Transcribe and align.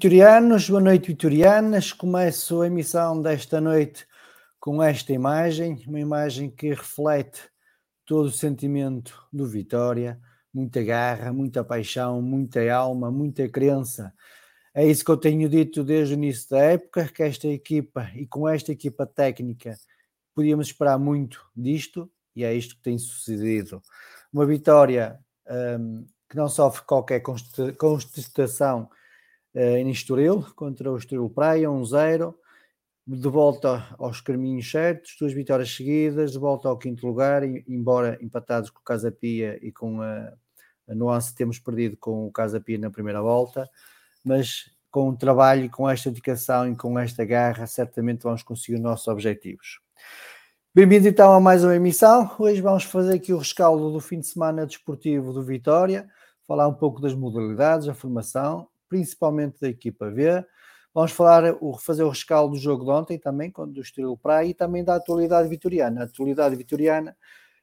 vitorianos, 0.00 0.70
boa 0.70 0.80
noite, 0.80 1.08
vitorianas. 1.08 1.92
Começo 1.92 2.62
a 2.62 2.66
emissão 2.66 3.20
desta 3.20 3.60
noite 3.60 4.06
com 4.58 4.82
esta 4.82 5.12
imagem, 5.12 5.84
uma 5.86 6.00
imagem 6.00 6.48
que 6.48 6.70
reflete 6.70 7.42
todo 8.06 8.24
o 8.24 8.32
sentimento 8.32 9.22
do 9.30 9.46
Vitória, 9.46 10.18
muita 10.54 10.82
garra, 10.82 11.34
muita 11.34 11.62
paixão, 11.62 12.22
muita 12.22 12.66
alma, 12.72 13.10
muita 13.10 13.46
crença. 13.46 14.10
É 14.72 14.86
isso 14.86 15.04
que 15.04 15.10
eu 15.10 15.18
tenho 15.18 15.46
dito 15.50 15.84
desde 15.84 16.14
o 16.14 16.16
início 16.16 16.48
da 16.48 16.60
época, 16.60 17.06
que 17.06 17.22
esta 17.22 17.48
equipa 17.48 18.10
e 18.14 18.26
com 18.26 18.48
esta 18.48 18.72
equipa 18.72 19.04
técnica 19.04 19.76
podíamos 20.34 20.68
esperar 20.68 20.98
muito 20.98 21.44
disto 21.54 22.10
e 22.34 22.42
é 22.42 22.54
isto 22.54 22.74
que 22.74 22.82
tem 22.82 22.96
sucedido. 22.96 23.82
Uma 24.32 24.46
vitória 24.46 25.20
um, 25.78 26.06
que 26.26 26.38
não 26.38 26.48
sofre 26.48 26.86
qualquer 26.86 27.20
contestação 27.20 28.84
uh, 28.84 28.99
em 29.54 29.90
Estoril, 29.90 30.44
contra 30.54 30.90
o 30.90 30.96
Estoril 30.96 31.28
Praia, 31.28 31.68
1-0, 31.68 32.34
de 33.06 33.28
volta 33.28 33.88
aos 33.98 34.20
caminhos 34.20 34.70
certos, 34.70 35.16
duas 35.18 35.32
vitórias 35.32 35.74
seguidas, 35.74 36.32
de 36.32 36.38
volta 36.38 36.68
ao 36.68 36.78
quinto 36.78 37.06
lugar, 37.06 37.42
embora 37.44 38.18
empatados 38.20 38.70
com 38.70 38.78
o 38.78 38.84
Casa 38.84 39.10
Pia 39.10 39.58
e 39.60 39.72
com 39.72 40.00
a, 40.00 40.32
a 40.88 40.94
nuance 40.94 41.34
temos 41.34 41.58
perdido 41.58 41.96
com 41.96 42.26
o 42.26 42.30
Casa 42.30 42.60
Pia 42.60 42.78
na 42.78 42.90
primeira 42.90 43.20
volta, 43.20 43.68
mas 44.24 44.70
com 44.90 45.08
o 45.08 45.16
trabalho, 45.16 45.68
com 45.70 45.88
esta 45.88 46.10
dedicação 46.10 46.70
e 46.70 46.76
com 46.76 46.98
esta 46.98 47.24
garra, 47.24 47.66
certamente 47.66 48.22
vamos 48.22 48.42
conseguir 48.42 48.76
os 48.76 48.82
nossos 48.82 49.08
objetivos. 49.08 49.80
Bem-vindos 50.72 51.06
então 51.06 51.32
a 51.32 51.40
mais 51.40 51.64
uma 51.64 51.74
emissão. 51.74 52.30
Hoje 52.38 52.60
vamos 52.60 52.84
fazer 52.84 53.14
aqui 53.14 53.32
o 53.32 53.38
rescaldo 53.38 53.92
do 53.92 54.00
fim 54.00 54.20
de 54.20 54.26
semana 54.26 54.66
desportivo 54.66 55.32
do 55.32 55.42
Vitória 55.42 56.08
falar 56.50 56.66
um 56.66 56.74
pouco 56.74 57.00
das 57.00 57.14
modalidades, 57.14 57.86
a 57.86 57.94
formação, 57.94 58.66
principalmente 58.90 59.60
da 59.60 59.68
equipa 59.68 60.10
V. 60.10 60.44
Vamos 60.92 61.12
falar, 61.12 61.54
fazer 61.78 62.02
o 62.02 62.08
rescaldo 62.08 62.54
do 62.54 62.60
jogo 62.60 62.84
de 62.84 62.90
ontem 62.90 63.18
também, 63.18 63.50
do 63.68 63.80
Estoril 63.80 64.16
Praia, 64.16 64.48
e 64.48 64.54
também 64.54 64.84
da 64.84 64.96
atualidade 64.96 65.48
vitoriana. 65.48 66.02
A 66.02 66.04
atualidade 66.04 66.56
vitoriana, 66.56 67.16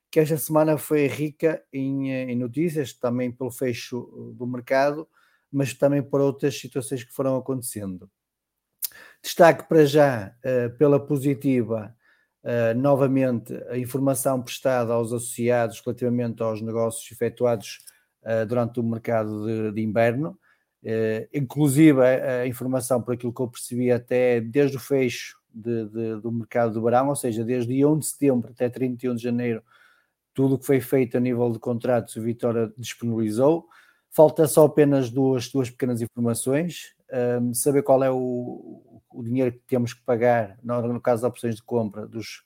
que 0.09 0.19
esta 0.19 0.37
semana 0.37 0.77
foi 0.77 1.05
rica 1.07 1.61
em, 1.71 2.09
em 2.09 2.35
notícias, 2.35 2.93
também 2.93 3.29
pelo 3.29 3.51
fecho 3.51 4.33
do 4.35 4.47
mercado, 4.47 5.05
mas 5.51 5.73
também 5.73 6.01
por 6.01 6.21
outras 6.21 6.57
situações 6.57 7.03
que 7.03 7.13
foram 7.13 7.35
acontecendo. 7.35 8.09
Destaque 9.21 9.67
para 9.67 9.85
já, 9.85 10.33
uh, 10.45 10.77
pela 10.77 11.05
positiva, 11.05 11.93
novamente, 12.77 13.53
a 13.67 13.77
informação 13.77 14.41
prestada 14.41 14.93
aos 14.93 15.11
associados 15.11 15.81
relativamente 15.85 16.41
aos 16.41 16.61
negócios 16.61 17.11
efetuados 17.11 17.79
eh, 18.27 18.45
durante 18.45 18.77
o 18.79 18.83
mercado 18.83 19.45
de, 19.45 19.71
de 19.71 19.81
inverno. 19.81 20.37
Uh, 20.87 21.27
inclusive 21.33 21.99
a, 22.01 22.43
a, 22.43 22.47
informação, 22.47 23.01
por 23.01 23.13
aquilo 23.13 23.33
que 23.33 23.41
eu 23.41 23.49
percebi, 23.49 23.91
até 23.91 24.39
desde 24.39 24.77
o 24.77 24.79
fecho 24.79 25.37
de, 25.53 25.85
de, 25.89 26.21
do 26.21 26.31
mercado 26.31 26.71
do 26.71 26.81
verão, 26.81 27.09
ou 27.09 27.15
seja, 27.15 27.43
desde 27.43 27.85
1 27.85 27.99
de 27.99 28.05
setembro 28.05 28.51
até 28.51 28.69
31 28.69 29.15
de 29.15 29.21
janeiro, 29.21 29.61
tudo 30.33 30.55
o 30.55 30.57
que 30.57 30.65
foi 30.65 30.79
feito 30.79 31.17
a 31.17 31.19
nível 31.19 31.51
de 31.51 31.59
contratos, 31.59 32.15
o 32.15 32.21
Vitória 32.21 32.71
disponibilizou. 32.77 33.67
Falta 34.11 34.47
só 34.47 34.65
apenas 34.65 35.09
duas, 35.09 35.49
duas 35.49 35.69
pequenas 35.69 36.01
informações. 36.01 36.95
Um, 37.41 37.53
saber 37.53 37.83
qual 37.83 38.01
é 38.01 38.09
o, 38.09 39.01
o, 39.11 39.23
dinheiro 39.23 39.51
que 39.51 39.61
temos 39.67 39.93
que 39.93 40.01
pagar, 40.03 40.57
no, 40.63 40.93
no 40.93 41.01
caso 41.01 41.23
das 41.23 41.29
opções 41.29 41.55
de 41.55 41.63
compra 41.63 42.07
dos, 42.07 42.43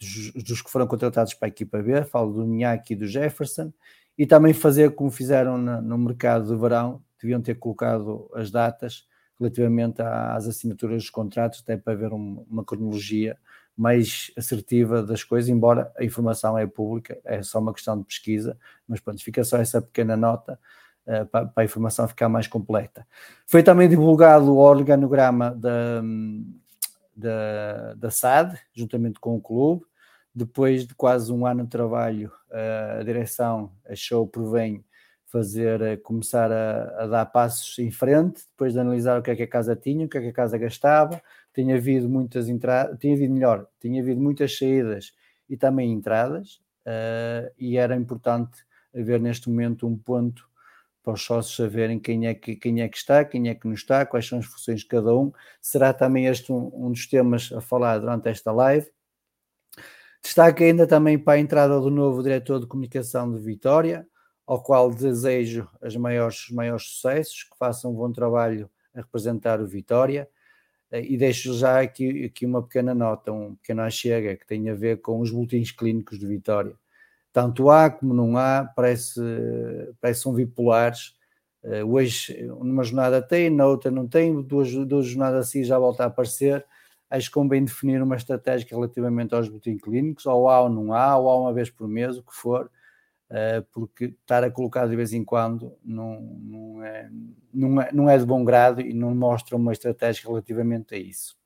dos, 0.00 0.32
dos, 0.44 0.62
que 0.62 0.70
foram 0.70 0.86
contratados 0.86 1.34
para 1.34 1.48
a 1.48 1.50
equipa 1.50 1.82
B, 1.82 2.04
falo 2.04 2.32
do 2.32 2.46
Minhaque 2.46 2.94
e 2.94 2.96
do 2.96 3.06
Jefferson, 3.06 3.72
e 4.16 4.24
também 4.24 4.54
fazer 4.54 4.94
como 4.94 5.10
fizeram 5.10 5.58
no 5.58 5.98
mercado 5.98 6.46
de 6.46 6.60
verão, 6.60 7.02
deviam 7.20 7.40
ter 7.40 7.56
colocado 7.56 8.30
as 8.34 8.50
datas 8.50 9.06
relativamente 9.38 10.00
às 10.00 10.46
assinaturas 10.46 11.02
dos 11.02 11.10
contratos, 11.10 11.60
até 11.60 11.76
para 11.76 11.92
haver 11.92 12.12
um, 12.12 12.44
uma 12.48 12.64
cronologia 12.64 13.36
mais 13.76 14.30
assertiva 14.36 15.02
das 15.02 15.22
coisas, 15.22 15.50
embora 15.50 15.92
a 15.98 16.04
informação 16.04 16.56
é 16.56 16.66
pública, 16.66 17.18
é 17.24 17.42
só 17.42 17.58
uma 17.58 17.74
questão 17.74 17.98
de 17.98 18.04
pesquisa, 18.04 18.58
mas 18.88 19.00
pronto, 19.00 19.22
fica 19.22 19.44
só 19.44 19.58
essa 19.58 19.82
pequena 19.82 20.16
nota 20.16 20.58
uh, 21.06 21.26
para, 21.26 21.46
para, 21.46 21.62
a 21.62 21.64
informação 21.64 22.08
ficar 22.08 22.28
mais 22.30 22.46
completa. 22.46 23.06
Foi 23.46 23.62
também 23.62 23.88
divulgado 23.88 24.50
o 24.50 24.56
organograma 24.56 25.50
da, 25.54 26.02
da, 27.14 27.94
da 27.94 28.10
SAD, 28.10 28.58
juntamente 28.72 29.20
com 29.20 29.36
o 29.36 29.40
clube, 29.40 29.84
depois 30.34 30.86
de 30.86 30.94
quase 30.94 31.32
um 31.32 31.46
ano 31.46 31.64
de 31.64 31.70
trabalho, 31.70 32.30
a 32.98 33.02
direção 33.02 33.72
achou 33.88 34.26
por 34.26 34.52
bem 34.52 34.84
fazer, 35.36 36.00
começar 36.00 36.50
a, 36.50 37.04
a, 37.04 37.06
dar 37.06 37.26
passos 37.26 37.78
em 37.78 37.90
frente, 37.90 38.44
depois 38.50 38.72
de 38.72 38.80
analisar 38.80 39.18
o 39.20 39.22
que 39.22 39.30
é 39.30 39.36
que 39.36 39.42
a 39.42 39.46
casa 39.46 39.76
tinha, 39.76 40.06
o 40.06 40.08
que 40.08 40.16
é 40.16 40.20
que 40.22 40.28
a 40.28 40.32
casa 40.32 40.56
gastava, 40.56 41.20
tinha 41.54 41.76
havido 41.76 42.08
muitas 42.08 42.48
entradas, 42.48 42.98
tinha 42.98 43.14
havido 43.14 43.34
melhor, 43.34 43.66
tinha 43.78 44.00
havido 44.00 44.18
muitas 44.18 44.56
saídas 44.56 45.12
e 45.46 45.54
também 45.54 45.92
entradas, 45.92 46.54
uh, 46.86 47.52
e 47.58 47.76
era 47.76 47.94
importante 47.94 48.64
haver 48.94 49.20
neste 49.20 49.50
momento 49.50 49.86
um 49.86 49.94
ponto 49.94 50.48
para 51.02 51.12
os 51.12 51.22
sócios 51.22 51.54
saberem 51.54 51.98
quem 52.00 52.26
é, 52.26 52.34
que, 52.34 52.56
quem 52.56 52.80
é 52.80 52.88
que 52.88 52.96
está, 52.96 53.22
quem 53.24 53.50
é 53.50 53.54
que 53.54 53.66
não 53.66 53.74
está, 53.74 54.06
quais 54.06 54.26
são 54.26 54.38
as 54.38 54.46
funções 54.46 54.80
de 54.80 54.86
cada 54.86 55.14
um. 55.14 55.30
Será 55.60 55.92
também 55.92 56.26
este 56.26 56.50
um, 56.50 56.70
um 56.74 56.90
dos 56.90 57.06
temas 57.06 57.52
a 57.52 57.60
falar 57.60 57.98
durante 57.98 58.28
esta 58.28 58.50
live. 58.52 58.90
Destaque 60.22 60.64
ainda 60.64 60.86
também 60.86 61.18
para 61.18 61.34
a 61.34 61.38
entrada 61.38 61.78
do 61.78 61.90
novo 61.90 62.22
diretor 62.22 62.58
de 62.58 62.66
comunicação 62.66 63.32
de 63.32 63.38
Vitória, 63.38 64.08
ao 64.46 64.62
qual 64.62 64.90
desejo 64.90 65.68
os 65.82 65.96
maiores, 65.96 66.44
os 66.44 66.50
maiores 66.50 66.84
sucessos, 66.84 67.42
que 67.44 67.56
façam 67.58 67.90
um 67.90 67.94
bom 67.94 68.12
trabalho 68.12 68.70
a 68.94 69.00
representar 69.00 69.60
o 69.60 69.66
Vitória. 69.66 70.28
Eh, 70.90 71.04
e 71.12 71.16
deixo 71.16 71.54
já 71.54 71.80
aqui, 71.80 72.26
aqui 72.26 72.46
uma 72.46 72.62
pequena 72.62 72.94
nota, 72.94 73.32
um 73.32 73.56
pequeno 73.56 73.90
chega 73.90 74.36
que 74.36 74.46
tem 74.46 74.70
a 74.70 74.74
ver 74.74 75.00
com 75.00 75.20
os 75.20 75.30
boletins 75.30 75.72
clínicos 75.72 76.18
de 76.18 76.26
Vitória 76.26 76.76
tanto 77.36 77.68
há 77.68 77.90
como 77.90 78.14
não 78.14 78.38
há, 78.38 78.64
parece, 78.64 79.20
parece 80.00 80.22
são 80.22 80.32
bipolares. 80.32 81.14
Uh, 81.62 81.84
hoje, 81.84 82.34
numa 82.44 82.82
jornada 82.82 83.20
tem, 83.20 83.50
na 83.50 83.66
outra 83.66 83.90
não 83.90 84.08
tem, 84.08 84.40
duas, 84.40 84.72
duas 84.86 85.04
jornadas 85.04 85.46
assim 85.46 85.62
já 85.62 85.78
volta 85.78 86.04
a 86.04 86.06
aparecer. 86.06 86.64
Acho 87.10 87.28
que 87.28 87.34
convém 87.34 87.62
definir 87.62 88.00
uma 88.00 88.16
estratégia 88.16 88.66
relativamente 88.70 89.34
aos 89.34 89.50
boletins 89.50 89.82
clínicos, 89.82 90.24
ou 90.24 90.48
há 90.48 90.62
ou 90.62 90.70
não 90.70 90.94
há, 90.94 91.18
ou 91.18 91.28
há 91.28 91.38
uma 91.38 91.52
vez 91.52 91.68
por 91.68 91.86
mês, 91.86 92.16
o 92.16 92.22
que 92.22 92.34
for, 92.34 92.70
porque 93.72 94.04
estar 94.06 94.44
a 94.44 94.50
colocar 94.50 94.86
de 94.86 94.94
vez 94.94 95.12
em 95.12 95.24
quando 95.24 95.72
não, 95.84 96.20
não, 96.20 96.84
é, 96.84 97.10
não, 97.52 97.82
é, 97.82 97.92
não 97.92 98.10
é 98.10 98.16
de 98.16 98.24
bom 98.24 98.44
grado 98.44 98.80
e 98.80 98.92
não 98.94 99.14
mostra 99.14 99.56
uma 99.56 99.72
estratégia 99.72 100.28
relativamente 100.28 100.94
a 100.94 100.98
isso. 100.98 101.36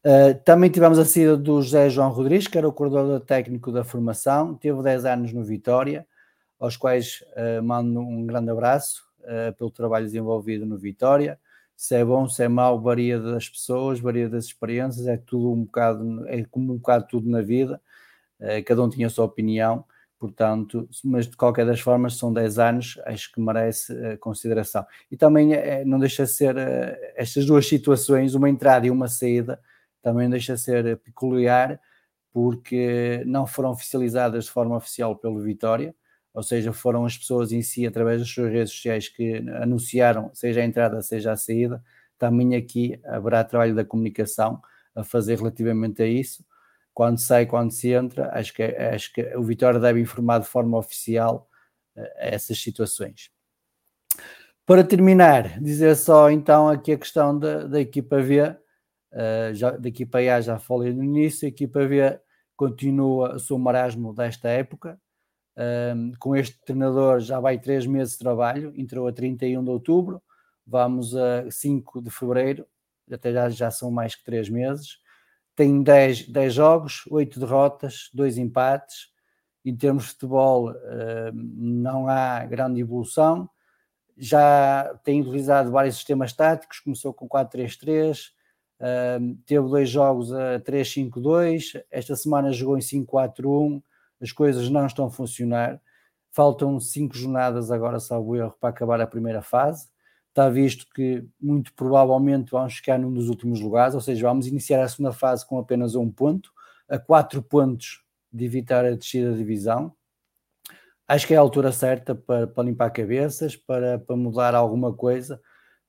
Uh, 0.00 0.32
também 0.44 0.70
tivemos 0.70 0.98
a 0.98 1.04
saída 1.04 1.36
do 1.36 1.60
José 1.60 1.90
João 1.90 2.10
Rodrigues, 2.10 2.46
que 2.46 2.56
era 2.56 2.66
o 2.66 2.72
coordenador 2.72 3.20
técnico 3.20 3.70
da 3.70 3.84
formação, 3.84 4.54
teve 4.54 4.82
10 4.82 5.04
anos 5.04 5.32
no 5.32 5.44
Vitória, 5.44 6.06
aos 6.58 6.74
quais 6.74 7.22
uh, 7.36 7.62
mando 7.62 8.00
um 8.00 8.24
grande 8.26 8.50
abraço 8.50 9.04
uh, 9.20 9.54
pelo 9.56 9.70
trabalho 9.70 10.06
desenvolvido 10.06 10.64
no 10.64 10.78
Vitória. 10.78 11.38
Se 11.76 11.94
é 11.96 12.04
bom, 12.04 12.26
se 12.26 12.42
é 12.42 12.48
mau, 12.48 12.80
varia 12.80 13.20
das 13.20 13.46
pessoas, 13.48 14.00
varia 14.00 14.28
das 14.28 14.46
experiências, 14.46 15.06
é 15.06 15.18
tudo 15.18 15.52
um 15.52 15.64
bocado, 15.64 16.26
é 16.28 16.44
como 16.44 16.72
um 16.72 16.76
bocado 16.76 17.06
tudo 17.08 17.28
na 17.28 17.40
vida, 17.40 17.80
cada 18.66 18.82
um 18.82 18.88
tinha 18.90 19.06
a 19.06 19.10
sua 19.10 19.24
opinião, 19.24 19.84
portanto, 20.20 20.86
mas 21.02 21.26
de 21.26 21.36
qualquer 21.36 21.66
das 21.66 21.80
formas 21.80 22.18
são 22.18 22.30
10 22.32 22.58
anos, 22.58 23.00
acho 23.06 23.32
que 23.32 23.40
merece 23.40 24.18
consideração. 24.18 24.86
E 25.10 25.16
também 25.16 25.48
não 25.86 25.98
deixa 25.98 26.24
de 26.24 26.30
ser 26.30 26.54
estas 27.16 27.46
duas 27.46 27.66
situações, 27.66 28.34
uma 28.34 28.48
entrada 28.48 28.86
e 28.86 28.90
uma 28.90 29.08
saída, 29.08 29.58
também 30.02 30.30
deixa 30.30 30.54
de 30.54 30.60
ser 30.60 30.98
peculiar 30.98 31.80
porque 32.32 33.22
não 33.26 33.46
foram 33.46 33.70
oficializadas 33.70 34.44
de 34.44 34.50
forma 34.50 34.76
oficial 34.76 35.16
pelo 35.16 35.40
Vitória, 35.40 35.94
ou 36.32 36.42
seja, 36.42 36.72
foram 36.72 37.04
as 37.04 37.18
pessoas 37.18 37.50
em 37.50 37.62
si, 37.62 37.86
através 37.86 38.20
das 38.20 38.28
suas 38.28 38.52
redes 38.52 38.72
sociais, 38.72 39.08
que 39.08 39.38
anunciaram, 39.60 40.30
seja 40.32 40.60
a 40.60 40.64
entrada, 40.64 41.02
seja 41.02 41.32
a 41.32 41.36
saída. 41.36 41.82
Também 42.18 42.54
aqui 42.54 43.00
haverá 43.04 43.42
trabalho 43.42 43.74
da 43.74 43.84
comunicação 43.84 44.60
a 44.94 45.02
fazer 45.02 45.38
relativamente 45.38 46.02
a 46.02 46.06
isso. 46.06 46.44
Quando 47.00 47.16
sai, 47.16 47.46
quando 47.46 47.70
se 47.70 47.88
entra, 47.92 48.30
acho 48.38 48.52
que, 48.52 48.62
acho 48.62 49.10
que 49.14 49.22
o 49.34 49.42
Vitória 49.42 49.80
deve 49.80 49.98
informar 49.98 50.38
de 50.38 50.46
forma 50.46 50.76
oficial 50.76 51.48
eh, 51.96 52.34
essas 52.34 52.62
situações. 52.62 53.30
Para 54.66 54.84
terminar, 54.84 55.58
dizer 55.62 55.96
só 55.96 56.30
então 56.30 56.68
aqui 56.68 56.92
a 56.92 56.98
questão 56.98 57.38
da, 57.38 57.66
da 57.66 57.80
equipa 57.80 58.20
V, 58.20 58.54
Uh, 59.12 59.52
já, 59.54 59.70
da 59.70 59.88
equipa 59.88 60.18
A 60.18 60.40
já 60.40 60.58
falei 60.58 60.92
no 60.92 61.02
início, 61.02 61.46
a 61.46 61.48
equipa 61.48 61.84
B 61.84 62.20
continua 62.54 63.34
o 63.36 63.38
seu 63.40 63.58
marasmo 63.58 64.14
desta 64.14 64.50
época. 64.50 65.00
Uh, 65.56 66.12
com 66.18 66.36
este 66.36 66.60
treinador 66.66 67.18
já 67.20 67.40
vai 67.40 67.58
três 67.58 67.86
meses 67.86 68.12
de 68.12 68.18
trabalho, 68.20 68.74
entrou 68.76 69.08
a 69.08 69.12
31 69.12 69.64
de 69.64 69.70
outubro, 69.70 70.22
vamos 70.66 71.16
a 71.16 71.50
5 71.50 72.02
de 72.02 72.10
fevereiro, 72.10 72.66
até 73.10 73.32
já, 73.32 73.48
já 73.48 73.70
são 73.70 73.90
mais 73.90 74.14
que 74.14 74.22
três 74.22 74.50
meses. 74.50 74.99
Tem 75.60 75.82
10, 75.82 76.28
10 76.28 76.54
jogos, 76.54 77.02
8 77.10 77.38
derrotas, 77.38 78.08
2 78.14 78.38
empates. 78.38 79.08
Em 79.62 79.76
termos 79.76 80.04
de 80.04 80.10
futebol, 80.12 80.70
uh, 80.70 80.74
não 81.34 82.08
há 82.08 82.46
grande 82.46 82.80
evolução. 82.80 83.46
Já 84.16 84.98
tem 85.04 85.20
utilizado 85.20 85.70
vários 85.70 85.96
sistemas 85.96 86.32
táticos, 86.32 86.80
começou 86.80 87.12
com 87.12 87.28
4-3-3, 87.28 88.30
Uh, 88.80 89.36
teve 89.44 89.68
dois 89.68 89.90
jogos 89.90 90.32
a 90.32 90.58
3-5-2, 90.60 91.82
esta 91.90 92.16
semana 92.16 92.50
jogou 92.50 92.78
em 92.78 92.80
5-4-1, 92.80 93.82
as 94.22 94.32
coisas 94.32 94.70
não 94.70 94.86
estão 94.86 95.04
a 95.04 95.10
funcionar. 95.10 95.78
Faltam 96.30 96.80
cinco 96.80 97.14
jornadas 97.14 97.70
agora, 97.70 98.00
salvo 98.00 98.34
erro, 98.36 98.56
para 98.58 98.70
acabar 98.70 98.98
a 98.98 99.06
primeira 99.06 99.42
fase. 99.42 99.90
Está 100.30 100.48
visto 100.48 100.86
que 100.94 101.24
muito 101.40 101.74
provavelmente 101.74 102.52
vamos 102.52 102.74
ficar 102.74 102.98
num 102.98 103.12
dos 103.12 103.28
últimos 103.28 103.60
lugares, 103.60 103.94
ou 103.94 104.00
seja, 104.00 104.26
vamos 104.26 104.46
iniciar 104.46 104.82
a 104.82 104.88
segunda 104.88 105.12
fase 105.12 105.44
com 105.44 105.58
apenas 105.58 105.96
um 105.96 106.10
ponto, 106.10 106.52
a 106.88 106.98
quatro 106.98 107.42
pontos 107.42 108.04
de 108.32 108.44
evitar 108.44 108.84
a 108.84 108.94
descida 108.94 109.32
da 109.32 109.36
divisão. 109.36 109.92
Acho 111.06 111.26
que 111.26 111.34
é 111.34 111.36
a 111.36 111.40
altura 111.40 111.72
certa 111.72 112.14
para, 112.14 112.46
para 112.46 112.62
limpar 112.62 112.90
cabeças, 112.90 113.56
para, 113.56 113.98
para 113.98 114.16
mudar 114.16 114.54
alguma 114.54 114.94
coisa, 114.94 115.40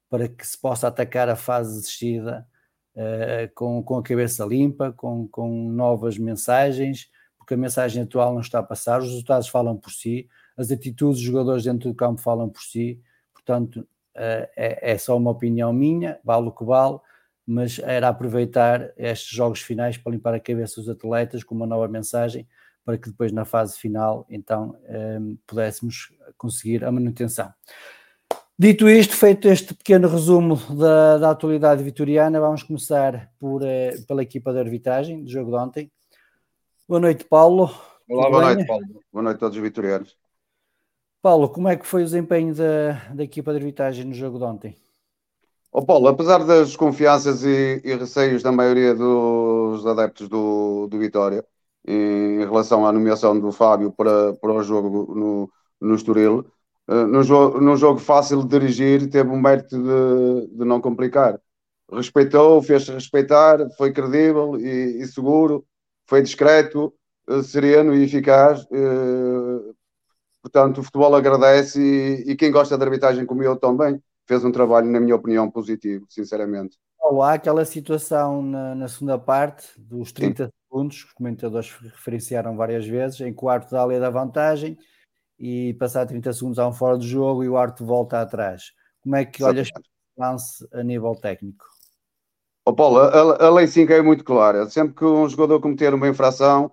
para 0.09 0.27
que 0.27 0.45
se 0.45 0.59
possa 0.59 0.87
atacar 0.87 1.29
a 1.29 1.35
fase 1.35 1.75
de 1.75 1.81
descida 1.83 2.47
uh, 2.95 3.53
com, 3.53 3.83
com 3.83 3.97
a 3.97 4.03
cabeça 4.03 4.43
limpa, 4.43 4.91
com, 4.91 5.27
com 5.27 5.69
novas 5.69 6.17
mensagens, 6.17 7.11
porque 7.37 7.53
a 7.53 7.57
mensagem 7.57 8.01
atual 8.01 8.33
não 8.33 8.41
está 8.41 8.57
a 8.57 8.63
passar, 8.63 8.99
os 9.01 9.09
resultados 9.09 9.47
falam 9.47 9.77
por 9.77 9.91
si, 9.91 10.27
as 10.57 10.71
atitudes 10.71 11.19
dos 11.19 11.27
jogadores 11.27 11.63
dentro 11.63 11.89
do 11.89 11.95
campo 11.95 12.19
falam 12.19 12.49
por 12.49 12.61
si, 12.61 12.99
portanto, 13.31 13.87
é, 14.15 14.91
é 14.93 14.97
só 14.97 15.17
uma 15.17 15.31
opinião 15.31 15.71
minha, 15.71 16.19
vale 16.23 16.47
o 16.47 16.51
que 16.51 16.63
vale, 16.63 16.99
mas 17.45 17.79
era 17.79 18.07
aproveitar 18.07 18.91
estes 18.97 19.35
jogos 19.35 19.61
finais 19.61 19.97
para 19.97 20.11
limpar 20.11 20.33
a 20.33 20.39
cabeça 20.39 20.79
dos 20.79 20.89
atletas 20.89 21.43
com 21.43 21.55
uma 21.55 21.67
nova 21.67 21.87
mensagem 21.87 22.47
para 22.83 22.97
que 22.97 23.09
depois 23.09 23.31
na 23.31 23.45
fase 23.45 23.77
final 23.77 24.25
então 24.29 24.75
um, 25.19 25.37
pudéssemos 25.45 26.11
conseguir 26.37 26.83
a 26.83 26.91
manutenção. 26.91 27.53
Dito 28.57 28.87
isto, 28.87 29.15
feito 29.15 29.47
este 29.47 29.73
pequeno 29.73 30.07
resumo 30.07 30.55
da, 30.75 31.17
da 31.17 31.31
atualidade 31.31 31.83
vitoriana, 31.83 32.39
vamos 32.39 32.61
começar 32.61 33.31
por, 33.39 33.63
eh, 33.63 33.95
pela 34.07 34.21
equipa 34.21 34.53
de 34.53 34.59
arbitragem 34.59 35.23
do 35.23 35.29
jogo 35.31 35.49
de 35.49 35.57
ontem. 35.57 35.91
Boa 36.87 36.99
noite, 36.99 37.25
Paulo. 37.25 37.71
Olá, 38.07 38.29
boa 38.29 38.45
bem? 38.45 38.55
noite, 38.55 38.67
Paulo. 38.67 38.85
Boa 39.11 39.23
noite 39.23 39.37
a 39.37 39.39
todos 39.39 39.57
os 39.57 39.63
vitorianos. 39.63 40.15
Paulo, 41.21 41.49
como 41.49 41.67
é 41.67 41.75
que 41.77 41.85
foi 41.85 42.01
o 42.01 42.05
desempenho 42.05 42.53
da, 42.55 42.93
da 43.13 43.23
equipa 43.23 43.51
de 43.51 43.59
arbitragem 43.59 44.05
no 44.05 44.13
jogo 44.13 44.39
de 44.39 44.43
ontem? 44.43 44.75
Oh, 45.71 45.85
Paulo, 45.85 46.07
apesar 46.07 46.39
das 46.39 46.69
desconfianças 46.69 47.43
e, 47.43 47.81
e, 47.83 47.95
receios 47.95 48.43
da 48.43 48.51
maioria 48.51 48.93
dos 48.93 49.85
adeptos 49.85 50.27
do, 50.27 50.87
do 50.87 50.99
Vitória 50.99 51.45
em 51.87 52.39
relação 52.39 52.85
à 52.85 52.91
nomeação 52.91 53.39
do 53.39 53.51
Fábio 53.51 53.91
para, 53.91 54.33
para 54.33 54.51
o 54.51 54.63
jogo 54.63 55.15
no, 55.15 55.51
no 55.79 55.95
Estoril, 55.95 56.45
eh, 56.87 57.05
num, 57.05 57.23
jogo, 57.23 57.61
num 57.61 57.77
jogo 57.77 57.99
fácil 57.99 58.43
de 58.43 58.49
dirigir, 58.49 59.09
teve 59.09 59.29
um 59.29 59.39
mérito 59.39 59.77
de, 59.77 60.47
de 60.57 60.65
não 60.65 60.81
complicar. 60.81 61.39
Respeitou, 61.91 62.61
fez-se 62.61 62.91
respeitar, 62.91 63.59
foi 63.77 63.91
credível 63.93 64.59
e, 64.59 65.01
e, 65.01 65.07
seguro, 65.07 65.65
foi 66.05 66.21
discreto, 66.21 66.93
uh, 67.29 67.41
sereno 67.43 67.93
e 67.95 68.03
eficaz. 68.03 68.63
Uh, 68.65 69.75
portanto, 70.41 70.79
o 70.79 70.83
futebol 70.83 71.15
agradece 71.15 71.79
e, 71.79 72.31
e, 72.31 72.35
quem 72.35 72.51
gosta 72.51 72.77
de 72.77 72.83
arbitragem 72.83 73.25
como 73.25 73.43
eu 73.43 73.55
também 73.55 74.01
fez 74.27 74.43
um 74.43 74.51
trabalho, 74.51 74.89
na 74.89 74.99
minha 74.99 75.15
opinião, 75.15 75.49
positivo, 75.49 76.05
sinceramente. 76.09 76.77
há 77.21 77.33
aquela 77.33 77.65
situação 77.65 78.41
na, 78.41 78.75
na 78.75 78.87
segunda 78.87 79.17
parte 79.17 79.67
dos 79.77 80.11
30 80.11 80.45
Sim. 80.45 80.51
segundos, 80.67 80.97
os 81.03 81.13
comentadores 81.13 81.71
referenciaram 81.71 82.55
várias 82.55 82.87
vezes, 82.87 83.19
em 83.21 83.33
quarto 83.33 83.71
da 83.71 83.83
lei 83.83 83.99
da 83.99 84.09
vantagem 84.09 84.77
e 85.37 85.73
passar 85.73 86.05
30 86.05 86.33
segundos 86.33 86.59
a 86.59 86.67
um 86.67 86.71
fora 86.71 86.97
de 86.97 87.07
jogo 87.07 87.43
e 87.43 87.49
o 87.49 87.57
Arte 87.57 87.83
volta 87.83 88.21
atrás. 88.21 88.71
Como 89.01 89.15
é 89.15 89.25
que 89.25 89.43
olhas 89.43 89.71
para 89.71 89.81
o 89.81 90.21
lance 90.21 90.67
a 90.71 90.83
nível 90.83 91.15
técnico? 91.15 91.65
Oh, 92.63 92.73
Paulo, 92.73 92.99
a, 92.99 93.47
a, 93.47 93.49
lei 93.49 93.65
5 93.65 93.91
é 93.91 94.01
muito 94.03 94.23
clara. 94.23 94.69
Sempre 94.69 94.95
que 94.95 95.03
um 95.03 95.27
jogador 95.27 95.59
cometer 95.59 95.95
uma 95.95 96.07
infração, 96.07 96.71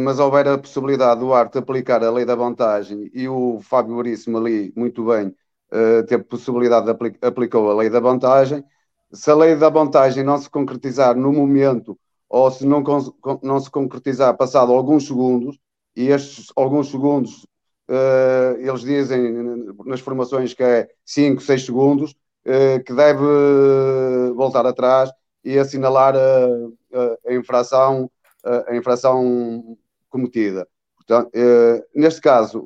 mas 0.00 0.18
houver 0.18 0.48
a 0.48 0.58
possibilidade 0.58 1.20
do 1.20 1.32
Arte 1.32 1.58
aplicar 1.58 2.02
a 2.02 2.10
lei 2.10 2.24
da 2.24 2.34
vantagem 2.34 3.08
e 3.14 3.28
o 3.28 3.60
Fábio 3.60 3.96
Veríssimo 3.96 4.38
ali, 4.38 4.72
muito 4.76 5.04
bem, 5.04 5.28
uh, 5.72 6.04
teve 6.06 6.24
possibilidade 6.24 6.86
de 6.86 6.90
apli 6.92 7.16
aplicou 7.22 7.70
a 7.70 7.74
lei 7.76 7.88
da 7.88 8.00
vantagem. 8.00 8.64
Se 9.12 9.30
a 9.30 9.36
lei 9.36 9.54
da 9.54 9.68
vantagem 9.68 10.24
não 10.24 10.36
se 10.36 10.50
concretizar 10.50 11.16
no 11.16 11.32
momento 11.32 11.96
ou 12.28 12.50
se 12.50 12.66
não, 12.66 12.82
não 13.42 13.60
se 13.60 13.70
concretizar 13.70 14.36
passado 14.36 14.72
alguns 14.72 15.06
segundos, 15.06 15.58
e 15.96 16.08
estes 16.08 16.48
alguns 16.56 16.90
segundos 16.90 17.46
uh, 17.88 18.58
eles 18.58 18.80
dizem 18.80 19.32
nas 19.86 20.00
formações 20.00 20.54
que 20.54 20.62
é 20.62 20.88
5, 21.04 21.40
6 21.40 21.64
segundos, 21.64 22.12
uh, 22.46 22.82
que 22.84 22.92
deve 22.92 23.22
voltar 24.34 24.66
atrás 24.66 25.10
e 25.44 25.56
assinalar 25.56 26.16
a, 26.16 27.30
a 27.30 27.34
infração, 27.34 28.10
a 28.44 28.76
infração 28.76 29.76
cometida. 30.08 30.66
Portanto, 30.96 31.30
neste 31.94 32.20
caso, 32.20 32.62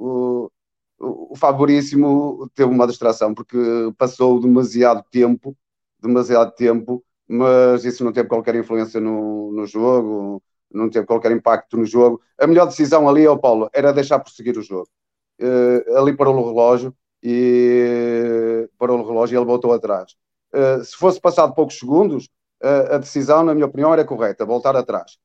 o, 1.03 1.37
Favoríssimo 1.37 2.49
teve 2.55 2.71
uma 2.71 2.87
distração 2.87 3.35
porque 3.35 3.57
passou 3.99 4.41
demasiado 4.41 5.05
tempo, 5.11 5.57
demasiado 6.01 6.53
tempo, 6.55 7.05
mas 7.27 7.85
isso 7.85 8.05
não 8.05 8.13
teve 8.13 8.29
qualquer 8.29 8.55
influência 8.55 9.01
no, 9.01 9.51
no 9.53 9.67
jogo, 9.67 10.43
não 10.73 10.89
teve 10.89 11.07
qualquer 11.07 11.33
impacto 11.33 11.77
no 11.77 11.85
jogo. 11.85 12.21
A 12.39 12.47
melhor 12.47 12.67
decisão 12.67 13.09
ali, 13.09 13.27
ao 13.27 13.39
Paulo, 13.39 13.69
era 13.73 13.93
deixar 13.93 14.21
prosseguir 14.21 14.57
o 14.57 14.63
jogo. 14.63 14.89
Uh, 15.41 15.97
ali 15.97 16.17
parou 16.17 16.37
o 16.37 16.47
relógio 16.47 16.95
e 17.23 18.69
parou 18.79 19.01
o 19.01 19.07
relógio 19.07 19.35
e 19.35 19.39
ele 19.39 19.47
voltou 19.47 19.73
atrás. 19.73 20.15
Se 20.85 20.95
fosse 20.97 21.19
passado 21.19 21.55
poucos 21.55 21.79
segundos, 21.79 22.29
a 22.61 22.99
decisão, 22.99 23.43
na 23.43 23.55
minha 23.55 23.67
opinião, 23.67 23.93
era 23.93 24.05
correta, 24.05 24.45
voltar 24.45 24.77
atrás. 24.77 25.17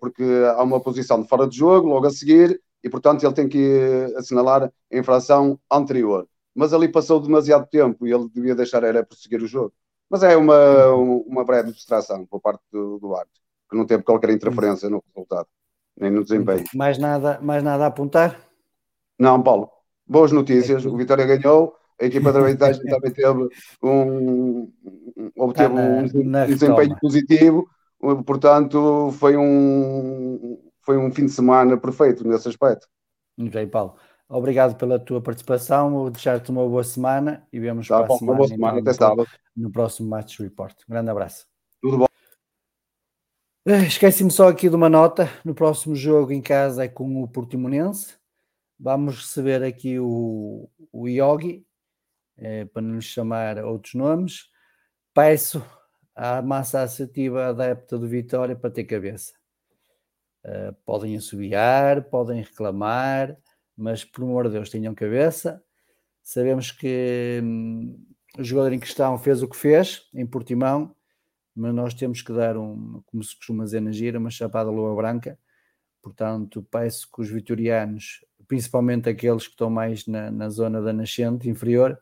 Porque 0.00 0.24
há 0.56 0.62
uma 0.62 0.80
posição 0.80 1.22
de 1.22 1.28
fora 1.28 1.46
de 1.46 1.56
jogo, 1.56 1.88
logo 1.88 2.06
a 2.06 2.10
seguir, 2.10 2.60
e 2.82 2.88
portanto 2.88 3.24
ele 3.24 3.34
tem 3.34 3.48
que 3.48 4.12
assinalar 4.16 4.64
a 4.64 4.96
infração 4.96 5.58
anterior. 5.70 6.26
Mas 6.54 6.72
ali 6.72 6.88
passou 6.88 7.20
demasiado 7.20 7.68
tempo 7.68 8.06
e 8.06 8.12
ele 8.12 8.28
devia 8.28 8.54
deixar 8.54 8.82
era 8.82 9.04
prosseguir 9.04 9.42
o 9.42 9.46
jogo. 9.46 9.72
Mas 10.10 10.22
é 10.22 10.36
uma, 10.36 10.88
uma 10.94 11.44
breve 11.44 11.70
distração 11.70 12.24
por 12.26 12.40
parte 12.40 12.62
do, 12.72 13.14
árbitro, 13.14 13.42
que 13.70 13.76
não 13.76 13.84
teve 13.84 14.02
qualquer 14.02 14.30
interferência 14.30 14.88
no 14.88 15.02
resultado, 15.06 15.46
nem 15.96 16.10
no 16.10 16.24
desempenho. 16.24 16.64
Mais 16.74 16.98
nada, 16.98 17.38
mais 17.42 17.62
nada 17.62 17.84
a 17.84 17.88
apontar? 17.88 18.40
Não, 19.18 19.42
Paulo. 19.42 19.70
Boas 20.06 20.32
notícias. 20.32 20.86
O 20.86 20.96
Vitória 20.96 21.26
ganhou. 21.26 21.74
A 22.00 22.04
equipa 22.04 22.32
da 22.32 22.40
arbitragem 22.40 22.84
também 22.84 23.10
teve 23.10 23.48
um, 23.82 24.72
obteve 25.36 25.74
um, 25.74 25.98
um 25.98 26.46
desempenho 26.46 26.96
positivo. 27.00 27.68
Portanto, 27.98 29.10
foi 29.18 29.36
um, 29.36 30.58
foi 30.82 30.96
um 30.96 31.10
fim 31.10 31.26
de 31.26 31.32
semana 31.32 31.76
perfeito 31.76 32.26
nesse 32.26 32.48
aspecto. 32.48 32.86
Muito 33.36 33.52
bem, 33.52 33.68
Paulo. 33.68 33.96
Obrigado 34.28 34.76
pela 34.76 34.98
tua 34.98 35.22
participação. 35.22 35.90
Vou 35.90 36.10
deixar-te 36.10 36.50
uma 36.50 36.66
boa 36.68 36.84
semana 36.84 37.46
e 37.52 37.58
vemos 37.58 37.88
tá, 37.88 38.02
para 38.02 38.14
a 38.14 38.18
semana, 38.18 38.36
boa 38.36 38.48
semana 38.48 38.80
então, 38.80 38.92
até 38.92 38.98
sábado. 38.98 39.28
no 39.56 39.70
próximo 39.70 40.08
Match 40.08 40.38
Report. 40.38 40.74
Um 40.88 40.92
grande 40.92 41.10
abraço. 41.10 41.46
Tudo 41.80 41.98
bom. 41.98 42.06
Eh, 43.66 43.86
esqueci-me 43.86 44.30
só 44.30 44.48
aqui 44.48 44.68
de 44.68 44.76
uma 44.76 44.88
nota. 44.88 45.28
No 45.44 45.54
próximo 45.54 45.94
jogo 45.94 46.32
em 46.32 46.42
casa 46.42 46.84
é 46.84 46.88
com 46.88 47.22
o 47.22 47.28
Portimonense. 47.28 48.16
Vamos 48.78 49.16
receber 49.16 49.62
aqui 49.62 49.98
o, 49.98 50.70
o 50.92 51.08
Yogi, 51.08 51.66
é, 52.36 52.64
para 52.66 52.82
lhe 52.82 53.00
chamar 53.00 53.58
outros 53.64 53.94
nomes. 53.94 54.48
Peço 55.12 55.64
à 56.18 56.42
massa 56.42 56.82
associativa 56.82 57.46
adepta 57.46 57.96
do 57.96 58.08
Vitória 58.08 58.56
para 58.56 58.70
ter 58.70 58.82
cabeça. 58.82 59.32
Uh, 60.44 60.74
podem 60.84 61.16
assobiar, 61.16 62.02
podem 62.10 62.42
reclamar, 62.42 63.36
mas 63.76 64.04
por 64.04 64.24
amor 64.24 64.48
de 64.48 64.54
Deus, 64.54 64.68
tenham 64.68 64.92
cabeça. 64.96 65.62
Sabemos 66.20 66.72
que 66.72 67.40
hum, 67.40 68.04
o 68.36 68.42
jogador 68.42 68.72
em 68.72 68.80
questão 68.80 69.16
fez 69.16 69.44
o 69.44 69.48
que 69.48 69.56
fez 69.56 70.08
em 70.12 70.26
Portimão, 70.26 70.92
mas 71.54 71.72
nós 71.72 71.94
temos 71.94 72.20
que 72.20 72.32
dar 72.32 72.56
um, 72.56 73.00
como 73.06 73.22
se 73.22 73.36
costuma 73.36 73.62
dizer 73.62 73.80
na 73.80 73.92
gira, 73.92 74.18
uma 74.18 74.30
chapada 74.30 74.70
lua 74.70 74.96
branca. 74.96 75.38
Portanto, 76.02 76.66
peço 76.68 77.08
que 77.12 77.20
os 77.20 77.30
vitorianos, 77.30 78.24
principalmente 78.48 79.08
aqueles 79.08 79.44
que 79.46 79.52
estão 79.52 79.70
mais 79.70 80.04
na, 80.08 80.32
na 80.32 80.48
zona 80.48 80.82
da 80.82 80.92
nascente 80.92 81.48
inferior, 81.48 81.96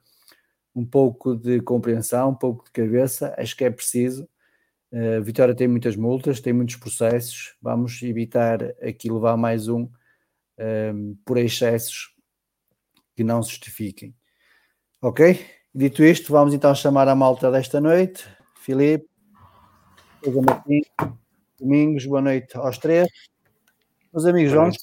um 0.76 0.84
pouco 0.84 1.34
de 1.34 1.60
compreensão, 1.60 2.30
um 2.30 2.34
pouco 2.34 2.64
de 2.66 2.70
cabeça, 2.70 3.34
acho 3.36 3.56
que 3.56 3.64
é 3.64 3.70
preciso 3.70 4.28
a 4.92 5.20
Vitória 5.20 5.54
tem 5.54 5.68
muitas 5.68 5.96
multas, 5.96 6.40
tem 6.40 6.52
muitos 6.52 6.76
processos. 6.76 7.54
Vamos 7.60 8.00
evitar 8.02 8.62
aqui 8.80 9.10
levar 9.10 9.36
mais 9.36 9.68
um, 9.68 9.82
um 9.82 9.90
ehm, 10.58 11.14
por 11.24 11.36
excessos 11.36 12.14
que 13.14 13.24
não 13.24 13.42
se 13.42 13.50
justifiquem. 13.50 14.14
Ok? 15.02 15.44
Dito 15.74 16.02
isto, 16.02 16.32
vamos 16.32 16.54
então 16.54 16.74
chamar 16.74 17.08
a 17.08 17.14
malta 17.14 17.50
desta 17.50 17.80
noite. 17.80 18.26
Filipe, 18.56 19.06
Domingos, 21.58 22.06
boa 22.06 22.22
noite 22.22 22.56
aos 22.56 22.78
três. 22.78 23.08
Meus 24.12 24.24
amigos, 24.24 24.52
vamos 24.52 24.78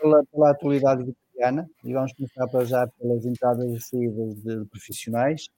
pela, 0.00 0.24
pela 0.24 0.50
atualidade 0.50 1.04
vitoriana 1.40 1.68
e 1.82 1.92
vamos 1.92 2.12
começar 2.12 2.46
para 2.48 2.64
já 2.64 2.86
pelas 2.86 3.24
entradas 3.24 3.66
e 3.70 3.80
saídas 3.80 4.34
de 4.36 4.64
profissionais. 4.66 5.48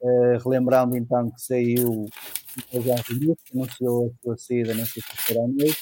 Uh, 0.00 0.36
relembrando 0.44 0.96
então 0.96 1.30
que 1.30 1.40
saiu 1.40 2.06
o 2.72 2.80
Jorge 2.80 3.14
Luís, 3.14 3.38
que 3.44 3.56
anunciou 3.56 4.06
a 4.06 4.22
sua 4.22 4.36
saída 4.36 4.74
na 4.74 4.84
sexta-feira 4.84 5.42
à 5.42 5.46
noite, 5.46 5.78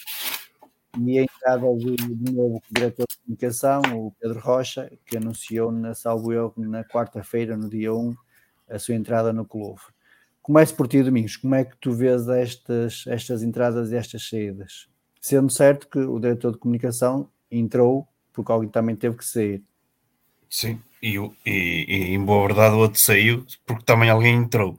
e 1.00 1.18
a 1.18 1.22
entrada 1.22 1.62
do, 1.62 1.96
do 1.96 2.32
novo 2.32 2.62
diretor 2.70 3.06
de 3.08 3.16
comunicação, 3.18 3.82
o 3.96 4.12
Pedro 4.20 4.38
Rocha, 4.38 4.90
que 5.04 5.16
anunciou, 5.16 5.72
na, 5.72 5.94
salvo 5.94 6.32
eu, 6.32 6.52
na 6.56 6.84
quarta-feira, 6.84 7.56
no 7.56 7.68
dia 7.68 7.92
1, 7.92 8.14
a 8.70 8.78
sua 8.78 8.94
entrada 8.94 9.32
no 9.32 9.44
clube. 9.44 9.80
Comece 10.40 10.72
por 10.74 10.86
ti, 10.86 11.02
Domingos, 11.02 11.36
como 11.36 11.54
é 11.54 11.64
que 11.64 11.76
tu 11.78 11.92
vês 11.92 12.28
estas, 12.28 13.04
estas 13.08 13.42
entradas 13.42 13.90
e 13.90 13.96
estas 13.96 14.28
saídas? 14.28 14.88
Sendo 15.20 15.50
certo 15.50 15.88
que 15.88 15.98
o 15.98 16.20
diretor 16.20 16.52
de 16.52 16.58
comunicação 16.58 17.28
entrou 17.50 18.06
porque 18.34 18.52
alguém 18.52 18.68
também 18.68 18.94
teve 18.94 19.16
que 19.16 19.24
sair. 19.24 19.62
Sim, 20.50 20.80
e, 21.02 21.16
e, 21.46 21.50
e 21.88 22.14
em 22.14 22.22
boa 22.22 22.46
verdade 22.46 22.74
o 22.74 22.80
outro 22.80 23.00
saiu 23.00 23.46
porque 23.64 23.84
também 23.84 24.10
alguém 24.10 24.34
entrou. 24.34 24.78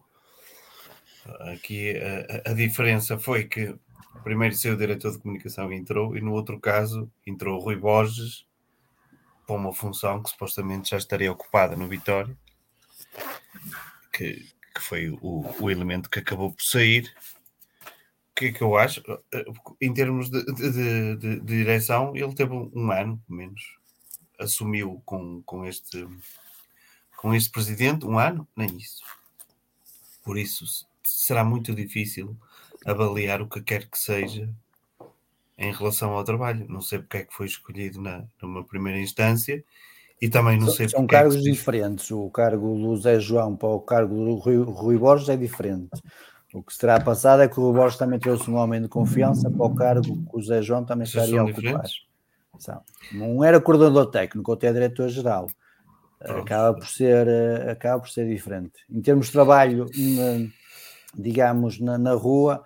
Aqui 1.52 1.98
a, 1.98 2.52
a, 2.52 2.54
diferença 2.54 3.18
foi 3.18 3.46
que 3.46 3.76
primeiro 4.24 4.56
seu 4.56 4.76
diretor 4.76 5.12
de 5.12 5.20
comunicação 5.20 5.72
entrou 5.72 6.16
e 6.18 6.22
no 6.22 6.34
outro 6.34 6.60
caso 6.60 7.12
entrou 7.26 7.60
Rui 7.60 7.76
Borges 7.76 8.46
para 9.46 9.56
uma 9.56 9.74
função 9.74 10.22
que 10.22 10.30
supostamente 10.30 10.90
já 10.90 10.98
estaria 10.98 11.32
ocupada 11.32 11.76
no 11.76 11.88
Vitória, 11.88 12.36
que, 14.12 14.34
que 14.74 14.82
foi 14.82 15.10
o, 15.10 15.46
o 15.60 15.70
elemento 15.70 16.10
que 16.10 16.20
acabou 16.20 16.52
por 16.52 16.64
sair. 16.64 17.14
O 18.36 18.40
que 18.40 18.48
é 18.48 18.52
que 18.52 18.62
eu 18.62 18.76
acho? 18.76 19.02
Em 19.80 19.94
termos 19.94 20.30
de, 20.30 20.44
de, 20.44 20.72
de, 20.72 21.16
de 21.16 21.40
direção, 21.40 22.14
ele 22.14 22.36
teve 22.36 22.52
um 22.54 22.92
ano, 22.92 23.18
pelo 23.26 23.40
menos, 23.40 23.62
assumiu 24.38 25.02
com, 25.06 25.42
com 25.44 25.66
este 25.66 26.06
com 27.16 27.34
este 27.34 27.50
presidente 27.50 28.06
um 28.06 28.20
ano, 28.20 28.46
nem 28.56 28.76
isso. 28.76 29.02
Por 30.22 30.38
isso 30.38 30.66
será 31.02 31.46
muito 31.46 31.74
difícil 31.74 32.36
avaliar 32.86 33.42
o 33.42 33.48
que 33.48 33.62
quer 33.62 33.90
que 33.90 33.98
seja 33.98 34.50
em 35.58 35.72
relação 35.72 36.12
ao 36.12 36.24
trabalho. 36.24 36.66
Não 36.68 36.82
sei 36.82 37.00
porque 37.00 37.18
é 37.18 37.24
que 37.24 37.34
foi 37.34 37.46
escolhido 37.46 38.02
na, 38.02 38.26
numa 38.42 38.66
primeira 38.66 39.00
instância 39.00 39.64
e 40.22 40.30
também 40.30 40.60
não 40.60 40.70
sei 40.70 40.90
São 40.90 41.08
cargos 41.08 41.36
é 41.36 41.40
que... 41.40 41.52
diferentes. 41.52 42.12
O 42.12 42.30
cargo 42.30 42.76
do 42.76 42.98
Zé 42.98 43.20
João 43.20 43.56
para 43.56 43.70
o 43.70 43.80
cargo 43.80 44.14
do 44.14 44.36
Rui, 44.36 44.58
Rui 44.58 44.98
Borges 44.98 45.30
é 45.30 45.38
diferente. 45.38 45.90
O 46.56 46.64
que 46.64 46.74
será 46.74 46.98
passado 47.02 47.42
é 47.42 47.50
que 47.50 47.60
o 47.60 47.64
Rui 47.64 47.74
Borges 47.74 47.98
também 47.98 48.18
trouxe 48.18 48.50
um 48.50 48.56
homem 48.56 48.82
de 48.82 48.88
confiança 48.88 49.52
para 49.52 49.66
o 49.66 49.76
cargo 49.76 50.26
que 50.26 50.38
o 50.38 50.42
Zé 50.42 50.62
João 50.62 50.86
também 50.86 51.04
estaria 51.04 51.42
a 51.42 51.44
ocupar. 51.44 51.84
São. 52.58 52.82
Não 53.12 53.44
era 53.44 53.60
coordenador 53.60 54.06
técnico, 54.06 54.54
até 54.54 54.72
diretor-geral. 54.72 55.48
Acaba 56.22 56.74
por, 56.74 56.88
ser, 56.88 57.28
acaba 57.70 58.00
por 58.00 58.10
ser 58.10 58.26
diferente. 58.30 58.72
Em 58.90 59.02
termos 59.02 59.26
de 59.26 59.34
trabalho, 59.34 59.86
digamos, 61.14 61.78
na, 61.82 61.98
na 61.98 62.14
rua, 62.14 62.64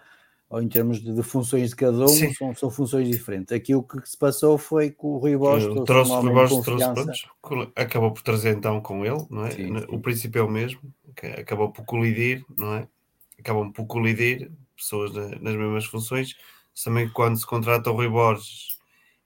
ou 0.47 0.61
em 0.61 0.67
termos 0.67 1.01
de, 1.01 1.11
de 1.11 1.23
funções 1.23 1.71
de 1.71 1.75
cada 1.75 2.05
um, 2.05 2.07
são, 2.07 2.55
são, 2.55 2.69
funções 2.69 3.07
diferentes. 3.07 3.51
Aqui 3.51 3.73
o 3.73 3.81
que 3.81 4.07
se 4.07 4.15
passou 4.15 4.59
foi 4.59 4.91
que 4.91 5.03
o 5.03 5.17
Rui 5.17 5.35
Bosch 5.35 5.63
trouxe, 5.63 5.85
trouxe 5.85 6.11
um 6.11 6.33
Bosch, 6.33 6.63
trouxe, 6.63 7.25
pronto, 7.41 7.71
acabou 7.75 8.11
por 8.11 8.21
trazer 8.21 8.55
então 8.55 8.79
com 8.81 9.03
ele, 9.03 9.25
não 9.31 9.47
é? 9.47 9.51
Sim, 9.51 9.79
sim. 9.79 9.85
O 9.89 9.99
princípio 9.99 10.41
é 10.41 10.43
o 10.43 10.49
mesmo, 10.49 10.79
acabou 11.39 11.71
por 11.71 11.83
colidir, 11.85 12.45
não 12.55 12.75
é? 12.75 12.87
Acabam 13.39 13.71
por 13.71 13.85
colidir 13.85 14.51
pessoas 14.75 15.13
nas 15.13 15.55
mesmas 15.55 15.85
funções. 15.85 16.35
Também 16.83 17.09
quando 17.09 17.37
se 17.37 17.45
contrata 17.45 17.89
o 17.89 17.95
Rui 17.95 18.07
Borges 18.07 18.77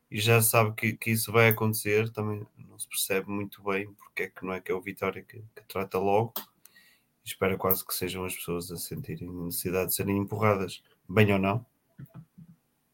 e 0.09 0.19
já 0.19 0.41
sabe 0.41 0.73
que, 0.75 0.93
que 0.93 1.11
isso 1.11 1.31
vai 1.31 1.49
acontecer, 1.49 2.11
também 2.11 2.45
não 2.57 2.79
se 2.79 2.87
percebe 2.87 3.29
muito 3.29 3.63
bem 3.63 3.91
porque 3.93 4.23
é 4.23 4.27
que 4.29 4.45
não 4.45 4.53
é 4.53 4.61
que 4.61 4.71
é 4.71 4.75
o 4.75 4.81
Vitória 4.81 5.23
que, 5.23 5.37
que 5.37 5.63
trata 5.67 5.97
logo 5.99 6.33
espera 7.23 7.57
quase 7.57 7.85
que 7.85 7.93
sejam 7.93 8.25
as 8.25 8.35
pessoas 8.35 8.71
a 8.71 8.77
sentirem 8.77 9.29
necessidade 9.29 9.89
de 9.89 9.95
serem 9.95 10.17
empurradas, 10.17 10.83
bem 11.07 11.31
ou 11.31 11.39
não. 11.39 11.65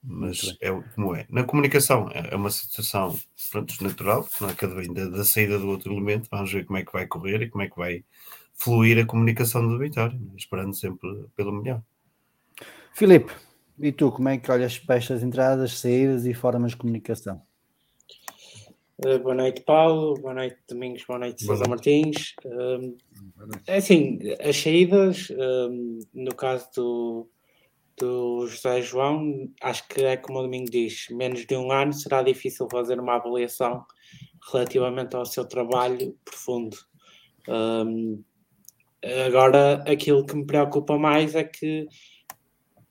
Mas 0.02 0.56
é 0.62 0.70
como 0.96 1.16
é. 1.16 1.26
Na 1.30 1.44
comunicação 1.44 2.10
é, 2.12 2.34
é 2.34 2.36
uma 2.36 2.50
situação 2.50 3.20
pronto, 3.52 3.84
natural, 3.84 4.28
não 4.40 4.50
é 4.50 4.54
cada 4.54 4.74
vez 4.74 4.88
da, 4.88 5.06
da, 5.10 5.26
saída 5.26 5.60
do 5.60 5.68
outro 5.68 5.92
elemento. 5.92 6.30
Vamos 6.32 6.52
ver 6.52 6.66
como 6.66 6.78
é 6.78 6.86
que 6.86 6.94
vai 6.94 7.06
correr 7.06 7.42
e 7.42 7.50
como 7.50 7.64
é 7.64 7.70
que 7.70 7.76
vai 7.76 8.04
fluir 8.60 9.02
a 9.02 9.06
comunicação 9.06 9.66
do 9.68 9.80
Vitória, 9.80 10.20
né? 10.20 10.34
esperando 10.38 10.76
sempre 10.76 11.08
pelo 11.36 11.52
melhor. 11.54 11.82
Filipe, 12.94 13.32
e 13.80 13.92
tu, 13.92 14.12
como 14.12 14.28
é 14.28 14.38
que 14.38 14.52
olhas 14.52 14.78
para 14.78 14.98
estas 14.98 15.24
entradas, 15.24 15.80
saídas 15.80 16.26
e 16.26 16.34
formas 16.34 16.72
de 16.72 16.78
comunicação? 16.78 17.42
Uh, 18.98 19.18
boa 19.20 19.34
noite, 19.34 19.62
Paulo. 19.62 20.16
Boa 20.16 20.34
noite, 20.34 20.58
Domingos. 20.68 21.06
Boa 21.08 21.20
noite, 21.20 21.46
Sousa 21.46 21.64
Martins. 21.70 22.36
Uh, 22.44 22.98
é 23.66 23.78
assim, 23.78 24.20
as 24.42 24.58
saídas, 24.58 25.30
uh, 25.30 26.00
no 26.14 26.36
caso 26.36 26.68
do, 26.76 27.30
do 27.96 28.48
José 28.48 28.82
João, 28.82 29.50
acho 29.62 29.88
que 29.88 30.04
é 30.04 30.18
como 30.18 30.40
o 30.40 30.42
Domingo 30.42 30.70
diz, 30.70 31.08
menos 31.12 31.46
de 31.46 31.56
um 31.56 31.72
ano 31.72 31.94
será 31.94 32.22
difícil 32.22 32.68
fazer 32.70 33.00
uma 33.00 33.16
avaliação 33.16 33.86
relativamente 34.52 35.16
ao 35.16 35.26
seu 35.26 35.46
trabalho 35.46 36.14
profundo. 36.26 36.76
Um, 37.48 38.22
agora, 39.26 39.84
aquilo 39.88 40.26
que 40.26 40.36
me 40.36 40.46
preocupa 40.46 40.98
mais 40.98 41.36
é 41.36 41.44
que 41.44 41.88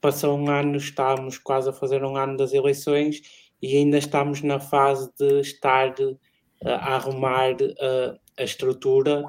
passou 0.00 0.38
um 0.38 0.48
ano, 0.48 0.76
estamos 0.76 1.38
quase 1.38 1.68
a 1.68 1.72
fazer 1.72 2.04
um 2.04 2.16
ano 2.16 2.36
das 2.36 2.52
eleições 2.52 3.20
e 3.60 3.76
ainda 3.76 3.98
estamos 3.98 4.42
na 4.42 4.60
fase 4.60 5.10
de 5.18 5.40
estar 5.40 5.90
uh, 6.00 6.18
a 6.64 6.94
arrumar 6.96 7.54
uh, 7.54 8.18
a 8.38 8.42
estrutura 8.42 9.24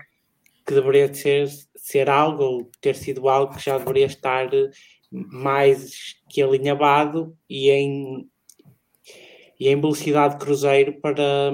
que 0.66 0.74
deveria 0.74 1.12
ser, 1.14 1.50
ser 1.76 2.10
algo, 2.10 2.44
ou 2.44 2.72
ter 2.80 2.96
sido 2.96 3.28
algo 3.28 3.56
que 3.56 3.66
já 3.66 3.78
deveria 3.78 4.06
estar 4.06 4.50
mais 5.12 6.16
que 6.30 6.44
alinhavado 6.44 7.36
e 7.50 7.72
em, 7.72 8.30
e 9.60 9.68
em 9.68 9.82
velocidade 9.82 10.38
cruzeiro 10.38 11.00
para, 11.02 11.52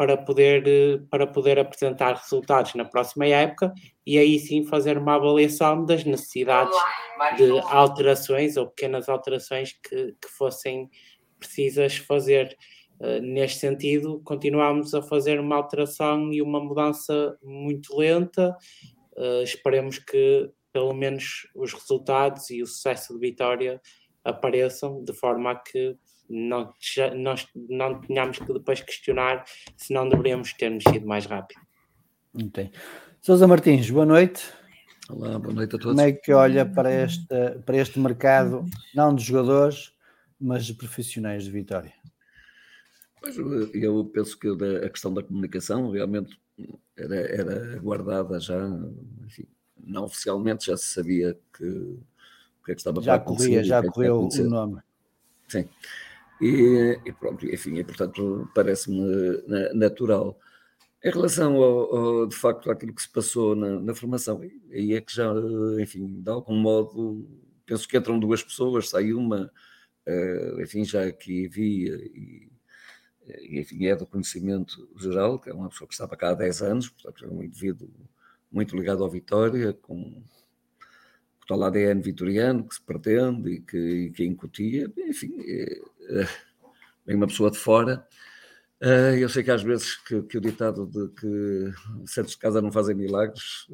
para 0.00 0.16
poder, 0.16 1.04
para 1.10 1.26
poder 1.26 1.58
apresentar 1.58 2.14
resultados 2.14 2.74
na 2.74 2.86
próxima 2.86 3.26
época 3.26 3.70
e 4.06 4.16
aí 4.16 4.38
sim 4.38 4.64
fazer 4.64 4.96
uma 4.96 5.16
avaliação 5.16 5.84
das 5.84 6.04
necessidades 6.04 6.74
de 7.36 7.58
alterações 7.68 8.56
ou 8.56 8.66
pequenas 8.66 9.10
alterações 9.10 9.74
que, 9.74 10.16
que 10.18 10.28
fossem 10.38 10.88
precisas 11.38 11.98
fazer. 11.98 12.56
Uh, 12.98 13.20
neste 13.20 13.58
sentido, 13.58 14.22
continuamos 14.24 14.94
a 14.94 15.02
fazer 15.02 15.38
uma 15.38 15.56
alteração 15.56 16.32
e 16.32 16.40
uma 16.40 16.64
mudança 16.64 17.36
muito 17.42 17.94
lenta. 17.94 18.56
Uh, 19.18 19.42
esperemos 19.42 19.98
que 19.98 20.50
pelo 20.72 20.94
menos 20.94 21.46
os 21.54 21.74
resultados 21.74 22.48
e 22.48 22.62
o 22.62 22.66
sucesso 22.66 23.12
de 23.12 23.20
Vitória 23.20 23.78
apareçam 24.24 25.04
de 25.04 25.12
forma 25.12 25.50
a 25.50 25.56
que 25.56 25.94
não, 26.30 26.72
nós 27.16 27.46
não 27.54 28.00
tenhamos 28.00 28.38
que 28.38 28.52
depois 28.52 28.80
questionar 28.80 29.44
se 29.76 29.92
não 29.92 30.08
deveríamos 30.08 30.52
ter 30.52 30.70
mexido 30.70 31.06
mais 31.06 31.26
rápido. 31.26 31.60
Entendi. 32.32 32.70
Sousa 33.20 33.48
Martins, 33.48 33.90
boa 33.90 34.06
noite. 34.06 34.48
Olá, 35.08 35.36
boa 35.40 35.52
noite 35.52 35.74
a 35.74 35.78
todos. 35.78 35.96
Como 35.96 36.00
é 36.00 36.12
que 36.12 36.32
olha 36.32 36.64
para 36.64 36.92
este, 37.04 37.26
para 37.66 37.76
este 37.76 37.98
mercado, 37.98 38.64
não 38.94 39.12
de 39.12 39.24
jogadores, 39.24 39.92
mas 40.40 40.64
de 40.64 40.74
profissionais 40.74 41.44
de 41.44 41.50
Vitória? 41.50 41.92
Pois, 43.20 43.36
eu 43.36 44.04
penso 44.14 44.38
que 44.38 44.48
a 44.48 44.88
questão 44.88 45.12
da 45.12 45.22
comunicação 45.22 45.90
realmente 45.90 46.40
era, 46.96 47.16
era 47.16 47.78
guardada 47.80 48.38
já, 48.38 48.56
enfim, 49.26 49.46
não 49.76 50.04
oficialmente 50.04 50.66
já 50.66 50.76
se 50.76 50.86
sabia 50.86 51.36
que 51.52 51.64
o 51.64 52.64
que 52.64 52.72
é 52.72 52.74
que 52.74 52.80
estava 52.80 53.02
já 53.02 53.18
para 53.18 53.22
acontecer. 53.22 53.48
Corria, 53.48 53.64
já 53.64 53.78
é 53.78 53.82
correu 53.82 54.28
o 54.28 54.44
nome. 54.44 54.80
Sim. 55.48 55.68
E, 56.40 56.98
e 57.04 57.12
pronto, 57.12 57.46
enfim, 57.46 57.76
e, 57.76 57.84
portanto, 57.84 58.48
parece-me 58.54 59.02
natural. 59.74 60.38
Em 61.04 61.10
relação 61.10 61.56
ao, 61.56 61.96
ao, 61.96 62.26
de 62.26 62.36
facto 62.36 62.70
àquilo 62.70 62.94
que 62.94 63.02
se 63.02 63.08
passou 63.10 63.54
na, 63.54 63.80
na, 63.80 63.94
formação, 63.94 64.40
aí 64.70 64.94
é 64.94 65.00
que 65.00 65.14
já, 65.14 65.32
enfim, 65.80 66.20
de 66.22 66.30
algum 66.30 66.54
modo, 66.54 67.26
penso 67.66 67.88
que 67.88 67.96
entram 67.96 68.18
duas 68.18 68.42
pessoas, 68.42 68.90
sai 68.90 69.12
uma, 69.12 69.50
uh, 70.06 70.62
enfim, 70.62 70.84
já 70.84 71.04
aqui 71.06 71.46
havia, 71.46 71.94
e, 71.96 72.50
enfim, 73.60 73.86
é 73.86 73.96
do 73.96 74.06
conhecimento 74.06 74.88
geral, 74.96 75.38
que 75.38 75.50
é 75.50 75.54
uma 75.54 75.68
pessoa 75.68 75.88
que 75.88 75.94
estava 75.94 76.16
cá 76.16 76.30
há 76.30 76.34
10 76.34 76.62
anos, 76.62 76.88
portanto, 76.88 77.24
é 77.24 77.28
um 77.28 77.42
indivíduo 77.42 77.90
muito 78.50 78.76
ligado 78.76 79.02
ao 79.02 79.10
Vitória, 79.10 79.72
com 79.72 80.22
tal 81.50 81.64
ADN 81.64 82.00
vitoriano 82.00 82.68
que 82.68 82.76
se 82.76 82.80
pretende 82.80 83.50
e 83.50 83.60
que, 83.60 83.76
e 83.76 84.10
que 84.12 84.24
incutia, 84.24 84.88
enfim, 84.98 85.34
é, 85.40 85.80
é 87.08 87.14
uma 87.16 87.26
pessoa 87.26 87.50
de 87.50 87.58
fora. 87.58 88.06
Uh, 88.80 89.18
eu 89.18 89.28
sei 89.28 89.42
que 89.42 89.50
às 89.50 89.62
vezes 89.62 89.96
que, 89.96 90.22
que, 90.22 90.38
o 90.38 90.40
ditado 90.40 90.86
de 90.86 91.08
que 91.08 91.72
certos 92.06 92.34
de 92.34 92.38
casa 92.38 92.62
não 92.62 92.70
fazem 92.70 92.94
milagres, 92.94 93.66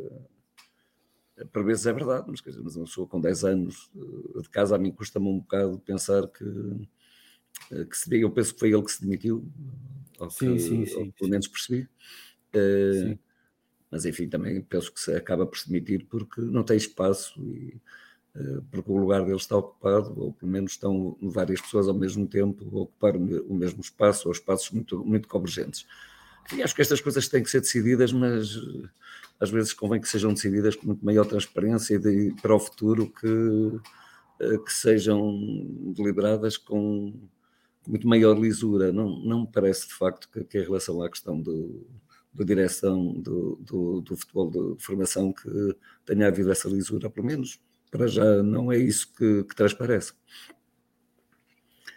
por 1.52 1.64
vezes 1.64 1.84
é 1.84 1.92
verdade, 1.92 2.24
mas, 2.28 2.40
quer 2.40 2.48
dizer, 2.48 2.62
mas 2.62 2.76
uma 2.76 2.86
pessoa 2.86 3.06
com 3.06 3.20
10 3.20 3.44
anos 3.44 3.90
de 3.94 4.48
casa, 4.48 4.74
a 4.74 4.78
mim 4.78 4.90
custa-me 4.90 5.28
um 5.28 5.40
bocado 5.40 5.78
pensar 5.80 6.26
que, 6.28 6.44
que 7.84 7.96
se, 7.96 8.08
eu 8.18 8.30
penso 8.30 8.54
que 8.54 8.60
foi 8.60 8.72
ele 8.72 8.82
que 8.82 8.90
se 8.90 9.02
demitiu, 9.02 9.46
ou 10.18 10.30
sim, 10.30 10.54
que, 10.54 10.60
sim, 10.60 10.86
sim, 10.86 10.96
ou 10.96 11.12
pelo 11.12 11.30
menos 11.30 11.46
percebi. 11.46 11.86
Sim 12.54 13.18
mas 13.90 14.04
enfim, 14.04 14.28
também 14.28 14.60
penso 14.62 14.92
que 14.92 15.00
se 15.00 15.14
acaba 15.14 15.46
por 15.46 15.58
se 15.58 15.68
demitir 15.68 16.06
porque 16.08 16.40
não 16.40 16.62
tem 16.62 16.76
espaço 16.76 17.40
e 17.40 17.80
uh, 18.34 18.62
porque 18.70 18.90
o 18.90 18.96
lugar 18.96 19.24
dele 19.24 19.36
está 19.36 19.56
ocupado, 19.56 20.14
ou 20.20 20.32
pelo 20.32 20.50
menos 20.50 20.72
estão 20.72 21.16
várias 21.22 21.60
pessoas 21.60 21.88
ao 21.88 21.94
mesmo 21.94 22.26
tempo 22.26 22.64
a 22.64 22.82
ocupar 22.82 23.16
o 23.16 23.54
mesmo 23.54 23.80
espaço, 23.80 24.28
ou 24.28 24.32
espaços 24.32 24.70
muito, 24.70 25.04
muito 25.04 25.28
convergentes. 25.28 25.86
Enfim, 26.46 26.62
acho 26.62 26.74
que 26.74 26.82
estas 26.82 27.00
coisas 27.00 27.28
têm 27.28 27.42
que 27.42 27.50
ser 27.50 27.60
decididas, 27.60 28.12
mas 28.12 28.56
uh, 28.56 28.88
às 29.38 29.50
vezes 29.50 29.72
convém 29.72 30.00
que 30.00 30.08
sejam 30.08 30.32
decididas 30.32 30.74
com 30.76 30.86
muito 30.86 31.04
maior 31.04 31.26
transparência 31.26 31.94
e 31.94 31.98
de, 31.98 32.34
para 32.40 32.54
o 32.54 32.58
futuro 32.58 33.12
que, 33.20 33.26
uh, 33.26 34.64
que 34.64 34.72
sejam 34.72 35.38
deliberadas 35.96 36.56
com 36.56 37.14
muito 37.86 38.06
maior 38.08 38.38
lisura. 38.38 38.92
Não, 38.92 39.20
não 39.20 39.40
me 39.42 39.46
parece 39.46 39.86
de 39.86 39.94
facto 39.94 40.28
que, 40.28 40.42
que 40.44 40.58
em 40.58 40.62
relação 40.62 41.00
à 41.02 41.08
questão 41.08 41.40
do 41.40 41.86
da 42.36 42.44
direção 42.44 43.12
do, 43.14 43.56
do, 43.56 44.00
do, 44.02 44.16
futebol 44.16 44.50
de 44.50 44.82
formação 44.82 45.32
que 45.32 45.76
tenha 46.04 46.28
havido 46.28 46.52
essa 46.52 46.68
lisura, 46.68 47.08
pelo 47.08 47.26
menos 47.26 47.58
para 47.90 48.06
já 48.06 48.42
não 48.42 48.70
é 48.70 48.76
isso 48.76 49.12
que, 49.14 49.44
que 49.44 49.54
transparece. 49.54 50.12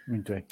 Muito 0.07 0.31
bem. 0.31 0.45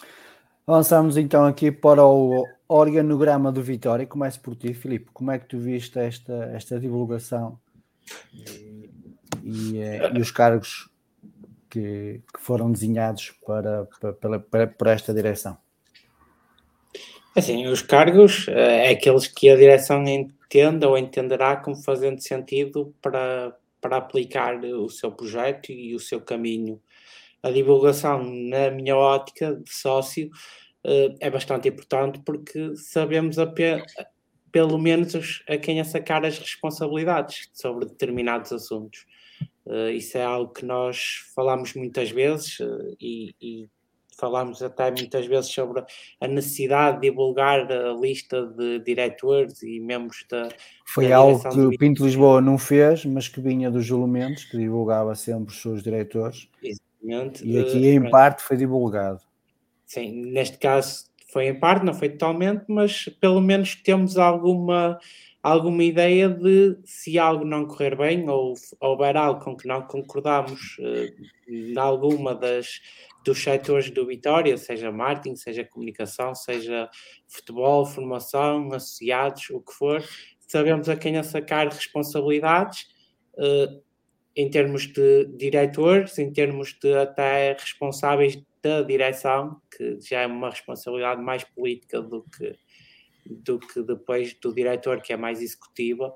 Avançamos 0.66 1.16
então 1.16 1.46
aqui 1.46 1.72
para 1.72 2.06
o 2.06 2.46
organograma 2.68 3.52
do 3.52 3.64
Vitória. 3.64 4.06
Começo 4.06 4.42
por 4.42 4.56
ti, 4.56 4.74
Filipe. 4.74 5.10
Como 5.14 5.32
é 5.32 5.40
que 5.40 5.46
tu 5.46 5.58
viste 5.58 5.98
esta, 5.98 6.34
esta 6.54 6.80
divulgação 6.80 7.58
e, 8.34 8.90
e, 9.42 9.78
eh, 9.80 10.12
e 10.14 10.20
os 10.20 10.32
cargos 10.32 10.90
que, 11.70 12.22
que, 12.34 12.40
foram 12.42 12.72
desenhados 12.72 13.32
para, 13.46 13.88
para, 14.20 14.40
para, 14.40 14.68
para 14.68 14.92
esta 14.92 15.14
direção? 15.14 15.58
Assim, 17.38 17.68
os 17.68 17.84
cargos 17.84 18.48
é 18.48 18.90
aqueles 18.90 19.28
que 19.28 19.48
a 19.48 19.56
direção 19.56 20.04
entenda 20.08 20.90
ou 20.90 20.98
entenderá 20.98 21.56
como 21.56 21.76
fazendo 21.76 22.20
sentido 22.20 22.96
para, 23.00 23.56
para 23.80 23.98
aplicar 23.98 24.58
o 24.66 24.90
seu 24.90 25.12
projeto 25.12 25.72
e 25.72 25.94
o 25.94 26.00
seu 26.00 26.20
caminho. 26.20 26.82
A 27.44 27.52
divulgação, 27.52 28.24
na 28.24 28.72
minha 28.72 28.98
ótica 28.98 29.54
de 29.54 29.72
sócio, 29.72 30.32
eh, 30.84 31.14
é 31.20 31.30
bastante 31.30 31.70
importante 31.70 32.20
porque 32.26 32.76
sabemos 32.76 33.38
a 33.38 33.46
pe 33.46 33.84
pelo 34.52 34.80
menos 34.80 35.44
a 35.48 35.58
quem 35.58 35.80
a 35.80 35.84
sacar 35.84 36.26
as 36.26 36.40
responsabilidades 36.40 37.50
sobre 37.54 37.86
determinados 37.86 38.52
assuntos. 38.52 39.06
Uh, 39.64 39.92
isso 39.92 40.18
é 40.18 40.24
algo 40.24 40.52
que 40.52 40.66
nós 40.66 41.18
falamos 41.36 41.76
muitas 41.76 42.10
vezes 42.10 42.58
e, 43.00 43.36
e, 43.40 43.70
falámos 44.18 44.62
até 44.62 44.90
muitas 44.92 45.26
vezes 45.26 45.52
sobre 45.52 45.84
a 46.20 46.28
necessidade 46.28 47.00
de 47.00 47.10
divulgar 47.10 47.72
a 47.72 47.94
lista 47.94 48.46
de 48.46 48.80
diretores 48.80 49.62
e 49.62 49.80
membros 49.80 50.26
da. 50.30 50.50
Foi 50.86 51.10
da 51.10 51.18
algo 51.18 51.50
que 51.50 51.60
o 51.60 51.78
Pinto 51.78 52.06
Lisboa 52.06 52.42
não 52.42 52.58
fez, 52.58 53.06
mas 53.06 53.28
que 53.28 53.40
vinha 53.40 53.70
dos 53.70 53.90
elementos, 53.90 54.46
que 54.46 54.58
divulgava 54.58 55.14
sempre 55.16 55.54
os 55.54 55.62
seus 55.62 55.84
diretores. 55.84 56.50
Exatamente. 56.62 57.46
E 57.46 57.60
aqui, 57.60 57.88
em 57.88 58.10
parte, 58.10 58.42
foi 58.42 58.58
divulgado. 58.58 59.22
Sim, 59.86 60.32
neste 60.32 60.58
caso 60.58 61.06
foi 61.32 61.48
em 61.48 61.60
parte, 61.60 61.86
não 61.86 61.94
foi 61.94 62.10
totalmente, 62.10 62.66
mas 62.68 63.06
pelo 63.22 63.40
menos 63.40 63.76
temos 63.76 64.18
alguma 64.18 65.00
alguma 65.42 65.84
ideia 65.84 66.28
de 66.28 66.78
se 66.84 67.18
algo 67.18 67.46
não 67.46 67.66
correr 67.66 67.96
bem 67.96 68.28
ou 68.30 68.54
houver 68.82 69.16
algo 69.16 69.40
com 69.40 69.56
que 69.56 69.68
não 69.68 69.82
concordamos 69.82 70.78
uh, 70.80 71.50
em 71.50 71.78
alguma 71.78 72.36
das 72.36 72.82
dos 73.28 73.44
setores 73.44 73.92
do 73.92 74.08
Vitória, 74.08 74.58
seja 74.58 74.90
marketing, 74.90 75.36
seja 75.36 75.66
comunicação, 75.66 76.34
seja 76.34 76.90
futebol, 77.28 77.86
formação, 77.86 78.72
associados, 78.74 79.50
o 79.50 79.60
que 79.60 79.74
for, 79.74 80.02
sabemos 80.48 80.88
a 80.88 80.96
quem 80.96 81.22
sacar 81.22 81.68
responsabilidades 81.68 82.88
uh, 83.34 83.84
em 84.34 84.50
termos 84.50 84.88
de 84.88 85.26
diretores, 85.36 86.18
em 86.18 86.32
termos 86.32 86.78
de 86.82 86.94
até 86.94 87.52
responsáveis 87.54 88.42
da 88.64 88.82
direção, 88.82 89.62
que 89.76 90.00
já 90.00 90.22
é 90.22 90.28
uma 90.28 90.50
responsabilidade 90.50 91.22
mais 91.22 91.44
política 91.44 92.02
do 92.02 92.24
que, 92.24 92.56
do 93.26 93.60
que 93.60 93.84
depois 93.84 94.34
do 94.36 94.54
diretor, 94.54 95.02
que 95.02 95.12
é 95.12 95.18
mais 95.18 95.42
executiva, 95.42 96.16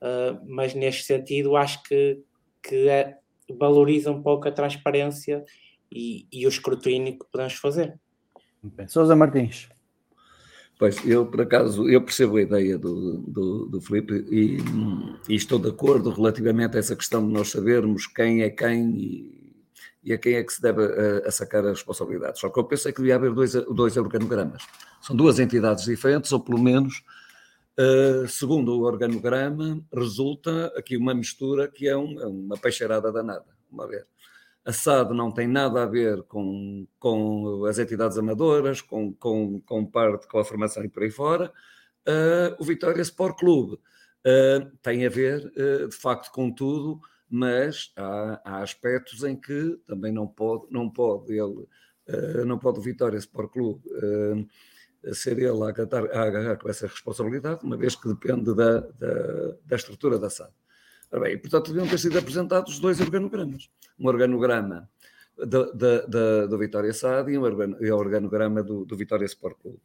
uh, 0.00 0.46
mas 0.46 0.74
neste 0.74 1.02
sentido 1.02 1.56
acho 1.56 1.82
que, 1.82 2.22
que 2.62 2.88
é, 2.88 3.18
valoriza 3.50 4.12
um 4.12 4.22
pouco 4.22 4.46
a 4.46 4.52
transparência 4.52 5.42
e, 5.94 6.26
e 6.32 6.46
o 6.46 6.48
escrutínio 6.48 7.18
que 7.18 7.26
podemos 7.30 7.54
fazer. 7.54 7.98
Sousa 8.88 9.16
Martins. 9.16 9.68
Pois, 10.78 11.06
eu 11.06 11.26
por 11.26 11.42
acaso, 11.42 11.88
eu 11.88 12.02
percebo 12.02 12.36
a 12.36 12.42
ideia 12.42 12.76
do, 12.76 13.18
do, 13.18 13.66
do 13.66 13.80
Filipe 13.80 14.24
e, 14.30 14.58
e, 15.28 15.34
estou 15.36 15.58
de 15.58 15.68
acordo 15.68 16.10
relativamente 16.10 16.76
a 16.76 16.80
essa 16.80 16.96
questão 16.96 17.24
de 17.24 17.32
nós 17.32 17.50
sabermos 17.50 18.06
quem 18.06 18.42
é 18.42 18.50
quem 18.50 18.90
e, 18.96 19.54
e 20.02 20.12
a 20.12 20.18
quem 20.18 20.34
é 20.34 20.42
que 20.42 20.52
se 20.52 20.60
deve 20.60 20.82
a, 20.82 21.28
a 21.28 21.30
sacar 21.30 21.64
as 21.64 21.78
responsabilidades. 21.78 22.40
Só 22.40 22.48
que 22.48 22.58
eu 22.58 22.64
pensei 22.64 22.92
que 22.92 23.00
devia 23.00 23.14
haver 23.14 23.32
dois, 23.32 23.52
dois 23.52 23.96
organogramas. 23.96 24.64
São 25.00 25.14
duas 25.14 25.38
entidades 25.38 25.84
diferentes, 25.84 26.32
ou 26.32 26.40
pelo 26.40 26.58
menos, 26.58 27.04
uh, 27.78 28.26
segundo 28.26 28.72
o 28.72 28.82
organograma, 28.82 29.80
resulta 29.94 30.72
aqui 30.76 30.96
uma 30.96 31.14
mistura 31.14 31.68
que 31.68 31.86
é 31.86 31.96
um, 31.96 32.18
uma 32.26 32.56
peixeirada 32.56 33.12
danada, 33.12 33.46
uma 33.70 33.86
vez. 33.86 34.04
A 34.64 34.72
SAD 34.72 35.12
não 35.12 35.32
tem 35.32 35.48
nada 35.48 35.82
a 35.82 35.86
ver 35.86 36.22
com, 36.24 36.86
com 36.98 37.64
as 37.66 37.78
entidades 37.78 38.16
amadoras, 38.16 38.80
com, 38.80 39.12
com, 39.12 39.60
com 39.60 39.84
parte 39.84 40.28
com 40.28 40.38
a 40.38 40.44
formação 40.44 40.84
e 40.84 40.88
por 40.88 41.02
aí 41.02 41.10
fora. 41.10 41.52
Uh, 42.08 42.54
o 42.60 42.64
Vitória 42.64 43.02
Sport 43.02 43.38
Clube 43.38 43.74
uh, 43.74 44.76
tem 44.80 45.04
a 45.04 45.08
ver, 45.08 45.52
uh, 45.56 45.88
de 45.88 45.96
facto, 45.96 46.30
com 46.30 46.52
tudo, 46.52 47.00
mas 47.28 47.92
há, 47.96 48.40
há, 48.44 48.62
aspectos 48.62 49.24
em 49.24 49.34
que 49.34 49.80
também 49.86 50.12
não 50.12 50.26
pode, 50.26 50.66
não 50.70 50.90
pode 50.90 51.32
ele, 51.32 51.66
não 52.44 52.58
pode 52.58 52.78
o 52.78 52.82
Vitória 52.82 53.16
Sport 53.16 53.52
Clube 53.52 53.82
ser 55.14 55.38
ele 55.38 55.62
a 55.62 55.68
agarrar, 55.68 56.10
a 56.12 56.22
agarrar 56.22 56.56
com 56.56 56.68
essa 56.68 56.86
responsabilidade, 56.86 57.64
uma 57.64 57.76
vez 57.76 57.96
que 57.96 58.06
depende 58.06 58.54
da, 58.54 58.80
da, 58.80 59.56
da 59.64 59.76
estrutura 59.76 60.18
da 60.18 60.28
SAD. 60.28 60.52
Bem, 61.20 61.38
portanto, 61.38 61.72
deviam 61.72 61.86
ter 61.86 61.98
sido 61.98 62.18
apresentados 62.18 62.78
dois 62.78 63.00
organogramas. 63.00 63.68
Um 63.98 64.06
organograma 64.06 64.88
do 65.36 66.58
Vitória 66.58 66.92
SAD 66.92 67.32
e 67.32 67.38
um 67.38 67.42
organograma 67.42 68.62
do, 68.62 68.84
do 68.84 68.96
Vitória 68.96 69.26
Sport 69.26 69.58
Clube. 69.60 69.80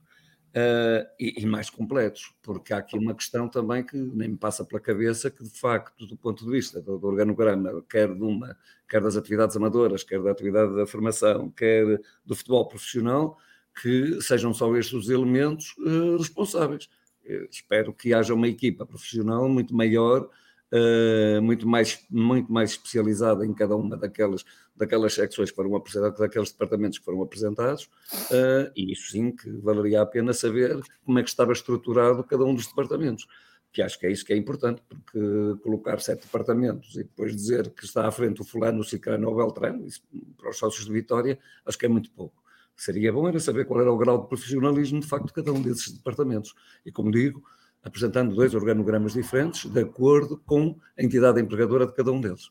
Uh, 0.56 1.06
e, 1.20 1.44
e, 1.44 1.46
mais 1.46 1.70
completos, 1.70 2.34
porque 2.42 2.74
há 2.74 2.78
aqui 2.78 2.98
uma 2.98 3.13
questão 3.13 3.48
também 3.48 3.84
que 3.84 3.96
nem 3.96 4.30
me 4.30 4.38
passa 4.38 4.66
pela 4.66 4.80
cabeça 4.80 5.30
que, 5.30 5.44
de 5.44 5.60
facto, 5.60 6.08
do 6.08 6.18
ponto 6.18 6.46
de 6.46 6.50
vista 6.50 6.82
do, 6.82 6.98
do 6.98 7.08
organograma, 7.08 7.84
quer, 7.88 8.12
de 8.12 8.24
uma, 8.24 8.58
quer 8.90 9.02
das 9.02 9.16
atividades 9.16 9.56
amadoras, 9.56 10.04
quer 10.04 10.20
da 10.20 10.32
atividade 10.32 10.76
da 10.76 10.88
formação, 10.88 11.52
quer 11.52 12.02
do 12.26 12.36
futebol 12.36 12.68
profissional, 12.68 13.38
que 13.80 14.20
sejam 14.22 14.52
só 14.54 14.74
estes 14.76 14.94
os 14.94 15.10
elementos 15.10 15.76
uh, 15.78 16.18
responsáveis. 16.18 16.90
Eu 17.24 17.46
espero 17.52 17.94
que 17.94 18.13
haja 18.13 18.34
uma 18.34 18.48
equipa 18.48 18.86
profissional 18.86 19.48
muito 19.48 19.76
maior 19.76 20.28
uh, 20.71 21.41
muito, 21.41 21.67
mais, 21.67 22.06
muito 22.10 22.51
mais 22.51 22.71
especializada 22.71 23.45
em 23.45 23.53
cada 23.53 23.75
uma 23.75 23.97
daquelas, 23.97 24.43
daquelas 24.75 25.13
secções 25.13 25.49
que 25.49 25.56
foram 25.56 25.75
apresentadas, 25.75 26.19
daqueles 26.19 26.51
departamentos 26.51 26.99
que 26.99 27.06
foram 27.06 27.21
apresentados, 27.21 27.84
uh, 28.32 28.71
e 28.75 28.91
isso 28.91 29.12
sim 29.12 29.32
que 29.32 29.49
valeria 29.49 30.01
a 30.01 30.06
pena 30.06 30.34
saber 30.34 30.80
como 31.06 31.19
é 31.19 31.23
que 31.23 31.30
estava 31.30 31.51
estruturado 31.51 32.23
cada 32.23 32.43
um 32.43 32.53
dos 32.53 32.67
departamentos 32.67 33.27
que 33.71 33.82
acho 33.82 33.99
que 33.99 34.08
é 34.08 34.12
isso 34.12 34.25
que 34.25 34.34
é 34.34 34.38
importante, 34.38 34.82
porque 34.89 35.62
colocar 35.62 35.99
sete 35.99 36.23
departamentos 36.23 36.95
e 36.95 37.03
depois 37.03 37.36
dizer 37.36 37.69
que 37.71 37.86
está 37.86 38.08
à 38.08 38.12
frente 38.12 38.41
o 38.41 38.43
fulano, 38.43 38.80
o 38.80 38.84
ciclano 38.84 39.27
ou 39.27 39.34
o 39.36 39.38
beltrano, 39.38 39.86
isso, 39.86 40.01
para 40.36 40.49
os 40.49 40.58
sócios 40.58 40.86
de 40.86 40.91
Vitória, 40.91 41.38
acho 41.63 41.77
que 41.77 41.86
é 41.86 41.89
muito 41.89 42.10
pouco. 42.10 42.41
Seria 42.75 43.12
bom 43.12 43.27
era 43.27 43.39
saber 43.39 43.65
qual 43.65 43.82
era 43.82 43.91
o 43.91 43.97
grau 43.97 44.21
de 44.21 44.27
profissionalismo 44.27 44.99
de 44.99 45.08
facto 45.08 45.27
de 45.27 45.34
cada 45.34 45.51
um 45.51 45.62
desses 45.62 45.91
departamentos. 45.91 46.53
E 46.86 46.91
como 46.91 47.12
digo, 47.12 47.43
apresentando 47.84 48.36
dois 48.36 48.54
organogramas 48.54 49.13
diferentes, 49.13 49.66
de 49.66 49.82
acordo 49.82 50.38
com 50.46 50.78
a 50.98 51.04
entidade 51.04 51.42
empregadora 51.42 51.86
de 51.86 51.94
cada 51.94 52.12
um 52.12 52.20
deles. 52.20 52.50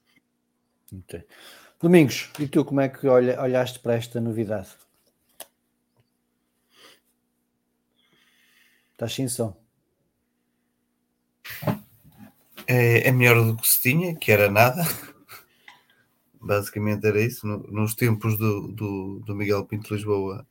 Okay. 0.92 1.24
Domingos, 1.80 2.30
e 2.38 2.48
tu 2.48 2.64
como 2.64 2.80
é 2.80 2.88
que 2.88 3.06
olha, 3.06 3.40
olhaste 3.40 3.78
para 3.80 3.94
esta 3.94 4.20
novidade? 4.20 4.68
Estás 8.92 9.12
sem 9.12 9.28
som? 9.28 9.54
É, 12.66 13.06
é, 13.08 13.12
melhor 13.12 13.44
do 13.44 13.56
que 13.56 13.68
se 13.68 13.82
tinha, 13.82 14.16
que 14.16 14.32
era 14.32 14.50
nada. 14.50 14.82
Basicamente 16.40 17.06
era 17.06 17.20
isso. 17.20 17.46
nos 17.46 17.94
tempos 17.94 18.38
do, 18.38 18.68
do, 18.68 19.20
do 19.20 19.34
Miguel 19.34 19.66
Pinto 19.66 19.94
Lisboa, 19.94 20.46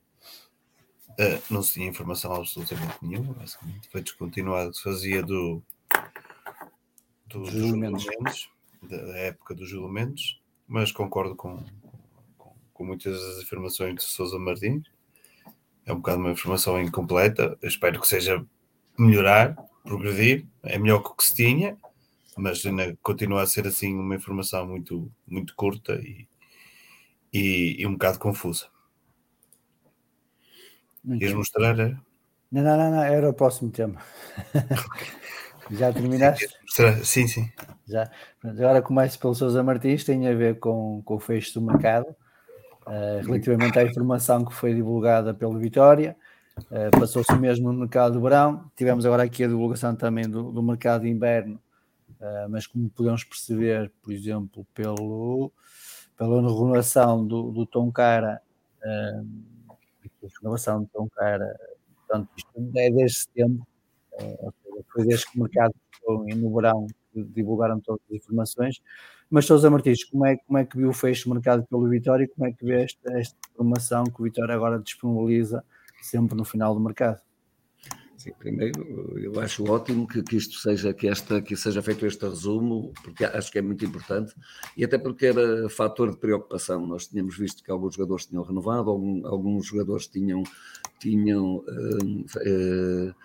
Uh, 1.17 1.41
não 1.49 1.63
se 1.63 1.73
tinha 1.73 1.87
informação 1.87 2.33
absolutamente 2.33 2.97
nenhuma, 3.01 3.33
basicamente. 3.33 3.87
Foi 3.89 4.01
descontinuado, 4.01 4.73
se 4.73 4.83
fazia 4.83 5.23
do, 5.23 5.63
dos 7.25 7.51
julgamentos, 7.51 8.49
da, 8.81 9.17
época 9.17 9.55
dos 9.55 9.69
julgamentos, 9.69 10.41
mas 10.67 10.91
concordo 10.91 11.35
com, 11.35 11.63
com, 12.37 12.53
com, 12.73 12.85
muitas 12.85 13.19
das 13.19 13.43
afirmações 13.43 13.95
de 13.95 14.03
Sousa 14.03 14.37
Martins. 14.37 14.83
É 15.85 15.93
um 15.93 15.97
bocado 15.97 16.19
uma 16.19 16.31
informação 16.31 16.81
incompleta. 16.81 17.57
Eu 17.61 17.67
espero 17.67 17.99
que 17.99 18.07
seja 18.07 18.45
melhorar, 18.97 19.55
progredir. 19.83 20.45
É 20.63 20.77
melhor 20.77 21.01
que 21.01 21.09
o 21.09 21.15
que 21.15 21.23
se 21.23 21.35
tinha, 21.35 21.77
mas 22.35 22.65
ainda 22.65 22.97
continua 23.01 23.43
a 23.43 23.47
ser 23.47 23.67
assim 23.67 23.95
uma 23.95 24.15
informação 24.15 24.67
muito, 24.67 25.11
muito 25.25 25.55
curta 25.55 25.93
e, 25.93 26.27
e, 27.31 27.77
e 27.79 27.87
um 27.87 27.93
bocado 27.93 28.19
confusa. 28.19 28.67
Queres 31.19 31.33
mostrar? 31.33 31.75
Não, 31.75 32.63
não, 32.63 32.77
não, 32.77 32.91
não, 32.91 33.03
era 33.03 33.29
o 33.29 33.33
próximo 33.33 33.71
tema. 33.71 34.01
Já 35.71 35.91
terminaste? 35.91 36.47
Sim, 37.03 37.27
sim. 37.27 37.49
Já. 37.87 38.09
Agora 38.43 38.81
começo 38.81 39.19
pelo 39.19 39.33
Sousa 39.33 39.63
Martins, 39.63 40.03
tem 40.03 40.27
a 40.27 40.33
ver 40.33 40.59
com, 40.59 41.01
com 41.03 41.15
o 41.15 41.19
fecho 41.19 41.59
do 41.59 41.65
mercado, 41.65 42.07
uh, 42.85 43.25
relativamente 43.25 43.77
à 43.79 43.83
informação 43.83 44.45
que 44.45 44.53
foi 44.53 44.73
divulgada 44.73 45.33
pelo 45.33 45.57
Vitória. 45.57 46.15
Uh, 46.57 46.97
Passou-se 46.99 47.35
mesmo 47.37 47.71
no 47.71 47.79
mercado 47.79 48.13
do 48.13 48.21
verão. 48.21 48.69
Tivemos 48.75 49.05
agora 49.05 49.23
aqui 49.23 49.43
a 49.43 49.47
divulgação 49.47 49.95
também 49.95 50.29
do, 50.29 50.51
do 50.51 50.61
mercado 50.61 51.01
de 51.01 51.09
inverno, 51.09 51.59
uh, 52.19 52.49
mas 52.49 52.67
como 52.67 52.89
podemos 52.89 53.23
perceber, 53.23 53.91
por 54.01 54.13
exemplo, 54.13 54.65
pelo, 54.73 55.51
pela 56.17 56.41
renovação 56.41 57.25
do, 57.25 57.51
do 57.51 57.65
Tom 57.65 57.91
Cara 57.91 58.39
renovação 60.39 60.83
de 60.83 60.89
um 60.99 61.07
cara. 61.09 61.57
Portanto, 62.07 62.29
isto 62.37 62.49
é 62.77 62.89
desde 62.89 63.19
setembro, 63.19 63.65
eh, 64.19 64.49
foi 64.91 65.05
desde 65.05 65.25
que 65.31 65.39
o 65.39 65.43
mercado 65.43 65.73
no 66.35 66.53
verão 66.53 66.87
divulgaram 67.13 67.79
todas 67.79 68.01
as 68.09 68.17
informações. 68.17 68.81
Mas, 69.29 69.45
Sousa 69.45 69.69
Martins, 69.69 70.03
como 70.03 70.25
é, 70.25 70.37
como 70.37 70.59
é 70.59 70.65
que 70.65 70.77
viu 70.77 70.89
o 70.89 70.93
fecho 70.93 71.27
do 71.27 71.33
mercado 71.33 71.65
pelo 71.67 71.89
Vitória 71.89 72.25
e 72.25 72.27
como 72.27 72.47
é 72.47 72.51
que 72.51 72.63
vê 72.63 72.83
esta, 72.83 73.17
esta 73.17 73.37
informação 73.51 74.03
que 74.03 74.21
o 74.21 74.23
Vitória 74.23 74.53
agora 74.53 74.79
disponibiliza 74.79 75.63
sempre 76.01 76.37
no 76.37 76.45
final 76.45 76.73
do 76.75 76.79
mercado? 76.79 77.19
Sim, 78.25 78.33
primeiro, 78.39 79.19
eu 79.19 79.39
acho 79.39 79.63
ótimo 79.69 80.07
que, 80.07 80.23
que 80.23 80.35
isto 80.35 80.55
seja, 80.57 80.91
que, 80.91 81.07
esta, 81.07 81.39
que 81.43 81.55
seja 81.55 81.79
feito 81.83 82.07
este 82.07 82.25
resumo, 82.25 82.91
porque 83.03 83.23
acho 83.23 83.51
que 83.51 83.59
é 83.59 83.61
muito 83.61 83.85
importante 83.85 84.33
e 84.75 84.83
até 84.83 84.97
porque 84.97 85.27
era 85.27 85.69
fator 85.69 86.09
de 86.09 86.17
preocupação. 86.17 86.87
Nós 86.87 87.05
tínhamos 87.05 87.37
visto 87.37 87.63
que 87.63 87.69
alguns 87.69 87.93
jogadores 87.93 88.25
tinham 88.25 88.41
renovado, 88.41 88.89
algum, 88.89 89.27
alguns 89.27 89.67
jogadores 89.67 90.07
tinham, 90.07 90.41
tinham 90.99 91.57
uh, 91.57 92.25
uh, 92.39 93.15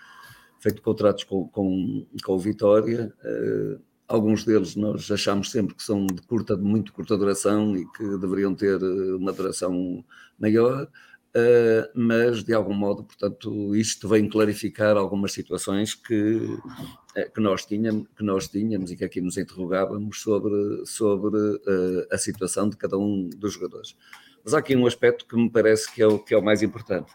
feito 0.59 0.83
contratos 0.83 1.25
com, 1.25 1.49
com, 1.49 2.07
com 2.23 2.35
o 2.35 2.39
Vitória. 2.39 3.11
Uh, 3.25 3.81
alguns 4.07 4.45
deles 4.45 4.77
nós 4.77 5.11
achamos 5.11 5.51
sempre 5.51 5.75
que 5.77 5.83
são 5.83 6.07
de 6.07 6.21
curta, 6.27 6.55
de 6.59 6.63
muito 6.63 6.93
curta 6.93 7.17
duração 7.17 7.75
e 7.75 7.87
que 7.93 8.19
deveriam 8.19 8.55
ter 8.55 8.77
uma 9.17 9.33
duração 9.33 10.05
maior. 10.39 10.87
Uh, 11.31 11.87
mas 11.95 12.43
de 12.43 12.53
algum 12.53 12.75
modo, 12.75 13.05
portanto, 13.05 13.77
isto 13.77 14.09
vem 14.09 14.29
clarificar 14.29 14.97
algumas 14.97 15.31
situações 15.31 15.95
que, 15.95 16.35
uh, 16.35 17.33
que, 17.33 17.41
nós, 17.41 17.65
tínhamos, 17.65 18.09
que 18.17 18.25
nós 18.25 18.49
tínhamos 18.49 18.91
e 18.91 18.97
que 18.97 19.05
aqui 19.05 19.21
nos 19.21 19.37
interrogávamos 19.37 20.21
sobre, 20.21 20.85
sobre 20.87 21.39
uh, 21.39 22.07
a 22.11 22.19
situação 22.19 22.69
de 22.69 22.77
cada 22.77 22.99
um 22.99 23.29
dos 23.29 23.53
jogadores. 23.53 23.97
Mas 24.45 24.55
há 24.55 24.59
aqui 24.59 24.75
um 24.75 24.87
aspecto 24.87 25.25
que 25.25 25.37
me 25.37 25.49
parece 25.49 25.93
que 25.95 26.03
é 26.03 26.07
o, 26.07 26.19
que 26.19 26.35
é 26.35 26.37
o 26.37 26.43
mais 26.43 26.63
importante, 26.63 27.13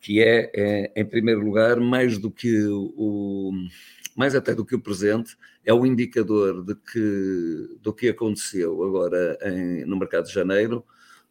que 0.00 0.20
é, 0.22 0.52
é 0.54 0.92
em 1.00 1.04
primeiro 1.04 1.40
lugar, 1.40 1.80
mais 1.80 2.16
do 2.16 2.30
que 2.30 2.64
o, 2.64 3.52
mais 4.14 4.36
até 4.36 4.54
do 4.54 4.64
que 4.64 4.76
o 4.76 4.80
presente, 4.80 5.36
é 5.64 5.74
o 5.74 5.84
indicador 5.84 6.64
de 6.64 6.76
que, 6.76 7.76
do 7.82 7.92
que 7.92 8.08
aconteceu 8.08 8.84
agora 8.84 9.36
em, 9.42 9.84
no 9.84 9.98
mercado 9.98 10.26
de 10.26 10.32
janeiro, 10.32 10.84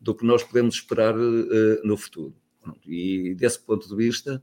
do 0.08 0.16
que 0.16 0.26
nós 0.26 0.42
podemos 0.42 0.76
esperar 0.76 1.14
uh, 1.18 1.82
no 1.84 1.98
futuro. 1.98 2.34
E 2.86 3.36
desse 3.36 3.60
ponto 3.60 3.90
de 3.90 3.94
vista, 3.94 4.42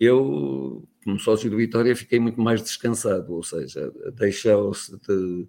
eu, 0.00 0.82
como 1.04 1.20
sócio 1.20 1.50
do 1.50 1.58
Vitória, 1.58 1.94
fiquei 1.94 2.18
muito 2.18 2.40
mais 2.40 2.62
descansado, 2.62 3.34
ou 3.34 3.42
seja, 3.42 3.92
deixou-se 4.14 4.98
de, 5.06 5.46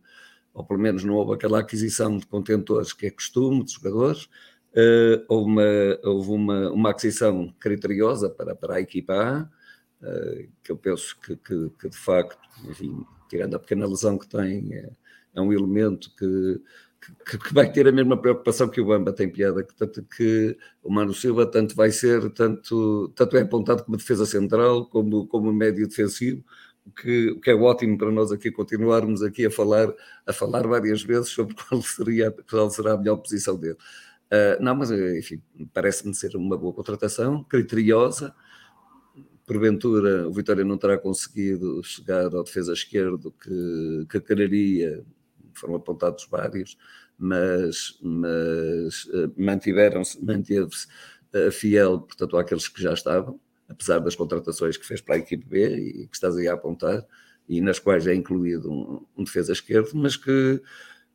ou 0.53 0.65
pelo 0.65 0.81
menos 0.81 1.05
não 1.05 1.13
houve 1.13 1.35
aquela 1.35 1.59
aquisição 1.59 2.17
de 2.17 2.27
contentores 2.27 2.91
que 2.91 3.05
é 3.05 3.09
costume 3.11 3.63
de 3.63 3.71
jogadores, 3.71 4.25
uh, 4.73 5.23
houve, 5.29 5.49
uma, 5.49 5.99
houve 6.03 6.31
uma, 6.31 6.71
uma 6.71 6.89
aquisição 6.89 7.53
criteriosa 7.57 8.29
para, 8.29 8.53
para 8.53 8.75
a 8.75 8.81
equipa 8.81 9.13
A, 9.13 9.49
uh, 10.05 10.49
que 10.61 10.69
eu 10.69 10.75
penso 10.75 11.17
que, 11.21 11.37
que, 11.37 11.69
que, 11.79 11.87
de 11.87 11.97
facto, 11.97 12.37
enfim, 12.69 13.05
tirando 13.29 13.55
a 13.55 13.59
pequena 13.59 13.87
lesão 13.87 14.17
que 14.17 14.27
tem, 14.27 14.73
é, 14.73 14.89
é 15.33 15.39
um 15.39 15.53
elemento 15.53 16.13
que 16.17 16.61
que, 17.25 17.37
que, 17.37 17.53
vai 17.53 17.71
ter 17.71 17.87
a 17.87 17.91
mesma 17.91 18.19
preocupação 18.19 18.69
que 18.69 18.81
o 18.81 18.85
Bamba 18.85 19.13
tem 19.13 19.29
piada, 19.29 19.63
que, 19.63 19.75
tanto 19.75 20.03
que 20.03 20.57
o 20.83 20.91
Mano 20.91 21.13
Silva 21.13 21.45
tanto 21.45 21.75
vai 21.75 21.91
ser, 21.91 22.29
tanto, 22.31 23.09
tanto 23.15 23.37
é 23.37 23.41
apontado 23.41 23.83
como 23.83 23.97
defesa 23.97 24.25
central, 24.25 24.87
como, 24.87 25.27
como 25.27 25.51
médio 25.53 25.87
defensivo, 25.87 26.43
o 26.85 26.91
que, 26.91 27.35
que 27.41 27.49
é 27.49 27.55
ótimo 27.55 27.97
para 27.97 28.11
nós 28.11 28.31
aqui 28.31 28.51
continuarmos 28.51 29.23
aqui 29.23 29.45
a 29.45 29.51
falar, 29.51 29.91
a 30.25 30.33
falar 30.33 30.67
várias 30.67 31.01
vezes 31.03 31.29
sobre 31.29 31.55
qual, 31.67 31.81
seria, 31.81 32.31
qual 32.49 32.69
será 32.69 32.93
a 32.93 32.97
melhor 32.97 33.17
posição 33.17 33.57
dele. 33.57 33.77
Uh, 34.25 34.61
não, 34.61 34.75
mas 34.75 34.91
enfim, 34.91 35.41
parece-me 35.73 36.13
ser 36.13 36.35
uma 36.35 36.57
boa 36.57 36.73
contratação, 36.73 37.43
criteriosa. 37.43 38.33
Porventura, 39.45 40.27
o 40.27 40.33
Vitória 40.33 40.63
não 40.63 40.77
terá 40.77 40.97
conseguido 40.97 41.83
chegar 41.83 42.33
ao 42.33 42.43
defesa 42.43 42.73
esquerdo 42.73 43.31
que, 43.31 44.07
que 44.09 44.19
quereria, 44.19 45.05
foram 45.59 45.75
apontados 45.75 46.27
vários, 46.29 46.77
mas, 47.17 47.97
mas 48.01 49.05
uh, 49.05 49.33
mantiveram-se, 49.37 50.23
manteve-se 50.23 50.87
uh, 51.33 51.51
fiel, 51.51 51.99
portanto, 52.01 52.37
àqueles 52.37 52.67
que 52.67 52.81
já 52.81 52.93
estavam, 52.93 53.39
apesar 53.69 53.99
das 53.99 54.15
contratações 54.15 54.77
que 54.77 54.85
fez 54.85 55.01
para 55.01 55.15
a 55.15 55.19
equipe 55.19 55.45
B 55.45 55.75
e 55.77 56.07
que 56.07 56.15
estás 56.15 56.35
aí 56.37 56.47
a 56.47 56.53
apontar, 56.53 57.05
e 57.47 57.61
nas 57.61 57.79
quais 57.79 58.07
é 58.07 58.13
incluído 58.13 58.71
um, 58.71 59.05
um 59.17 59.23
defesa 59.23 59.53
esquerdo, 59.53 59.91
mas 59.93 60.15
que, 60.15 60.61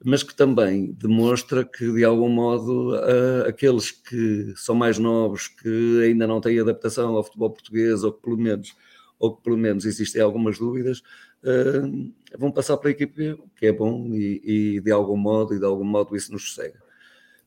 mas 0.05 0.23
que 0.23 0.35
também 0.35 0.93
demonstra 0.93 1.65
que, 1.65 1.93
de 1.93 2.05
algum 2.05 2.29
modo, 2.29 2.95
uh, 2.95 3.49
aqueles 3.49 3.91
que 3.91 4.53
são 4.57 4.75
mais 4.75 4.99
novos, 4.99 5.49
que 5.49 6.03
ainda 6.05 6.27
não 6.27 6.41
têm 6.41 6.59
adaptação 6.61 7.17
ao 7.17 7.25
futebol 7.25 7.51
português, 7.51 8.05
ou 8.05 8.13
que 8.13 8.23
pelo 8.23 8.39
menos, 8.39 8.75
ou 9.19 9.37
que 9.37 9.43
pelo 9.43 9.57
menos 9.59 9.85
existem 9.85 10.23
algumas 10.23 10.59
dúvidas, 10.59 11.03
uh, 11.45 12.13
vão 12.39 12.53
passar 12.53 12.77
para 12.77 12.89
a 12.89 12.93
equipe, 12.93 13.37
que 13.57 13.67
é 13.67 13.73
bom 13.73 14.07
e, 14.15 14.77
e, 14.77 14.81
de 14.81 14.91
algum 14.91 15.17
modo, 15.17 15.55
e 15.55 15.59
de 15.59 15.65
algum 15.65 15.85
modo 15.85 16.17
isso 16.17 16.33
nos 16.33 16.49
sossega. 16.49 16.81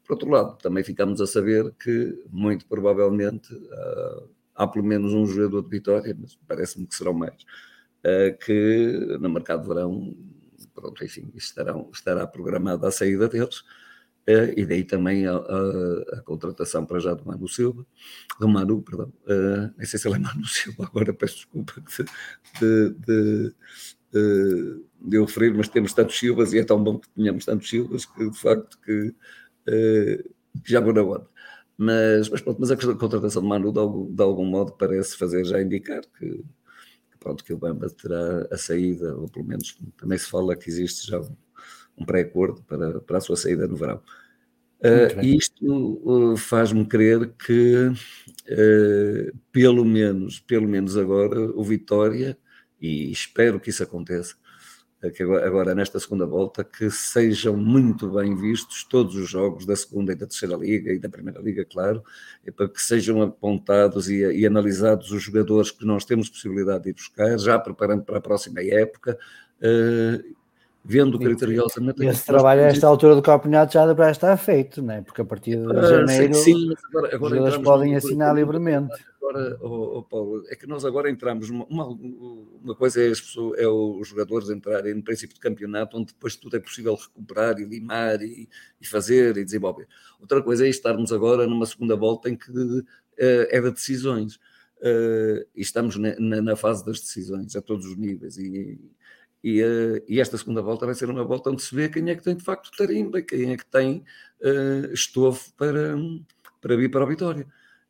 Por 0.06 0.14
outro 0.14 0.30
lado, 0.30 0.58
também 0.58 0.84
ficamos 0.84 1.22
a 1.22 1.28
saber 1.28 1.74
que, 1.80 2.22
muito 2.30 2.66
provavelmente, 2.66 3.54
uh, 3.54 4.30
há 4.56 4.68
pelo 4.68 4.86
menos 4.86 5.14
um 5.14 5.26
jogador 5.26 5.62
de 5.64 5.70
Vitória, 5.70 6.16
mas 6.20 6.38
parece-me 6.48 6.86
que 6.86 6.96
serão 6.96 7.14
mais, 7.14 7.44
uh, 8.04 8.38
que 8.46 9.18
no 9.20 9.30
mercado 9.30 9.62
de 9.62 9.68
verão, 9.70 10.16
pronto, 10.74 11.04
enfim, 11.04 11.32
estarão, 11.36 11.90
estará 11.94 12.28
programada 12.28 12.88
a 12.88 12.92
saída 12.92 13.30
deles, 13.30 13.60
uh, 14.28 14.54
e 14.58 14.66
daí 14.66 14.84
também 14.84 15.26
a, 15.26 15.36
a, 15.36 16.18
a, 16.18 16.22
contratação 16.24 16.86
para 16.86 17.00
já 17.00 17.14
do 17.14 17.26
Manu 17.26 17.48
Silva, 17.48 17.86
do 18.40 18.48
Manu, 18.48 18.82
perdão, 18.82 19.14
uh, 19.26 19.74
nem 19.78 19.88
sei 19.88 20.00
se 20.00 20.08
ele 20.08 20.16
é 20.16 20.20
Manu 20.20 20.46
Silva, 20.46 20.86
agora 20.86 21.14
peço 21.14 21.36
desculpa 21.36 21.74
de, 22.60 22.90
de, 22.90 22.90
de, 23.00 23.56
de 24.14 25.18
eu 25.18 25.26
referir, 25.26 25.54
mas 25.54 25.68
temos 25.68 25.94
tantos 25.94 26.18
Silvas 26.18 26.54
e 26.54 26.60
é 26.60 26.64
tão 26.64 26.84
bom 26.84 27.00
que 27.00 27.10
tenhamos 27.10 27.46
tantos 27.46 27.70
Silvas 27.70 28.06
que 28.06 28.30
de 28.30 28.38
facto 28.38 28.80
que, 28.80 29.14
que 29.66 30.72
já 30.72 30.80
vou 30.80 30.94
na 30.94 31.02
onda. 31.02 31.28
Mas, 31.78 32.30
mas, 32.30 32.42
pronto, 32.42 32.60
mas 32.60 32.72
a 32.72 32.78
contratação 32.96 33.42
de 33.42 33.48
Manu, 33.48 33.72
de 33.72 33.80
algum, 33.80 34.14
de 34.14 34.24
algum 34.24 34.46
modo, 34.46 34.74
parece 34.74 35.18
fazer 35.18 35.44
já 35.44 35.62
indicar 35.62 36.02
que, 36.18 36.30
que, 36.30 37.18
pronto, 37.20 37.44
que 37.44 37.54
o 37.54 37.58
Bamba 37.58 37.90
terá 37.90 38.48
a 38.52 38.58
saída, 38.58 39.16
ou 39.18 39.28
pelo 39.28 39.46
menos 39.46 39.78
também 39.98 40.18
se 40.18 40.30
fala 40.30 40.56
que 40.56 40.70
existe 40.70 41.08
já 41.08 41.20
um, 41.20 41.36
um 41.98 42.06
pré-acordo 42.06 42.62
para, 42.64 43.00
para 43.02 43.18
a 43.18 43.22
sua 43.22 43.36
saída 43.36 43.68
no 43.68 43.76
verão. 43.76 44.02
Uh, 44.84 45.24
isto 45.24 46.02
uh, 46.04 46.36
faz-me 46.36 46.86
crer 46.86 47.34
que, 47.36 47.88
uh, 47.88 49.38
pelo 49.52 49.86
menos, 49.86 50.42
pelo 50.42 50.68
menos 50.68 50.98
agora, 50.98 51.40
o 51.40 51.64
Vitória, 51.64 52.38
e 52.84 53.10
espero 53.10 53.62
que 53.62 53.70
isso 53.70 53.82
aconteça, 53.82 54.36
que 55.16 55.24
agora, 55.24 55.74
nesta 55.74 55.98
segunda 56.02 56.26
volta, 56.26 56.66
que 56.66 56.92
sejam 56.92 57.56
muito 57.56 58.10
bem 58.12 58.36
vistos 58.36 58.84
todos 58.84 59.16
os 59.16 59.30
jogos 59.30 59.66
da 59.66 59.76
segunda 59.76 60.12
e 60.12 60.16
da 60.16 60.28
terceira 60.28 60.56
liga 60.58 60.92
e 60.92 61.00
da 61.00 61.08
primeira 61.08 61.42
liga, 61.42 61.64
claro, 61.64 62.04
para 62.58 62.68
que 62.68 62.82
sejam 62.82 63.22
apontados 63.22 64.10
e, 64.10 64.22
e, 64.24 64.46
analisados 64.46 65.12
os 65.12 65.24
jogadores 65.24 65.72
que 65.72 65.86
nós 65.86 66.04
temos 66.04 66.30
possibilidade 66.30 66.84
de 66.84 66.90
ir 66.90 66.94
buscar, 66.94 67.38
já 67.38 67.58
preparando 67.58 68.04
para 68.04 68.18
a 68.18 68.22
próxima 68.22 68.62
época, 68.62 69.18
vendo 70.84 71.18
criteriosamente. 71.18 72.06
Esse 72.06 72.26
trabalho 72.26 72.62
a 72.62 72.66
esta 72.66 72.88
altura 72.88 73.16
do 73.16 73.22
campeonato 73.22 73.74
já 73.74 73.86
deverá 73.86 74.12
estar 74.12 74.36
feito, 74.38 74.82
não 74.82 74.96
é? 74.96 75.02
Porque 75.02 75.22
a 75.22 75.26
partir 75.26 75.58
de 75.58 75.66
uh, 75.66 75.88
janeiro 75.88 76.34
sim, 76.34 76.74
agora, 76.90 77.16
agora 77.16 77.44
os 77.44 77.58
podem 77.58 77.96
assinar 77.96 78.36
livremente 78.36 78.94
agora, 79.34 79.58
oh, 79.62 79.98
oh, 79.98 80.04
Paulo, 80.04 80.44
é 80.50 80.56
que 80.56 80.68
nós 80.68 80.86
agora 80.86 81.10
entramos, 81.10 81.50
uma, 81.50 81.66
uma 81.66 82.76
coisa 82.76 83.02
é, 83.02 83.10
pessoas, 83.10 83.60
é, 83.60 83.68
os 83.68 84.08
jogadores 84.08 84.50
entrarem 84.50 84.94
no 84.94 85.04
princípio 85.04 85.34
de 85.34 85.40
campeonato, 85.40 85.98
onde 85.98 86.14
depois 86.14 86.36
tudo 86.36 86.56
é 86.56 86.60
possível 86.60 86.96
recuperar 86.96 87.60
e 87.60 87.66
limar 87.66 88.22
e, 88.22 88.48
e 88.80 88.86
fazer 88.86 89.38
e 89.38 89.46
desenvolver. 89.46 89.88
Outra 90.20 90.42
coisa 90.42 90.66
é 90.66 90.70
estarmos 90.70 91.12
agora 91.12 91.48
numa 91.48 91.66
segunda 91.66 91.96
volta 91.96 92.30
em 92.30 92.36
que 92.36 92.52
uh, 92.52 92.86
é 93.18 93.62
de 93.62 93.72
decisões. 93.72 94.36
Uh, 94.80 95.48
e 95.56 95.62
estamos 95.62 95.96
na, 95.98 96.14
na, 96.20 96.42
na, 96.42 96.56
fase 96.58 96.86
das 96.86 97.00
decisões 97.00 97.56
a 97.56 97.62
todos 97.62 97.86
os 97.86 97.96
níveis 97.96 98.38
e, 98.38 98.78
e, 99.44 99.62
uh, 99.62 100.04
e, 100.08 100.22
esta 100.22 100.38
segunda 100.38 100.62
volta 100.62 100.86
vai 100.86 100.96
ser 100.96 101.10
uma 101.10 101.24
volta 101.24 101.50
onde 101.50 101.62
se 101.62 101.76
vê 101.76 101.90
quem 101.90 102.10
é 102.10 102.16
que 102.16 102.24
tem 102.24 102.36
de 102.36 102.44
facto 102.44 102.72
tarimba, 102.78 103.22
quem 103.22 103.52
é 103.52 103.58
que 103.58 103.66
tem 103.66 104.04
uh, 104.42 104.94
estofo 104.94 105.54
para, 105.56 105.96
para 106.62 106.78
vir 106.78 106.90
para 106.90 107.04
a 107.04 107.08
vitória. 107.08 107.46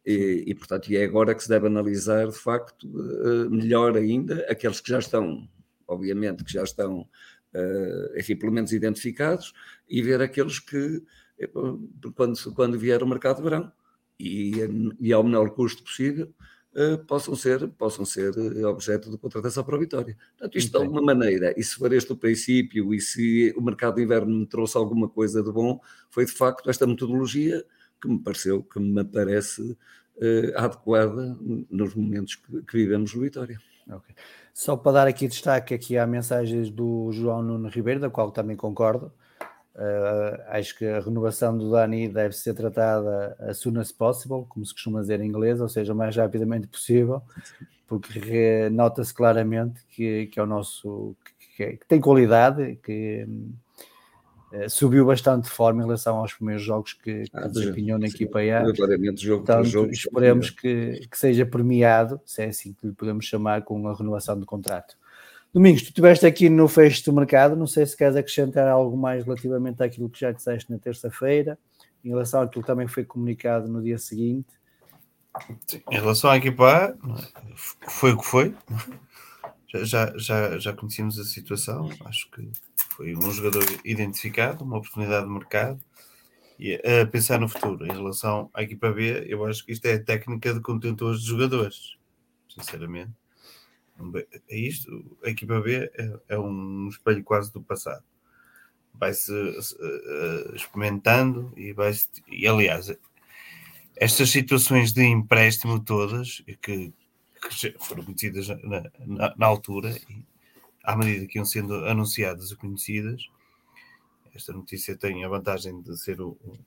E, 0.05 0.43
e, 0.47 0.55
portanto, 0.55 0.89
e 0.89 0.97
é 0.97 1.03
agora 1.03 1.35
que 1.35 1.43
se 1.43 1.49
deve 1.49 1.67
analisar, 1.67 2.27
de 2.27 2.37
facto, 2.37 2.87
uh, 2.87 3.49
melhor 3.49 3.95
ainda 3.95 4.45
aqueles 4.49 4.81
que 4.81 4.89
já 4.89 4.99
estão, 4.99 5.47
obviamente, 5.87 6.43
que 6.43 6.51
já 6.51 6.63
estão, 6.63 7.01
uh, 7.53 8.19
enfim, 8.19 8.35
pelo 8.35 8.51
menos 8.51 8.73
identificados, 8.73 9.53
e 9.87 10.01
ver 10.01 10.21
aqueles 10.21 10.59
que, 10.59 11.03
quando, 12.15 12.53
quando 12.53 12.79
vier 12.79 13.03
o 13.03 13.07
mercado 13.07 13.37
de 13.37 13.43
verão, 13.43 13.71
e, 14.19 14.53
e 14.99 15.13
ao 15.13 15.23
menor 15.23 15.51
custo 15.51 15.83
possível, 15.83 16.33
uh, 16.75 16.97
possam 17.05 17.35
ser, 17.35 17.67
possam 17.69 18.05
ser 18.05 18.31
objeto 18.65 19.09
de 19.09 19.17
contratação 19.17 19.63
para 19.63 19.75
a 19.75 19.79
Vitória. 19.79 20.17
Portanto, 20.37 20.57
isto 20.57 20.71
de 20.71 20.77
alguma 20.77 21.01
maneira, 21.01 21.53
e 21.57 21.63
se 21.63 21.75
for 21.75 21.91
este 21.93 22.11
o 22.11 22.17
princípio, 22.17 22.93
e 22.93 22.99
se 22.99 23.53
o 23.57 23.61
mercado 23.61 23.95
de 23.95 24.03
inverno 24.03 24.35
me 24.35 24.45
trouxe 24.45 24.77
alguma 24.77 25.07
coisa 25.07 25.43
de 25.43 25.51
bom, 25.51 25.79
foi 26.09 26.25
de 26.25 26.31
facto 26.31 26.69
esta 26.69 26.85
metodologia 26.87 27.63
que 28.01 28.07
me 28.07 28.19
pareceu, 28.19 28.63
que 28.63 28.79
me 28.79 29.03
parece 29.03 29.61
uh, 29.61 30.57
adequada 30.57 31.37
nos 31.69 31.95
momentos 31.95 32.35
que, 32.35 32.61
que 32.63 32.77
vivemos 32.77 33.13
no 33.13 33.21
Vitória. 33.21 33.59
Okay. 33.87 34.15
Só 34.53 34.77
para 34.77 34.91
dar 34.91 35.07
aqui 35.07 35.27
destaque 35.27 35.73
aqui 35.73 35.97
há 35.97 36.07
mensagens 36.07 36.69
do 36.69 37.11
João 37.11 37.41
Nuno 37.41 37.69
Ribeiro, 37.69 37.99
da 37.99 38.09
qual 38.09 38.31
também 38.31 38.55
concordo. 38.55 39.11
Uh, 39.75 40.39
acho 40.49 40.77
que 40.77 40.85
a 40.85 40.99
renovação 40.99 41.57
do 41.57 41.71
Dani 41.71 42.07
deve 42.07 42.35
ser 42.35 42.53
tratada 42.53 43.35
as 43.39 43.57
soon 43.57 43.79
as 43.79 43.91
possible, 43.91 44.45
como 44.47 44.63
se 44.63 44.71
costuma 44.71 45.01
dizer 45.01 45.19
em 45.19 45.27
inglês, 45.27 45.59
ou 45.59 45.67
seja, 45.67 45.93
o 45.93 45.95
mais 45.95 46.15
rapidamente 46.15 46.67
possível, 46.67 47.23
porque 47.87 48.69
nota-se 48.71 49.11
claramente 49.13 49.83
que, 49.89 50.27
que 50.27 50.39
é 50.39 50.43
o 50.43 50.45
nosso 50.45 51.15
que, 51.57 51.77
que, 51.77 51.87
tem 51.87 51.99
qualidade, 51.99 52.77
que 52.83 53.27
eh, 54.53 54.69
subiu 54.69 55.03
bastante 55.03 55.45
de 55.45 55.49
forma 55.49 55.81
em 55.81 55.85
relação 55.85 56.17
aos 56.17 56.33
primeiros 56.33 56.63
jogos 56.63 56.93
que, 56.93 57.23
que 57.23 57.29
ah, 57.33 57.47
desempenhou 57.47 57.97
na 57.97 58.05
equipa 58.05 58.39
A. 58.39 58.61
Portanto, 59.39 59.65
jogo, 59.65 59.91
esperemos 59.91 60.51
que, 60.51 61.07
que, 61.09 61.17
seja 61.17 61.43
premiado, 61.43 62.21
se 62.23 62.43
é 62.43 62.45
assim 62.45 62.73
que 62.73 62.85
lhe 62.85 62.93
podemos 62.93 63.25
chamar, 63.25 63.63
com 63.63 63.87
a 63.87 63.95
renovação 63.95 64.39
do 64.39 64.45
contrato. 64.45 64.95
Domingos, 65.53 65.83
tu 65.83 65.89
estiveste 65.89 66.25
aqui 66.25 66.49
no 66.49 66.67
fecho 66.67 67.05
do 67.05 67.13
mercado, 67.13 67.55
não 67.55 67.67
sei 67.67 67.85
se 67.85 67.95
queres 67.95 68.15
acrescentar 68.15 68.67
algo 68.67 68.97
mais 68.97 69.23
relativamente 69.23 69.83
àquilo 69.83 70.09
que 70.09 70.19
já 70.19 70.31
disseste 70.31 70.71
na 70.71 70.79
terça-feira, 70.79 71.59
em 72.03 72.09
relação 72.09 72.41
àquilo 72.41 72.63
que 72.63 72.67
também 72.67 72.87
foi 72.87 73.05
comunicado 73.05 73.67
no 73.67 73.79
dia 73.79 73.99
seguinte. 73.99 74.47
Sim, 75.67 75.83
em 75.91 75.99
relação 75.99 76.31
à 76.31 76.37
equipa 76.37 76.87
A, 76.87 76.95
foi 77.87 78.13
o 78.13 78.17
que 78.17 78.25
foi. 78.25 78.55
Já, 79.67 80.17
já, 80.17 80.57
já 80.57 80.73
conhecíamos 80.73 81.19
a 81.19 81.23
situação, 81.23 81.87
acho 82.05 82.29
que 82.31 82.49
foi 82.89 83.15
um 83.15 83.31
jogador 83.31 83.63
identificado, 83.85 84.63
uma 84.63 84.77
oportunidade 84.77 85.27
de 85.27 85.31
mercado. 85.31 85.79
E 86.59 86.75
a 86.75 87.05
pensar 87.05 87.39
no 87.39 87.49
futuro, 87.49 87.85
em 87.85 87.91
relação 87.91 88.49
à 88.53 88.63
equipa 88.63 88.91
B, 88.91 89.25
eu 89.27 89.45
acho 89.45 89.63
que 89.65 89.71
isto 89.71 89.85
é 89.85 89.99
técnica 89.99 90.53
de 90.53 90.61
contentores 90.61 91.21
de 91.21 91.27
jogadores, 91.27 91.95
sinceramente. 92.47 93.11
É 94.49 94.57
isto, 94.57 95.17
a 95.23 95.29
equipa 95.29 95.59
B 95.61 95.91
é, 95.93 96.19
é 96.29 96.39
um 96.39 96.87
espelho 96.89 97.23
quase 97.23 97.51
do 97.51 97.61
passado. 97.61 98.03
Vai-se 98.93 99.31
uh, 99.31 100.55
experimentando 100.55 101.51
e 101.57 101.73
vai-se. 101.73 102.09
E 102.27 102.47
aliás, 102.47 102.95
estas 103.95 104.29
situações 104.29 104.93
de 104.93 105.03
empréstimo 105.03 105.79
todas, 105.79 106.43
que, 106.61 106.93
que 107.41 107.75
foram 107.79 108.03
conhecidas 108.03 108.47
na, 108.47 108.83
na, 109.05 109.35
na 109.37 109.45
altura, 109.45 109.89
e 110.09 110.25
à 110.83 110.95
medida 110.95 111.25
que 111.27 111.37
iam 111.37 111.45
sendo 111.45 111.73
anunciadas 111.85 112.51
e 112.51 112.55
conhecidas, 112.55 113.27
esta 114.35 114.51
notícia 114.51 114.97
tem 114.97 115.23
a 115.23 115.29
vantagem 115.29 115.81
de 115.81 115.97
ser 115.97 116.17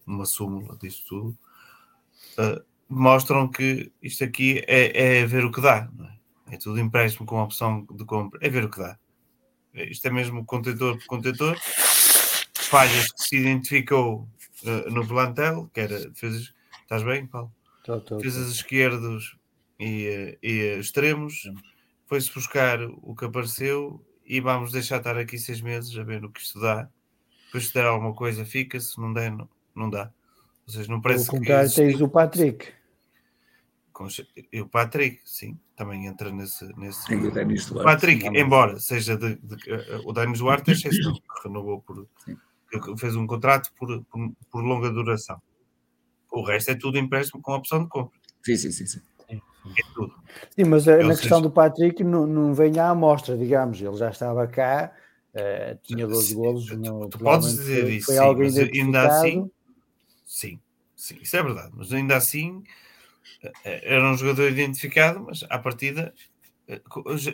uma 0.07 0.25
súmula 0.25 0.77
disto 0.81 1.07
tudo, 1.07 1.39
uh, 2.39 2.65
mostram 2.89 3.49
que 3.49 3.93
isto 4.01 4.25
aqui 4.25 4.63
é, 4.67 5.19
é 5.19 5.27
ver 5.27 5.45
o 5.45 5.51
que 5.51 5.61
dá. 5.61 5.91
É? 6.01 6.16
É? 6.51 6.57
tudo 6.57 6.81
empréstimo 6.81 7.27
com 7.27 7.43
opção 7.43 7.87
de 7.91 8.05
compra, 8.05 8.39
é 8.43 8.49
ver 8.49 8.65
o 8.65 8.71
que 8.71 8.79
dá. 8.79 8.99
Isto 9.75 10.07
é 10.07 10.11
mesmo 10.11 10.45
contentor 10.45 10.97
por 10.99 11.07
contentor. 11.07 11.57
falhas 12.55 13.13
que 13.13 13.23
se 13.23 13.37
identificou 13.37 14.29
uh, 14.65 14.91
no 14.91 15.07
plantel, 15.07 15.71
que 15.73 15.81
era 15.81 16.09
defesas. 16.09 16.55
Estás 16.83 17.03
bem, 17.03 17.27
Paulo? 17.27 17.53
Tô, 17.85 18.01
tô, 18.01 18.17
defesas 18.17 18.51
esquerdos 18.53 19.37
e, 19.79 20.39
e 20.43 20.79
extremos. 20.79 21.43
Foi-se 22.07 22.33
buscar 22.33 22.81
o 22.83 23.15
que 23.15 23.25
apareceu 23.25 24.05
e 24.25 24.41
vamos 24.41 24.73
deixar 24.73 24.99
estar 24.99 25.19
aqui 25.19 25.39
seis 25.39 25.61
meses 25.61 25.97
a 25.99 26.03
ver 26.03 26.25
o 26.25 26.31
que 26.31 26.41
isto 26.41 26.61
dá. 26.61 26.89
Depois, 27.47 27.67
se 27.67 27.75
der 27.75 27.85
alguma 27.85 28.15
coisa, 28.15 28.45
fica. 28.45 28.81
Se 28.81 28.99
não 29.01 29.13
der, 29.13 29.31
não, 29.31 29.49
não 29.75 29.91
dá. 29.91 30.11
Ou 30.67 30.73
seja, 30.73 30.91
não 30.91 31.01
parece 31.01 31.27
Pelo 31.27 31.39
contrário, 31.39 31.69
que. 31.69 31.77
tens 31.77 32.01
o 32.01 32.09
Patrick. 32.09 32.73
E 34.53 34.61
o 34.61 34.69
Patrick, 34.69 35.21
sim, 35.25 35.59
também 35.77 36.07
entra 36.07 36.33
nesse. 36.33 36.67
nesse... 36.77 37.07
Tem 37.07 37.19
o 37.19 37.31
Denis 37.31 37.67
Duarte. 37.67 37.85
Patrick, 37.85 38.27
embora 38.27 38.81
seja 38.81 39.17
de, 39.17 39.37
de, 39.37 39.57
de 39.57 40.03
o 40.05 40.13
Denis 40.13 40.39
Duarte, 40.39 40.71
é 40.71 40.73
exceção, 40.75 41.13
que 41.15 41.49
renovou 41.49 41.81
por. 41.83 42.07
que 42.25 42.97
fez 42.99 43.15
um 43.15 43.27
contrato 43.27 43.71
por, 43.79 44.03
por, 44.05 44.33
por, 44.51 44.65
longa 44.65 44.91
duração. 44.91 45.41
O 46.31 46.43
resto 46.43 46.71
é 46.71 46.75
tudo 46.75 46.99
empréstimo 46.99 47.41
com 47.41 47.53
opção 47.53 47.83
de 47.83 47.89
compra. 47.89 48.19
Sim, 48.43 48.57
sim, 48.57 48.73
sim. 48.73 48.87
sim. 48.87 49.01
É 49.31 49.95
tudo. 49.95 50.15
Sim, 50.57 50.65
mas 50.65 50.87
eh, 50.87 50.99
Ou 50.99 51.03
na 51.03 51.09
seja, 51.09 51.21
questão 51.21 51.43
do 51.43 51.51
Patrick 51.51 52.03
não, 52.05 52.27
não 52.27 52.55
vem 52.55 52.79
à 52.79 52.91
amostra, 52.91 53.37
digamos, 53.37 53.81
ele 53.81 53.97
já 53.97 54.11
estava 54.11 54.47
cá, 54.47 54.93
uh, 55.35 55.79
tinha 55.83 56.07
12 56.07 56.35
golos. 56.35 56.71
No, 56.71 57.09
tu 57.09 57.19
podes 57.19 57.51
dizer 57.57 57.83
foi, 57.83 57.95
isso, 57.97 58.07
foi 58.07 58.15
sim, 58.15 58.35
mas 58.37 58.59
ainda 58.59 59.07
assim, 59.09 59.51
sim, 60.25 60.61
sim, 60.95 61.19
isso 61.21 61.37
é 61.37 61.43
verdade, 61.43 61.73
mas 61.75 61.93
ainda 61.93 62.17
assim 62.17 62.63
era 63.65 64.11
um 64.11 64.17
jogador 64.17 64.51
identificado, 64.51 65.25
mas 65.25 65.45
à 65.49 65.59
partida 65.59 66.13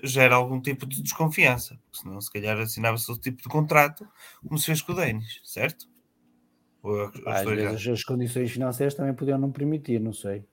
gera 0.03 0.35
algum 0.35 0.61
tipo 0.61 0.87
de 0.87 1.03
desconfiança, 1.03 1.79
senão 1.93 2.21
se 2.21 2.31
calhar 2.31 2.59
assinava-se 2.59 3.11
outro 3.11 3.23
tipo 3.23 3.43
de 3.43 3.49
contrato, 3.49 4.07
como 4.47 4.59
se 4.59 4.67
fez 4.67 4.83
com 4.83 4.93
o 4.93 4.95
Denis, 4.95 5.41
certo? 5.43 5.89
Ou, 6.83 7.11
Às 7.27 7.45
vezes 7.45 7.89
as 7.89 8.05
condições 8.05 8.51
financeiras 8.51 8.95
também 8.95 9.15
podiam 9.15 9.39
não 9.39 9.51
permitir, 9.51 10.01
não 10.01 10.13
sei. 10.13 10.45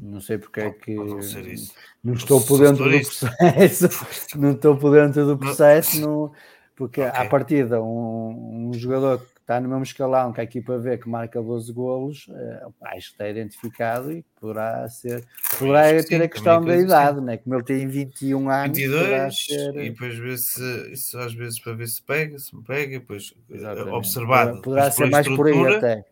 Não 0.00 0.20
sei 0.20 0.36
porque 0.36 0.60
é 0.60 0.70
que 0.70 0.94
não 0.94 2.12
estou 2.12 2.40
por 2.44 2.60
dentro 2.60 2.84
do 2.84 3.00
processo, 3.00 4.38
não 4.38 4.52
estou 4.52 4.76
por 4.76 4.92
dentro 4.92 5.26
do 5.26 5.38
processo, 5.38 6.00
não, 6.00 6.32
porque 6.76 7.00
okay. 7.00 7.20
à 7.20 7.26
partida 7.26 7.82
um, 7.82 8.68
um 8.68 8.72
jogador 8.74 9.26
está 9.44 9.60
no 9.60 9.68
mesmo 9.68 9.82
escalão 9.82 10.32
que 10.32 10.40
a 10.40 10.44
equipa 10.44 10.78
vê 10.78 10.96
que 10.96 11.06
marca 11.06 11.40
12 11.40 11.70
golos, 11.70 12.26
uh, 12.28 12.74
acho 12.80 13.08
que 13.08 13.12
está 13.12 13.28
identificado 13.28 14.10
e 14.10 14.24
poderá 14.40 14.88
ser, 14.88 15.22
poderá 15.58 15.82
ter 15.82 16.02
sim, 16.02 16.16
a 16.16 16.28
questão 16.28 16.64
da 16.64 16.74
idade, 16.74 17.20
né? 17.20 17.36
como 17.36 17.54
ele 17.54 17.62
tem 17.62 17.86
21 17.86 18.48
anos, 18.48 18.78
22, 18.78 19.44
ser... 19.44 19.76
e 19.76 19.90
depois 19.90 20.16
ver 20.16 20.38
se 20.38 20.92
isso 20.92 21.18
às 21.18 21.34
vezes 21.34 21.60
para 21.60 21.74
ver 21.74 21.86
se 21.86 22.02
pega, 22.02 22.38
se 22.38 22.56
me 22.56 22.64
pega, 22.64 22.98
depois 22.98 23.34
eh, 23.50 23.54
Exatamente. 23.54 23.94
observado. 23.94 24.62
Poderá 24.62 24.90
ser 24.90 25.10
mais 25.10 25.28
por 25.28 25.46
aí 25.46 25.76
até. 25.76 26.04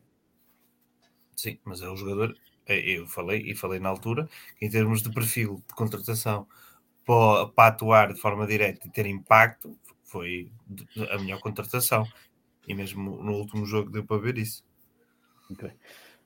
Sim, 1.35 1.59
mas 1.65 1.81
é 1.81 1.89
um 1.89 1.97
jogador, 1.97 2.37
é, 2.67 2.79
eu 2.79 3.07
falei 3.07 3.43
e 3.51 3.55
falei 3.55 3.81
na 3.81 3.89
altura, 3.89 4.29
que 4.59 4.67
em 4.67 4.71
termos 4.71 5.03
de 5.03 5.11
perfil 5.11 5.63
de 5.67 5.75
contratação 5.75 6.47
para, 7.07 7.47
para 7.47 7.69
atuar 7.69 8.13
de 8.13 8.21
forma 8.21 8.47
direta 8.47 8.87
e 8.87 8.91
ter 8.91 9.07
impacto, 9.07 9.75
foi 10.05 10.53
a 11.11 11.17
melhor 11.17 11.41
contratação. 11.41 12.07
E 12.67 12.75
mesmo 12.75 13.23
no 13.23 13.33
último 13.33 13.67
jogo 13.67 13.91
deu 13.91 14.05
para 14.05 14.21
ver 14.21 14.39
isso. 14.39 14.65
Okay. 15.51 15.73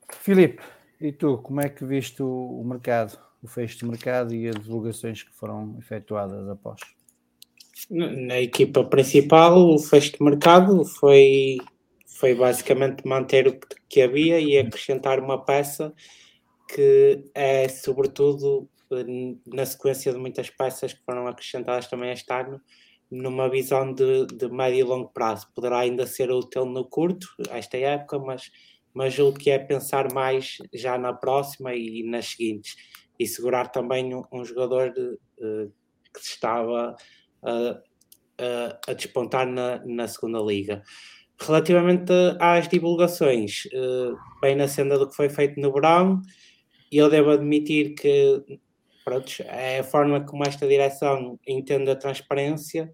Filipe, 0.09 0.61
e 0.99 1.11
tu, 1.11 1.37
como 1.39 1.61
é 1.61 1.69
que 1.69 1.85
viste 1.85 2.23
o, 2.23 2.63
mercado, 2.65 3.17
o 3.41 3.47
fecho 3.47 3.79
de 3.79 3.85
mercado 3.85 4.33
e 4.33 4.47
as 4.47 4.55
divulgações 4.55 5.23
que 5.23 5.33
foram 5.33 5.75
efetuadas 5.79 6.47
após? 6.49 6.79
Na 7.89 8.39
equipa 8.39 8.83
principal, 8.83 9.57
o 9.57 9.77
fecho 9.77 10.13
de 10.13 10.23
mercado 10.23 10.83
foi, 10.83 11.57
foi 12.05 12.33
basicamente 12.33 13.05
manter 13.05 13.47
o 13.47 13.59
que 13.87 14.01
havia 14.01 14.39
e 14.39 14.57
acrescentar 14.57 15.19
uma 15.19 15.43
peça 15.43 15.93
que 16.67 17.23
é, 17.33 17.69
sobretudo, 17.69 18.67
na 19.45 19.65
sequência 19.65 20.11
de 20.11 20.17
muitas 20.17 20.49
peças 20.49 20.93
que 20.93 21.03
foram 21.05 21.27
acrescentadas 21.27 21.87
também 21.87 22.11
este 22.11 22.31
ano, 22.33 22.59
numa 23.09 23.49
visão 23.49 23.93
de, 23.93 24.25
de 24.27 24.49
médio 24.49 24.79
e 24.79 24.83
longo 24.83 25.09
prazo. 25.09 25.47
Poderá 25.55 25.79
ainda 25.79 26.05
ser 26.05 26.31
útil 26.31 26.65
no 26.65 26.85
curto, 26.85 27.27
esta 27.49 27.77
época, 27.77 28.19
mas, 28.19 28.51
mas 28.93 29.17
o 29.19 29.33
que 29.33 29.49
é 29.49 29.59
pensar 29.59 30.11
mais 30.13 30.57
já 30.73 30.97
na 30.97 31.13
próxima 31.13 31.73
e 31.73 32.03
nas 32.03 32.27
seguintes. 32.27 32.75
E 33.19 33.25
segurar 33.25 33.69
também 33.69 34.13
um, 34.13 34.23
um 34.31 34.45
jogador 34.45 34.91
de, 34.91 35.01
uh, 35.01 35.71
que 36.13 36.19
estava 36.19 36.95
uh, 37.43 37.71
uh, 37.73 38.77
a 38.87 38.93
despontar 38.93 39.47
na, 39.47 39.83
na 39.85 40.07
segunda 40.07 40.39
liga. 40.39 40.83
Relativamente 41.39 42.11
às 42.39 42.67
divulgações, 42.67 43.67
bem 44.41 44.55
na 44.55 44.67
senda 44.67 44.97
do 44.97 45.07
que 45.07 45.15
foi 45.15 45.29
feito 45.29 45.61
no 45.61 45.71
verão, 45.71 46.19
eu 46.91 47.11
devo 47.11 47.29
admitir 47.29 47.93
que 47.93 48.43
é 49.45 49.79
a 49.79 49.83
forma 49.83 50.25
como 50.25 50.43
esta 50.43 50.67
direção 50.67 51.39
entende 51.47 51.89
a 51.89 51.95
transparência. 51.95 52.91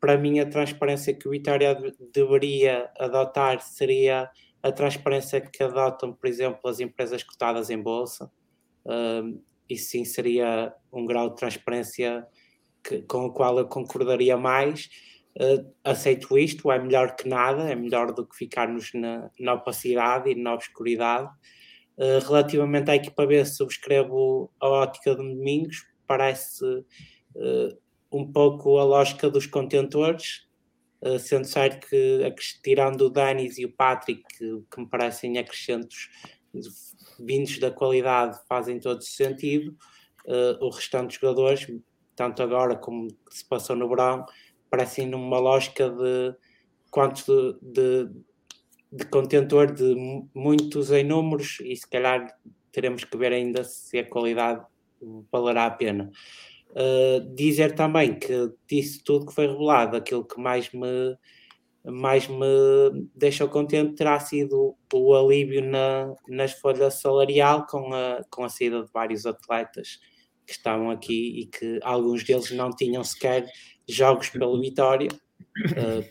Para 0.00 0.18
mim, 0.18 0.38
a 0.38 0.46
transparência 0.46 1.14
que 1.14 1.26
o 1.26 1.30
Vitória 1.30 1.76
deveria 2.12 2.90
adotar 2.98 3.60
seria 3.60 4.30
a 4.62 4.72
transparência 4.72 5.40
que 5.40 5.62
adotam, 5.62 6.12
por 6.12 6.26
exemplo, 6.26 6.60
as 6.64 6.80
empresas 6.80 7.22
cotadas 7.22 7.68
em 7.68 7.80
bolsa. 7.80 8.30
Um, 8.86 9.40
isso 9.68 9.90
sim 9.90 10.04
seria 10.04 10.74
um 10.92 11.04
grau 11.04 11.30
de 11.30 11.36
transparência 11.36 12.26
que, 12.82 13.02
com 13.02 13.26
o 13.26 13.32
qual 13.32 13.58
eu 13.58 13.66
concordaria 13.66 14.36
mais. 14.36 14.88
Uh, 15.36 15.70
aceito 15.82 16.38
isto, 16.38 16.70
é 16.70 16.78
melhor 16.78 17.16
que 17.16 17.28
nada, 17.28 17.70
é 17.70 17.74
melhor 17.74 18.12
do 18.12 18.26
que 18.26 18.36
ficarmos 18.36 18.92
na, 18.94 19.30
na 19.38 19.54
opacidade 19.54 20.30
e 20.30 20.34
na 20.34 20.54
obscuridade. 20.54 21.30
Uh, 21.96 22.18
relativamente 22.26 22.90
à 22.90 22.96
equipa 22.96 23.24
B, 23.24 23.44
subscrevo 23.44 24.50
a 24.58 24.68
ótica 24.68 25.14
de 25.14 25.16
Domingos, 25.16 25.86
parece 26.06 26.64
uh, 26.64 27.78
um 28.10 28.30
pouco 28.30 28.78
a 28.78 28.84
lógica 28.84 29.30
dos 29.30 29.46
contentores, 29.46 30.48
uh, 31.02 31.18
sendo 31.20 31.46
certo 31.46 31.86
que, 31.86 32.34
tirando 32.62 33.02
o 33.02 33.10
Danis 33.10 33.58
e 33.58 33.64
o 33.64 33.72
Patrick, 33.72 34.22
que, 34.36 34.62
que 34.70 34.80
me 34.80 34.88
parecem 34.88 35.38
acrescentos 35.38 36.10
vindos 37.20 37.58
da 37.58 37.70
qualidade, 37.70 38.40
fazem 38.48 38.78
todo 38.78 39.02
sentido, 39.02 39.76
o 40.60 40.70
restante 40.70 41.08
dos 41.08 41.20
jogadores, 41.20 41.66
tanto 42.16 42.42
agora 42.42 42.76
como 42.76 43.08
se 43.28 43.44
passou 43.44 43.76
no 43.76 43.88
verão, 43.88 44.24
parecem 44.70 45.06
numa 45.06 45.38
lógica 45.38 45.90
de 45.90 46.34
quantos 46.90 47.24
de, 47.60 48.04
de 48.04 48.24
de 48.94 49.04
contentor 49.06 49.72
de 49.72 49.96
muitos 50.32 50.92
em 50.92 51.02
números 51.02 51.58
e 51.64 51.74
se 51.74 51.88
calhar 51.88 52.32
teremos 52.70 53.02
que 53.02 53.16
ver 53.16 53.32
ainda 53.32 53.64
se 53.64 53.98
a 53.98 54.08
qualidade 54.08 54.64
valerá 55.32 55.66
a 55.66 55.70
pena. 55.70 56.12
Uh, 56.70 57.34
dizer 57.34 57.74
também 57.74 58.16
que 58.16 58.52
disso 58.68 59.02
tudo 59.04 59.26
que 59.26 59.34
foi 59.34 59.48
revelado, 59.48 59.96
aquilo 59.96 60.24
que 60.24 60.40
mais 60.40 60.70
me, 60.72 61.16
mais 61.84 62.28
me 62.28 63.08
deixou 63.16 63.48
contente 63.48 63.96
terá 63.96 64.18
sido 64.20 64.76
o 64.92 65.14
alívio 65.14 65.60
na, 65.62 66.14
na 66.28 66.46
folha 66.46 66.88
salarial 66.88 67.66
com 67.66 67.92
a, 67.92 68.22
com 68.30 68.44
a 68.44 68.48
saída 68.48 68.84
de 68.84 68.92
vários 68.92 69.26
atletas 69.26 69.98
que 70.46 70.52
estavam 70.52 70.90
aqui 70.90 71.40
e 71.40 71.46
que 71.46 71.80
alguns 71.82 72.22
deles 72.22 72.50
não 72.52 72.70
tinham 72.70 73.02
sequer 73.02 73.44
jogos 73.88 74.30
pelo 74.30 74.60
Vitória 74.60 75.08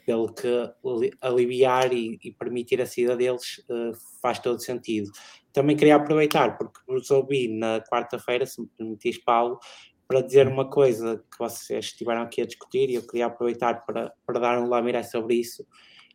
pelo 0.06 0.34
que 0.34 0.72
aliviar 1.20 1.94
e, 1.94 2.18
e, 2.24 2.32
permitir 2.32 2.82
a 2.82 2.86
saída 2.86 3.16
deles 3.16 3.60
uh, 3.70 3.92
faz 4.22 4.40
todo 4.40 4.62
sentido. 4.62 5.12
Também 5.52 5.76
queria 5.76 5.98
aproveitar, 5.98 6.58
porque 6.58 6.80
vos 6.88 7.12
ouvi 7.12 7.48
na 7.50 7.82
quarta-feira, 7.82 8.46
se 8.46 8.62
me 8.62 8.68
permitis, 8.78 9.18
Paulo, 9.18 9.60
para 10.08 10.22
dizer 10.22 10.48
uma 10.48 10.70
coisa 10.70 11.24
que 11.32 11.38
vocês 11.38 11.86
estiveram 11.86 12.22
aqui 12.22 12.42
a 12.42 12.46
discutir 12.46 12.90
e 12.90 12.96
eu 12.96 13.06
queria 13.06 13.26
aproveitar 13.26 13.86
para, 13.86 14.14
para 14.26 14.40
dar 14.40 14.60
um 14.60 14.68
lamiré 14.68 15.04
sobre 15.04 15.36
isso. 15.36 15.66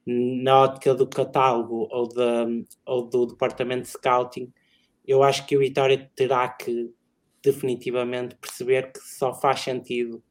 Na 0.06 0.62
ótica 0.62 0.94
do 0.94 1.06
catálogo 1.06 1.86
ou, 1.90 2.08
de, 2.08 2.64
ou 2.86 3.08
do 3.08 3.26
departamento 3.26 3.82
de 3.82 3.88
scouting, 3.88 4.50
eu 5.06 5.22
acho 5.22 5.46
que 5.46 5.56
o 5.56 5.60
Vitória 5.60 6.10
terá 6.14 6.48
que 6.48 6.90
definitivamente 7.42 8.36
perceber 8.36 8.92
que 8.92 9.00
só 9.00 9.34
faz 9.34 9.60
sentido 9.60 10.22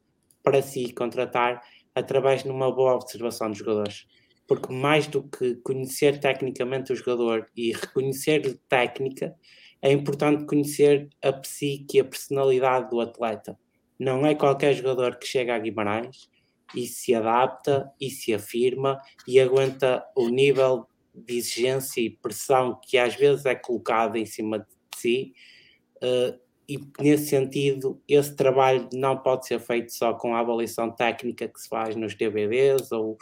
para 0.42 0.62
si 0.62 0.92
contratar 0.92 1.62
através 1.98 2.42
de 2.42 2.50
uma 2.50 2.72
boa 2.72 2.94
observação 2.94 3.50
dos 3.50 3.58
jogadores. 3.58 4.06
Porque 4.46 4.72
mais 4.72 5.06
do 5.06 5.22
que 5.22 5.56
conhecer 5.56 6.18
tecnicamente 6.20 6.92
o 6.92 6.96
jogador 6.96 7.46
e 7.56 7.72
reconhecer 7.72 8.58
técnica, 8.68 9.34
é 9.80 9.92
importante 9.92 10.46
conhecer 10.46 11.08
a 11.22 11.32
psique 11.32 11.98
e 11.98 12.00
a 12.00 12.04
personalidade 12.04 12.90
do 12.90 13.00
atleta. 13.00 13.58
Não 13.98 14.26
é 14.26 14.34
qualquer 14.34 14.74
jogador 14.74 15.16
que 15.16 15.26
chega 15.26 15.54
a 15.54 15.58
Guimarães 15.58 16.28
e 16.74 16.86
se 16.86 17.14
adapta 17.14 17.90
e 18.00 18.10
se 18.10 18.34
afirma 18.34 19.00
e 19.26 19.40
aguenta 19.40 20.04
o 20.16 20.28
nível 20.28 20.86
de 21.14 21.36
exigência 21.36 22.00
e 22.00 22.10
pressão 22.10 22.78
que 22.82 22.96
às 22.98 23.14
vezes 23.14 23.44
é 23.46 23.54
colocado 23.54 24.16
em 24.16 24.26
cima 24.26 24.58
de 24.58 24.66
si 24.96 25.32
uh, 25.96 26.38
e 26.68 26.78
nesse 27.00 27.28
sentido, 27.28 28.00
esse 28.06 28.36
trabalho 28.36 28.88
não 28.92 29.16
pode 29.16 29.46
ser 29.46 29.58
feito 29.58 29.90
só 29.92 30.12
com 30.12 30.34
a 30.34 30.40
avaliação 30.40 30.90
técnica 30.90 31.48
que 31.48 31.58
se 31.58 31.68
faz 31.68 31.96
nos 31.96 32.14
DVDs 32.14 32.92
ou, 32.92 33.16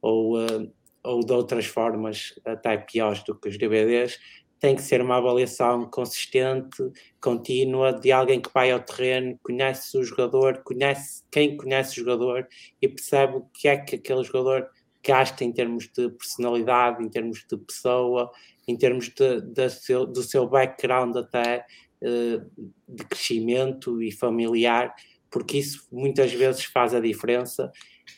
ou, 0.00 0.38
uh, 0.38 0.72
ou 1.04 1.20
de 1.20 1.32
outras 1.32 1.66
formas 1.66 2.32
até 2.46 2.78
piores 2.78 3.22
do 3.24 3.34
que 3.34 3.50
os 3.50 3.58
DVDs, 3.58 4.18
tem 4.58 4.74
que 4.74 4.82
ser 4.82 5.02
uma 5.02 5.18
avaliação 5.18 5.88
consistente, 5.88 6.90
contínua, 7.20 7.92
de 7.92 8.10
alguém 8.10 8.40
que 8.40 8.50
vai 8.52 8.70
ao 8.70 8.80
terreno, 8.80 9.38
conhece 9.42 9.96
o 9.96 10.02
jogador, 10.02 10.62
conhece 10.64 11.22
quem 11.30 11.56
conhece 11.56 11.92
o 11.92 12.04
jogador 12.04 12.48
e 12.80 12.88
percebe 12.88 13.36
o 13.36 13.42
que 13.52 13.68
é 13.68 13.76
que 13.76 13.96
aquele 13.96 14.24
jogador 14.24 14.68
gasta 15.04 15.44
em 15.44 15.52
termos 15.52 15.88
de 15.88 16.08
personalidade, 16.10 17.04
em 17.04 17.08
termos 17.08 17.44
de 17.48 17.56
pessoa, 17.56 18.30
em 18.66 18.76
termos 18.76 19.10
de, 19.10 19.40
de 19.42 19.70
seu, 19.70 20.06
do 20.06 20.22
seu 20.22 20.48
background 20.48 21.16
até 21.16 21.64
de 22.00 23.04
crescimento 23.04 24.02
e 24.02 24.12
familiar, 24.12 24.94
porque 25.30 25.58
isso 25.58 25.86
muitas 25.90 26.32
vezes 26.32 26.64
faz 26.64 26.94
a 26.94 27.00
diferença 27.00 27.70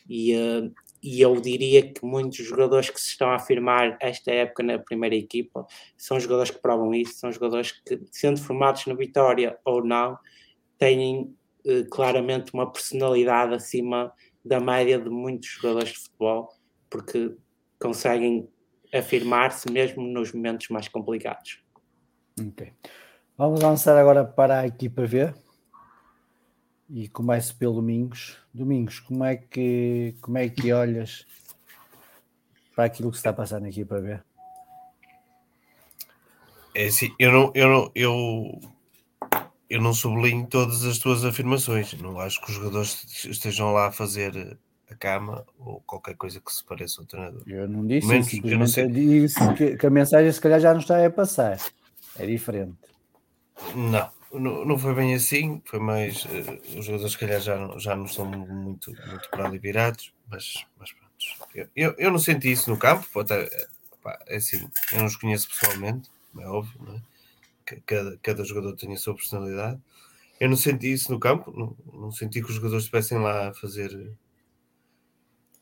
e, 0.09 0.35
uh, 0.35 0.73
e 1.03 1.21
eu 1.21 1.41
diria 1.41 1.83
que 1.93 2.05
muitos 2.05 2.45
jogadores 2.45 2.91
que 2.91 3.01
se 3.01 3.09
estão 3.09 3.31
a 3.31 3.37
afirmar 3.37 3.97
esta 4.01 4.31
época 4.31 4.63
na 4.63 4.79
primeira 4.79 5.17
equipa 5.17 5.67
são 5.97 6.21
jogadores 6.21 6.51
que 6.51 6.61
provam 6.61 6.95
isso, 6.95 7.15
são 7.15 7.33
jogadores 7.33 7.73
que, 7.73 8.01
sendo 8.13 8.41
formados 8.41 8.87
na 8.87 8.95
Vitória 8.95 9.59
ou 9.65 9.85
não, 9.85 10.19
têm 10.79 11.35
uh, 11.65 11.89
claramente 11.91 12.53
uma 12.53 12.71
personalidade 12.71 13.55
acima 13.55 14.13
da 14.45 14.61
média 14.61 14.99
de 14.99 15.11
muitos 15.11 15.49
jogadores 15.49 15.91
de 15.91 15.99
futebol, 15.99 16.49
porque 16.89 17.35
conseguem 17.79 18.49
afirmar-se 18.93 19.71
mesmo 19.71 20.03
nos 20.03 20.33
momentos 20.33 20.69
mais 20.69 20.89
complicados. 20.89 21.63
Ok. 22.41 22.73
Vamos 23.41 23.65
avançar 23.65 23.97
agora 23.97 24.23
para 24.23 24.61
a 24.61 24.67
equipa 24.67 25.07
V. 25.07 25.33
E 26.91 27.09
começo 27.09 27.57
pelo 27.57 27.77
Domingos. 27.77 28.37
Domingos, 28.53 29.01
como 29.01 29.25
é 29.25 29.35
que, 29.35 30.15
como 30.21 30.37
é 30.37 30.47
que 30.51 30.71
olhas 30.75 31.25
para 32.77 32.85
aquilo 32.85 33.11
que 33.11 33.17
se 33.17 33.21
está 33.21 33.31
a 33.31 33.33
passar 33.33 33.59
na 33.59 33.71
equipa 33.71 33.99
B? 33.99 34.21
É 36.75 36.85
assim, 36.85 37.15
eu 37.19 37.33
não, 37.33 37.51
eu 37.55 37.69
não, 37.71 37.91
eu, 37.95 38.61
eu 39.71 39.81
não 39.81 39.95
sublinho 39.95 40.47
todas 40.47 40.85
as 40.85 40.99
tuas 40.99 41.25
afirmações. 41.25 41.95
Não 41.95 42.21
acho 42.21 42.43
que 42.43 42.51
os 42.51 42.57
jogadores 42.57 43.25
estejam 43.25 43.73
lá 43.73 43.87
a 43.87 43.91
fazer 43.91 44.59
a 44.91 44.95
cama 44.95 45.47
ou 45.59 45.81
qualquer 45.87 46.15
coisa 46.15 46.43
que 46.43 46.53
se 46.53 46.63
pareça 46.63 47.01
ao 47.01 47.07
treinador. 47.07 47.43
Eu 47.47 47.67
não 47.67 47.87
disse 47.87 48.07
Menos, 48.07 48.31
isso, 48.31 48.47
eu 48.47 48.59
não 48.59 48.67
disse 48.67 49.55
que, 49.55 49.79
que, 49.79 49.87
a 49.87 49.91
mensagem 49.91 50.31
se 50.31 50.41
calhar 50.43 50.61
já 50.61 50.75
não 50.75 50.81
está 50.81 51.03
a 51.03 51.09
passar. 51.09 51.57
É 52.19 52.27
diferente. 52.27 52.91
Não, 53.75 54.11
não, 54.33 54.65
não 54.65 54.79
foi 54.79 54.95
bem 54.95 55.15
assim, 55.15 55.61
foi 55.65 55.79
mais. 55.81 56.25
Uh, 56.25 56.79
os 56.79 56.85
jogadores, 56.85 57.13
se 57.13 57.19
calhar, 57.19 57.41
já, 57.41 57.79
já 57.79 57.97
não 57.97 58.05
estão 58.05 58.25
muito, 58.25 58.93
muito 59.07 59.31
para 59.31 59.47
ali 59.47 59.59
virados, 59.59 60.13
mas, 60.29 60.67
mas 60.79 60.93
pronto. 60.93 61.11
Eu, 61.55 61.69
eu, 61.75 61.95
eu, 61.99 62.11
não 62.11 62.19
senti 62.19 62.51
isso 62.51 62.71
no 62.71 62.79
campo, 62.79 63.21
até, 63.21 63.49
pá, 64.03 64.19
é 64.27 64.37
assim, 64.37 64.69
eu 64.93 64.99
não 64.99 65.07
os 65.07 65.17
conheço 65.17 65.49
pessoalmente, 65.49 66.11
é 66.39 66.47
óbvio, 66.47 66.81
não 66.83 66.95
é? 66.95 67.01
Cada, 67.87 68.19
cada 68.19 68.45
jogador 68.45 68.75
tem 68.75 68.93
a 68.93 68.97
sua 68.97 69.15
personalidade. 69.15 69.81
Eu 70.41 70.49
não 70.49 70.57
senti 70.57 70.93
isso 70.93 71.13
no 71.13 71.21
campo, 71.21 71.53
não, 71.57 71.77
não 71.93 72.11
senti 72.11 72.41
que 72.43 72.49
os 72.49 72.55
jogadores 72.55 72.85
estivessem 72.85 73.19
lá 73.19 73.49
a 73.49 73.55
fazer, 73.55 73.91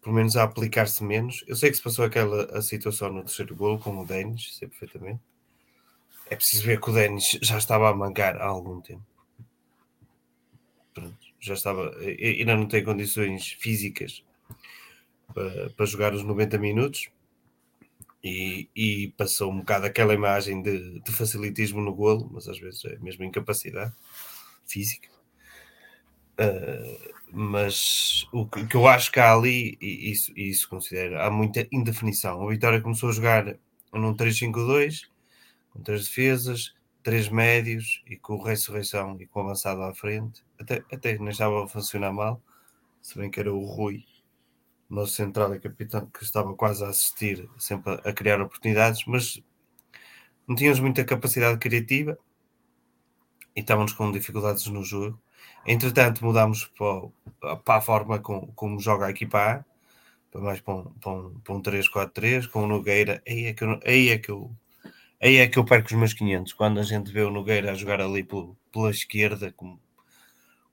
pelo 0.03 0.15
menos 0.15 0.37
a 0.37 0.45
aplicar-se 0.45 1.03
menos. 1.05 1.45
Eu 1.47 1.57
sei 1.57 1.71
que 1.71 1.77
se 1.77 1.83
passou 1.83 2.05
aquela 2.05 2.45
a 2.57 2.63
situação 2.63 3.13
no 3.13 3.25
terceiro 3.25 3.55
gol 3.57 3.79
com 3.79 3.99
o 3.99 4.07
Denis, 4.07 4.57
sei 4.57 4.69
perfeitamente 4.69 5.21
é 6.31 6.37
preciso 6.37 6.65
ver 6.65 6.81
que 6.81 6.91
o 6.91 6.93
Denis 6.93 7.39
já 7.43 7.59
estava 7.59 7.89
a 7.89 7.95
mancar 7.95 8.37
há 8.37 8.47
algum 8.47 8.81
tempo. 8.81 9.05
Pronto, 10.95 11.17
já 11.41 11.55
estava, 11.55 11.95
ainda 11.99 12.57
não 12.57 12.67
tem 12.67 12.85
condições 12.85 13.53
físicas 13.53 14.25
para, 15.33 15.71
para 15.71 15.87
jogar 15.87 16.15
os 16.15 16.23
90 16.23 16.59
minutos 16.59 17.09
e, 18.23 18.69
e, 18.75 19.09
passou 19.17 19.53
um 19.53 19.59
bocado 19.59 19.87
aquela 19.87 20.13
imagem 20.13 20.61
de, 20.61 21.01
de, 21.01 21.13
facilitismo 21.13 21.81
no 21.81 21.95
golo, 21.95 22.29
mas 22.33 22.49
às 22.49 22.59
vezes 22.59 22.85
é 22.85 22.99
mesmo 22.99 23.25
incapacidade 23.25 23.95
física. 24.67 25.09
Uh, 26.41 27.15
mas 27.31 28.27
o 28.33 28.47
que, 28.47 28.67
que, 28.67 28.77
eu 28.77 28.87
acho 28.87 29.13
que 29.13 29.21
há 29.21 29.33
ali, 29.33 29.79
e 29.81 30.11
isso, 30.11 30.33
isso 30.37 30.69
considero, 30.69 31.21
há 31.21 31.31
muita 31.31 31.67
indefinição. 31.71 32.43
A 32.43 32.51
Vitória 32.51 32.81
começou 32.81 33.09
a 33.09 33.13
jogar 33.13 33.57
num 33.93 34.15
3-5-2 34.15 35.03
com 35.71 35.83
três 35.83 36.07
defesas, 36.07 36.75
três 37.03 37.29
médios 37.29 38.03
e 38.07 38.17
com 38.17 38.35
o 38.35 38.43
ressurreição 38.43 39.17
e 39.21 39.27
com 39.27 39.41
o 39.41 39.43
avançado 39.45 39.83
à 39.83 39.95
frente, 39.95 40.45
até, 40.59 40.85
até 40.93 41.19
não 41.19 41.29
estava 41.29 41.65
a 41.65 41.69
funcionar 41.69 42.13
mal, 42.13 42.43
se 43.01 43.19
bem 43.19 43.31
que 43.31 43.41
era 43.41 43.53
o 43.53 43.65
Rui, 43.65 44.05
nosso 44.89 45.13
central 45.13 45.55
e 45.55 45.61
capitão, 45.61 46.07
que 46.07 46.23
estava 46.25 46.55
quase 46.55 46.85
a 46.85 46.89
assistir, 46.89 47.49
sempre 47.59 48.01
a, 48.05 48.13
criar 48.13 48.41
oportunidades, 48.41 49.05
mas 49.07 49.43
não 50.47 50.57
tínhamos 50.57 50.81
muita 50.81 51.05
capacidade 51.05 51.59
criativa 51.59 52.19
e 53.55 53.61
estávamos 53.61 53.93
com 53.93 54.11
dificuldades 54.11 54.67
no 54.67 54.83
jogo. 54.83 55.21
Entretanto, 55.67 56.25
mudámos 56.25 56.67
para, 57.41 57.57
para 57.57 57.79
a 57.79 57.81
forma 57.81 58.19
com, 58.19 58.47
como 58.49 58.81
joga 58.81 59.07
a 59.07 59.11
equipa 59.11 59.39
A, 59.39 59.65
para 60.31 60.41
mais 60.41 60.61
para 60.61 60.75
um, 60.75 60.85
para 60.85 61.13
um, 61.13 61.41
para 61.41 61.55
um 61.55 61.63
3-4-3, 61.63 62.49
com 62.49 62.65
o 62.65 62.67
Nogueira. 62.67 63.23
Aí 63.27 63.47
é 63.47 63.53
que 63.53 63.65
eu, 63.65 63.81
aí 63.85 64.09
é 64.11 64.19
que 64.19 64.31
eu 64.31 64.51
aí 65.21 65.37
é 65.37 65.49
que 65.49 65.59
eu 65.59 65.65
perco 65.65 65.89
os 65.89 65.95
meus 65.95 66.13
500. 66.15 66.53
Quando 66.53 66.81
a 66.81 66.83
gente 66.83 67.13
vê 67.13 67.23
o 67.23 67.31
Nogueira 67.31 67.73
a 67.73 67.75
jogar 67.75 68.01
ali 68.01 68.23
pelo, 68.25 68.57
pela 68.73 68.91
esquerda, 68.91 69.53
como, 69.53 69.81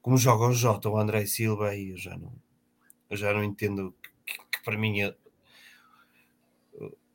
como 0.01 0.17
joga 0.17 0.45
o 0.47 0.53
Jota, 0.53 0.89
o 0.89 0.97
André 0.97 1.25
Silva, 1.25 1.69
aí 1.69 1.91
eu 1.91 1.97
já 1.97 2.17
não, 2.17 2.33
eu 3.09 3.17
já 3.17 3.33
não 3.33 3.43
entendo 3.43 3.95
que, 4.25 4.37
que 4.51 4.63
para 4.63 4.77
mim 4.77 5.01
é, 5.01 5.15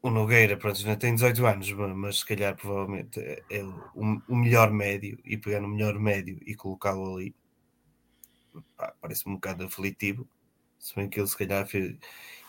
o 0.03 0.11
Nogueira, 0.11 0.57
pronto, 0.57 0.79
ainda 0.79 0.97
tem 0.97 1.15
18 1.15 1.47
anos, 1.47 1.73
mas 1.73 2.21
se 2.21 2.27
calhar 2.27 2.57
provavelmente 2.57 3.21
é, 3.21 3.43
é 3.51 3.63
o, 3.63 4.23
o, 4.29 4.37
melhor 4.37 4.71
médio 4.71 5.19
e 5.25 5.37
pegar 5.37 5.61
no 5.61 5.69
melhor 5.69 5.99
médio 5.99 6.39
e 6.47 6.55
colocá-lo 6.55 7.17
ali 7.17 7.35
parece 9.01 9.29
um 9.29 9.35
bocado 9.35 9.65
aflitivo. 9.65 10.27
Se 10.79 10.95
bem 10.97 11.09
que 11.09 11.21
ele 11.21 11.27
se 11.27 11.37
calhar 11.37 11.67
fez, 11.67 11.97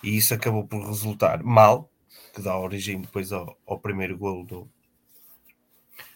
e 0.02 0.16
isso 0.16 0.34
acabou 0.34 0.66
por 0.66 0.86
resultar 0.86 1.44
mal, 1.44 1.92
que 2.34 2.42
dá 2.42 2.58
origem 2.58 3.02
depois 3.02 3.32
ao, 3.32 3.58
ao 3.66 3.80
primeiro 3.80 4.18
golo 4.18 4.46
do, 4.46 4.70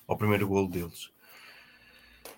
ao 0.08 0.18
primeiro 0.18 0.48
golo 0.48 0.68
deles. 0.68 1.12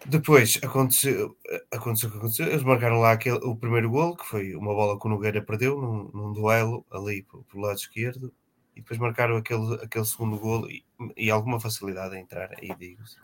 Depois 0.05 0.59
aconteceu, 0.63 1.35
aconteceu 1.71 2.09
o 2.09 2.11
que 2.11 2.17
aconteceu. 2.17 2.47
Eles 2.47 2.63
marcaram 2.63 2.99
lá 2.99 3.11
aquele, 3.11 3.37
o 3.37 3.55
primeiro 3.55 3.89
golo, 3.89 4.15
que 4.15 4.25
foi 4.25 4.55
uma 4.55 4.73
bola 4.73 4.99
que 4.99 5.05
o 5.05 5.09
Nogueira 5.09 5.41
perdeu 5.41 5.81
num, 5.81 6.09
num 6.13 6.33
duelo 6.33 6.85
ali 6.91 7.23
pelo 7.23 7.63
lado 7.63 7.77
esquerdo. 7.77 8.33
E 8.75 8.81
depois 8.81 8.99
marcaram 8.99 9.37
aquele, 9.37 9.75
aquele 9.83 10.05
segundo 10.05 10.37
golo 10.37 10.69
e, 10.69 10.85
e 11.15 11.31
alguma 11.31 11.59
facilidade 11.59 12.15
a 12.15 12.19
entrar, 12.19 12.51
aí 12.61 12.69
digo-se. 12.77 13.17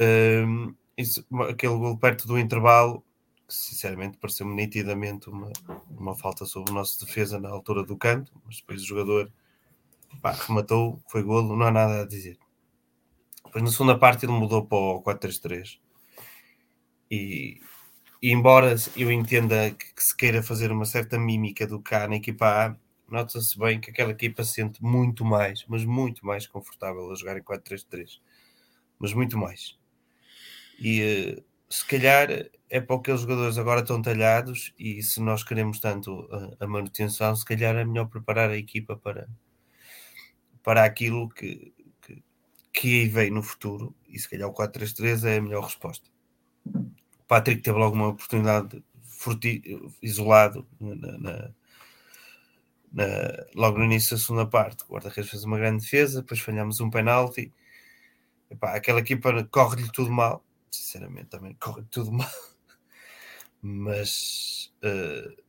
Um, 0.00 0.74
isso, 0.96 1.26
aquele 1.48 1.72
golo 1.72 1.98
perto 1.98 2.28
do 2.28 2.38
intervalo 2.38 3.02
sinceramente 3.48 4.18
pareceu-me 4.18 4.54
nitidamente 4.54 5.30
uma, 5.30 5.50
uma 5.90 6.14
falta 6.14 6.44
sobre 6.44 6.70
o 6.70 6.74
nosso 6.74 7.04
defesa 7.04 7.40
na 7.40 7.48
altura 7.48 7.82
do 7.82 7.96
canto, 7.96 8.32
mas 8.44 8.56
depois 8.56 8.82
o 8.82 8.86
jogador 8.86 9.32
pá, 10.20 10.32
rematou, 10.32 11.02
foi 11.08 11.22
golo, 11.22 11.56
não 11.56 11.66
há 11.66 11.70
nada 11.70 12.02
a 12.02 12.06
dizer. 12.06 12.38
Depois 13.44 13.64
na 13.64 13.70
segunda 13.70 13.98
parte 13.98 14.26
ele 14.26 14.32
mudou 14.32 14.66
para 14.66 14.76
o 14.76 15.02
4-3-3 15.02 15.78
e, 17.10 17.60
e, 18.22 18.30
embora 18.30 18.74
eu 18.96 19.10
entenda 19.10 19.70
que, 19.70 19.94
que, 19.94 20.04
se 20.04 20.14
queira 20.14 20.42
fazer 20.42 20.70
uma 20.70 20.84
certa 20.84 21.18
mímica 21.18 21.66
do 21.66 21.80
cá 21.80 22.06
na 22.06 22.16
equipa 22.16 22.46
A, 22.46 22.76
nota-se 23.10 23.58
bem 23.58 23.80
que 23.80 23.90
aquela 23.90 24.10
equipa 24.10 24.44
se 24.44 24.54
sente 24.54 24.82
muito 24.82 25.24
mais, 25.24 25.64
mas 25.66 25.84
muito 25.84 26.26
mais 26.26 26.46
confortável 26.46 27.10
a 27.10 27.14
jogar 27.14 27.38
em 27.38 27.42
4-3-3, 27.42 28.20
mas 28.98 29.14
muito 29.14 29.38
mais. 29.38 29.78
E 30.78 31.00
eh, 31.00 31.42
se 31.70 31.84
calhar 31.86 32.28
é 32.70 32.80
para 32.80 32.96
aqueles 32.96 33.20
jogadores 33.20 33.58
agora 33.58 33.80
estão 33.80 34.00
talhados 34.00 34.72
e 34.78 35.02
se 35.02 35.20
nós 35.20 35.42
queremos 35.42 35.78
tanto 35.80 36.28
a, 36.60 36.64
a, 36.64 36.66
manutenção, 36.66 37.34
se 37.36 37.44
calhar 37.44 37.76
é 37.76 37.84
melhor 37.84 38.06
preparar 38.06 38.50
a 38.50 38.56
equipa 38.56 38.96
para, 38.96 39.28
para 40.62 40.84
aquilo 40.84 41.28
que, 41.28 41.72
que, 42.00 42.22
que 42.72 43.00
aí 43.00 43.08
vem 43.08 43.30
no 43.30 43.42
futuro 43.42 43.94
e 44.08 44.18
se 44.18 44.28
calhar 44.28 44.48
o 44.48 44.54
4-3-3 44.54 45.24
é 45.24 45.36
a 45.36 45.42
melhor 45.42 45.64
resposta. 45.64 46.08
O 46.66 47.24
Patrick 47.26 47.62
teve 47.62 47.78
logo 47.78 47.94
uma 47.94 48.08
oportunidade 48.08 48.82
furti, 49.02 49.62
isolado 50.02 50.66
na, 50.80 51.18
na, 51.18 51.50
na, 52.92 53.04
logo 53.54 53.78
no 53.78 53.84
início 53.84 54.16
da 54.16 54.22
segunda 54.22 54.46
parte. 54.46 54.84
O 54.88 54.94
guarda-redes 54.94 55.30
fez 55.30 55.44
uma 55.44 55.58
grande 55.58 55.82
defesa, 55.82 56.22
depois 56.22 56.40
falhamos 56.40 56.80
um 56.80 56.88
penalti. 56.88 57.52
Epá, 58.50 58.74
aquela 58.74 59.00
equipa 59.00 59.44
corre-lhe 59.50 59.92
tudo 59.92 60.10
mal 60.10 60.42
sinceramente 60.70 61.26
também 61.26 61.54
corre 61.54 61.82
tudo 61.90 62.12
mal. 62.12 62.30
Mas 63.60 64.72
uh, 64.84 65.42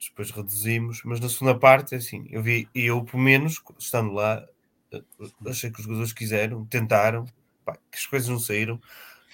depois 0.00 0.30
reduzimos. 0.30 1.02
Mas 1.04 1.20
na 1.20 1.28
segunda 1.28 1.58
parte, 1.58 1.94
assim, 1.94 2.26
eu 2.30 2.42
vi, 2.42 2.68
e 2.74 2.84
eu, 2.86 3.04
pelo 3.04 3.22
menos, 3.22 3.62
estando 3.78 4.12
lá, 4.12 4.46
uh, 4.92 5.48
achei 5.48 5.70
que 5.70 5.78
os 5.80 5.84
jogadores 5.84 6.12
quiseram, 6.12 6.64
tentaram, 6.66 7.26
pá, 7.64 7.76
que 7.90 7.98
as 7.98 8.06
coisas 8.06 8.28
não 8.28 8.38
saíram, 8.38 8.80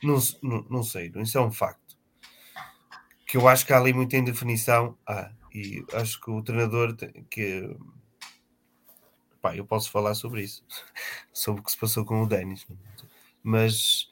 não, 0.03 0.19
não, 0.43 0.67
não 0.71 0.83
saíram. 0.83 1.23
Isso 1.23 1.39
é 1.39 1.41
um 1.41 1.53
facto. 1.53 1.99
Que 3.27 3.37
eu 3.37 3.49
acho 3.49 3.65
que 3.65 3.73
há 3.73 3.79
ali 3.79 3.93
muita 3.93 4.17
indefinição. 4.17 4.97
Ah, 5.07 5.31
e 5.55 5.85
acho 5.95 6.21
que 6.21 6.31
o 6.31 6.43
treinador 6.43 6.95
tem, 6.95 7.25
que 7.31 7.77
pá, 9.41 9.57
eu 9.57 9.65
posso 9.65 9.91
falar 9.91 10.15
sobre 10.15 10.43
isso, 10.43 10.65
sobre 11.33 11.61
o 11.61 11.65
que 11.65 11.73
se 11.73 11.79
passou 11.79 12.05
com 12.05 12.23
o 12.23 12.27
Denis, 12.27 12.67
mas 13.43 14.09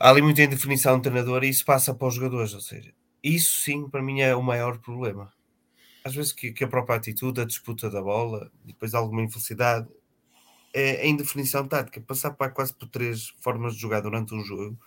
há 0.00 0.08
ali 0.08 0.22
muita 0.22 0.42
indefinição 0.42 0.96
do 0.96 1.02
treinador 1.02 1.44
e 1.44 1.50
isso 1.50 1.64
passa 1.64 1.94
para 1.94 2.08
os 2.08 2.14
jogadores, 2.14 2.54
ou 2.54 2.60
seja, 2.60 2.92
isso 3.22 3.62
sim 3.62 3.88
para 3.88 4.02
mim 4.02 4.22
é 4.22 4.34
o 4.34 4.42
maior 4.42 4.78
problema. 4.78 5.30
Às 6.02 6.14
vezes 6.14 6.32
que, 6.32 6.50
que 6.50 6.64
a 6.64 6.68
própria 6.68 6.96
atitude, 6.96 7.42
a 7.42 7.44
disputa 7.44 7.90
da 7.90 8.00
bola, 8.00 8.50
depois 8.64 8.94
alguma 8.94 9.22
infelicidade, 9.22 9.86
é 10.72 11.02
a 11.02 11.06
indefinição 11.06 11.66
tática, 11.68 12.00
passar 12.00 12.30
para 12.30 12.50
quase 12.50 12.72
por 12.72 12.88
três 12.88 13.28
formas 13.40 13.74
de 13.74 13.82
jogar 13.82 14.00
durante 14.00 14.34
um 14.34 14.42
jogo. 14.42 14.78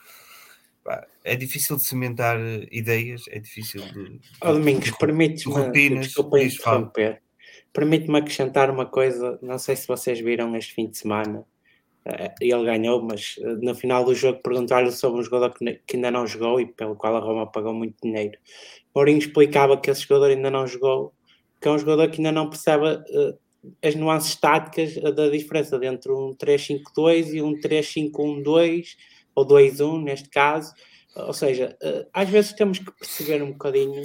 é 1.24 1.36
difícil 1.36 1.76
de 1.76 1.84
cimentar 1.84 2.40
ideias, 2.72 3.26
é 3.28 3.38
difícil 3.40 3.82
de. 3.92 4.20
Oh, 4.42 4.54
Domingos, 4.54 4.92
permite-me. 4.92 6.00
Desculpa 6.00 6.40
interromper. 6.42 7.22
Permite-me 7.72 8.18
acrescentar 8.18 8.70
uma 8.70 8.86
coisa, 8.86 9.38
não 9.42 9.60
sei 9.60 9.76
se 9.76 9.88
vocês 9.88 10.20
viram 10.20 10.56
este 10.56 10.74
fim 10.74 10.88
de 10.88 10.98
semana, 10.98 11.40
eh, 11.40 11.53
ele 12.42 12.66
ganhou, 12.66 13.02
mas 13.02 13.36
eh, 13.40 13.56
no 13.62 13.74
final 13.74 14.04
do 14.04 14.14
jogo 14.14 14.42
perguntaram-lhe 14.42 14.92
sobre 14.92 15.22
um 15.22 15.24
jogador 15.24 15.54
que 15.54 15.96
ainda 15.96 16.12
não 16.12 16.28
jogou 16.28 16.60
e 16.60 16.66
pelo 16.66 16.96
qual 16.96 17.16
a 17.16 17.20
Roma 17.20 17.50
pagou 17.50 17.74
muito 17.74 17.96
dinheiro. 18.04 18.38
Mourinho 18.94 19.20
explicava 19.20 19.78
que 19.78 19.90
esse 19.90 20.02
jogador 20.02 20.32
ainda 20.32 20.52
não 20.52 20.68
jogou, 20.68 21.14
que 21.62 21.68
é 21.68 21.72
um 21.72 21.80
jogador 21.80 22.10
que 22.10 22.18
ainda 22.18 22.32
não 22.32 22.50
percebe 22.50 22.86
uh, 22.86 23.38
as 23.82 23.96
nuances 23.96 24.36
táticas 24.36 24.96
da 24.96 25.30
diferença 25.30 25.80
entre 25.86 26.12
um 26.12 26.36
3-5-2 26.36 27.34
e 27.34 27.42
um 27.42 27.54
3-5-1-2 27.60 28.96
ou 29.36 29.48
2-1 29.48 30.04
neste 30.04 30.30
caso. 30.30 30.74
Ou 31.16 31.34
seja, 31.34 31.78
uh, 31.82 32.06
às 32.14 32.30
vezes 32.30 32.54
temos 32.54 32.80
que 32.80 32.92
perceber 32.92 33.42
um 33.42 33.54
bocadinho 33.54 34.04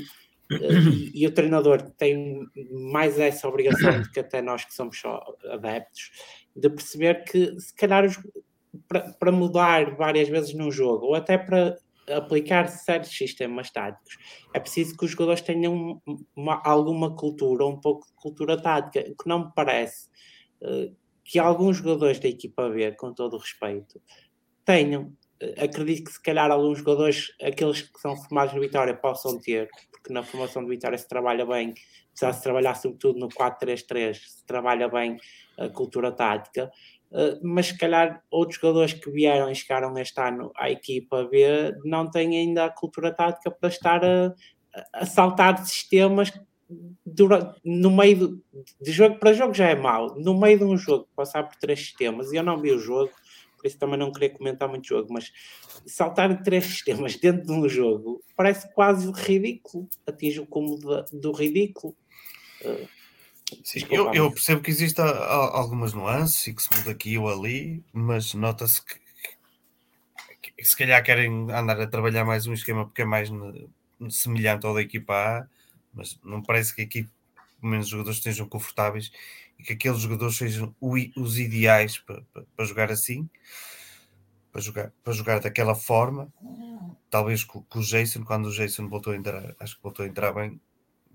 e, 0.50 1.22
e, 1.22 1.26
o 1.26 1.30
treinador 1.30 1.82
tem 1.98 2.46
mais 2.70 3.18
essa 3.18 3.46
obrigação 3.46 4.00
do 4.00 4.10
que 4.10 4.20
até 4.20 4.40
nós 4.40 4.64
que 4.64 4.72
somos 4.72 4.98
só 4.98 5.22
adeptos, 5.50 6.10
de 6.54 6.68
perceber 6.68 7.24
que 7.24 7.58
se 7.60 7.74
calhar 7.74 8.04
para, 9.18 9.32
mudar 9.32 9.96
várias 9.96 10.28
vezes 10.28 10.54
num 10.54 10.70
jogo, 10.70 11.06
ou 11.06 11.14
até 11.14 11.38
para 11.38 11.76
aplicar 12.08 12.68
certos 12.68 13.10
sistemas 13.10 13.70
táticos, 13.70 14.16
é 14.54 14.60
preciso 14.60 14.96
que 14.96 15.04
os 15.04 15.10
jogadores 15.10 15.42
tenham 15.42 16.00
uma, 16.34 16.60
alguma 16.64 17.14
cultura, 17.14 17.66
um 17.66 17.78
pouco 17.78 18.06
de 18.06 18.14
cultura 18.14 18.60
tática, 18.60 19.02
que 19.02 19.28
não 19.28 19.46
me 19.46 19.52
parece 19.54 20.08
uh, 20.62 20.94
que 21.22 21.38
alguns 21.38 21.76
jogadores 21.76 22.18
da 22.18 22.28
equipa 22.28 22.68
B, 22.70 22.92
com 22.92 23.12
todo 23.12 23.34
o 23.34 23.38
respeito, 23.38 24.00
tenham. 24.64 25.12
acredito 25.62 26.04
que 26.04 26.12
se 26.12 26.22
calhar 26.22 26.50
alguns 26.50 26.78
jogadores, 26.78 27.34
aqueles 27.42 27.82
que 27.82 28.00
são 28.00 28.16
formados 28.16 28.54
no 28.54 28.60
Vitória, 28.60 28.94
possam 28.94 29.38
ter, 29.38 29.68
porque 29.90 30.12
na 30.12 30.22
formação 30.22 30.62
do 30.62 30.68
Vitória 30.68 30.96
se 30.96 31.06
trabalha 31.06 31.44
bem, 31.44 31.74
precisa 32.18 32.32
se 32.32 32.42
trabalhar 32.42 32.74
sobretudo 32.74 33.18
no 33.18 33.28
4-3-3, 33.28 34.14
se 34.14 34.46
trabalha 34.46 34.88
bem 34.88 35.16
a 35.56 35.68
cultura 35.68 36.10
tática, 36.10 36.70
uh, 37.12 37.38
mas 37.42 37.66
se 37.66 37.78
calhar 37.78 38.22
outros 38.30 38.60
jogadores 38.60 38.92
que 38.92 39.10
vieram 39.10 39.50
e 39.50 39.54
chegaram 39.54 39.96
este 39.98 40.20
ano 40.20 40.50
à 40.56 40.70
equipa 40.70 41.24
B 41.24 41.74
não 41.84 42.10
têm 42.10 42.36
ainda 42.36 42.64
a 42.64 42.70
cultura 42.70 43.12
tática 43.12 43.50
para 43.50 43.68
estar 43.68 44.04
a, 44.04 44.34
a 44.92 45.06
saltar 45.06 45.54
de 45.54 45.68
sistemas 45.68 46.32
durante, 47.04 47.58
no 47.64 47.90
meio 47.90 48.42
de 48.80 48.92
jogo 48.92 49.18
para 49.18 49.32
jogo 49.32 49.54
já 49.54 49.68
é 49.68 49.74
mau, 49.74 50.14
no 50.16 50.38
meio 50.38 50.58
de 50.58 50.64
um 50.64 50.76
jogo 50.76 51.08
passar 51.16 51.44
por 51.44 51.56
três 51.56 51.78
sistemas, 51.78 52.32
e 52.32 52.36
eu 52.36 52.42
não 52.42 52.60
vi 52.60 52.72
o 52.72 52.78
jogo, 52.78 53.10
por 53.56 53.66
isso 53.66 53.78
também 53.78 53.98
não 53.98 54.12
queria 54.12 54.30
comentar 54.30 54.68
muito 54.68 54.86
jogo, 54.86 55.12
mas 55.12 55.32
saltar 55.86 56.34
de 56.34 56.44
três 56.44 56.64
sistemas 56.64 57.16
dentro 57.18 57.46
de 57.46 57.52
um 57.52 57.68
jogo 57.68 58.22
parece 58.36 58.72
quase 58.74 59.10
ridículo, 59.10 59.88
atinge 60.06 60.40
o 60.40 60.46
cúmulo 60.46 61.04
do 61.12 61.32
ridículo. 61.32 61.96
Sim, 63.64 63.86
eu, 63.90 64.12
eu, 64.12 64.30
percebo 64.30 64.60
que 64.60 64.70
existem 64.70 65.04
algumas 65.04 65.94
nuances 65.94 66.46
e 66.46 66.54
que 66.54 66.62
se 66.62 66.68
muda 66.76 66.90
aqui 66.90 67.16
ou 67.16 67.28
ali, 67.28 67.82
mas 67.92 68.34
nota-se 68.34 68.84
que, 68.84 68.94
que, 70.42 70.52
que, 70.52 70.64
se 70.64 70.76
calhar 70.76 71.02
querem 71.02 71.50
andar 71.50 71.80
a 71.80 71.86
trabalhar 71.86 72.24
mais 72.24 72.46
um 72.46 72.52
esquema 72.52 72.84
porque 72.84 73.02
é 73.02 73.06
mais 73.06 73.30
semelhante 74.10 74.66
ao 74.66 74.74
da 74.74 74.82
equipa 74.82 75.14
A, 75.14 75.46
mas 75.94 76.18
não 76.22 76.42
parece 76.42 76.74
que 76.74 76.82
aqui 76.82 77.08
pelo 77.58 77.72
menos 77.72 77.86
os 77.86 77.90
jogadores 77.90 78.18
estejam 78.18 78.46
confortáveis 78.46 79.10
e 79.58 79.62
que 79.62 79.72
aqueles 79.72 79.98
jogadores 79.98 80.36
sejam 80.36 80.74
os 80.80 81.38
ideais 81.38 81.98
para, 81.98 82.22
para, 82.32 82.44
para 82.54 82.64
jogar 82.66 82.92
assim 82.92 83.28
para 84.52 84.60
jogar, 84.60 84.92
para 85.02 85.12
jogar 85.12 85.40
daquela 85.40 85.74
forma. 85.74 86.32
Talvez 87.10 87.44
com, 87.44 87.62
com, 87.62 87.78
o 87.78 87.82
Jason, 87.82 88.24
quando 88.24 88.46
o 88.46 88.52
Jason 88.52 88.88
voltou 88.88 89.12
a 89.12 89.16
entrar, 89.16 89.54
acho 89.58 89.76
que 89.76 89.82
voltou 89.82 90.04
a 90.04 90.08
entrar 90.08 90.32
bem, 90.32 90.60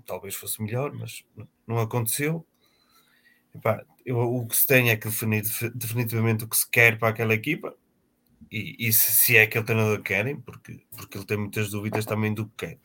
talvez 0.05 0.35
fosse 0.35 0.61
melhor, 0.61 0.93
mas 0.93 1.23
não 1.67 1.79
aconteceu. 1.79 2.45
Epá, 3.55 3.85
eu, 4.05 4.17
o 4.17 4.47
que 4.47 4.55
se 4.55 4.65
tem 4.65 4.89
é 4.89 4.97
que 4.97 5.07
definir 5.07 5.43
definitivamente 5.75 6.43
o 6.43 6.47
que 6.47 6.57
se 6.57 6.69
quer 6.69 6.97
para 6.97 7.09
aquela 7.09 7.33
equipa 7.33 7.75
e, 8.51 8.75
e 8.87 8.93
se, 8.93 9.11
se, 9.11 9.37
é 9.37 9.43
aquele 9.43 9.65
treinador 9.65 9.97
que 9.97 10.03
querem, 10.03 10.39
porque, 10.39 10.85
porque 10.95 11.17
ele 11.17 11.25
tem 11.25 11.37
muitas 11.37 11.69
dúvidas 11.69 12.05
também 12.05 12.33
do 12.33 12.47
que 12.47 12.67
quer. 12.67 12.79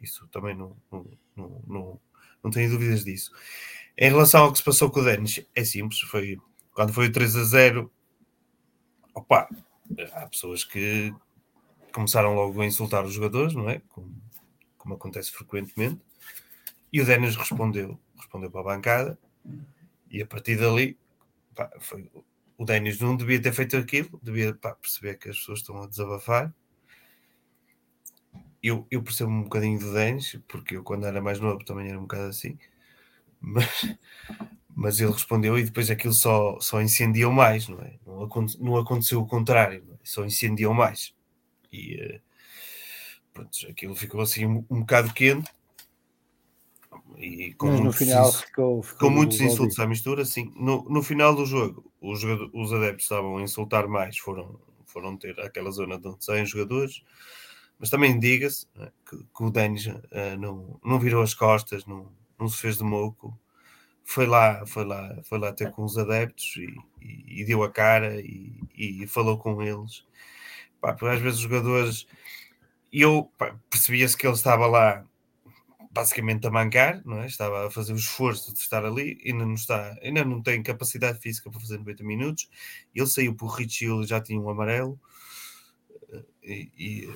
Isso 0.00 0.26
também 0.28 0.56
não, 0.56 0.76
não, 0.90 1.06
não, 1.36 1.62
não, 1.66 2.00
não 2.42 2.50
tenho 2.50 2.70
dúvidas 2.70 3.04
disso. 3.04 3.30
Em 3.96 4.10
relação 4.10 4.44
ao 4.44 4.52
que 4.52 4.58
se 4.58 4.64
passou 4.64 4.90
com 4.90 5.00
o 5.00 5.04
Denis, 5.04 5.44
é 5.54 5.64
simples, 5.64 6.00
foi 6.00 6.38
quando 6.72 6.92
foi 6.92 7.08
o 7.08 7.12
3 7.12 7.36
a 7.36 7.44
0, 7.44 7.92
opa, 9.14 9.48
há 10.12 10.26
pessoas 10.26 10.64
que 10.64 11.14
começaram 11.92 12.34
logo 12.34 12.60
a 12.60 12.66
insultar 12.66 13.04
os 13.04 13.12
jogadores, 13.12 13.54
não 13.54 13.68
é? 13.68 13.80
Como, 13.90 14.14
como 14.78 14.94
acontece 14.94 15.30
frequentemente. 15.30 16.00
E 16.92 17.00
o 17.00 17.06
Denis 17.06 17.36
respondeu, 17.36 17.98
respondeu 18.16 18.50
para 18.50 18.60
a 18.60 18.64
bancada, 18.64 19.18
e 20.10 20.20
a 20.22 20.26
partir 20.26 20.56
dali, 20.56 20.98
pá, 21.54 21.70
foi, 21.80 22.10
o 22.58 22.64
Denis 22.64 23.00
não 23.00 23.16
devia 23.16 23.40
ter 23.40 23.52
feito 23.52 23.76
aquilo, 23.76 24.20
devia 24.22 24.54
pá, 24.54 24.74
perceber 24.74 25.16
que 25.16 25.30
as 25.30 25.38
pessoas 25.38 25.60
estão 25.60 25.82
a 25.82 25.86
desabafar. 25.86 26.54
Eu, 28.62 28.86
eu 28.90 29.02
percebo 29.02 29.30
um 29.30 29.42
bocadinho 29.42 29.78
do 29.78 29.92
Denis, 29.92 30.38
porque 30.46 30.76
eu 30.76 30.84
quando 30.84 31.06
era 31.06 31.20
mais 31.20 31.40
novo 31.40 31.64
também 31.64 31.88
era 31.88 31.98
um 31.98 32.02
bocado 32.02 32.24
assim, 32.24 32.56
mas, 33.40 33.96
mas 34.74 35.00
ele 35.00 35.10
respondeu 35.10 35.58
e 35.58 35.64
depois 35.64 35.90
aquilo 35.90 36.12
só, 36.12 36.60
só 36.60 36.80
incendiou 36.80 37.32
mais, 37.32 37.68
não 37.68 37.80
é? 37.80 37.98
Não, 38.06 38.22
aconte, 38.22 38.62
não 38.62 38.76
aconteceu 38.76 39.20
o 39.20 39.26
contrário, 39.26 39.84
é? 39.92 39.98
só 40.04 40.24
incendiou 40.24 40.72
mais. 40.72 41.12
E 41.72 41.96
uh, 41.96 42.20
pronto, 43.32 43.50
aquilo 43.68 43.96
ficou 43.96 44.20
assim 44.20 44.46
um, 44.46 44.64
um 44.70 44.80
bocado 44.80 45.12
quente. 45.12 45.50
E 47.18 47.54
com 47.54 47.68
mas 47.68 47.80
no 47.80 47.92
final 47.92 48.32
ficou, 48.32 48.82
ficou 48.82 49.08
com 49.08 49.14
muitos 49.14 49.40
insultos 49.40 49.78
à 49.78 49.86
mistura, 49.86 50.24
sim. 50.24 50.52
No, 50.56 50.84
no 50.88 51.02
final 51.02 51.34
do 51.34 51.46
jogo, 51.46 51.92
os, 52.00 52.22
os 52.52 52.72
adeptos 52.72 53.04
estavam 53.04 53.38
a 53.38 53.42
insultar 53.42 53.86
mais, 53.88 54.18
foram, 54.18 54.58
foram 54.86 55.16
ter 55.16 55.38
aquela 55.40 55.70
zona 55.70 55.98
de 55.98 56.08
onde 56.08 56.24
saem 56.24 56.46
jogadores, 56.46 57.02
mas 57.78 57.90
também 57.90 58.18
diga-se 58.18 58.66
é? 58.78 58.90
que, 59.08 59.16
que, 59.16 59.42
o 59.42 59.50
Denis 59.50 59.86
uh, 59.86 60.00
não, 60.38 60.78
não 60.84 60.98
virou 60.98 61.22
as 61.22 61.34
costas, 61.34 61.84
não, 61.86 62.10
não 62.38 62.48
se 62.48 62.58
fez 62.58 62.76
de 62.76 62.84
moco, 62.84 63.38
foi 64.04 64.26
lá, 64.26 64.64
foi 64.66 64.84
lá, 64.84 65.16
foi 65.24 65.38
lá 65.38 65.52
ter 65.52 65.70
com 65.70 65.84
os 65.84 65.96
adeptos 65.96 66.56
e, 66.56 66.74
e, 67.00 67.40
e 67.40 67.44
deu 67.44 67.62
a 67.62 67.70
cara 67.70 68.20
e, 68.20 68.52
e 68.76 69.06
falou 69.06 69.38
com 69.38 69.62
eles. 69.62 70.04
Pá, 70.80 70.96
às 71.00 71.20
vezes 71.20 71.38
os 71.38 71.44
jogadores, 71.44 72.06
eu 72.92 73.30
percebia-se 73.70 74.16
que 74.16 74.26
ele 74.26 74.34
estava 74.34 74.66
lá 74.66 75.04
basicamente 75.92 76.46
a 76.46 76.50
mancar, 76.50 77.02
não 77.04 77.20
é? 77.22 77.26
Estava 77.26 77.66
a 77.66 77.70
fazer 77.70 77.92
o 77.92 77.96
esforço 77.96 78.52
de 78.52 78.60
estar 78.60 78.84
ali, 78.84 79.18
ainda 79.24 79.44
não 79.44 79.54
está, 79.54 79.96
ainda 80.02 80.24
não 80.24 80.42
tem 80.42 80.62
capacidade 80.62 81.18
física 81.20 81.50
para 81.50 81.60
fazer 81.60 81.78
90 81.78 82.02
minutos. 82.04 82.48
Ele 82.94 83.06
saiu 83.06 83.34
por 83.34 83.48
Richie 83.48 83.88
já 84.06 84.20
tinha 84.20 84.40
um 84.40 84.48
amarelo 84.48 84.98
e, 86.42 86.70
e, 86.76 87.08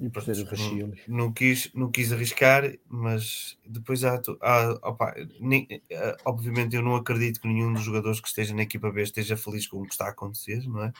e 0.00 0.10
pronto, 0.10 0.30
não, 0.58 0.92
não, 1.06 1.32
quis, 1.32 1.70
não 1.72 1.90
quis 1.90 2.12
arriscar, 2.12 2.64
mas 2.88 3.56
depois 3.64 4.02
há, 4.04 4.20
há 4.40 4.70
opa, 4.82 5.14
nem, 5.40 5.66
eh, 5.88 6.16
obviamente 6.24 6.74
eu 6.74 6.82
não 6.82 6.96
acredito 6.96 7.40
que 7.40 7.46
nenhum 7.46 7.72
dos 7.72 7.82
jogadores 7.82 8.20
que 8.20 8.26
esteja 8.28 8.54
na 8.54 8.62
equipa 8.62 8.90
B 8.90 9.02
esteja 9.02 9.36
feliz 9.36 9.66
com 9.66 9.80
o 9.80 9.86
que 9.86 9.92
está 9.92 10.06
a 10.06 10.10
acontecer, 10.10 10.66
não 10.68 10.84
é? 10.84 10.92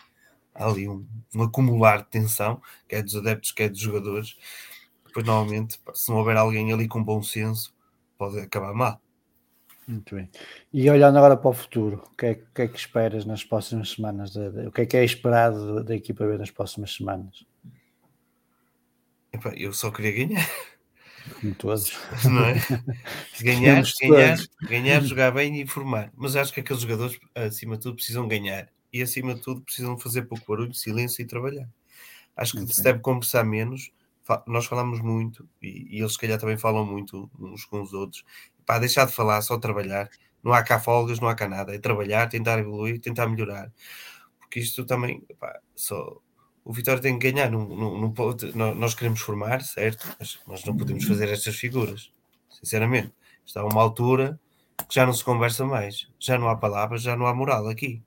Há 0.55 0.69
ali 0.69 0.89
um, 0.89 1.05
um 1.35 1.43
acumular 1.43 1.99
de 1.99 2.11
tensão, 2.11 2.63
quer 2.89 3.03
dos 3.03 3.17
adeptos, 3.17 3.53
quer 3.53 3.69
dos 3.69 3.81
jogadores. 3.81 4.37
Depois, 5.13 5.27
normalmente, 5.27 5.79
se 5.93 6.09
não 6.09 6.17
houver 6.17 6.39
alguém 6.39 6.73
ali 6.73 6.89
com 6.89 7.05
bom 7.05 7.23
senso, 7.23 7.75
pode 8.17 8.41
acabar 8.41 8.73
mal. 8.73 8.99
Muito 9.87 10.15
bem. 10.15 10.31
E 10.73 10.89
olhando 10.89 11.19
agora 11.19 11.37
para 11.37 11.51
o 11.51 11.53
futuro, 11.53 12.03
o 12.11 12.17
que 12.17 12.25
é, 12.25 12.35
que, 12.35 12.63
é 12.63 12.67
que 12.67 12.79
esperas 12.79 13.27
nas 13.27 13.45
próximas 13.45 13.91
semanas? 13.91 14.31
De, 14.31 14.51
de, 14.51 14.67
o 14.69 14.73
que 14.73 14.81
é 14.81 14.87
que 14.87 14.97
é 14.97 15.05
esperado 15.05 15.85
da 15.85 15.95
equipa 15.95 16.25
B 16.27 16.39
nas 16.39 16.51
próximas 16.51 16.95
semanas? 16.95 17.45
Epá, 19.35 19.53
eu 19.55 19.71
só 19.75 19.91
queria 19.91 20.13
ganhar. 20.13 20.49
Como 21.39 21.55
todos. 21.57 21.93
Não 22.25 22.47
é? 22.47 22.55
Ganhar, 23.43 23.83
ganhar, 24.01 24.39
ganhar, 24.63 25.03
jogar 25.03 25.31
bem 25.33 25.61
e 25.61 25.67
formar. 25.67 26.11
Mas 26.17 26.37
acho 26.37 26.55
que 26.55 26.61
aqueles 26.61 26.81
jogadores, 26.81 27.21
acima 27.35 27.77
de 27.77 27.83
tudo, 27.83 27.97
precisam 27.97 28.27
ganhar. 28.27 28.69
E 28.91 29.03
acima 29.03 29.35
de 29.35 29.43
tudo, 29.43 29.61
precisam 29.61 29.99
fazer 29.99 30.23
pouco 30.23 30.45
barulho, 30.49 30.73
silêncio 30.73 31.23
e 31.23 31.27
trabalhar. 31.27 31.69
Acho 32.37 32.53
que 32.53 32.59
Muito 32.59 32.73
se 32.73 32.83
bem. 32.83 32.93
deve 32.93 33.03
conversar 33.03 33.45
menos. 33.45 33.93
Nós 34.47 34.67
falamos 34.67 35.01
muito 35.01 35.49
e, 35.61 35.97
e, 35.97 36.01
eles, 36.01 36.13
se 36.13 36.19
calhar, 36.19 36.39
também 36.39 36.57
falam 36.57 36.87
muito 36.87 37.31
uns 37.39 37.65
com 37.65 37.83
os 37.83 37.93
outros. 37.93 38.25
Pá, 38.65 38.79
deixar 38.79 39.07
de 39.07 39.13
falar, 39.13 39.43
só 39.43 39.59
trabalhar. 39.59 40.09
Não 40.43 40.53
há 40.53 40.63
cá 40.63 40.79
folgas, 40.79 41.21
não 41.21 41.29
há 41.29 41.35
cá 41.35 41.49
nada. 41.49 41.75
É 41.75 41.79
trabalhar, 41.79 42.29
tentar 42.29 42.59
evoluir, 42.59 43.01
tentar 43.01 43.27
melhorar. 43.29 43.73
Porque 44.39 44.61
isto 44.61 44.85
também, 44.85 45.23
pá, 45.39 45.61
só 45.75 46.21
o 46.65 46.73
Vitória 46.73 47.03
tem 47.03 47.19
que 47.19 47.31
ganhar. 47.31 47.51
Não, 47.51 47.67
não, 47.69 48.01
não 48.01 48.13
pode, 48.13 48.57
nós 48.57 48.95
queremos 48.95 49.21
formar, 49.21 49.63
certo? 49.63 50.15
Mas 50.19 50.39
nós 50.47 50.65
não 50.65 50.77
podemos 50.77 51.05
fazer 51.05 51.29
estas 51.29 51.57
figuras. 51.57 52.13
Sinceramente, 52.49 53.13
está 53.45 53.61
a 53.63 53.67
uma 53.67 53.83
altura 53.83 54.39
que 54.89 54.95
já 54.95 55.05
não 55.05 55.13
se 55.13 55.25
conversa 55.25 55.65
mais. 55.67 56.09
Já 56.19 56.39
não 56.39 56.49
há 56.49 56.57
palavras, 56.57 57.03
já 57.03 57.17
não 57.17 57.27
há 57.27 57.35
moral 57.35 57.69
aqui. 57.69 58.03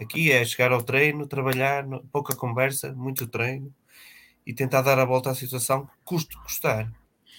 Aqui 0.00 0.30
é 0.32 0.44
chegar 0.44 0.72
ao 0.72 0.82
treino, 0.82 1.26
trabalhar, 1.26 1.86
pouca 2.12 2.34
conversa, 2.34 2.92
muito 2.94 3.26
treino 3.26 3.74
e 4.46 4.54
tentar 4.54 4.82
dar 4.82 4.98
a 4.98 5.04
volta 5.04 5.30
à 5.30 5.34
situação, 5.34 5.88
custo 6.04 6.40
custar. 6.42 6.90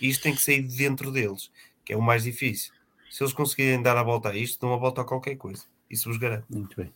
E 0.02 0.10
isto 0.10 0.24
tem 0.24 0.36
que 0.36 0.42
sair 0.42 0.62
de 0.62 0.76
dentro 0.76 1.12
deles, 1.12 1.50
que 1.86 1.94
é 1.94 1.98
o 1.98 2.02
mais 2.02 2.24
difícil. 2.24 2.74
Se 3.10 3.24
eles 3.24 3.34
conseguirem 3.34 3.82
dar 3.82 3.98
a 3.98 4.04
volta 4.04 4.30
a 4.30 4.36
isto, 4.36 4.60
dão 4.60 4.74
a 4.74 4.78
volta 4.78 5.02
a 5.02 5.06
qualquer 5.06 5.36
coisa. 5.38 5.64
Isso 5.90 6.10
vos 6.10 6.18
garanto. 6.18 6.46
Muito 6.50 6.76
bem. 6.76 6.92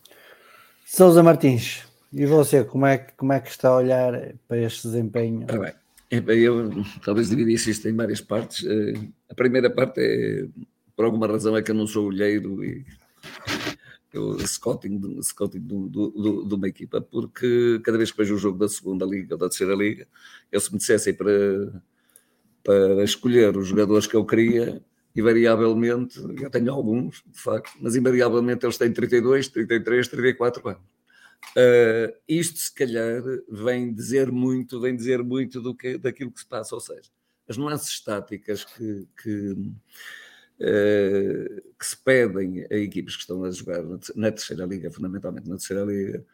Sousa 0.84 1.22
Martins, 1.22 1.84
e 2.12 2.26
você, 2.26 2.64
como 2.64 2.84
é, 2.84 2.98
que, 2.98 3.12
como 3.14 3.32
é 3.32 3.40
que 3.40 3.48
está 3.48 3.70
a 3.70 3.76
olhar 3.76 4.34
para 4.46 4.58
este 4.58 4.88
desempenho? 4.88 5.46
Ora 5.48 5.74
bem, 6.20 6.40
eu 6.40 6.84
talvez 7.02 7.30
dividisse 7.30 7.70
isto 7.70 7.88
em 7.88 7.96
várias 7.96 8.20
partes. 8.20 8.66
Eh, 8.66 9.08
a 9.30 9.34
primeira 9.34 9.70
parte 9.70 10.00
é, 10.00 10.46
por 10.94 11.06
alguma 11.06 11.26
razão, 11.26 11.56
é 11.56 11.62
que 11.62 11.70
eu 11.70 11.74
não 11.74 11.86
sou 11.86 12.06
olheiro 12.06 12.62
e 12.62 12.84
o 14.18 14.38
scouting, 14.46 15.22
scouting 15.22 15.60
do, 15.60 15.88
do, 15.88 16.10
do, 16.10 16.44
de 16.44 16.54
uma 16.54 16.68
equipa, 16.68 17.00
porque 17.00 17.80
cada 17.84 17.96
vez 17.96 18.10
que 18.10 18.18
vejo 18.18 18.34
o 18.34 18.38
jogo 18.38 18.58
da 18.58 18.68
segunda 18.68 19.04
liga 19.04 19.34
ou 19.34 19.38
da 19.38 19.48
terceira 19.48 19.74
liga, 19.74 20.06
eu 20.50 20.60
se 20.60 20.70
me 20.72 20.78
dissessem 20.78 21.14
para, 21.14 21.82
para 22.62 23.04
escolher 23.04 23.56
os 23.56 23.68
jogadores 23.68 24.06
que 24.06 24.14
eu 24.14 24.24
queria, 24.24 24.82
invariavelmente, 25.14 26.18
eu 26.40 26.50
tenho 26.50 26.72
alguns, 26.72 27.22
de 27.26 27.38
facto, 27.38 27.72
mas 27.80 27.96
invariavelmente 27.96 28.64
eles 28.64 28.78
têm 28.78 28.92
32, 28.92 29.48
33, 29.48 30.08
34 30.08 30.68
anos. 30.68 30.82
Uh, 31.56 32.14
isto 32.28 32.58
se 32.60 32.72
calhar 32.72 33.22
vem 33.48 33.92
dizer 33.92 34.30
muito, 34.30 34.80
vem 34.80 34.94
dizer 34.94 35.22
muito 35.22 35.60
do 35.60 35.74
que, 35.74 35.98
daquilo 35.98 36.30
que 36.30 36.40
se 36.40 36.46
passa, 36.46 36.74
ou 36.74 36.80
seja, 36.80 37.10
as 37.48 37.56
nuances 37.56 37.88
estáticas 37.88 38.64
que, 38.64 39.08
que 39.22 39.56
que 40.58 41.86
se 41.86 41.96
pedem 41.96 42.66
a 42.70 42.76
equipes 42.76 43.16
que 43.16 43.22
estão 43.22 43.44
a 43.44 43.50
jogar 43.50 43.82
na 44.14 44.30
terceira 44.30 44.64
liga, 44.64 44.90
fundamentalmente 44.90 45.48
na 45.48 45.56
terceira 45.56 45.84
liga, 45.84 46.24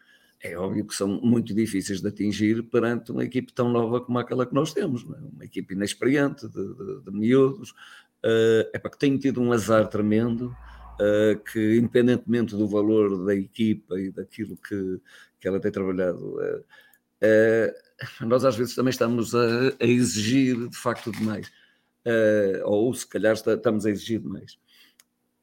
é 0.40 0.56
óbvio 0.56 0.86
que 0.86 0.94
são 0.94 1.20
muito 1.20 1.52
difíceis 1.52 2.00
de 2.00 2.08
atingir 2.08 2.62
perante 2.64 3.10
uma 3.10 3.24
equipe 3.24 3.52
tão 3.52 3.70
nova 3.70 4.00
como 4.00 4.18
aquela 4.18 4.46
que 4.46 4.54
nós 4.54 4.72
temos, 4.72 5.02
é? 5.02 5.18
uma 5.34 5.44
equipe 5.44 5.74
inexperiente, 5.74 6.46
de, 6.48 6.74
de, 6.74 7.00
de 7.04 7.10
miúdos, 7.10 7.70
uh, 7.70 8.70
é 8.72 8.78
para 8.78 8.90
que 8.90 8.98
tem 8.98 9.18
tido 9.18 9.40
um 9.40 9.52
azar 9.52 9.88
tremendo, 9.88 10.54
uh, 11.00 11.38
que 11.52 11.76
independentemente 11.76 12.56
do 12.56 12.68
valor 12.68 13.24
da 13.24 13.34
equipa 13.34 13.98
e 13.98 14.10
daquilo 14.12 14.56
que, 14.56 15.00
que 15.40 15.48
ela 15.48 15.58
tem 15.58 15.72
trabalhado, 15.72 16.36
uh, 16.36 16.64
nós 18.24 18.44
às 18.44 18.56
vezes 18.56 18.76
também 18.76 18.90
estamos 18.90 19.34
a, 19.34 19.74
a 19.80 19.86
exigir 19.86 20.68
de 20.68 20.76
facto 20.76 21.10
demais 21.10 21.50
uh, 22.08 22.62
ou 22.64 22.92
se 22.94 23.06
calhar 23.06 23.34
estamos 23.34 23.84
a 23.84 23.90
exigir 23.90 24.22
mais. 24.22 24.58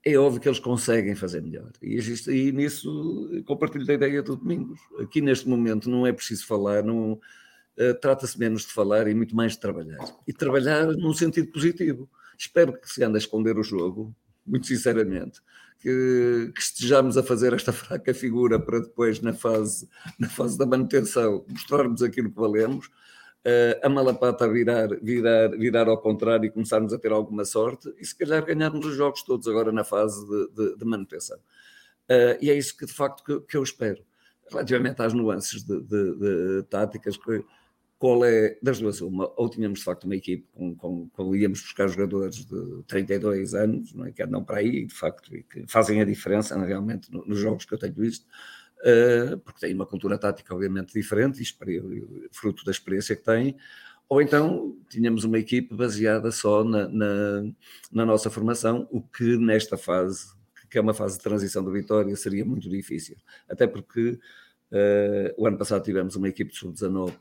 É 0.04 0.18
óbvio 0.18 0.40
que 0.40 0.48
eles 0.48 0.60
conseguem 0.60 1.16
fazer 1.16 1.42
melhor. 1.42 1.72
E, 1.82 1.98
e 2.28 2.52
nisso 2.52 3.44
compartilho 3.46 3.86
da 3.86 3.94
ideia 3.94 4.22
do 4.22 4.36
Domingos. 4.36 4.80
Aqui 5.00 5.20
neste 5.20 5.48
momento 5.48 5.90
não 5.90 6.06
é 6.06 6.14
preciso 6.14 6.46
falar, 6.46 6.84
não, 6.84 7.14
uh, 7.14 7.94
trata-se 8.00 8.38
menos 8.38 8.64
de 8.64 8.74
falar 8.74 9.08
e 9.08 9.16
muito 9.16 9.36
mais 9.36 9.54
de 9.54 9.60
trabalhar. 9.60 10.00
E 10.28 10.34
trabalhar 10.34 10.86
num 10.88 11.14
sentido 11.14 11.52
positivo. 11.52 12.10
Espero 12.38 12.80
que 12.80 12.90
se 12.90 13.04
ande 13.04 13.16
a 13.16 13.20
esconder 13.20 13.58
o 13.58 13.64
jogo, 13.64 14.16
muito 14.46 14.68
sinceramente, 14.68 15.42
que, 15.80 16.52
que, 16.54 16.62
estejamos 16.62 17.18
a 17.18 17.24
fazer 17.24 17.54
esta 17.54 17.72
fraca 17.74 18.14
figura 18.14 18.60
para 18.60 18.80
depois, 18.80 19.22
na 19.22 19.34
fase, 19.34 19.90
na 20.20 20.30
fase 20.30 20.58
da 20.58 20.66
manutenção, 20.66 21.46
mostrarmos 21.48 22.04
aquilo 22.04 22.30
que 22.30 22.40
valemos 22.40 22.90
uh, 23.46 23.80
a 23.86 23.90
malapata 23.90 24.50
virar, 24.50 24.88
virar, 25.02 25.50
virar 25.50 25.88
ao 25.88 25.98
contrário 26.00 26.46
e 26.46 26.52
começarmos 26.52 26.92
a 26.92 26.98
ter 26.98 27.12
alguma 27.12 27.46
sorte 27.46 27.94
e 28.00 28.06
se 28.06 28.18
calhar 28.18 28.44
ganharmos 28.44 28.86
os 28.86 28.96
jogos 28.96 29.24
todos 29.24 29.48
agora 29.48 29.72
na 29.72 29.84
fase 29.84 30.26
de, 30.28 30.50
de, 30.50 30.78
de 30.78 30.86
manutenção. 30.86 31.38
Uh, 32.10 32.38
e 32.42 32.50
é 32.50 32.58
isso 32.58 32.76
que 32.76 32.86
de 32.86 32.94
facto 32.94 33.24
que, 33.24 33.40
que 33.48 33.58
eu 33.58 33.64
espero. 33.64 34.04
Relativamente 34.50 35.02
às 35.02 35.14
nuances 35.14 35.64
de, 35.64 35.82
de 35.82 36.64
táticas, 36.70 37.18
qual 37.98 38.24
é, 38.24 38.58
das 38.62 38.80
duas 38.80 39.02
uma, 39.02 39.32
ou 39.36 39.50
tínhamos 39.50 39.80
de 39.80 39.86
facto 39.86 40.04
uma 40.04 40.16
equipe 40.16 40.46
com, 40.54 40.76
com, 40.76 41.10
com 41.10 41.36
íamos 41.36 41.62
buscar 41.62 41.88
jogadores 41.88 42.46
de 42.46 42.84
32 42.88 43.56
anos, 43.56 43.94
não 43.94 44.06
é, 44.06 44.12
que 44.12 44.22
andam 44.22 44.44
para 44.44 44.58
aí, 44.58 44.86
de 44.86 44.94
facto, 44.94 45.36
e 45.36 45.42
que 45.42 45.66
fazem 45.68 46.00
a 46.00 46.06
diferença 46.06 46.56
realmente 46.64 47.12
nos 47.12 47.40
jogos 47.40 47.66
que 47.66 47.74
eu 47.74 47.80
tenho 47.80 47.96
visto, 47.96 48.28
porque 49.44 49.60
tem 49.60 49.74
uma 49.74 49.86
cultura 49.86 50.18
tática 50.18 50.54
obviamente 50.54 50.94
diferente, 50.94 51.42
e 51.42 52.28
fruto 52.32 52.64
da 52.64 52.72
experiência 52.72 53.16
que 53.16 53.24
tem, 53.24 53.56
ou 54.08 54.22
então 54.22 54.78
tínhamos 54.90 55.24
uma 55.24 55.40
equipe 55.40 55.74
baseada 55.76 56.32
só 56.32 56.64
na, 56.64 56.88
na, 56.88 57.44
na, 57.92 58.06
nossa 58.06 58.30
formação, 58.30 58.88
o 58.92 59.02
que 59.02 59.38
nesta 59.38 59.78
fase, 59.78 60.28
que 60.70 60.78
é 60.78 60.82
uma 60.82 60.94
fase 60.94 61.18
de 61.18 61.24
transição 61.24 61.64
da 61.64 61.72
Vitória, 61.72 62.16
seria 62.16 62.46
muito 62.46 62.70
difícil. 62.70 63.18
Até 63.50 63.66
porque 63.66 64.12
uh, 64.72 65.34
o 65.38 65.48
ano 65.48 65.58
passado 65.58 65.84
tivemos 65.84 66.16
uma 66.16 66.30
equipe 66.30 66.52
de 66.52 66.58
sub-19 66.58 67.14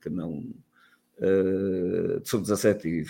que 0.00 0.08
não. 0.08 0.44
Uh, 1.18 2.18
de 2.20 2.26
sub-17 2.30 3.04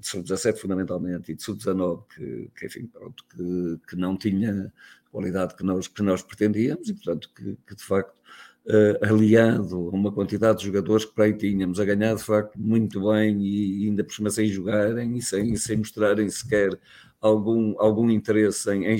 sub-17 0.00 0.56
fundamentalmente 0.56 1.32
e 1.32 1.34
de 1.34 1.42
sub-19 1.42 2.04
que, 2.14 2.50
que, 2.56 2.66
enfim, 2.66 2.86
pronto, 2.86 3.24
que, 3.28 3.80
que 3.88 3.96
não 3.96 4.16
tinha 4.16 4.72
qualidade 5.16 5.54
que 5.54 5.64
nós, 5.64 5.88
que 5.88 6.02
nós 6.02 6.22
pretendíamos 6.22 6.90
e, 6.90 6.94
portanto, 6.94 7.30
que, 7.34 7.56
que 7.66 7.74
de 7.74 7.82
facto, 7.82 8.18
uh, 8.66 9.06
aliado 9.06 9.74
a 9.74 9.96
uma 9.96 10.12
quantidade 10.12 10.58
de 10.58 10.66
jogadores 10.66 11.06
que 11.06 11.14
para 11.14 11.24
aí 11.24 11.32
tínhamos, 11.32 11.80
a 11.80 11.86
ganhar 11.86 12.14
de 12.14 12.22
facto 12.22 12.54
muito 12.58 13.00
bem 13.10 13.40
e 13.40 13.86
ainda 13.86 14.04
por 14.04 14.12
cima 14.12 14.28
sem 14.28 14.46
jogarem 14.46 15.16
e 15.16 15.22
sem, 15.22 15.56
sem 15.56 15.78
mostrarem 15.78 16.28
sequer 16.28 16.78
algum, 17.18 17.74
algum 17.78 18.10
interesse 18.10 18.70
em, 18.70 18.84
em 18.84 18.98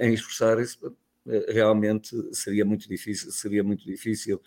em 0.00 0.12
esforçarem-se, 0.12 0.76
uh, 0.84 0.92
realmente 1.48 2.14
seria 2.34 2.64
muito 2.66 2.86
difícil, 2.86 3.32
seria 3.32 3.64
muito 3.64 3.86
difícil 3.86 4.40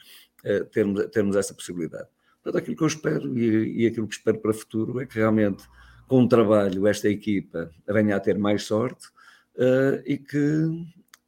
termos, 0.72 1.08
termos 1.08 1.36
essa 1.36 1.54
possibilidade. 1.54 2.08
Portanto, 2.44 2.62
aquilo 2.62 2.76
que 2.76 2.84
eu 2.84 2.88
espero 2.88 3.38
e, 3.40 3.84
e 3.84 3.88
aquilo 3.88 4.06
que 4.08 4.16
espero 4.16 4.38
para 4.40 4.52
o 4.52 4.54
futuro 4.54 5.00
é 5.00 5.06
que 5.06 5.16
realmente 5.16 5.64
com 6.08 6.24
o 6.24 6.28
trabalho 6.28 6.86
esta 6.86 7.10
equipa 7.10 7.72
venha 7.88 8.18
a 8.18 8.20
ter 8.20 8.38
mais 8.38 8.64
sorte, 8.64 9.08
uh, 9.56 10.02
e 10.06 10.18
que 10.18 10.38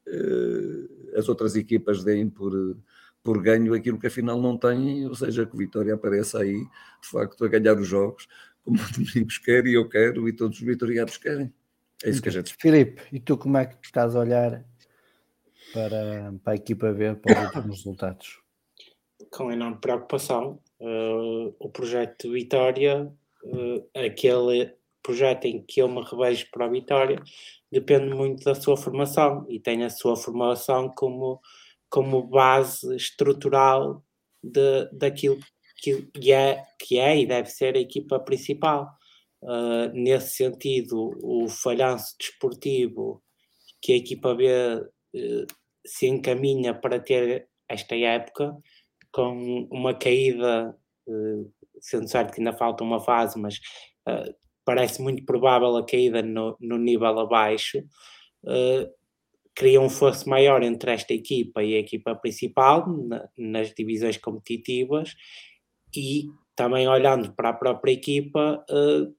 uh, 0.07 1.17
as 1.17 1.29
outras 1.29 1.55
equipas 1.55 2.03
deem 2.03 2.29
por, 2.29 2.77
por 3.23 3.41
ganho 3.41 3.73
aquilo 3.73 3.99
que 3.99 4.07
afinal 4.07 4.41
não 4.41 4.57
têm, 4.57 5.07
ou 5.07 5.15
seja, 5.15 5.45
que 5.45 5.55
o 5.55 5.57
Vitória 5.57 5.93
apareça 5.93 6.39
aí 6.39 6.59
de 6.59 7.09
facto 7.09 7.43
a 7.43 7.47
ganhar 7.47 7.77
os 7.77 7.87
jogos, 7.87 8.27
como 8.63 8.77
o 8.77 8.91
Domingos 8.93 9.37
quer 9.37 9.65
e 9.65 9.73
eu 9.73 9.87
quero 9.87 10.27
e 10.27 10.33
todos 10.33 10.59
os 10.59 10.63
vitorianos 10.63 11.17
querem. 11.17 11.53
É 12.03 12.09
isso 12.09 12.21
que 12.21 12.29
a 12.29 12.31
gente 12.31 12.47
espera. 12.47 12.75
Filipe, 12.75 13.01
e 13.11 13.19
tu 13.19 13.37
como 13.37 13.57
é 13.57 13.65
que 13.65 13.77
estás 13.83 14.15
a 14.15 14.19
olhar 14.19 14.63
para, 15.73 16.33
para 16.43 16.53
a 16.53 16.55
equipa 16.55 16.91
ver 16.91 17.15
para 17.15 17.59
os 17.59 17.65
resultados? 17.65 18.39
Com 19.31 19.51
enorme 19.51 19.77
preocupação. 19.79 20.59
Uh, 20.79 21.55
o 21.57 21.69
projeto 21.69 22.31
Vitória, 22.31 23.11
uh, 23.43 23.89
aquele 23.95 24.75
projeto 25.05 25.45
em 25.45 25.63
que 25.63 25.81
eu 25.81 25.87
me 25.87 26.03
revejo 26.03 26.47
para 26.51 26.65
a 26.65 26.69
Vitória, 26.69 27.21
depende 27.71 28.15
muito 28.15 28.43
da 28.43 28.55
sua 28.55 28.75
formação 28.75 29.45
e 29.47 29.59
tem 29.59 29.83
a 29.83 29.89
sua 29.89 30.15
formação 30.15 30.91
como, 30.95 31.39
como 31.89 32.23
base 32.23 32.95
estrutural 32.95 34.03
de, 34.41 34.89
daquilo 34.91 35.37
que 35.77 36.33
é, 36.33 36.63
que 36.79 36.97
é 36.97 37.19
e 37.19 37.27
deve 37.27 37.49
ser 37.49 37.75
a 37.75 37.79
equipa 37.79 38.19
principal. 38.19 38.89
Uh, 39.43 39.93
nesse 39.93 40.37
sentido, 40.37 41.11
o 41.21 41.47
falhanço 41.47 42.15
desportivo 42.19 43.21
que 43.79 43.93
a 43.93 43.97
equipa 43.97 44.33
B 44.33 44.47
uh, 44.47 45.45
se 45.85 46.07
encaminha 46.07 46.73
para 46.73 46.99
ter 46.99 47.47
esta 47.69 47.95
época, 47.95 48.57
com 49.11 49.67
uma 49.71 49.93
caída, 49.93 50.75
uh, 51.07 51.53
sendo 51.79 52.07
certo 52.07 52.33
que 52.33 52.39
ainda 52.39 52.53
falta 52.53 52.83
uma 52.83 52.99
fase, 52.99 53.39
mas 53.39 53.59
parece 54.65 55.01
muito 55.01 55.23
provável 55.23 55.77
a 55.77 55.85
caída 55.85 56.21
no, 56.21 56.57
no 56.59 56.77
nível 56.77 57.19
abaixo, 57.19 57.79
uh, 58.43 58.89
cria 59.53 59.79
um 59.79 59.89
fosso 59.89 60.27
maior 60.27 60.63
entre 60.63 60.91
esta 60.91 61.13
equipa 61.13 61.63
e 61.63 61.75
a 61.75 61.79
equipa 61.79 62.15
principal 62.15 62.85
na, 63.07 63.29
nas 63.37 63.73
divisões 63.73 64.17
competitivas 64.17 65.15
e 65.95 66.25
também 66.55 66.87
olhando 66.87 67.33
para 67.33 67.49
a 67.49 67.53
própria 67.53 67.93
equipa 67.93 68.65
uh, 68.69 69.15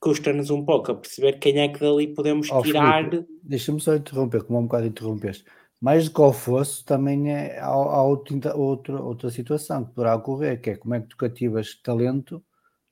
custa-nos 0.00 0.50
um 0.50 0.64
pouco 0.64 0.90
a 0.90 0.94
perceber 0.94 1.38
quem 1.38 1.60
é 1.60 1.68
que 1.68 1.78
dali 1.78 2.08
podemos 2.08 2.50
oh, 2.50 2.62
tirar. 2.62 3.08
Deixa-me 3.42 3.80
só 3.80 3.94
interromper, 3.94 4.42
como 4.42 4.58
um 4.58 4.64
bocado 4.64 4.86
interrompeste. 4.86 5.44
Mais 5.80 6.08
do 6.08 6.14
que 6.14 6.20
ao 6.20 6.32
fosso, 6.32 6.84
também 6.84 7.32
é, 7.32 7.58
há, 7.58 7.66
há 7.66 8.02
outra, 8.02 8.56
outra, 8.56 9.00
outra 9.00 9.30
situação 9.30 9.84
que 9.84 9.92
poderá 9.92 10.16
ocorrer, 10.16 10.60
que 10.60 10.70
é 10.70 10.76
como 10.76 10.94
é 10.94 11.00
que 11.00 11.08
tu 11.08 11.16
cativas 11.16 11.80
talento 11.82 12.42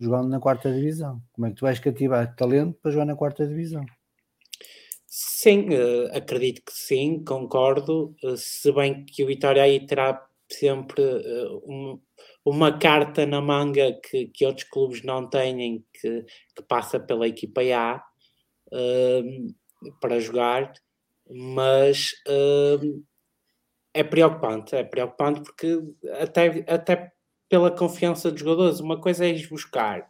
jogando 0.01 0.28
na 0.28 0.40
quarta 0.40 0.72
divisão. 0.72 1.20
Como 1.32 1.46
é 1.46 1.51
que 1.51 1.57
tu 1.57 1.66
vais 1.66 1.78
cativar 1.78 2.34
talento 2.34 2.78
para 2.80 2.90
jogar 2.90 3.05
na 3.05 3.14
quarta 3.14 3.46
divisão? 3.46 3.84
Sim, 5.07 5.68
uh, 5.70 6.16
acredito 6.16 6.62
que 6.64 6.72
sim, 6.72 7.22
concordo. 7.22 8.14
Uh, 8.22 8.36
se 8.36 8.72
bem 8.72 9.05
que 9.05 9.22
o 9.22 9.26
Vitória 9.26 9.62
aí 9.62 9.84
terá 9.84 10.26
sempre 10.48 11.03
uh, 11.03 11.62
um, 11.66 12.01
uma 12.44 12.78
carta 12.78 13.26
na 13.26 13.40
manga 13.40 13.92
que, 14.03 14.26
que 14.28 14.46
outros 14.46 14.68
clubes 14.68 15.03
não 15.03 15.28
têm, 15.28 15.84
que, 15.92 16.24
que 16.57 16.62
passa 16.62 16.98
pela 16.98 17.28
equipa 17.28 17.61
A 17.61 18.03
para 20.01 20.20
jogar, 20.20 20.72
mas 21.28 22.12
é 23.92 24.05
preocupante, 24.05 24.76
é 24.76 24.84
preocupante 24.84 25.40
porque 25.40 25.76
até, 26.20 26.64
até 26.68 27.12
pela 27.51 27.70
confiança 27.70 28.30
dos 28.30 28.40
jogadores, 28.40 28.80
uma 28.80 28.98
coisa 28.98 29.26
é 29.26 29.30
ir 29.30 29.48
buscar 29.48 30.09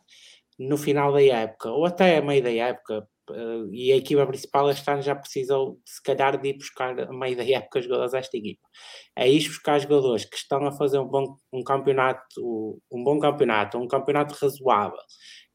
no 0.59 0.77
final 0.77 1.13
da 1.13 1.23
época, 1.23 1.71
ou 1.71 1.87
até 1.87 2.19
a 2.19 2.23
meio 2.23 2.43
da 2.43 2.53
época, 2.53 3.09
Uh, 3.31 3.73
e 3.73 3.93
a 3.93 3.97
equipa 3.97 4.27
principal 4.27 4.69
este 4.71 4.91
ano 4.91 5.03
já 5.03 5.15
precisou, 5.15 5.79
se 5.85 6.03
calhar, 6.03 6.41
de 6.41 6.49
ir 6.49 6.55
buscar 6.55 6.99
a 6.99 7.13
meio 7.13 7.37
da 7.37 7.45
época 7.45 7.81
jogadores 7.81 8.15
esta 8.15 8.37
equipa. 8.37 8.67
É 9.15 9.31
ir 9.31 9.47
buscar 9.47 9.79
jogadores 9.79 10.25
que 10.25 10.37
estão 10.37 10.67
a 10.67 10.73
fazer 10.73 10.99
um 10.99 11.07
bom 11.07 11.37
um 11.53 11.63
campeonato, 11.63 12.81
um 12.91 13.05
bom 13.05 13.19
campeonato, 13.21 13.79
um 13.79 13.87
campeonato 13.87 14.35
razoável 14.35 14.99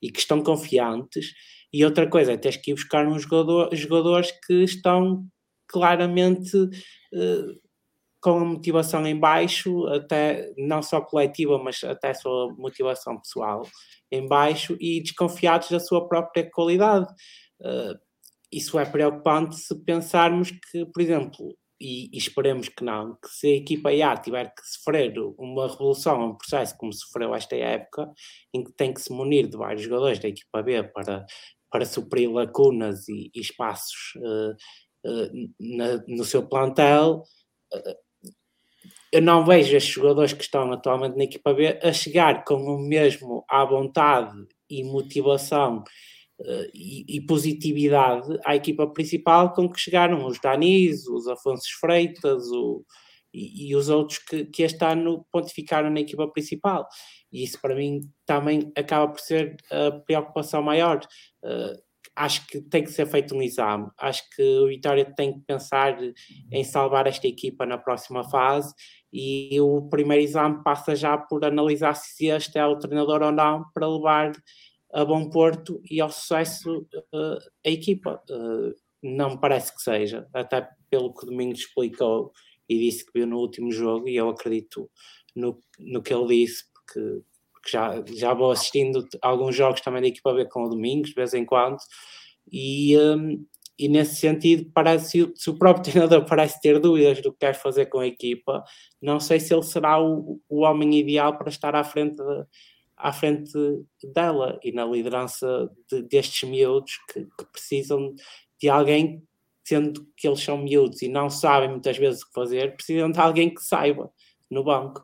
e 0.01 0.09
que 0.11 0.19
estão 0.19 0.41
confiantes. 0.41 1.33
E 1.73 1.83
outra 1.83 2.09
coisa 2.09 2.33
é 2.33 2.37
teres 2.37 2.57
que 2.57 2.71
ir 2.71 2.75
buscar 2.75 3.05
uns 3.07 3.23
jogador, 3.23 3.75
jogadores 3.75 4.31
que 4.47 4.63
estão 4.63 5.25
claramente 5.67 6.55
uh, 6.57 7.64
com 8.25 8.39
a 8.39 8.45
motivação 8.45 9.05
em 9.05 9.15
baixo, 9.15 9.85
até 9.85 10.51
não 10.57 10.81
só 10.81 10.99
coletiva, 10.99 11.59
mas 11.59 11.83
até 11.83 12.09
a 12.09 12.15
sua 12.15 12.51
motivação 12.57 13.21
pessoal 13.21 13.61
em 14.11 14.27
baixo 14.27 14.75
e 14.79 14.99
desconfiados 14.99 15.69
da 15.69 15.79
sua 15.79 16.07
própria 16.07 16.49
qualidade. 16.49 17.05
Uh, 17.61 17.93
isso 18.51 18.79
é 18.79 18.85
preocupante 18.85 19.55
se 19.57 19.75
pensarmos 19.83 20.49
que, 20.49 20.87
por 20.87 21.03
exemplo, 21.03 21.55
e, 21.79 22.09
e, 22.11 22.17
esperemos 22.17 22.67
que 22.67 22.83
não, 22.83 23.13
que 23.13 23.29
se 23.29 23.45
a 23.45 23.57
equipa 23.57 23.91
A 23.91 24.17
tiver 24.17 24.45
que 24.45 24.67
sofrer 24.73 25.13
uma 25.37 25.67
revolução, 25.67 26.31
um 26.31 26.35
processo 26.35 26.75
como 26.79 26.91
sofreu 26.91 27.35
esta 27.35 27.55
época, 27.55 28.11
em 28.51 28.63
que 28.63 28.71
tem 28.71 28.91
que 28.91 29.01
se 29.01 29.13
munir 29.13 29.47
de 29.47 29.55
vários 29.55 29.83
jogadores 29.83 30.17
da 30.17 30.29
equipa 30.29 30.63
B 30.63 30.81
para, 30.81 31.27
para 31.69 31.85
suprir 31.85 32.31
lacunas 32.31 33.07
e, 33.07 33.29
e 33.35 33.39
espaços 33.39 34.15
uh, 34.15 34.55
uh, 35.11 35.49
na, 35.59 36.03
no 36.07 36.23
seu 36.23 36.47
plantel, 36.47 37.21
eu 39.11 39.21
não 39.21 39.45
vejo 39.45 39.75
estes 39.75 39.93
jogadores 39.93 40.33
que 40.33 40.43
estão 40.43 40.71
atualmente 40.71 41.17
na 41.17 41.23
equipa 41.23 41.53
B 41.53 41.79
a 41.81 41.93
chegar 41.93 42.43
com 42.43 42.55
o 42.55 42.79
mesmo 42.79 43.45
à 43.49 43.63
vontade 43.63 44.35
e 44.69 44.83
motivação 44.83 45.83
uh, 46.39 46.69
e, 46.73 47.05
e, 47.07 47.21
positividade 47.25 48.37
à 48.43 48.55
equipa 48.55 48.87
principal 48.87 49.53
com 49.53 49.69
que 49.69 49.79
chegaram 49.79 50.25
os 50.25 50.39
Danis, 50.39 51.07
os 51.07 51.27
Afonso 51.27 51.67
Freitas 51.79 52.43
o, 52.51 52.83
e, 53.33 53.69
e, 53.69 53.75
os 53.75 53.89
outros 53.89 54.19
que, 54.19 54.45
que 54.45 54.63
este 54.63 54.83
ano 54.83 55.25
pontificaram 55.31 55.89
na 55.89 55.99
equipa 55.99 56.27
principal. 56.27 56.87
E 57.31 57.43
isso 57.43 57.59
para 57.61 57.75
mim 57.75 58.01
também 58.25 58.71
acaba 58.77 59.11
por 59.11 59.19
ser 59.19 59.57
a 59.71 59.91
preocupação 59.91 60.61
maior. 60.61 60.99
Uh, 61.43 61.84
acho 62.15 62.47
que 62.47 62.61
tem 62.61 62.83
que 62.83 62.91
ser 62.91 63.05
feito 63.05 63.35
um 63.35 63.41
exame. 63.41 63.87
Acho 63.97 64.23
que 64.35 64.41
o 64.41 64.67
Vitória 64.67 65.05
tem 65.05 65.33
que 65.33 65.39
pensar 65.45 65.97
em 66.51 66.63
salvar 66.63 67.07
esta 67.07 67.27
equipa 67.27 67.65
na 67.65 67.77
próxima 67.77 68.23
fase 68.23 68.73
e 69.11 69.59
o 69.59 69.89
primeiro 69.89 70.23
exame 70.23 70.63
passa 70.63 70.95
já 70.95 71.17
por 71.17 71.43
analisar 71.43 71.93
se 71.93 72.27
este 72.27 72.57
é 72.57 72.65
o 72.65 72.77
treinador 72.77 73.21
ou 73.21 73.31
não 73.31 73.65
para 73.73 73.87
levar 73.87 74.31
a 74.93 75.03
bom 75.03 75.29
porto 75.29 75.81
e 75.89 75.99
ao 75.99 76.09
sucesso 76.09 76.87
uh, 77.13 77.37
a 77.65 77.69
equipa. 77.69 78.21
Uh, 78.29 78.73
não 79.03 79.31
me 79.31 79.39
parece 79.39 79.75
que 79.75 79.81
seja, 79.81 80.27
até 80.33 80.67
pelo 80.89 81.13
que 81.13 81.23
o 81.23 81.29
Domingos 81.29 81.59
explicou 81.59 82.31
e 82.67 82.79
disse 82.79 83.05
que 83.05 83.11
viu 83.13 83.27
no 83.27 83.37
último 83.37 83.71
jogo, 83.71 84.07
e 84.07 84.15
eu 84.15 84.29
acredito 84.29 84.89
no, 85.35 85.59
no 85.77 86.01
que 86.01 86.13
ele 86.13 86.43
disse, 86.43 86.63
porque, 86.73 87.21
porque 87.65 87.71
já, 87.71 88.03
já 88.13 88.33
vou 88.33 88.51
assistindo 88.51 89.07
alguns 89.21 89.55
jogos 89.55 89.81
também 89.81 90.01
da 90.01 90.07
equipa 90.07 90.31
B 90.31 90.45
com 90.45 90.63
o 90.63 90.69
Domingos, 90.69 91.09
de 91.09 91.15
vez 91.15 91.33
em 91.33 91.43
quando, 91.43 91.77
e, 92.51 92.95
um, 92.97 93.43
e 93.77 93.89
nesse 93.89 94.17
sentido, 94.17 94.69
parece, 94.71 95.31
se 95.35 95.49
o 95.49 95.57
próprio 95.57 95.83
treinador 95.91 96.25
parece 96.25 96.61
ter 96.61 96.79
dúvidas 96.79 97.21
do 97.21 97.31
que 97.31 97.39
quer 97.39 97.55
fazer 97.55 97.87
com 97.87 97.99
a 97.99 98.07
equipa, 98.07 98.63
não 99.01 99.19
sei 99.19 99.39
se 99.39 99.51
ele 99.51 99.63
será 99.63 99.99
o, 99.99 100.39
o 100.47 100.61
homem 100.61 100.99
ideal 100.99 101.37
para 101.37 101.49
estar 101.49 101.75
à 101.75 101.83
frente 101.83 102.17
de, 102.17 102.45
à 102.95 103.11
frente 103.11 103.51
dela 104.13 104.59
e 104.63 104.71
na 104.71 104.85
liderança 104.85 105.69
de, 105.91 106.03
destes 106.03 106.47
miúdos 106.47 106.99
que, 107.11 107.25
que, 107.25 107.45
precisam 107.51 108.13
de 108.61 108.69
alguém, 108.69 109.23
sendo 109.63 110.07
que 110.15 110.27
eles 110.27 110.39
são 110.39 110.57
miúdos 110.59 111.01
e 111.01 111.09
não 111.09 111.31
sabem 111.31 111.69
muitas 111.69 111.97
vezes 111.97 112.21
o 112.21 112.27
que 112.27 112.33
fazer, 112.33 112.75
precisam 112.75 113.09
de 113.09 113.19
alguém 113.19 113.53
que 113.53 113.61
saiba 113.61 114.11
no 114.51 114.63
banco. 114.63 115.03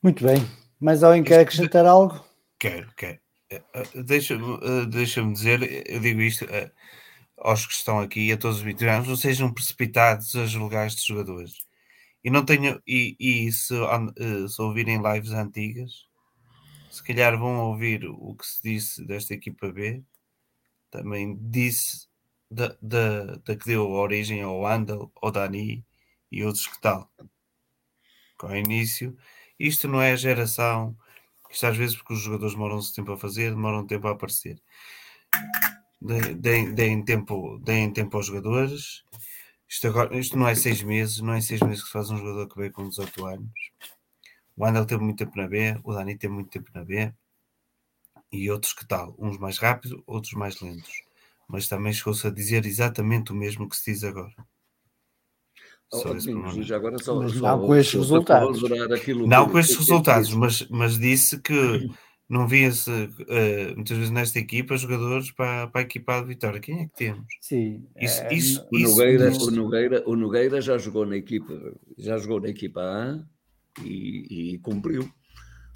Muito 0.00 0.24
bem. 0.24 0.38
Mais 0.80 1.02
alguém 1.02 1.24
quer 1.24 1.40
acrescentar 1.40 1.86
algo? 1.86 2.24
Quero, 2.58 2.92
quero. 2.96 3.18
Eh, 3.50 3.62
eh, 3.74 4.02
deixa-me 4.02 4.58
eh, 4.62 4.86
deixa 4.86 5.22
dizer, 5.22 5.88
eu 5.88 6.00
digo 6.00 6.20
isto 6.20 6.46
aos 7.38 7.66
que 7.66 7.72
estão 7.72 8.00
aqui, 8.00 8.30
a 8.32 8.36
todos 8.36 8.58
os 8.58 8.62
vitorianos, 8.62 9.08
não 9.08 9.16
sejam 9.16 9.52
precipitados 9.52 10.34
a 10.36 10.46
julgar 10.46 10.86
estes 10.86 11.04
jogadores 11.04 11.68
e 12.22 12.30
não 12.30 12.44
tenho 12.44 12.80
e, 12.86 13.16
e 13.18 13.52
se, 13.52 13.74
se 14.48 14.62
ouvirem 14.62 15.00
lives 15.00 15.30
antigas 15.30 16.06
se 16.90 17.02
calhar 17.02 17.38
vão 17.38 17.58
ouvir 17.60 18.06
o 18.06 18.34
que 18.34 18.46
se 18.46 18.62
disse 18.62 19.06
desta 19.06 19.34
equipa 19.34 19.70
B 19.70 20.02
também 20.90 21.38
disse 21.40 22.08
da, 22.50 22.76
da, 22.82 23.36
da 23.36 23.56
que 23.56 23.66
deu 23.66 23.90
origem 23.90 24.42
ao 24.42 24.66
Andal, 24.66 25.12
ao 25.22 25.30
Dani 25.30 25.86
e 26.30 26.44
outros 26.44 26.66
que 26.66 26.80
tal 26.80 27.10
com 28.36 28.48
o 28.48 28.56
início 28.56 29.16
isto 29.58 29.88
não 29.88 30.00
é 30.00 30.16
geração 30.16 30.96
isto 31.50 31.66
às 31.66 31.76
vezes 31.76 31.96
porque 31.96 32.12
os 32.14 32.20
jogadores 32.20 32.54
demoram-se 32.54 32.94
tempo 32.94 33.12
a 33.12 33.18
fazer 33.18 33.50
demoram 33.50 33.86
tempo 33.86 34.08
a 34.08 34.12
aparecer 34.12 34.60
deem, 36.00 36.74
deem, 36.74 37.04
tempo, 37.04 37.58
deem 37.58 37.92
tempo 37.92 38.16
aos 38.16 38.26
jogadores 38.26 39.04
isto, 39.68 39.86
agora, 39.86 40.18
isto 40.18 40.38
não 40.38 40.48
é 40.48 40.54
seis 40.54 40.82
meses, 40.82 41.20
não 41.20 41.34
é 41.34 41.42
seis 41.42 41.60
meses 41.60 41.82
que 41.82 41.88
se 41.88 41.92
faz 41.92 42.10
um 42.10 42.16
jogador 42.16 42.48
que 42.48 42.56
veio 42.56 42.72
com 42.72 42.88
18 42.88 43.26
anos. 43.26 43.70
O 44.56 44.64
Andel 44.64 44.86
teve 44.86 45.02
muito 45.04 45.18
tempo 45.18 45.36
na 45.36 45.46
B, 45.46 45.78
o 45.84 45.92
Dani 45.92 46.16
teve 46.16 46.32
muito 46.32 46.50
tempo 46.50 46.70
na 46.74 46.82
B 46.84 47.12
e 48.32 48.50
outros 48.50 48.72
que 48.72 48.86
tal, 48.86 49.14
uns 49.18 49.38
mais 49.38 49.58
rápidos, 49.58 50.02
outros 50.06 50.32
mais 50.32 50.60
lentos. 50.60 51.02
Mas 51.46 51.68
também 51.68 51.92
chegou-se 51.92 52.26
a 52.26 52.30
dizer 52.30 52.64
exatamente 52.64 53.30
o 53.30 53.34
mesmo 53.34 53.68
que 53.68 53.76
se 53.76 53.92
diz 53.92 54.04
agora. 54.04 54.34
Só 55.90 56.12
oh, 56.12 56.62
já 56.62 56.76
agora 56.76 56.98
só, 56.98 57.16
mas 57.16 57.34
não 57.40 57.60
com 57.60 57.74
estes 57.74 57.94
resultados. 57.94 58.60
Não 59.26 59.48
com 59.48 59.58
estes 59.58 59.76
resultados, 59.78 60.34
mas, 60.34 60.66
mas 60.68 60.98
disse 60.98 61.40
que 61.40 61.90
não 62.28 62.46
via-se 62.46 62.90
uh, 62.90 63.74
muitas 63.74 63.96
vezes 63.96 64.10
nesta 64.10 64.38
equipa 64.38 64.76
jogadores 64.76 65.30
para, 65.30 65.66
para 65.68 65.80
a 65.80 65.84
equipa 65.84 66.20
de 66.20 66.26
Vitória. 66.26 66.60
Quem 66.60 66.80
é 66.80 66.84
que 66.84 66.94
temos? 66.94 67.26
Sim, 67.40 67.86
isso, 67.96 68.20
é, 68.20 68.34
isso, 68.34 68.68
o, 68.70 68.78
Nogueira, 68.78 69.30
isso... 69.30 69.48
o, 69.48 69.50
Nogueira, 69.50 70.02
o 70.06 70.14
Nogueira 70.14 70.60
já 70.60 70.76
jogou 70.76 71.06
na 71.06 71.16
equipa, 71.16 71.54
já 71.96 72.18
jogou 72.18 72.38
na 72.38 72.50
equipa 72.50 72.82
A 72.82 73.24
e, 73.82 74.52
e 74.52 74.58
cumpriu. 74.58 75.10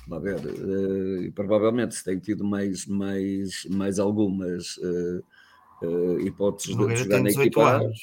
Vamos 0.06 0.24
ver, 0.24 0.40
uh, 0.40 1.32
provavelmente 1.32 1.94
se 1.94 2.04
tem 2.04 2.18
tido 2.18 2.44
mais, 2.44 2.84
mais, 2.86 3.64
mais 3.70 3.98
algumas 3.98 4.76
uh, 4.76 6.20
hipóteses 6.20 6.76
de 6.76 6.96
jogar 6.96 7.22
na 7.22 7.30
equipa 7.30 7.76
anos. 7.76 7.98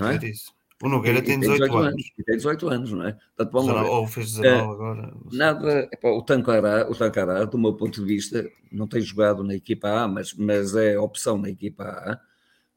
A. 0.00 0.14
É? 0.14 0.28
Isso. 0.28 0.57
O 0.82 0.88
Nogueira 0.88 1.20
tem 1.20 1.40
18, 1.40 1.62
18 1.62 1.76
anos. 1.76 1.92
anos. 1.92 2.12
Tem 2.24 2.36
18 2.36 2.68
anos, 2.68 2.92
não 2.92 3.06
é? 3.06 3.12
Portanto, 3.12 3.52
vamos 3.52 3.74
lá. 3.74 3.90
Ou 3.90 4.06
fez 4.06 4.32
19 4.34 4.56
uh, 4.56 4.72
agora. 4.72 5.14
Nada, 5.32 5.88
epá, 5.92 6.08
o 6.10 6.22
Tancará, 6.22 6.88
o 6.88 6.94
Tancará, 6.94 7.44
do 7.44 7.58
meu 7.58 7.74
ponto 7.74 8.00
de 8.00 8.06
vista, 8.06 8.48
não 8.70 8.86
tem 8.86 9.00
jogado 9.00 9.42
na 9.42 9.54
equipa 9.54 9.88
A, 9.88 10.08
mas, 10.08 10.32
mas 10.34 10.76
é 10.76 10.96
opção 10.98 11.36
na 11.36 11.50
equipa 11.50 11.82
A. 11.82 12.20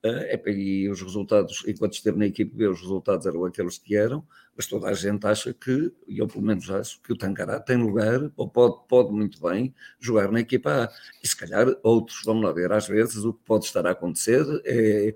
Uh, 0.04 0.34
epá, 0.34 0.50
e 0.50 0.90
os 0.90 1.00
resultados, 1.00 1.64
enquanto 1.68 1.94
esteve 1.94 2.18
na 2.18 2.26
equipa 2.26 2.58
B, 2.58 2.68
os 2.68 2.82
resultados 2.82 3.28
eram 3.28 3.46
aqueles 3.46 3.78
que 3.78 3.96
eram, 3.96 4.26
mas 4.58 4.66
toda 4.66 4.88
a 4.88 4.94
gente 4.96 5.28
acha 5.28 5.54
que, 5.54 5.94
e 6.08 6.18
eu 6.18 6.28
pelo 6.28 6.44
menos 6.44 6.72
acho, 6.72 7.00
que 7.04 7.14
o 7.14 7.16
Tancará 7.16 7.60
tem 7.60 7.78
lugar, 7.78 8.32
ou 8.36 8.50
pode, 8.50 8.78
pode 8.90 9.12
muito 9.12 9.40
bem, 9.40 9.76
jogar 10.00 10.32
na 10.32 10.40
equipa 10.40 10.86
A. 10.86 10.90
E 11.24 11.28
se 11.28 11.38
calhar 11.38 11.68
outros, 11.84 12.24
vamos 12.26 12.44
lá 12.44 12.52
ver, 12.52 12.72
às 12.72 12.88
vezes 12.88 13.24
o 13.24 13.32
que 13.32 13.44
pode 13.46 13.66
estar 13.66 13.86
a 13.86 13.92
acontecer 13.92 14.44
é 14.66 15.16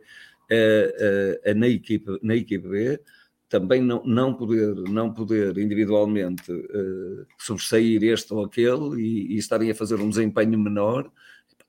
na, 1.56 1.68
equipa, 1.68 2.20
na 2.22 2.36
equipa 2.36 2.68
B 2.68 3.00
também 3.50 3.82
não, 3.82 4.04
não, 4.04 4.34
poder, 4.34 4.76
não 4.90 5.14
poder 5.14 5.58
individualmente 5.58 6.52
uh, 6.52 7.26
sobressair 7.38 8.04
este 8.04 8.34
ou 8.34 8.44
aquele 8.44 9.02
e, 9.02 9.34
e, 9.34 9.38
estarem 9.38 9.70
a 9.72 9.76
fazer 9.76 9.96
um 9.96 10.10
desempenho 10.10 10.58
menor, 10.58 11.10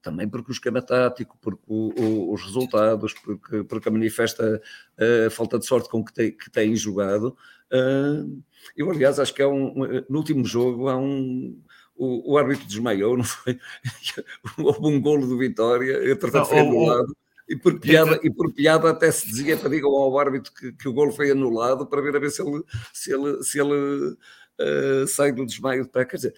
também 0.02 0.28
porque 0.28 0.50
o 0.50 0.52
esquema 0.52 0.80
tático, 0.80 1.36
porque 1.40 1.62
o, 1.66 1.92
o, 2.00 2.32
os 2.32 2.42
resultados, 2.42 3.12
porque, 3.12 3.64
porque 3.64 3.88
a 3.88 3.92
manifesta 3.92 4.60
uh, 4.98 5.30
falta 5.30 5.58
de 5.58 5.66
sorte 5.66 5.88
com 5.88 6.04
que 6.04 6.12
tem, 6.12 6.32
que 6.32 6.50
tem 6.50 6.74
jogado. 6.74 7.36
Uh, 7.72 8.42
eu, 8.76 8.90
aliás, 8.90 9.20
acho 9.20 9.34
que 9.34 9.42
é 9.42 9.46
um, 9.46 9.74
no 10.08 10.18
último 10.18 10.44
jogo 10.44 10.88
há 10.88 10.96
um, 10.96 11.60
o, 11.94 12.32
o 12.32 12.38
árbitro 12.38 12.66
desmaiou, 12.66 13.16
não 13.16 13.24
foi? 13.24 13.58
Houve 14.58 14.86
um 14.86 15.00
golo 15.00 15.26
do 15.26 15.38
Vitória, 15.38 16.10
entretanto 16.10 16.46
foi 16.46 16.60
anulado 16.60 17.14
E 17.48 17.56
por, 17.56 17.78
piada, 17.78 18.18
e 18.24 18.30
por 18.30 18.52
piada 18.52 18.90
até 18.90 19.10
se 19.10 19.26
dizia 19.26 19.56
para 19.56 19.70
digam 19.70 19.90
ao 19.92 20.18
árbitro 20.18 20.52
que, 20.52 20.72
que 20.72 20.88
o 20.88 20.92
gol 20.92 21.12
foi 21.12 21.30
anulado 21.30 21.86
para 21.86 22.02
ver 22.02 22.16
a 22.16 22.18
ver 22.18 22.30
se 22.30 22.42
ele, 22.42 22.62
se 22.92 23.12
ele, 23.12 23.42
se 23.44 23.60
ele 23.60 24.16
uh, 24.60 25.06
sai 25.06 25.30
do 25.30 25.46
desmaio 25.46 25.84
de 25.84 25.88
pé. 25.88 26.04
Quer 26.04 26.16
dizer, 26.16 26.34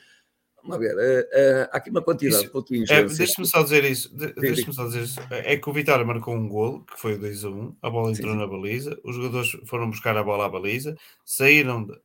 vamos 0.62 0.78
ver, 0.78 0.94
uh, 0.94 0.98
uh, 0.98 1.68
há 1.72 1.78
aqui 1.78 1.88
uma 1.88 2.02
quantidade 2.02 2.36
isso, 2.36 2.44
de 2.44 2.50
pontinhos. 2.50 2.90
É, 2.90 3.02
Deixa-me 3.04 3.46
só 3.46 3.62
dizer 3.62 3.84
isso. 3.84 4.14
De, 4.14 4.34
Deixa-me 4.34 4.74
só 4.74 4.84
dizer 4.84 5.02
isso. 5.04 5.18
É 5.30 5.56
que 5.56 5.70
o 5.70 5.72
Vitória 5.72 6.04
marcou 6.04 6.34
um 6.34 6.46
gol, 6.46 6.84
que 6.84 7.00
foi 7.00 7.14
o 7.14 7.18
2 7.18 7.44
a 7.44 7.48
1, 7.48 7.76
a 7.80 7.90
bola 7.90 8.10
entrou 8.10 8.32
sim, 8.32 8.38
sim. 8.38 8.44
na 8.44 8.46
baliza, 8.46 9.00
os 9.02 9.16
jogadores 9.16 9.50
foram 9.64 9.88
buscar 9.88 10.14
a 10.14 10.22
bola 10.22 10.44
à 10.44 10.48
baliza, 10.48 10.94
saíram 11.24 11.86
de, 11.86 11.98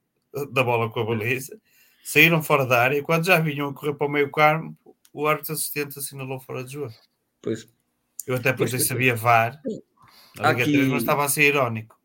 da 0.50 0.64
bola 0.64 0.90
com 0.90 1.02
a 1.02 1.06
baliza, 1.06 1.60
saíram 2.06 2.42
fora 2.42 2.66
da 2.66 2.82
área, 2.82 3.04
quando 3.04 3.26
já 3.26 3.38
vinham 3.38 3.70
a 3.70 3.74
correr 3.74 3.96
para 3.96 4.08
o 4.08 4.10
meio 4.10 4.32
campo, 4.32 4.96
o 5.12 5.28
árbitro 5.28 5.54
assistente 5.54 6.00
assinalou 6.00 6.40
fora 6.40 6.64
de 6.64 6.74
jogo. 6.74 6.94
Pois. 7.42 7.68
Eu 8.26 8.36
até 8.36 8.54
pensei 8.54 8.80
sabia 8.80 9.16
VAR, 9.16 9.60
Aqui... 10.40 10.64
3, 10.64 10.88
mas 10.88 11.04
estava 11.04 11.26
a 11.26 11.30
ser 11.30 11.44
irónico. 11.44 11.96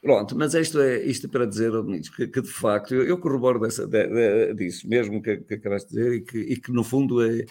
Pronto, 0.00 0.36
mas 0.36 0.54
isto 0.54 0.80
é 0.80 1.02
isto 1.04 1.26
é 1.26 1.30
para 1.30 1.44
dizer, 1.44 1.72
Domingos, 1.72 2.08
que, 2.08 2.28
que 2.28 2.40
de 2.40 2.48
facto 2.48 2.94
eu, 2.94 3.02
eu 3.02 3.18
corroboro 3.18 3.58
dessa, 3.58 3.84
de, 3.84 4.06
de, 4.06 4.54
disso, 4.54 4.88
mesmo 4.88 5.20
que, 5.20 5.38
que 5.38 5.54
acabaste 5.54 5.90
de 5.90 5.96
dizer, 5.96 6.14
e 6.14 6.20
que, 6.20 6.38
e 6.38 6.56
que 6.56 6.70
no 6.70 6.84
fundo 6.84 7.20
é, 7.20 7.44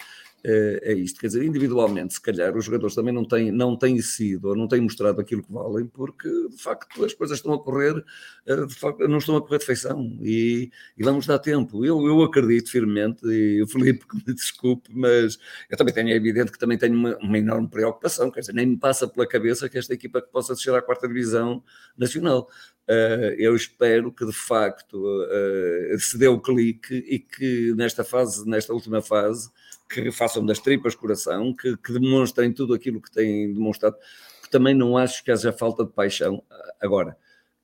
é, 0.48 0.92
é 0.92 0.94
isto. 0.94 1.20
Quer 1.20 1.26
dizer, 1.26 1.44
individualmente, 1.44 2.14
se 2.14 2.20
calhar, 2.20 2.56
os 2.56 2.64
jogadores 2.64 2.94
também 2.94 3.12
não 3.12 3.24
têm, 3.24 3.52
não 3.52 3.76
têm 3.76 4.00
sido 4.00 4.48
ou 4.48 4.56
não 4.56 4.66
têm 4.66 4.80
mostrado 4.80 5.20
aquilo 5.20 5.42
que 5.42 5.52
valem, 5.52 5.86
porque 5.86 6.28
de 6.48 6.56
facto 6.56 7.04
as 7.04 7.12
coisas 7.12 7.38
estão 7.38 7.52
a 7.52 7.62
correr, 7.62 8.02
eh, 8.46 8.66
facto, 8.70 9.06
não 9.06 9.18
estão 9.18 9.36
a 9.36 9.42
correr 9.42 9.58
de 9.58 9.66
feição 9.66 10.18
e, 10.22 10.70
e 10.96 11.04
vamos 11.04 11.26
dar 11.26 11.38
tempo. 11.38 11.84
Eu, 11.84 12.06
eu 12.06 12.22
acredito 12.22 12.70
firmemente, 12.70 13.26
e 13.26 13.62
o 13.62 13.66
Felipe 13.68 14.06
que 14.06 14.16
me 14.16 14.22
desculpe, 14.34 14.90
mas 14.94 15.38
eu 15.68 15.76
também 15.76 15.92
tenho, 15.92 16.08
é 16.08 16.14
evidente 16.14 16.50
que 16.50 16.58
também 16.58 16.78
tenho 16.78 16.94
uma, 16.94 17.16
uma 17.18 17.38
enorme 17.38 17.68
preocupação, 17.68 18.30
quer 18.30 18.40
dizer, 18.40 18.54
nem 18.54 18.66
me 18.66 18.78
passa 18.78 19.06
pela 19.06 19.26
cabeça 19.26 19.68
que 19.68 19.76
esta 19.76 19.92
equipa 19.92 20.22
possa 20.22 20.54
descer 20.54 20.74
à 20.74 20.80
quarta 20.80 21.06
divisão 21.06 21.62
nacional. 21.96 22.48
Uh, 22.88 23.34
eu 23.36 23.54
espero 23.54 24.10
que 24.10 24.24
de 24.24 24.32
facto 24.32 24.94
uh, 24.96 25.98
se 25.98 26.16
dê 26.16 26.26
o 26.26 26.40
clique 26.40 26.94
e 26.94 27.18
que 27.18 27.74
nesta 27.76 28.02
fase, 28.02 28.48
nesta 28.48 28.72
última 28.72 29.02
fase, 29.02 29.50
que 29.88 30.10
façam 30.10 30.44
das 30.44 30.58
tripas 30.58 30.94
coração, 30.94 31.54
que, 31.54 31.76
que 31.76 31.92
demonstrem 31.92 32.52
tudo 32.52 32.72
aquilo 32.74 33.00
que 33.00 33.10
têm 33.10 33.52
demonstrado, 33.52 33.96
que 34.42 34.50
também 34.50 34.74
não 34.74 34.96
acho 34.96 35.22
que 35.22 35.30
haja 35.30 35.52
falta 35.52 35.84
de 35.84 35.92
paixão. 35.92 36.42
Agora, 36.80 37.16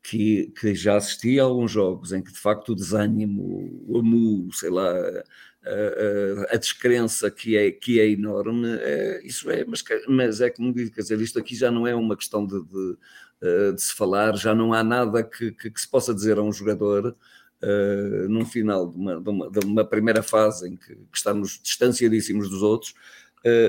que, 0.05 0.53
que 0.61 0.75
já 0.75 0.97
assisti 0.97 1.41
a 1.41 1.45
alguns 1.45 1.71
jogos 1.71 2.13
em 2.13 2.23
que 2.23 2.31
de 2.31 2.39
facto 2.39 2.73
o 2.73 2.75
desânimo, 2.75 3.83
o 3.89 3.99
amor, 3.99 4.55
sei 4.55 4.69
lá, 4.69 4.91
a, 4.91 6.51
a, 6.51 6.55
a, 6.55 6.57
descrença 6.59 7.31
que 7.31 7.57
é, 7.57 7.71
que 7.71 7.99
é 7.99 8.11
enorme, 8.11 8.69
é, 8.81 9.27
isso 9.27 9.51
é, 9.51 9.65
mas, 9.65 9.83
mas 10.07 10.41
é 10.43 10.51
como 10.51 10.75
digo, 10.75 10.91
quer 10.91 11.01
dizer, 11.01 11.19
isto 11.23 11.39
aqui 11.39 11.57
já 11.57 11.71
não 11.71 11.87
é 11.87 11.95
uma 11.95 12.17
questão 12.17 12.47
de, 12.47 12.63
de, 12.63 12.93
eh, 12.93 12.97
de 13.75 13.83
se 13.83 13.95
falar, 13.95 14.37
já 14.37 14.55
não 14.55 14.73
há 14.73 14.83
nada 14.83 15.23
que, 15.23 15.53
que, 15.53 15.71
que 15.71 15.81
se 15.81 15.89
possa 15.89 16.15
dizer 16.15 16.39
a 16.39 16.43
um 16.43 16.53
jogador 16.53 17.15
uh, 17.63 18.29
num 18.29 18.45
final 18.45 18.89
de 18.89 18.97
uma, 18.97 19.21
de, 19.21 19.31
uma, 19.31 19.51
de 19.51 19.67
uma, 19.67 19.85
primeira 19.85 20.23
fase 20.23 20.69
em 20.69 20.77
que, 20.77 20.95
que 20.95 21.17
estamos 21.17 21.61
distanciadíssimos 21.63 22.49
dos 22.49 22.63
outros, 22.63 22.95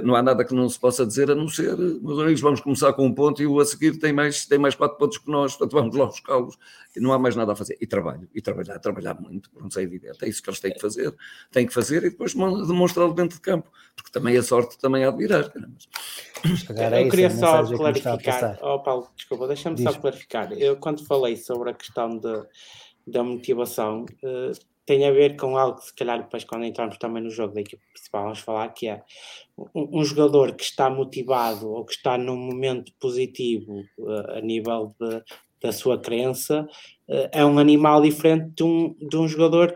não 0.04 0.16
há 0.16 0.24
nada 0.24 0.46
que 0.46 0.54
não 0.54 0.70
se 0.70 0.80
possa 0.80 1.06
dizer 1.06 1.30
a 1.30 1.36
não 1.36 1.48
ser, 1.48 1.78
meus 1.78 2.20
amigos, 2.20 2.42
vamos 2.42 2.62
começar 2.62 2.94
com 2.94 3.06
um 3.06 3.14
ponto 3.14 3.42
e 3.42 3.48
o 3.48 3.60
a 3.60 3.66
seguir 3.66 4.00
tem 4.00 4.14
mais, 4.14 4.46
tem 4.46 4.58
mais 4.58 4.74
quatro 4.74 4.98
pontos 4.98 5.18
que 5.18 5.30
nós, 5.30 5.56
portanto 5.56 5.74
vamos 5.74 5.96
lá 5.96 6.06
buscá-los. 6.06 6.58
E 6.96 7.00
não 7.02 7.12
há 7.12 7.20
mais 7.20 7.36
nada 7.36 7.52
a 7.52 7.56
fazer. 7.56 7.78
E 7.82 7.86
trabalho, 7.86 8.28
e 8.34 8.42
trabalhar, 8.42 8.80
trabalhar 8.80 9.20
muito, 9.20 9.50
não 9.60 9.70
sei, 9.70 9.84
é 9.84 9.88
evidente, 9.88 10.24
é 10.24 10.30
isso 10.30 10.42
que 10.42 10.50
eles 10.50 10.60
têm 10.62 10.74
que 10.74 10.80
fazer, 10.80 11.14
têm 11.52 11.68
que 11.68 11.74
fazer 11.74 12.04
e 12.06 12.10
depois 12.10 12.34
demonstrá-lo 12.34 13.14
dentro 13.14 13.36
de 13.36 13.42
campo, 13.42 13.70
porque 13.96 14.12
também 14.12 14.38
a 14.38 14.44
sorte 14.44 14.78
também 14.78 15.04
há 15.04 15.12
de 15.12 15.18
virar. 15.18 15.52
É 16.78 17.04
eu 17.04 17.10
queria 17.10 17.30
só 17.30 17.64
clarificar, 17.66 18.58
oh 18.62 18.80
Paulo, 18.80 19.10
desculpa, 19.16 19.48
deixa-me 19.48 19.82
só 19.82 19.92
clarificar. 19.94 20.54
Eu 20.54 20.78
quando 20.78 21.06
falei 21.06 21.36
sobre 21.36 21.72
a 21.72 21.74
questão 21.74 22.18
de 22.18 22.46
da 23.08 23.24
motivação 23.24 24.06
uh, 24.24 24.52
tem 24.86 25.06
a 25.06 25.12
ver 25.12 25.36
com 25.36 25.58
algo 25.58 25.80
que, 25.80 25.88
se 25.88 25.96
calhar, 25.96 26.22
depois, 26.22 26.44
quando 26.44 26.66
entrarmos 26.66 26.98
também 26.98 27.24
no 27.24 27.30
jogo 27.30 27.54
da 27.54 27.62
equipe 27.62 27.82
principal, 27.92 28.24
vamos 28.24 28.40
falar 28.40 28.70
que 28.70 28.88
é 28.88 29.02
um, 29.58 30.00
um 30.00 30.04
jogador 30.04 30.54
que 30.54 30.64
está 30.64 30.90
motivado 30.90 31.70
ou 31.70 31.84
que 31.84 31.94
está 31.94 32.18
num 32.18 32.38
momento 32.38 32.92
positivo 33.00 33.84
uh, 33.98 34.38
a 34.38 34.42
nível 34.42 34.96
de, 35.00 35.24
da 35.62 35.72
sua 35.72 36.00
crença 36.00 36.68
uh, 37.10 37.30
é 37.32 37.44
um 37.44 37.58
animal 37.58 38.02
diferente 38.02 38.52
de 38.56 38.64
um, 38.64 38.96
de 39.00 39.18
um 39.18 39.28
jogador 39.28 39.76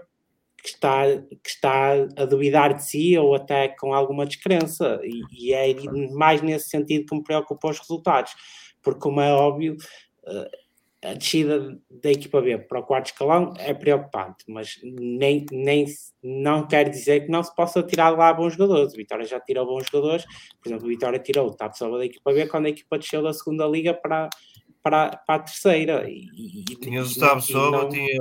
que 0.62 0.70
está, 0.70 1.04
que 1.44 1.50
está 1.50 1.94
a 2.18 2.26
duvidar 2.26 2.76
de 2.76 2.84
si 2.84 3.18
ou 3.18 3.34
até 3.34 3.70
com 3.70 3.94
alguma 3.94 4.26
descrença. 4.26 5.00
E, 5.04 5.48
e 5.50 5.54
é 5.54 5.74
mais 6.12 6.42
nesse 6.42 6.70
sentido 6.70 7.06
que 7.06 7.16
me 7.16 7.24
preocupa 7.24 7.70
os 7.70 7.80
resultados, 7.80 8.34
porque, 8.82 9.00
como 9.00 9.22
é 9.22 9.34
óbvio. 9.34 9.78
A 11.02 11.14
descida 11.14 11.80
da 11.90 12.12
equipa 12.12 12.42
B 12.42 12.58
para 12.58 12.80
o 12.80 12.84
quarto 12.84 13.08
escalão 13.08 13.54
é 13.58 13.74
preocupante, 13.74 14.44
mas 14.50 14.78
nem, 14.84 15.46
nem 15.50 15.86
não 16.22 16.68
quer 16.68 16.90
dizer 16.90 17.22
que 17.22 17.32
não 17.32 17.42
se 17.42 17.56
possa 17.56 17.82
tirar 17.82 18.10
lá 18.10 18.34
bons 18.34 18.54
jogadores. 18.54 18.94
O 18.94 18.98
Vitória 18.98 19.26
já 19.26 19.40
tirou 19.40 19.66
bons 19.66 19.86
jogadores, 19.90 20.26
por 20.62 20.68
exemplo, 20.68 20.86
o 20.86 20.90
Vitória 20.90 21.18
tirou 21.18 21.48
o 21.48 21.56
Tapsoba 21.56 21.98
da 21.98 22.06
equipa 22.06 22.34
B 22.34 22.48
quando 22.48 22.66
a 22.66 22.70
equipa 22.70 23.00
desceu 23.00 23.24
da 23.24 23.32
segunda 23.32 23.66
liga 23.66 23.94
para, 23.94 24.30
para, 24.84 25.16
para 25.26 25.36
a 25.36 25.40
terceira. 25.40 26.06
E, 26.10 26.64
tinha 26.82 27.02
o 27.02 27.16
Tapsoba, 27.16 27.88
tinha 27.88 28.20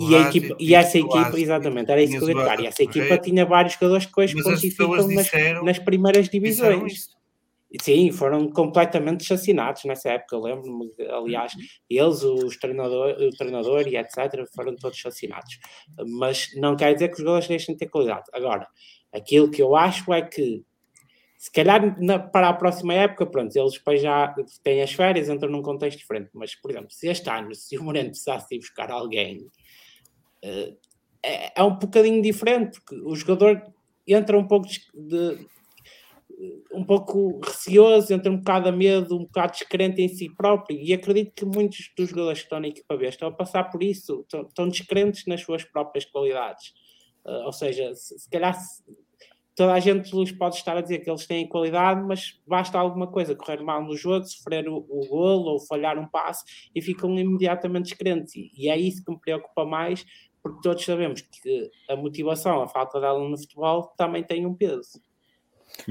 e, 0.00 0.14
a 0.14 0.20
equipa, 0.28 0.56
e 0.60 0.74
essa 0.76 0.98
equipa, 0.98 1.40
exatamente, 1.40 1.90
era 1.90 2.02
isso 2.02 2.18
que 2.18 2.24
eu 2.24 2.38
ia 2.38 2.60
E 2.60 2.66
essa 2.66 2.82
equipa 2.84 3.18
tinha 3.18 3.44
vários 3.44 3.74
jogadores 3.74 4.06
que 4.06 4.20
hoje 4.20 4.40
pontificam 4.40 5.08
nas, 5.08 5.30
nas 5.64 5.78
primeiras 5.80 6.28
divisões. 6.28 7.15
Sim, 7.82 8.12
foram 8.12 8.48
completamente 8.50 9.24
chacinados 9.24 9.84
nessa 9.84 10.10
época. 10.10 10.36
Eu 10.36 10.40
lembro-me, 10.40 10.92
aliás, 11.10 11.52
eles, 11.90 12.22
os 12.22 12.56
treinador, 12.56 13.16
o 13.20 13.30
treinador 13.36 13.88
e 13.88 13.96
etc., 13.96 14.46
foram 14.54 14.76
todos 14.76 14.96
chacinados. 14.96 15.58
Mas 16.06 16.48
não 16.54 16.76
quer 16.76 16.94
dizer 16.94 17.08
que 17.08 17.14
os 17.14 17.20
jogadores 17.20 17.48
deixem 17.48 17.74
de 17.74 17.80
ter 17.80 17.88
qualidade. 17.88 18.24
Agora, 18.32 18.68
aquilo 19.12 19.50
que 19.50 19.60
eu 19.60 19.74
acho 19.74 20.12
é 20.12 20.22
que, 20.22 20.64
se 21.36 21.50
calhar 21.50 22.00
na, 22.00 22.20
para 22.20 22.50
a 22.50 22.54
próxima 22.54 22.94
época, 22.94 23.26
pronto, 23.26 23.54
eles 23.56 23.74
depois 23.74 24.00
já 24.00 24.32
têm 24.62 24.80
as 24.80 24.92
férias, 24.92 25.28
entram 25.28 25.50
num 25.50 25.62
contexto 25.62 25.98
diferente. 25.98 26.30
Mas, 26.32 26.54
por 26.54 26.70
exemplo, 26.70 26.90
se 26.90 27.08
este 27.08 27.28
ano, 27.28 27.52
se 27.54 27.76
o 27.76 27.82
Moreno 27.82 28.10
precisasse 28.10 28.54
ir 28.54 28.58
buscar 28.58 28.92
alguém, 28.92 29.38
uh, 30.44 30.76
é, 31.22 31.60
é 31.60 31.62
um 31.64 31.76
bocadinho 31.76 32.22
diferente, 32.22 32.80
porque 32.80 32.94
o 33.04 33.14
jogador 33.16 33.60
entra 34.06 34.38
um 34.38 34.46
pouco 34.46 34.68
de, 34.68 34.78
de 34.94 35.46
um 36.72 36.84
pouco 36.84 37.40
receoso, 37.44 38.12
entra 38.12 38.30
um 38.30 38.36
bocado 38.36 38.68
a 38.68 38.72
medo, 38.72 39.16
um 39.16 39.24
bocado 39.24 39.52
descrente 39.52 40.02
em 40.02 40.08
si 40.08 40.28
próprio. 40.34 40.78
E 40.78 40.92
acredito 40.92 41.32
que 41.34 41.44
muitos 41.44 41.90
dos 41.96 42.10
jogadores 42.10 42.40
que 42.40 42.46
estão 42.46 42.60
na 42.60 42.68
equipa 42.68 42.96
B 42.96 43.08
estão 43.08 43.28
a 43.28 43.32
passar 43.32 43.64
por 43.64 43.82
isso, 43.82 44.20
estão, 44.20 44.42
estão 44.42 44.68
descrentes 44.68 45.24
nas 45.26 45.40
suas 45.40 45.64
próprias 45.64 46.04
qualidades. 46.04 46.74
Uh, 47.24 47.46
ou 47.46 47.52
seja, 47.52 47.94
se, 47.94 48.18
se 48.18 48.30
calhar 48.30 48.54
se, 48.54 48.84
toda 49.56 49.72
a 49.72 49.80
gente 49.80 50.14
lhes 50.14 50.30
pode 50.30 50.56
estar 50.56 50.76
a 50.76 50.82
dizer 50.82 50.98
que 50.98 51.10
eles 51.10 51.26
têm 51.26 51.48
qualidade, 51.48 52.02
mas 52.02 52.38
basta 52.46 52.78
alguma 52.78 53.06
coisa 53.06 53.34
correr 53.34 53.62
mal 53.62 53.82
no 53.82 53.96
jogo, 53.96 54.26
sofrer 54.26 54.68
o, 54.68 54.76
o 54.76 55.06
golo 55.08 55.52
ou 55.52 55.60
falhar 55.60 55.98
um 55.98 56.06
passe 56.06 56.44
e 56.74 56.82
ficam 56.82 57.18
imediatamente 57.18 57.86
descrentes. 57.86 58.36
E, 58.36 58.50
e 58.54 58.68
é 58.68 58.78
isso 58.78 59.02
que 59.02 59.10
me 59.10 59.18
preocupa 59.18 59.64
mais, 59.64 60.04
porque 60.42 60.60
todos 60.62 60.84
sabemos 60.84 61.22
que 61.22 61.70
a 61.88 61.96
motivação, 61.96 62.62
a 62.62 62.68
falta 62.68 63.00
dela 63.00 63.18
no 63.26 63.38
futebol 63.38 63.94
também 63.96 64.22
tem 64.22 64.44
um 64.44 64.54
peso. 64.54 65.00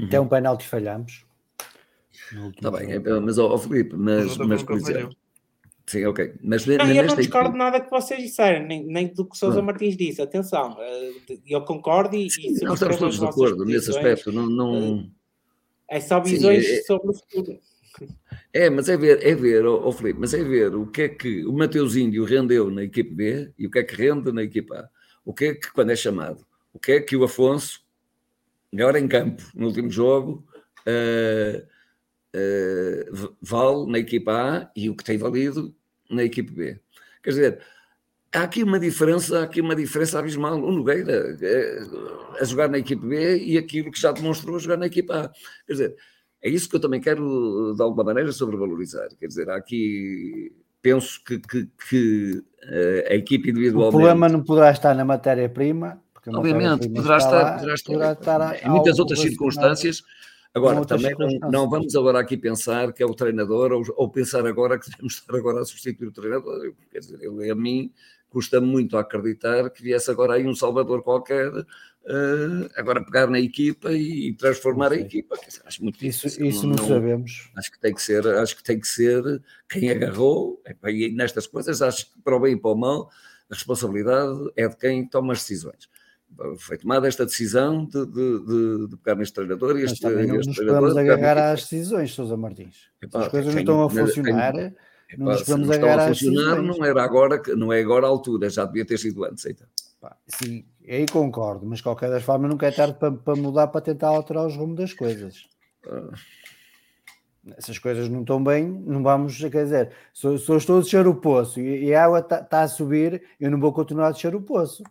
Até 0.02 0.20
um 0.20 0.28
penalti 0.28 0.66
falhamos. 0.66 1.24
Está 2.56 2.70
bem, 2.70 2.92
é, 2.92 2.98
mas 2.98 3.38
ó 3.38 3.54
oh, 3.54 3.58
Felipe, 3.58 3.94
mas, 3.96 4.36
mas 4.38 4.62
por 4.62 4.76
exemplo. 4.76 5.16
Sim, 5.86 6.04
ok. 6.06 6.34
Mas, 6.42 6.66
não, 6.66 6.76
mas 6.78 6.96
eu 6.96 7.04
não 7.04 7.14
discordo 7.14 7.48
equipe... 7.50 7.58
nada 7.58 7.80
que 7.80 7.90
vocês 7.90 8.20
disseram, 8.20 8.66
nem, 8.66 8.84
nem 8.84 9.06
do 9.06 9.24
que 9.24 9.38
Sousa 9.38 9.62
Martins 9.62 9.96
disse. 9.96 10.20
Atenção, 10.20 10.76
eh, 10.80 11.38
eu 11.46 11.62
concordo 11.62 12.16
e. 12.16 12.28
Sim, 12.28 12.56
e 12.60 12.64
não 12.64 12.74
estamos 12.74 12.96
todos 12.96 13.20
de 13.20 13.24
acordo 13.24 13.64
nesse 13.64 13.90
aspecto. 13.90 14.32
Não, 14.32 14.46
não... 14.46 15.08
Eh, 15.88 15.96
é 15.96 16.00
só 16.00 16.18
visões 16.18 16.66
Sim, 16.66 16.72
é, 16.72 16.82
sobre 16.82 17.10
o 17.10 17.14
futuro. 17.14 17.60
É, 18.52 18.68
mas 18.68 18.88
é 18.88 18.96
ver, 18.96 19.24
é 19.24 19.34
ver, 19.34 19.64
oh, 19.64 19.86
oh 19.86 19.92
Felipe, 19.92 20.18
mas 20.18 20.34
é 20.34 20.42
ver 20.42 20.74
o 20.74 20.88
que 20.88 21.02
é 21.02 21.08
que 21.08 21.46
o 21.46 21.52
Mateus 21.52 21.94
Índio 21.94 22.24
rendeu 22.24 22.68
na 22.68 22.82
equipe 22.82 23.14
B 23.14 23.52
e 23.56 23.66
o 23.66 23.70
que 23.70 23.78
é 23.78 23.84
que 23.84 23.94
rende 23.94 24.32
na 24.32 24.42
equipa 24.42 24.74
A. 24.74 24.88
O 25.24 25.32
que 25.32 25.44
é 25.46 25.54
que, 25.54 25.72
quando 25.72 25.90
é 25.90 25.96
chamado, 25.96 26.44
o 26.72 26.80
que 26.80 26.92
é 26.92 27.00
que 27.00 27.16
o 27.16 27.22
Afonso 27.22 27.85
melhor 28.72 28.96
em 28.96 29.08
campo 29.08 29.42
no 29.54 29.66
último 29.66 29.90
jogo, 29.90 30.46
uh, 30.86 31.66
uh, 32.36 33.36
vale 33.40 33.90
na 33.90 33.98
equipa 33.98 34.32
A 34.32 34.70
e 34.76 34.90
o 34.90 34.96
que 34.96 35.04
tem 35.04 35.18
valido 35.18 35.74
na 36.10 36.24
equipe 36.24 36.52
B. 36.52 36.80
Quer 37.22 37.30
dizer, 37.30 37.60
há 38.32 38.42
aqui 38.42 38.62
uma 38.62 38.78
diferença, 38.78 39.40
há 39.40 39.42
aqui 39.44 39.60
uma 39.60 39.74
diferença 39.74 40.18
abismal. 40.18 40.62
O 40.62 40.72
Nogueira 40.72 41.36
é, 41.40 41.78
a 42.40 42.44
jogar 42.44 42.68
na 42.68 42.78
equipe 42.78 43.04
B 43.06 43.38
e 43.38 43.58
aquilo 43.58 43.90
que 43.90 44.00
já 44.00 44.12
demonstrou 44.12 44.56
a 44.56 44.58
jogar 44.58 44.76
na 44.76 44.86
equipa 44.86 45.24
A. 45.24 45.28
Quer 45.66 45.72
dizer, 45.72 45.96
é 46.42 46.48
isso 46.48 46.68
que 46.68 46.76
eu 46.76 46.80
também 46.80 47.00
quero, 47.00 47.74
de 47.74 47.82
alguma 47.82 48.04
maneira, 48.04 48.30
sobrevalorizar. 48.30 49.08
Quer 49.18 49.26
dizer, 49.26 49.50
há 49.50 49.56
aqui 49.56 50.52
penso 50.80 51.20
que, 51.24 51.40
que, 51.40 51.68
que 51.88 52.44
a 53.10 53.14
equipe 53.14 53.50
individualmente. 53.50 53.96
O 53.96 53.98
problema 53.98 54.28
não 54.28 54.44
poderá 54.44 54.70
estar 54.70 54.94
na 54.94 55.04
matéria-prima, 55.04 56.00
Obviamente, 56.28 56.88
poderá 56.88 57.16
estar, 57.18 57.30
lá, 57.30 57.52
poderá 57.52 57.74
estar, 57.74 57.92
poderá 57.92 58.12
estar 58.12 58.66
em 58.66 58.70
muitas 58.70 58.98
outras 58.98 59.20
circunstâncias. 59.20 60.02
Agora, 60.54 60.86
também 60.86 61.14
não, 61.18 61.50
não, 61.50 61.68
vamos 61.68 61.94
agora 61.94 62.18
aqui 62.18 62.34
pensar 62.34 62.90
que 62.92 63.02
é 63.02 63.06
o 63.06 63.14
treinador 63.14 63.72
ou, 63.72 63.84
ou, 63.94 64.10
pensar 64.10 64.46
agora 64.46 64.78
que 64.78 64.90
devemos 64.90 65.14
estar 65.14 65.36
agora 65.36 65.60
a 65.60 65.64
substituir 65.66 66.08
o 66.08 66.12
treinador. 66.12 66.72
Quer 66.90 67.00
dizer, 67.00 67.18
ele, 67.20 67.50
a 67.50 67.54
mim 67.54 67.92
custa 68.30 68.58
muito 68.58 68.96
acreditar 68.96 69.68
que 69.68 69.82
viesse 69.82 70.10
agora 70.10 70.34
aí 70.34 70.46
um 70.46 70.54
salvador 70.54 71.02
qualquer 71.02 71.52
uh, 72.06 72.70
agora 72.74 73.04
pegar 73.04 73.26
na 73.26 73.38
equipa 73.38 73.92
e, 73.92 74.32
transformar 74.34 74.92
a 74.92 74.96
equipa. 74.96 75.36
Dizer, 75.46 75.60
acho 75.64 75.82
muito 75.82 76.04
isso, 76.04 76.26
isso, 76.26 76.42
isso 76.42 76.66
não, 76.66 76.76
não, 76.76 76.88
sabemos. 76.88 77.50
Acho 77.56 77.70
que 77.70 77.78
tem 77.78 77.94
que 77.94 78.02
ser, 78.02 78.26
acho 78.26 78.56
que 78.56 78.64
tem 78.64 78.80
que 78.80 78.88
ser 78.88 79.22
quem 79.68 79.90
agarrou 79.90 80.62
e 80.86 81.10
nestas 81.10 81.46
coisas 81.46 81.82
acho 81.82 82.06
que 82.06 82.20
para 82.22 82.34
o 82.34 82.40
bem 82.40 82.54
e 82.54 82.56
para 82.60 82.70
o 82.70 82.74
mal 82.74 83.10
a 83.50 83.54
responsabilidade 83.54 84.50
é 84.56 84.66
de 84.66 84.76
quem 84.76 85.06
toma 85.06 85.34
as 85.34 85.40
decisões 85.40 85.88
foi 86.58 86.76
tomada 86.76 87.08
esta 87.08 87.24
decisão 87.24 87.84
de, 87.84 88.06
de, 88.06 88.88
de, 88.88 88.96
pegar 88.98 89.16
neste 89.16 89.34
treinador 89.34 89.78
e 89.78 89.84
este, 89.84 90.04
Mas 90.04 90.28
não 90.28 90.36
este 90.36 90.48
nos 90.48 90.56
podemos 90.56 90.96
agarrar 90.96 91.52
às 91.52 91.62
decisões, 91.62 92.12
Sousa 92.12 92.36
Martins. 92.36 92.90
Epá, 93.02 93.20
As 93.20 93.28
coisas 93.28 93.54
não 93.54 93.60
estão 93.60 93.82
a 93.82 93.90
funcionar. 93.90 94.52
Tem, 94.52 94.74
não 95.16 95.26
nos 95.26 95.42
podemos 95.42 95.70
agarrar 95.70 96.08
às 96.08 96.18
decisões. 96.18 96.64
Não 96.64 96.84
era 96.84 97.02
agora, 97.02 97.42
não 97.56 97.72
é 97.72 97.80
agora 97.80 98.06
a 98.06 98.08
altura, 98.08 98.50
já 98.50 98.64
devia 98.64 98.84
ter 98.84 98.98
sido 98.98 99.24
antes. 99.24 99.46
Então. 99.46 99.66
sim, 100.26 100.64
aí 100.86 101.06
concordo, 101.06 101.64
mas 101.66 101.78
de 101.78 101.84
qualquer 101.84 102.10
das 102.10 102.22
formas 102.22 102.50
nunca 102.50 102.66
é 102.66 102.70
tarde 102.70 102.98
para, 102.98 103.12
para 103.12 103.36
mudar, 103.36 103.68
para 103.68 103.80
tentar 103.80 104.08
alterar 104.08 104.46
os 104.46 104.56
rumos 104.56 104.76
das 104.76 104.92
coisas. 104.92 105.48
Ah. 105.88 106.10
Essas 107.56 107.78
coisas 107.78 108.08
não 108.08 108.22
estão 108.22 108.42
bem, 108.42 108.66
não 108.68 109.04
vamos, 109.04 109.38
quer 109.38 109.62
dizer, 109.62 109.92
se, 110.12 110.36
se 110.36 110.50
eu 110.50 110.56
estou 110.56 110.78
a 110.78 110.80
descer 110.80 111.06
o 111.06 111.14
poço 111.14 111.60
e, 111.60 111.84
e 111.84 111.94
a 111.94 112.04
água 112.04 112.18
está 112.18 112.42
tá 112.42 112.62
a 112.62 112.68
subir, 112.68 113.22
eu 113.38 113.48
não 113.52 113.60
vou 113.60 113.72
continuar 113.72 114.08
a 114.08 114.10
descer 114.10 114.34
o 114.34 114.42
poço 114.42 114.82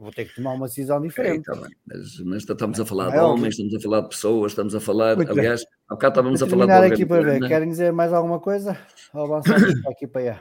vou 0.00 0.10
ter 0.10 0.24
que 0.24 0.34
tomar 0.34 0.52
uma 0.52 0.66
decisão 0.66 1.00
diferente. 1.00 1.48
É, 1.50 1.54
tá 1.54 1.68
mas, 1.86 2.18
mas, 2.20 2.42
estamos 2.42 2.80
a 2.80 2.86
falar 2.86 3.08
é 3.08 3.12
de 3.12 3.18
homens, 3.18 3.54
estamos 3.54 3.74
a 3.74 3.80
falar 3.80 4.00
de 4.00 4.08
pessoas, 4.08 4.52
estamos 4.52 4.74
a 4.74 4.80
falar, 4.80 5.16
Muito 5.16 5.30
aliás, 5.30 5.62
há 5.88 5.94
bocado 5.94 6.12
estávamos 6.12 6.42
a 6.42 6.46
falar 6.46 6.66
de 6.66 6.92
aqui 6.92 7.06
para 7.06 7.22
ver, 7.22 7.46
querem 7.46 7.68
dizer 7.68 7.92
mais 7.92 8.12
alguma 8.12 8.40
coisa? 8.40 8.78
Ou 9.12 9.24
avançamos 9.24 9.82
para 9.82 9.92
aqui 9.92 10.06
para 10.08 10.20
aí? 10.22 10.40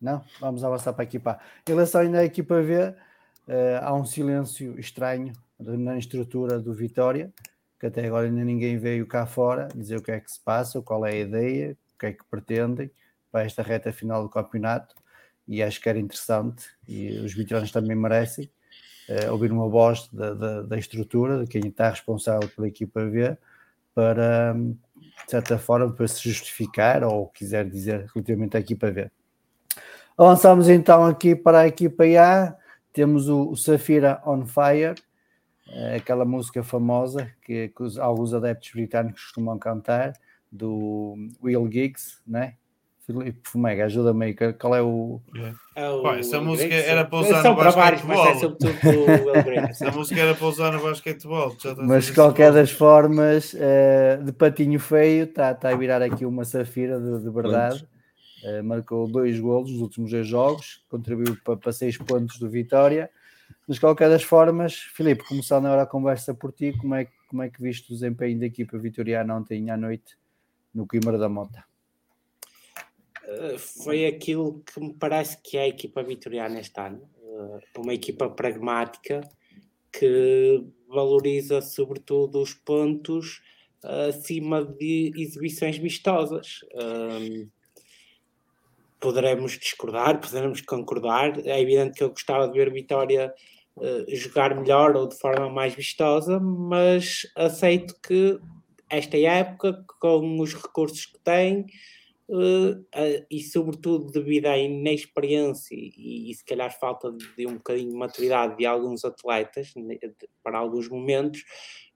Não? 0.00 0.22
Vamos 0.40 0.62
avançar 0.62 0.92
para 0.92 1.02
aqui 1.02 1.18
para 1.18 1.40
Em 1.66 1.72
relação 1.72 2.00
ainda 2.02 2.20
à 2.20 2.24
equipa 2.24 2.62
V, 2.62 2.88
uh, 2.88 2.94
há 3.82 3.92
um 3.92 4.04
silêncio 4.04 4.78
estranho 4.78 5.32
na 5.58 5.98
estrutura 5.98 6.60
do 6.60 6.72
Vitória, 6.72 7.32
que 7.80 7.86
até 7.86 8.06
agora 8.06 8.26
ainda 8.26 8.44
ninguém 8.44 8.78
veio 8.78 9.06
cá 9.06 9.26
fora 9.26 9.68
dizer 9.74 9.96
o 9.96 10.02
que 10.02 10.12
é 10.12 10.20
que 10.20 10.30
se 10.30 10.40
passa, 10.40 10.80
qual 10.80 11.04
é 11.04 11.12
a 11.12 11.16
ideia, 11.16 11.76
o 11.94 11.98
que 11.98 12.06
é 12.06 12.12
que 12.12 12.24
pretendem 12.30 12.90
para 13.32 13.44
esta 13.44 13.62
reta 13.62 13.92
final 13.92 14.22
do 14.22 14.28
campeonato 14.28 14.94
e 15.46 15.62
acho 15.62 15.80
que 15.80 15.88
era 15.88 15.98
interessante 15.98 16.66
e 16.88 17.18
os 17.18 17.32
veteranos 17.34 17.70
também 17.70 17.96
merecem 17.96 18.50
uh, 19.08 19.32
ouvir 19.32 19.52
uma 19.52 19.68
voz 19.68 20.08
da, 20.12 20.34
da, 20.34 20.62
da, 20.62 20.78
estrutura, 20.78 21.44
de 21.44 21.46
quem 21.46 21.68
está 21.68 21.90
responsável 21.90 22.48
pela 22.48 22.68
equipa 22.68 23.04
V, 23.04 23.36
para, 23.94 24.54
de 24.54 25.30
certa 25.30 25.58
forma, 25.58 25.92
para 25.92 26.08
se 26.08 26.28
justificar 26.28 27.04
ou 27.04 27.28
quiser 27.28 27.68
dizer 27.68 28.06
relativamente 28.14 28.56
à 28.56 28.60
equipa 28.60 28.90
V. 28.90 29.10
Avançamos 30.18 30.68
então 30.68 31.04
aqui 31.04 31.36
para 31.36 31.60
a 31.60 31.68
equipa 31.68 32.04
A, 32.04 32.56
temos 32.92 33.28
o, 33.28 33.50
o 33.50 33.56
Safira 33.56 34.20
on 34.26 34.46
Fire, 34.46 34.94
uh, 35.68 35.96
aquela 35.96 36.24
música 36.24 36.62
famosa 36.62 37.30
que, 37.42 37.68
que 37.68 37.82
os, 37.82 37.98
alguns 37.98 38.34
adeptos 38.34 38.70
britânicos 38.72 39.24
costumam 39.24 39.58
cantar, 39.58 40.12
do 40.50 41.16
Will 41.42 41.70
Giggs, 41.70 42.18
né? 42.26 42.54
Filipe 43.06 43.38
Fumega, 43.44 43.84
ajuda-me 43.84 44.26
aí, 44.26 44.34
qual 44.34 44.74
é 44.74 44.82
o. 44.82 45.20
É 45.76 45.88
o 45.88 46.08
essa 46.14 46.40
música 46.42 46.74
era 46.74 47.04
para 47.04 47.18
usar 47.20 47.44
no 47.44 47.54
basquetebol. 47.54 48.26
É 48.26 49.70
essa 49.70 49.90
música 49.92 50.20
era 50.20 50.34
para 50.34 50.46
usar 50.46 50.72
no 50.72 50.82
basquetebol. 50.82 51.56
Mas 51.86 52.06
de 52.06 52.14
qualquer 52.14 52.52
das 52.52 52.72
formas, 52.72 53.54
uh, 53.54 54.24
de 54.24 54.32
patinho 54.32 54.80
feio, 54.80 55.22
está 55.22 55.54
tá 55.54 55.70
a 55.70 55.76
virar 55.76 56.02
aqui 56.02 56.26
uma 56.26 56.44
safira 56.44 56.98
de, 56.98 57.22
de 57.22 57.30
verdade. 57.30 57.86
Uh, 58.42 58.64
marcou 58.64 59.06
dois 59.06 59.38
golos 59.38 59.70
nos 59.70 59.80
últimos 59.80 60.10
dois 60.10 60.26
jogos, 60.26 60.84
contribuiu 60.88 61.36
para, 61.44 61.56
para 61.56 61.72
seis 61.72 61.96
pontos 61.96 62.40
do 62.40 62.50
Vitória. 62.50 63.08
Mas 63.68 63.76
de 63.76 63.80
qualquer 63.82 64.08
das 64.08 64.24
formas, 64.24 64.74
Filipe, 64.74 65.22
começando 65.28 65.66
agora 65.66 65.82
a 65.82 65.86
conversa 65.86 66.34
por 66.34 66.50
ti, 66.50 66.72
como 66.72 66.96
é, 66.96 67.06
como 67.28 67.42
é 67.42 67.48
que 67.48 67.62
viste 67.62 67.88
o 67.88 67.94
desempenho 67.94 68.40
da 68.40 68.46
equipa 68.46 68.76
vitoriana 68.76 69.36
ontem 69.36 69.70
à 69.70 69.76
noite 69.76 70.18
no 70.74 70.88
Coimbra 70.88 71.16
da 71.16 71.28
Mota? 71.28 71.64
Eh, 73.26 73.58
foi 73.58 74.06
aquilo 74.06 74.62
que 74.62 74.80
me 74.80 74.94
parece 74.94 75.40
que 75.42 75.56
é 75.56 75.62
a 75.62 75.68
equipa 75.68 76.02
vitoriana 76.02 76.60
este 76.60 76.80
ano. 76.80 77.02
Eh, 77.18 77.58
uma 77.78 77.94
equipa 77.94 78.28
pragmática 78.30 79.20
que 79.92 80.64
valoriza 80.88 81.60
sobretudo 81.60 82.40
os 82.40 82.54
pontos 82.54 83.42
acima 84.08 84.64
de 84.64 85.12
exibições 85.16 85.78
vistosas. 85.78 86.60
Um, 86.74 87.48
poderemos 89.00 89.52
discordar, 89.52 90.20
poderemos 90.20 90.60
concordar. 90.60 91.38
É 91.46 91.60
evidente 91.60 91.96
que 91.96 92.04
eu 92.04 92.10
gostava 92.10 92.48
de 92.48 92.58
ver 92.58 92.72
Vitória 92.72 93.32
jogar 94.08 94.56
melhor 94.56 94.96
ou 94.96 95.06
de 95.06 95.18
forma 95.18 95.50
mais 95.50 95.74
vistosa, 95.74 96.40
mas 96.40 97.22
aceito 97.36 97.94
que 98.00 98.38
esta 98.88 99.18
época, 99.18 99.84
com 100.00 100.40
os 100.40 100.54
recursos 100.54 101.06
que 101.06 101.18
tem, 101.20 101.66
e 103.30 103.40
sobretudo 103.40 104.10
devido 104.10 104.46
à 104.46 104.58
inexperiência 104.58 105.76
e, 105.76 106.30
e, 106.30 106.34
se 106.34 106.44
calhar 106.44 106.76
falta 106.78 107.12
de 107.36 107.46
um 107.46 107.54
bocadinho 107.54 107.90
de 107.90 107.96
maturidade 107.96 108.56
de 108.56 108.66
alguns 108.66 109.04
atletas 109.04 109.72
né, 109.76 109.96
para 110.42 110.58
alguns 110.58 110.88
momentos, 110.88 111.44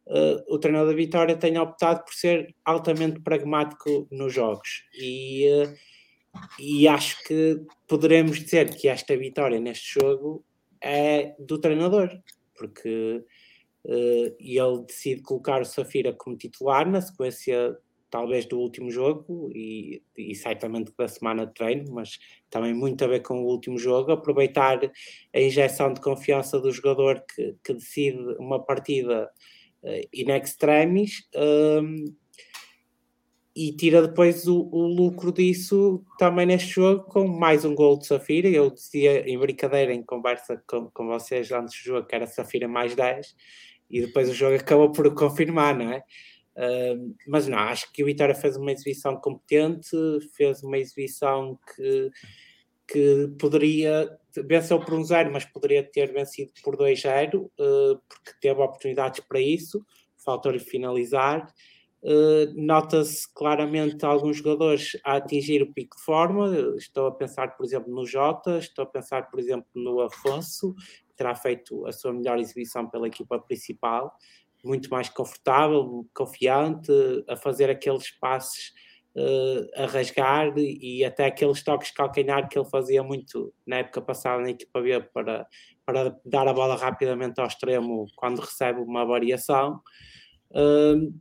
uh, 0.06 0.54
o 0.54 0.58
treinador 0.58 0.90
da 0.90 0.96
Vitória 0.96 1.36
tem 1.36 1.58
optado 1.58 2.04
por 2.04 2.14
ser 2.14 2.54
altamente 2.64 3.20
pragmático 3.20 4.06
nos 4.10 4.32
jogos. 4.32 4.84
E, 4.94 5.46
e 6.60 6.86
acho 6.86 7.24
que 7.24 7.60
poderemos 7.88 8.38
dizer 8.38 8.76
que 8.76 8.86
esta 8.86 9.16
vitória 9.16 9.58
neste 9.58 9.98
jogo 9.98 10.44
é 10.80 11.34
do 11.40 11.58
treinador, 11.58 12.08
porque 12.54 13.24
ele 13.84 14.84
decide 14.86 15.22
colocar 15.22 15.60
o 15.60 15.64
Safira 15.64 16.12
como 16.12 16.36
titular 16.36 16.88
na 16.88 17.00
sequência 17.00 17.76
talvez 18.10 18.44
do 18.46 18.58
último 18.58 18.90
jogo 18.90 19.50
e, 19.54 20.02
e 20.16 20.34
certamente 20.34 20.92
da 20.98 21.08
semana 21.08 21.46
de 21.46 21.54
treino, 21.54 21.92
mas 21.92 22.18
também 22.50 22.74
muito 22.74 23.04
a 23.04 23.08
ver 23.08 23.20
com 23.20 23.42
o 23.42 23.46
último 23.46 23.78
jogo, 23.78 24.12
aproveitar 24.12 24.80
a 25.32 25.40
injeção 25.40 25.92
de 25.92 26.00
confiança 26.00 26.58
do 26.60 26.72
jogador 26.72 27.24
que, 27.34 27.56
que 27.62 27.74
decide 27.74 28.18
uma 28.38 28.62
partida 28.62 29.30
uh, 29.82 30.08
in 30.12 30.30
extremis 30.30 31.28
um, 31.36 32.14
e 33.54 33.72
tira 33.72 34.06
depois 34.06 34.46
o, 34.46 34.68
o, 34.72 34.86
lucro 34.86 35.32
disso 35.32 36.04
também 36.18 36.46
neste 36.46 36.70
jogo 36.70 37.04
com 37.04 37.26
mais 37.26 37.64
um 37.64 37.74
gol 37.74 37.98
de 37.98 38.06
Safira. 38.06 38.48
Eu 38.48 38.70
dizia 38.70 39.28
em 39.28 39.38
brincadeira, 39.38 39.92
em 39.92 40.02
conversa 40.02 40.62
com, 40.66 40.90
com 40.90 41.06
vocês 41.06 41.50
antes 41.50 41.82
do 41.82 41.86
jogo, 41.86 42.06
que 42.06 42.14
era 42.14 42.26
Safira 42.26 42.68
mais 42.68 42.94
10 42.94 43.34
e 43.90 44.00
depois 44.00 44.30
o 44.30 44.34
jogo 44.34 44.54
acabou 44.54 44.92
por 44.92 45.12
confirmar, 45.14 45.76
não 45.76 45.92
é? 45.92 46.02
Mas 47.26 47.46
não, 47.46 47.58
acho 47.58 47.92
que 47.92 48.02
o 48.02 48.06
Vitória 48.06 48.34
fez 48.34 48.56
uma 48.56 48.72
exibição 48.72 49.16
competente, 49.16 49.96
fez 50.36 50.62
uma 50.62 50.78
exibição 50.78 51.58
que, 51.74 52.10
que 52.86 53.28
poderia, 53.38 54.10
venceu 54.46 54.80
por 54.80 54.94
um 54.94 55.04
zero, 55.04 55.32
mas 55.32 55.44
poderia 55.44 55.82
ter 55.82 56.12
vencido 56.12 56.52
por 56.62 56.76
2-0, 56.76 57.44
uh, 57.44 57.50
porque 58.08 58.32
teve 58.40 58.60
oportunidades 58.60 59.20
para 59.20 59.40
isso, 59.40 59.84
faltou-lhe 60.24 60.58
finalizar. 60.58 61.46
Uh, 62.02 62.52
Nota-se 62.54 63.32
claramente 63.32 64.04
alguns 64.04 64.38
jogadores 64.38 64.98
a 65.04 65.16
atingir 65.16 65.62
o 65.62 65.72
pico 65.72 65.96
de 65.96 66.02
forma. 66.02 66.74
Estou 66.76 67.06
a 67.06 67.12
pensar, 67.12 67.56
por 67.56 67.64
exemplo, 67.64 67.94
no 67.94 68.06
Jota, 68.06 68.58
estou 68.58 68.84
a 68.84 68.86
pensar, 68.86 69.30
por 69.30 69.38
exemplo, 69.38 69.68
no 69.74 70.00
Afonso, 70.00 70.74
que 71.08 71.14
terá 71.14 71.34
feito 71.34 71.86
a 71.86 71.92
sua 71.92 72.12
melhor 72.12 72.38
exibição 72.38 72.88
pela 72.88 73.06
equipa 73.06 73.38
principal 73.38 74.16
muito 74.64 74.90
mais 74.90 75.08
confortável, 75.08 76.06
confiante, 76.14 76.92
a 77.28 77.36
fazer 77.36 77.70
aqueles 77.70 78.10
passes 78.18 78.72
uh, 79.16 79.82
a 79.82 79.86
rasgar 79.86 80.52
e 80.56 81.04
até 81.04 81.26
aqueles 81.26 81.62
toques 81.62 81.90
calcanhar 81.90 82.48
que 82.48 82.58
ele 82.58 82.68
fazia 82.68 83.02
muito 83.02 83.52
na 83.66 83.76
época 83.76 84.00
passada 84.00 84.42
na 84.42 84.50
equipa 84.50 84.80
B 84.80 85.00
para, 85.12 85.46
para 85.84 86.16
dar 86.24 86.48
a 86.48 86.52
bola 86.52 86.76
rapidamente 86.76 87.40
ao 87.40 87.46
extremo 87.46 88.06
quando 88.16 88.40
recebe 88.40 88.80
uma 88.80 89.04
variação. 89.04 89.80
Uh, 90.50 91.12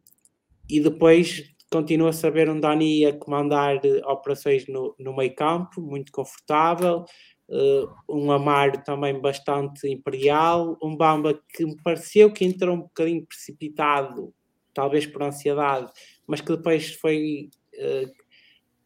e 0.69 0.79
depois 0.79 1.43
continua 1.71 2.09
a 2.09 2.13
saber 2.13 2.49
um 2.49 2.59
Dani 2.59 3.05
a 3.05 3.17
comandar 3.17 3.79
operações 4.05 4.67
no, 4.67 4.95
no 4.99 5.15
meio 5.15 5.33
campo, 5.35 5.81
muito 5.81 6.11
confortável, 6.11 7.05
Uh, 7.49 7.89
um 8.07 8.31
Amaro 8.31 8.83
também 8.83 9.19
bastante 9.19 9.87
imperial, 9.89 10.77
um 10.83 10.95
Bamba 10.95 11.41
que 11.49 11.65
me 11.65 11.75
pareceu 11.81 12.31
que 12.31 12.45
entrou 12.45 12.75
um 12.75 12.81
bocadinho 12.81 13.25
precipitado, 13.25 14.31
talvez 14.71 15.07
por 15.07 15.23
ansiedade, 15.23 15.91
mas 16.27 16.41
que 16.41 16.55
depois 16.55 16.93
foi 16.93 17.49
uh, 17.75 18.11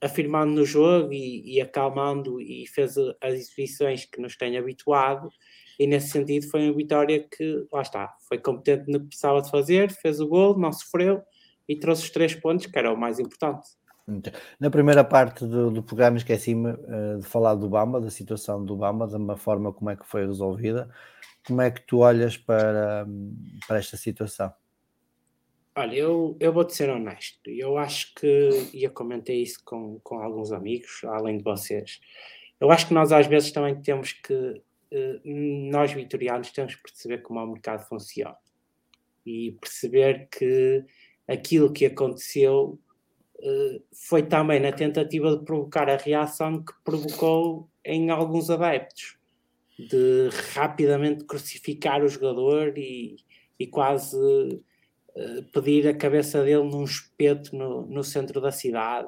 afirmando 0.02 0.54
no 0.54 0.66
jogo 0.66 1.12
e, 1.12 1.56
e, 1.56 1.62
acalmando 1.62 2.40
e 2.42 2.66
fez 2.68 2.98
as 3.22 3.34
exibições 3.34 4.06
que 4.06 4.22
nos 4.22 4.36
tem 4.36 4.58
habituado. 4.58 5.30
e 5.80 5.88
nesse 5.88 6.10
sentido 6.10 6.50
foi 6.50 6.66
uma 6.70 6.78
vitória 6.78 7.20
que, 7.22 7.66
lá 7.72 7.82
está, 7.82 8.16
foi 8.28 8.38
competente 8.38 8.92
no 8.92 9.00
que 9.02 9.08
precisava 9.08 9.42
de 9.42 9.50
fazer, 9.50 9.92
fez 9.92 10.20
o 10.20 10.28
gol, 10.28 10.58
não 10.58 10.72
sofreu 10.72 11.22
e 11.68 11.76
trouxe 11.76 12.04
os 12.04 12.10
três 12.10 12.36
pontos, 12.36 12.66
que 12.66 12.78
era 12.78 12.94
o 12.94 12.98
mais 12.98 13.20
importante. 13.20 13.68
Na 14.60 14.70
primeira 14.70 15.04
parte 15.04 15.46
do, 15.46 15.72
do 15.72 15.82
programa 15.82 16.18
esqueci-me 16.18 16.72
uh, 16.72 17.20
de 17.20 17.26
falar 17.26 17.56
do 17.56 17.70
Bamba, 17.70 18.02
da 18.02 18.10
situação 18.10 18.64
do 18.64 18.76
Bamba, 18.76 19.08
da 19.08 19.18
uma 19.18 19.38
forma 19.38 19.72
como 19.72 19.90
é 19.90 19.96
que 19.96 20.06
foi 20.06 20.26
resolvida. 20.26 20.90
Como 21.46 21.62
é 21.62 21.72
que 21.72 21.82
tu 21.86 22.00
olhas 22.00 22.38
para, 22.38 23.06
para 23.68 23.78
esta 23.78 23.96
situação? 23.96 24.54
Olha, 25.76 25.96
eu, 25.96 26.38
eu 26.40 26.54
vou-te 26.54 26.76
ser 26.76 26.90
honesto. 26.90 27.50
Eu 27.50 27.78
acho 27.78 28.14
que, 28.16 28.70
e 28.74 28.84
eu 28.84 28.92
comentei 28.92 29.42
isso 29.42 29.60
com, 29.66 30.00
com 30.04 30.20
alguns 30.20 30.52
amigos, 30.52 31.02
além 31.06 31.38
de 31.38 31.44
vocês, 31.44 32.00
eu 32.60 32.72
acho 32.72 32.88
que 32.88 32.94
nós 32.94 33.12
às 33.12 33.26
vezes 33.26 33.52
também 33.52 33.82
temos 33.82 34.14
que, 34.14 34.62
eh, 34.92 35.20
nós 35.26 35.92
vitorianos, 35.92 36.52
temos 36.52 36.76
que 36.76 36.84
perceber 36.84 37.20
como 37.20 37.40
o 37.40 37.52
mercado 37.52 37.86
funciona 37.88 38.38
e 39.26 39.58
perceber 39.60 40.28
que 40.30 40.86
aquilo 41.28 41.74
que 41.74 41.86
aconteceu 41.86 42.80
foi 44.08 44.24
também 44.24 44.60
na 44.60 44.72
tentativa 44.72 45.36
de 45.36 45.44
provocar 45.44 45.90
a 45.90 45.98
reação 45.98 46.64
que 46.64 46.74
provocou 46.84 47.70
em 47.86 48.10
alguns 48.10 48.50
adeptos 48.50 49.18
de 49.78 50.30
rapidamente 50.54 51.26
crucificar 51.26 52.04
o 52.04 52.08
jogador 52.08 52.78
e, 52.78 53.18
e 53.60 53.68
quase 53.68 54.16
uh, 54.16 55.44
pedir 55.52 55.88
a 55.88 55.94
cabeça 55.94 56.44
dele 56.44 56.64
num 56.64 56.84
espeto 56.84 57.56
no, 57.56 57.86
no 57.88 58.04
centro 58.04 58.40
da 58.40 58.52
cidade. 58.52 59.08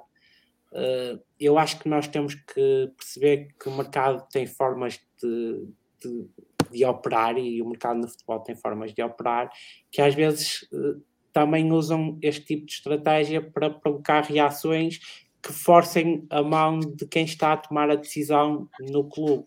Uh, 0.71 1.21
eu 1.39 1.57
acho 1.57 1.79
que 1.79 1.87
nós 1.87 2.07
temos 2.07 2.35
que 2.35 2.91
perceber 2.97 3.55
que 3.59 3.69
o 3.69 3.77
mercado 3.77 4.27
tem 4.31 4.45
formas 4.45 4.99
de, 5.21 5.67
de, 6.01 6.27
de, 6.71 6.85
operar 6.85 7.37
e 7.37 7.61
o 7.61 7.69
mercado 7.69 7.99
no 7.99 8.09
futebol 8.09 8.39
tem 8.41 8.55
formas 8.55 8.93
de 8.93 9.01
operar 9.01 9.49
que 9.89 10.01
às 10.01 10.13
vezes 10.13 10.63
uh, 10.73 11.01
também 11.35 11.69
usam 11.69 12.17
este 12.21 12.45
tipo 12.45 12.65
de 12.65 12.71
estratégia 12.71 13.41
para 13.41 13.69
provocar 13.69 14.23
reações 14.23 14.99
que 15.43 15.51
forcem 15.51 16.25
a 16.29 16.41
mão 16.41 16.79
de 16.79 17.05
quem 17.05 17.25
está 17.25 17.51
a 17.51 17.57
tomar 17.57 17.89
a 17.91 17.95
decisão 17.95 18.69
no 18.79 19.03
clube. 19.03 19.43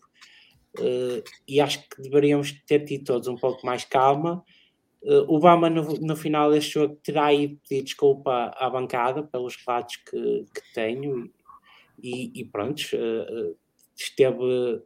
Uh, 0.79 1.25
e 1.49 1.63
acho 1.63 1.89
que 1.89 2.03
deveríamos 2.03 2.53
ter 2.67 2.85
tido 2.85 3.05
todos 3.05 3.27
um 3.27 3.37
pouco 3.37 3.65
mais 3.65 3.87
calma. 3.87 4.45
Uh, 5.03 5.25
o 5.35 5.41
Bama, 5.41 5.71
no, 5.71 5.95
no, 5.95 6.15
final 6.15 6.51
deste 6.51 6.75
jogo, 6.75 6.95
terá 7.03 7.33
ido 7.33 7.59
pedir 7.67 7.83
desculpa 7.85 8.55
à 8.59 8.69
bancada 8.69 9.23
pelos 9.23 9.57
relatos 9.57 9.97
que, 9.97 10.45
que 10.55 10.75
tenho 10.75 11.31
e, 12.03 12.39
e 12.39 12.45
pronto, 12.45 12.83
uh, 12.83 13.57
esteve, 14.05 14.39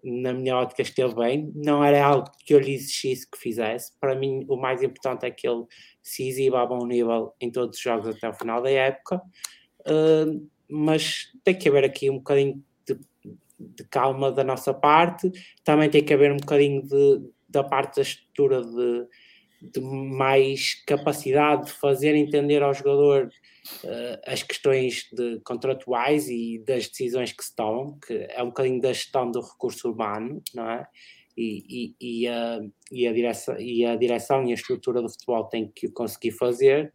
na 0.03 0.33
minha 0.33 0.57
ótica, 0.57 0.83
esteve 0.83 1.15
bem. 1.15 1.53
Não 1.55 1.85
era 1.85 2.05
algo 2.05 2.31
que 2.45 2.55
eu 2.55 2.59
lhe 2.59 2.75
exigisse 2.75 3.31
que 3.31 3.39
fizesse. 3.39 3.93
Para 4.01 4.15
mim, 4.15 4.45
o 4.49 4.57
mais 4.57 4.83
importante 4.83 5.27
é 5.27 5.31
que 5.31 5.47
ele 5.47 5.65
se 6.03 6.27
exiba 6.27 6.63
a 6.63 6.67
bom 6.67 6.87
nível 6.87 7.35
em 7.41 7.51
todos 7.51 7.77
os 7.77 7.83
jogos 7.83 8.09
até 8.09 8.29
o 8.29 8.35
final 8.35 8.63
da 8.63 8.71
época. 8.71 9.21
Uh, 9.81 10.49
mas 10.69 11.27
tem 11.45 11.55
que 11.55 11.69
haver 11.69 11.85
aqui 11.85 12.09
um 12.09 12.17
bocadinho 12.17 12.63
de 13.59 13.85
calma 13.85 14.33
da 14.33 14.43
nossa 14.43 14.75
parte, 14.75 15.31
também 15.65 15.89
tem 15.89 16.05
que 16.05 16.13
haver 16.13 16.33
um 16.33 16.37
bocadinho 16.37 16.83
de, 16.83 17.23
da 17.49 17.63
parte 17.63 17.97
da 17.97 18.03
estrutura 18.03 18.63
de, 18.63 19.07
de 19.61 19.81
mais 19.81 20.83
capacidade 20.87 21.67
de 21.67 21.73
fazer 21.73 22.15
entender 22.15 22.63
ao 22.63 22.75
jogador 22.75 23.31
as 24.27 24.43
questões 24.43 25.09
de 25.13 25.41
contratuais 25.45 26.29
e 26.29 26.63
das 26.67 26.89
decisões 26.89 27.33
que 27.33 27.45
se 27.45 27.55
tomam, 27.55 27.99
que 28.07 28.27
é 28.31 28.43
um 28.43 28.47
bocadinho 28.47 28.81
da 28.81 28.93
gestão 28.93 29.31
do 29.31 29.41
recurso 29.41 29.89
urbano, 29.89 30.43
não 30.55 30.69
é? 30.69 30.87
e, 31.37 31.95
e, 32.01 32.23
e, 32.25 32.29
a, 32.29 32.61
e, 32.91 33.07
a 33.07 33.13
direção, 33.13 33.59
e 33.59 33.85
a 33.85 33.97
direção 33.97 34.45
e 34.45 34.51
a 34.51 34.55
estrutura 34.55 35.01
do 35.01 35.09
futebol 35.09 35.45
têm 35.45 35.71
que 35.75 35.89
conseguir 35.89 36.33
fazer. 36.33 36.93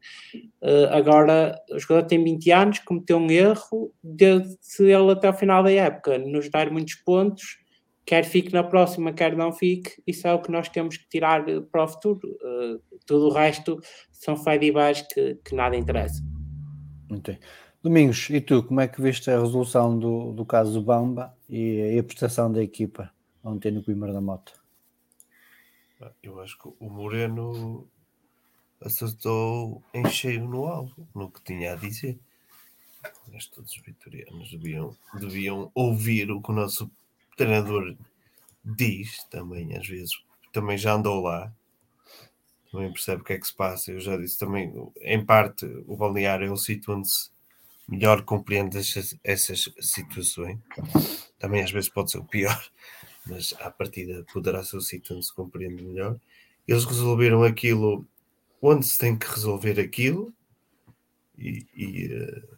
Uh, 0.62 0.88
agora, 0.92 1.56
o 1.72 1.80
jogador 1.80 2.08
tem 2.08 2.24
20 2.24 2.52
anos, 2.52 2.80
cometeu 2.80 3.18
um 3.18 3.30
erro, 3.30 3.94
desde 4.04 4.58
ele 4.80 5.12
até 5.12 5.30
o 5.30 5.34
final 5.34 5.64
da 5.64 5.72
época 5.72 6.18
nos 6.18 6.50
dar 6.50 6.72
muitos 6.72 6.96
pontos, 6.96 7.58
quer 8.06 8.24
fique 8.24 8.54
na 8.54 8.64
próxima, 8.64 9.12
quer 9.12 9.36
não 9.36 9.52
fique, 9.52 10.02
isso 10.06 10.28
é 10.28 10.34
o 10.34 10.42
que 10.42 10.52
nós 10.52 10.70
temos 10.70 10.98
que 10.98 11.10
tirar 11.10 11.44
para 11.72 11.84
o 11.84 11.88
futuro. 11.88 12.28
Uh, 12.42 12.82
tudo 13.06 13.28
o 13.28 13.34
resto 13.34 13.80
são 14.12 14.36
fedibais 14.36 15.02
que, 15.02 15.36
que 15.44 15.56
nada 15.56 15.76
interessa. 15.76 16.22
Muito 17.10 17.32
bem. 17.32 17.40
Domingos, 17.82 18.30
e 18.30 18.42
tu, 18.42 18.64
como 18.64 18.82
é 18.82 18.88
que 18.88 19.02
viste 19.02 19.30
a 19.30 19.40
resolução 19.40 19.98
do, 19.98 20.34
do 20.34 20.46
caso 20.46 20.82
Bamba 20.82 21.36
e 21.50 21.98
a 21.98 22.04
prestação 22.04 22.52
da 22.52 22.62
equipa? 22.62 23.12
ontem 23.48 23.72
no 23.72 23.84
Coimbra 23.84 24.12
da 24.12 24.22
Mota? 24.22 24.54
Eu 26.22 26.40
acho 26.42 26.58
que 26.60 26.70
o 26.80 26.90
Moreno 26.90 27.88
acertou 28.82 29.82
em 29.94 30.08
cheio 30.10 30.48
no 30.48 30.66
alvo, 30.68 31.08
no 31.16 31.32
que 31.32 31.42
tinha 31.42 31.74
a 31.74 31.76
dizer. 31.76 32.20
Mas 33.32 33.48
todos 33.48 33.72
os 33.72 33.82
vitorianos 33.82 34.52
deviam, 34.52 34.96
deviam 35.20 35.72
ouvir 35.74 36.30
o 36.30 36.42
que 36.42 36.52
o 36.52 36.56
nosso 36.56 36.92
treinador 37.36 37.96
diz 38.64 39.24
também, 39.26 39.76
às 39.76 39.88
vezes. 39.88 40.12
Também 40.52 40.78
já 40.78 40.94
andou 40.94 41.22
lá, 41.22 41.52
também 42.72 42.92
percebe 42.92 43.22
o 43.22 43.26
que 43.26 43.34
é 43.34 43.40
que 43.40 43.48
se 43.48 43.56
passa. 43.56 43.92
Eu 43.92 44.00
já 44.00 44.18
disse 44.18 44.38
também, 44.38 44.74
em 45.02 45.26
parte, 45.26 45.66
o 45.88 45.96
balneário 45.96 46.48
é 46.48 46.52
o 46.52 46.58
sítio 46.58 46.94
onde 46.94 47.10
se 47.10 47.30
melhor 47.88 48.24
compreende 48.24 48.78
essas, 48.78 49.18
essas 49.24 49.74
situações. 49.80 50.60
Também 51.40 51.64
às 51.64 51.72
vezes 51.72 51.90
pode 51.90 52.12
ser 52.12 52.18
o 52.18 52.26
pior, 52.26 52.62
mas 53.26 53.54
à 53.60 53.72
partida 53.72 54.26
poderá 54.34 54.64
ser 54.64 54.78
o 54.78 54.82
sítio 54.82 55.16
onde 55.16 55.26
se 55.26 55.34
compreende 55.34 55.84
melhor. 55.84 56.20
Eles 56.68 56.84
resolveram 56.84 57.44
aquilo 57.44 58.06
onde 58.62 58.86
se 58.86 58.98
tem 58.98 59.18
que 59.18 59.28
resolver 59.28 59.80
aquilo 59.80 60.34
e, 61.38 61.66
e, 61.76 62.08
uh, 62.08 62.58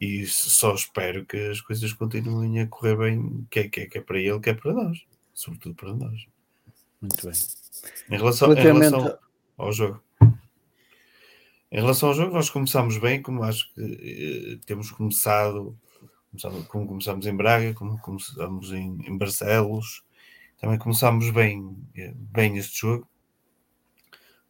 e 0.00 0.26
só 0.26 0.74
espero 0.74 1.26
que 1.26 1.36
as 1.36 1.60
coisas 1.60 1.92
continuem 1.92 2.60
a 2.60 2.66
correr 2.66 2.96
bem, 2.96 3.46
é, 3.54 3.68
que 3.68 3.80
é, 3.80 3.86
que 3.86 3.98
é 3.98 4.00
para 4.00 4.18
ele, 4.18 4.40
que 4.40 4.50
é 4.50 4.54
para 4.54 4.72
nós, 4.72 5.04
sobretudo 5.34 5.74
para 5.74 5.94
nós. 5.94 6.26
Muito 7.02 7.26
bem. 7.26 7.63
Em 8.10 8.16
relação, 8.16 8.52
em 8.52 8.56
relação 8.56 9.18
ao 9.56 9.72
jogo. 9.72 10.02
Em 11.70 11.80
relação 11.80 12.10
ao 12.10 12.14
jogo, 12.14 12.34
nós 12.34 12.50
começámos 12.50 12.98
bem, 12.98 13.20
como 13.20 13.42
acho 13.42 13.72
que 13.74 13.80
uh, 13.80 14.66
temos 14.66 14.90
começado 14.90 15.76
como 16.68 16.86
começámos 16.86 17.26
em 17.26 17.36
Braga, 17.36 17.74
como 17.74 17.98
começámos 17.98 18.72
em, 18.72 18.98
em 19.06 19.16
Barcelos, 19.16 20.02
também 20.58 20.78
começámos 20.78 21.30
bem, 21.30 21.76
eh, 21.96 22.12
bem 22.14 22.56
este 22.56 22.80
jogo. 22.80 23.08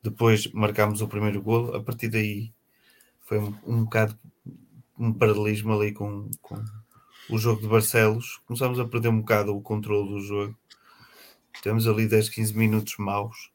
Depois 0.02 0.46
marcámos 0.52 1.00
o 1.00 1.08
primeiro 1.08 1.42
golo, 1.42 1.74
a 1.74 1.82
partir 1.82 2.08
daí 2.08 2.52
foi 3.22 3.38
um, 3.38 3.54
um 3.66 3.84
bocado 3.84 4.18
um 4.98 5.12
paralelismo 5.12 5.72
ali 5.72 5.92
com, 5.92 6.30
com 6.40 6.62
o 7.28 7.38
jogo 7.38 7.60
de 7.60 7.68
Barcelos. 7.68 8.40
Começámos 8.46 8.78
a 8.78 8.84
perder 8.84 9.08
um 9.08 9.20
bocado 9.20 9.56
o 9.56 9.60
controle 9.60 10.08
do 10.08 10.20
jogo. 10.20 10.56
Temos 11.62 11.86
ali 11.86 12.06
10, 12.08 12.28
15 12.28 12.56
minutos 12.56 12.96
maus. 12.98 13.50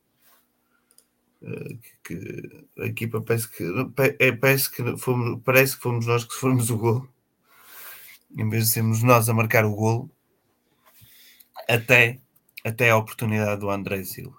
Eh, 1.42 1.78
que, 2.04 2.16
que, 2.16 2.66
a 2.80 2.86
equipa 2.86 3.22
parece 3.22 3.50
que, 3.50 3.64
é, 4.20 4.32
parece 4.32 4.72
que 4.72 4.98
fomos, 4.98 5.42
parece 5.44 5.76
que 5.76 5.82
fomos 5.82 6.06
nós 6.06 6.26
que 6.26 6.34
fomos 6.34 6.70
o 6.70 6.78
gol 6.78 7.10
em 8.38 8.50
vez 8.50 8.66
de 8.66 8.72
sermos 8.72 9.02
nós 9.04 9.30
a 9.30 9.34
marcar 9.34 9.66
o 9.66 9.76
golo, 9.76 10.10
até, 11.68 12.20
até 12.64 12.90
a 12.90 12.98
oportunidade 12.98 13.62
do 13.62 13.70
André 13.70 14.04
Silva. 14.04 14.38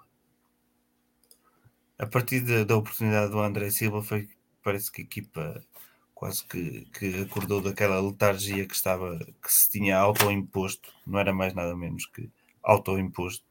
A 1.97 2.05
partir 2.05 2.41
de, 2.41 2.65
da 2.65 2.75
oportunidade 2.75 3.31
do 3.31 3.39
André 3.39 3.69
Silva 3.69 4.01
foi 4.01 4.29
parece 4.63 4.91
que 4.91 5.01
a 5.01 5.05
equipa 5.05 5.65
quase 6.13 6.45
que, 6.45 6.85
que 6.93 7.21
acordou 7.21 7.61
daquela 7.61 7.99
letargia 7.99 8.67
que 8.67 8.75
estava 8.75 9.17
que 9.17 9.51
se 9.51 9.69
tinha 9.71 9.97
autoimposto, 9.97 10.91
não 11.05 11.19
era 11.19 11.33
mais 11.33 11.53
nada 11.53 11.75
menos 11.75 12.05
que 12.07 12.29
autoimposto, 12.63 13.45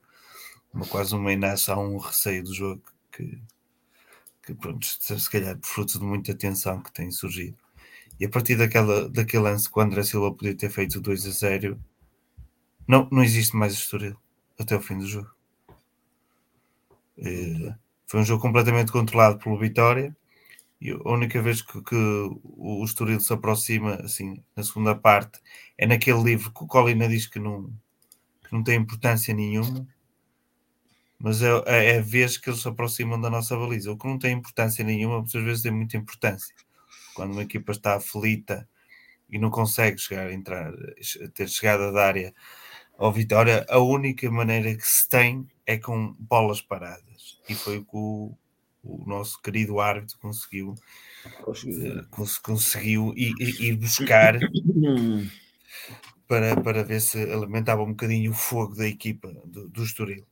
uma, 0.72 0.86
quase 0.86 1.14
uma 1.14 1.32
inação, 1.32 1.94
um 1.94 1.98
receio 1.98 2.44
do 2.44 2.54
jogo 2.54 2.82
que, 3.12 3.40
que 4.42 4.54
pronto, 4.54 4.86
se 4.86 5.30
calhar 5.30 5.56
por 5.58 5.66
fruto 5.66 5.98
de 5.98 6.04
muita 6.04 6.34
tensão 6.34 6.80
que 6.82 6.92
tem 6.92 7.10
surgido. 7.10 7.56
E 8.18 8.26
a 8.26 8.28
partir 8.28 8.56
daquela, 8.56 9.08
daquele 9.08 9.44
lance 9.44 9.70
que 9.70 9.78
o 9.78 9.82
André 9.82 10.02
Silva 10.02 10.32
podia 10.32 10.54
ter 10.54 10.70
feito 10.70 11.00
2 11.00 11.26
a 11.26 11.30
0, 11.30 11.80
não, 12.86 13.08
não 13.10 13.22
existe 13.22 13.56
mais 13.56 13.72
Estoril 13.72 14.16
até 14.58 14.76
o 14.76 14.80
fim 14.80 14.98
do 14.98 15.06
jogo. 15.06 15.30
E, 17.16 17.72
foi 18.06 18.20
um 18.20 18.24
jogo 18.24 18.42
completamente 18.42 18.90
controlado 18.90 19.38
pelo 19.38 19.58
Vitória. 19.58 20.14
E 20.80 20.90
a 20.90 21.08
única 21.08 21.40
vez 21.40 21.62
que, 21.62 21.80
que 21.82 21.94
o 21.94 22.84
Estoril 22.84 23.20
se 23.20 23.32
aproxima, 23.32 23.94
assim, 23.96 24.42
na 24.56 24.64
segunda 24.64 24.94
parte, 24.94 25.40
é 25.78 25.86
naquele 25.86 26.22
livro 26.22 26.50
que 26.52 26.64
o 26.64 26.66
Colina 26.66 27.08
diz 27.08 27.26
que 27.26 27.38
não, 27.38 27.72
que 28.44 28.52
não 28.52 28.64
tem 28.64 28.80
importância 28.80 29.32
nenhuma. 29.32 29.86
Mas 31.20 31.42
é, 31.42 31.48
é, 31.66 31.96
é 31.96 31.98
a 31.98 32.02
vez 32.02 32.38
que 32.38 32.48
eles 32.48 32.62
se 32.62 32.68
aproximam 32.68 33.20
da 33.20 33.28
nossa 33.28 33.54
baliza. 33.54 33.92
O 33.92 33.96
que 33.96 34.06
não 34.06 34.18
tem 34.18 34.32
importância 34.32 34.82
nenhuma, 34.82 35.20
muitas 35.20 35.42
vezes 35.42 35.62
tem 35.62 35.70
muita 35.70 35.98
importância 35.98 36.54
quando 37.14 37.32
uma 37.32 37.42
equipa 37.42 37.72
está 37.72 37.96
aflita 37.96 38.66
e 39.28 39.38
não 39.38 39.50
consegue 39.50 39.98
chegar 39.98 40.26
a 40.26 40.32
entrar, 40.32 40.72
ter 41.34 41.48
chegada 41.48 41.92
da 41.92 42.06
área 42.06 42.34
ao 42.96 43.12
Vitória, 43.12 43.64
a 43.68 43.78
única 43.78 44.30
maneira 44.30 44.74
que 44.74 44.86
se 44.86 45.08
tem 45.08 45.46
é 45.66 45.78
com 45.78 46.14
bolas 46.18 46.60
paradas. 46.60 47.38
E 47.48 47.54
foi 47.54 47.78
o 47.78 47.84
que 47.84 47.96
o, 47.96 48.36
o 48.82 49.04
nosso 49.06 49.40
querido 49.40 49.80
árbitro 49.80 50.18
conseguiu, 50.18 50.74
uh, 51.46 52.06
cons 52.10 52.38
conseguiu 52.38 53.12
ir, 53.16 53.32
ir 53.38 53.76
buscar 53.76 54.38
para, 56.26 56.60
para 56.60 56.84
ver 56.84 57.00
se 57.00 57.22
alimentava 57.22 57.82
um 57.82 57.90
bocadinho 57.90 58.32
o 58.32 58.34
fogo 58.34 58.74
da 58.74 58.86
equipa 58.86 59.32
do, 59.44 59.68
do 59.68 59.82
Estoril. 59.82 60.26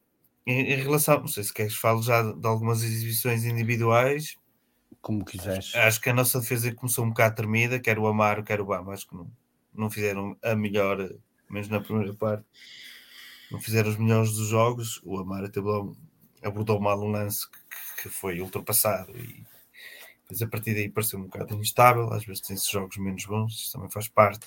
Em, 0.49 0.73
em, 0.73 0.77
relação, 0.77 1.21
não 1.21 1.29
sei 1.29 1.45
se 1.45 1.53
queres 1.53 1.75
falar 1.75 2.01
já 2.01 2.23
de, 2.23 2.41
de 2.41 2.47
algumas 2.47 2.83
exibições 2.83 3.45
individuais. 3.45 4.39
Como 5.03 5.23
quiseres. 5.23 5.75
Acho 5.75 6.01
que 6.01 6.09
a 6.09 6.15
nossa 6.15 6.41
defesa 6.41 6.75
começou 6.75 7.05
um 7.05 7.11
bocado 7.11 7.37
tremida, 7.37 7.79
quer 7.79 7.99
o 7.99 8.07
Amaro, 8.07 8.43
quer 8.43 8.59
o 8.59 8.65
Bama. 8.65 8.95
Acho 8.95 9.07
que 9.07 9.15
não, 9.15 9.31
não 9.75 9.91
fizeram 9.91 10.39
a 10.43 10.57
melhor, 10.57 11.07
menos 11.51 11.69
na 11.69 11.81
primeira 11.81 12.15
parte. 12.15 12.47
Não 13.51 13.61
fizeram 13.61 13.91
os 13.91 13.99
melhores 13.99 14.33
dos 14.33 14.49
jogos. 14.49 15.03
O 15.05 15.19
Amaro 15.19 15.51
teve 15.51 15.69
lá, 15.69 15.87
abordou 16.43 16.81
mal 16.81 16.99
um 16.99 17.11
lance 17.11 17.47
que, 17.51 18.05
que 18.05 18.09
foi 18.09 18.41
ultrapassado 18.41 19.15
e 19.19 19.45
depois 20.23 20.41
a 20.41 20.47
partir 20.47 20.73
daí 20.73 20.89
pareceu 20.89 21.19
um 21.19 21.25
bocado 21.25 21.55
instável. 21.57 22.11
Às 22.11 22.25
vezes 22.25 22.41
tem-se 22.41 22.73
jogos 22.73 22.97
menos 22.97 23.27
bons, 23.27 23.53
isso 23.53 23.73
também 23.73 23.91
faz 23.91 24.09
parte 24.09 24.47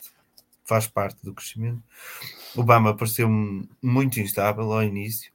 faz 0.66 0.88
parte 0.88 1.24
do 1.24 1.34
crescimento. 1.34 1.84
O 2.56 2.64
Bama 2.64 2.96
pareceu 2.96 3.30
muito 3.82 4.20
instável 4.20 4.72
ao 4.72 4.84
início, 4.84 5.32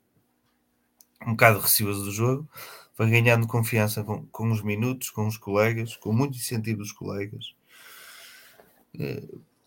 um 1.23 1.33
bocado 1.33 1.61
receoso 1.61 2.05
do 2.05 2.13
jogo, 2.13 2.49
foi 2.95 3.11
ganhando 3.11 3.47
confiança 3.47 4.03
com, 4.03 4.27
com 4.27 4.51
os 4.51 4.63
minutos, 4.63 5.11
com 5.11 5.27
os 5.27 5.37
colegas, 5.37 5.97
com 5.97 6.13
muito 6.13 6.37
incentivo 6.37 6.79
dos 6.79 6.93
colegas, 6.93 7.55
eh, 8.99 9.23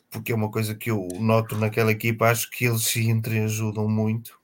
porque 0.09 0.31
é 0.31 0.35
uma 0.35 0.49
coisa 0.49 0.73
que 0.76 0.89
eu 0.89 1.07
noto 1.19 1.55
naquela 1.55 1.91
equipa, 1.91 2.30
acho 2.30 2.49
que 2.49 2.65
eles 2.65 2.84
se 2.84 3.07
entreajudam 3.07 3.88
muito. 3.88 4.39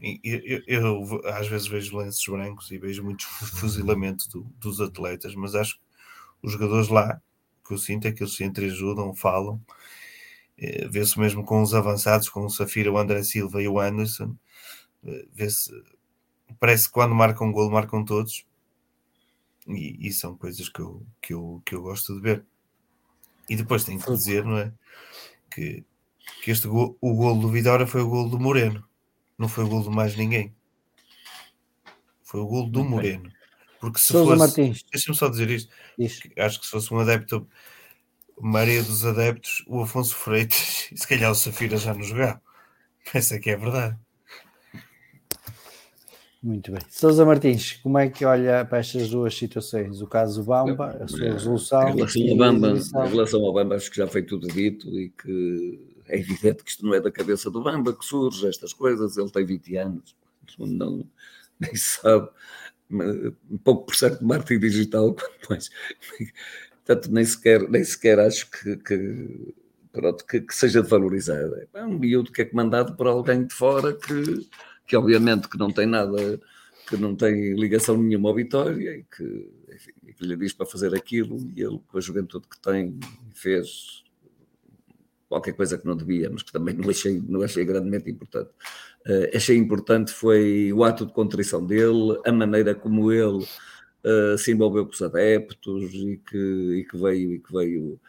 Eu, 0.00 0.40
eu, 0.44 0.62
eu, 0.66 1.22
às 1.30 1.48
vezes 1.48 1.66
vejo 1.66 1.96
lenços 1.98 2.24
brancos 2.28 2.70
e 2.70 2.78
vejo 2.78 3.02
muito 3.02 3.26
fuzilamento 3.26 4.28
do, 4.28 4.42
dos 4.60 4.80
atletas, 4.80 5.34
mas 5.34 5.54
acho 5.54 5.74
que 5.76 5.82
os 6.42 6.52
jogadores 6.52 6.88
lá, 6.88 7.20
que 7.66 7.74
eu 7.74 7.78
sinto 7.78 8.06
é 8.06 8.12
que 8.12 8.22
eles 8.22 8.34
se 8.36 8.44
entreajudam, 8.44 9.14
falam, 9.14 9.60
eh, 10.58 10.88
vê-se 10.88 11.18
mesmo 11.18 11.44
com 11.44 11.62
os 11.62 11.74
avançados, 11.74 12.28
com 12.28 12.44
o 12.46 12.50
Safira, 12.50 12.92
o 12.92 12.98
André 12.98 13.22
Silva 13.22 13.62
e 13.62 13.68
o 13.68 13.80
Anderson, 13.80 14.36
eh, 15.04 15.26
vê-se, 15.32 15.70
parece 16.58 16.86
que 16.86 16.92
quando 16.92 17.14
marcam 17.14 17.48
um 17.48 17.52
golo, 17.52 17.70
marcam 17.70 18.04
todos, 18.04 18.46
e, 19.66 20.06
e, 20.06 20.12
são 20.12 20.36
coisas 20.36 20.68
que 20.68 20.80
eu, 20.80 21.04
que, 21.20 21.34
eu, 21.34 21.62
que 21.64 21.74
eu 21.74 21.82
gosto 21.82 22.14
de 22.14 22.20
ver. 22.20 22.44
E 23.48 23.56
depois 23.56 23.84
tenho 23.84 24.00
que 24.00 24.12
dizer, 24.12 24.44
não 24.44 24.58
é? 24.58 24.72
Que, 25.50 25.84
que 26.42 26.50
este 26.50 26.68
gol, 26.68 26.96
o 27.00 27.14
golo 27.14 27.40
do 27.40 27.48
Vitória 27.48 27.86
foi 27.86 28.00
o 28.00 28.08
golo 28.08 28.28
do 28.28 28.38
Moreno, 28.38 28.84
não 29.36 29.48
foi 29.48 29.64
o 29.64 29.68
golo 29.68 29.84
de 29.84 29.90
mais 29.90 30.16
ninguém. 30.16 30.54
Foi 32.22 32.40
o 32.40 32.46
golo 32.46 32.68
do 32.68 32.84
Moreno. 32.84 33.32
Porque 33.80 33.98
se 33.98 34.06
Sousa 34.06 34.36
fosse. 34.36 34.84
Deixa-me 34.90 35.16
só 35.16 35.28
dizer 35.28 35.50
isto. 35.50 35.70
Acho 36.36 36.60
que 36.60 36.66
se 36.66 36.70
fosse 36.70 36.92
um 36.92 36.98
adepto 36.98 37.46
maioria 38.40 38.82
dos 38.82 39.04
adeptos, 39.04 39.64
o 39.66 39.82
Afonso 39.82 40.14
Freitas 40.14 40.88
e 40.92 40.96
se 40.98 41.06
calhar 41.06 41.30
o 41.30 41.34
Safira 41.34 41.76
já 41.76 41.94
não 41.94 42.02
jogava. 42.02 42.40
Essa 43.14 43.36
é 43.36 43.38
que 43.38 43.50
é 43.50 43.54
a 43.54 43.58
verdade. 43.58 43.98
Muito 46.46 46.70
bem. 46.70 46.80
Sousa 46.88 47.24
Martins, 47.24 47.72
como 47.82 47.98
é 47.98 48.08
que 48.08 48.24
olha 48.24 48.64
para 48.64 48.78
estas 48.78 49.10
duas 49.10 49.36
situações? 49.36 50.00
O 50.00 50.06
caso 50.06 50.44
Bamba, 50.44 50.96
a 51.00 51.08
sua 51.08 51.32
resolução. 51.32 51.88
Em 51.88 51.96
relação, 51.96 52.22
ao 52.22 52.36
Bamba, 52.36 52.68
em 52.68 53.08
relação 53.08 53.44
ao 53.44 53.52
Bamba, 53.52 53.74
acho 53.74 53.90
que 53.90 53.96
já 53.96 54.06
foi 54.06 54.22
tudo 54.22 54.46
dito 54.46 54.88
e 54.96 55.08
que 55.08 55.80
é 56.06 56.20
evidente 56.20 56.62
que 56.62 56.70
isto 56.70 56.86
não 56.86 56.94
é 56.94 57.00
da 57.00 57.10
cabeça 57.10 57.50
do 57.50 57.64
Bamba 57.64 57.92
que 57.92 58.04
surge 58.04 58.46
estas 58.46 58.72
coisas. 58.72 59.16
Ele 59.16 59.28
tem 59.28 59.44
20 59.44 59.76
anos, 59.76 60.16
não, 60.56 61.04
nem 61.58 61.74
sabe, 61.74 62.28
um 62.88 63.58
pouco 63.64 63.86
percebe 63.86 64.20
de 64.20 64.24
marketing 64.24 64.60
digital, 64.60 65.16
mas 65.50 65.68
Portanto, 66.86 67.12
nem 67.12 67.24
sequer, 67.24 67.68
nem 67.68 67.82
sequer 67.82 68.20
acho 68.20 68.48
que, 68.48 68.76
que 68.76 69.54
pronto, 69.90 70.24
que, 70.24 70.40
que, 70.40 70.54
seja 70.54 70.80
de 70.80 70.88
valorizar. 70.88 71.42
É 71.74 71.84
um 71.84 71.98
miúdo 71.98 72.30
que 72.30 72.42
é 72.42 72.44
comandado 72.44 72.94
por 72.94 73.08
alguém 73.08 73.44
de 73.44 73.52
fora 73.52 73.92
que, 73.92 74.48
que 74.86 74.96
obviamente 74.96 75.48
que 75.48 75.58
não 75.58 75.70
tem 75.70 75.86
nada, 75.86 76.40
que 76.88 76.96
não 76.96 77.14
tem 77.14 77.54
ligação 77.54 77.96
nenhuma 77.96 78.30
à 78.30 78.34
Vitória 78.34 78.96
e 78.96 79.04
que, 79.04 79.50
enfim, 79.74 79.92
que 80.16 80.24
lhe 80.24 80.36
diz 80.36 80.52
para 80.52 80.66
fazer 80.66 80.94
aquilo 80.94 81.38
e 81.54 81.62
ele, 81.62 81.80
com 81.88 81.98
a 81.98 82.00
juventude 82.00 82.46
que 82.48 82.60
tem, 82.60 82.98
fez 83.34 84.04
qualquer 85.28 85.52
coisa 85.54 85.76
que 85.76 85.86
não 85.86 85.96
devia, 85.96 86.30
mas 86.30 86.42
que 86.42 86.52
também 86.52 86.74
não 86.74 86.88
achei, 86.88 87.22
não 87.28 87.42
achei 87.42 87.64
grandemente 87.64 88.10
importante. 88.10 88.50
Uh, 89.06 89.36
achei 89.36 89.56
importante 89.56 90.12
foi 90.12 90.72
o 90.72 90.84
ato 90.84 91.06
de 91.06 91.12
contrição 91.12 91.64
dele, 91.64 92.20
a 92.24 92.32
maneira 92.32 92.74
como 92.74 93.12
ele 93.12 93.44
uh, 93.44 94.38
se 94.38 94.52
envolveu 94.52 94.86
com 94.86 94.92
os 94.92 95.02
adeptos 95.02 95.92
e 95.92 96.20
que, 96.28 96.36
e 96.78 96.84
que 96.84 96.96
veio, 96.96 97.34
e 97.34 97.38
que 97.40 97.52
veio 97.52 98.00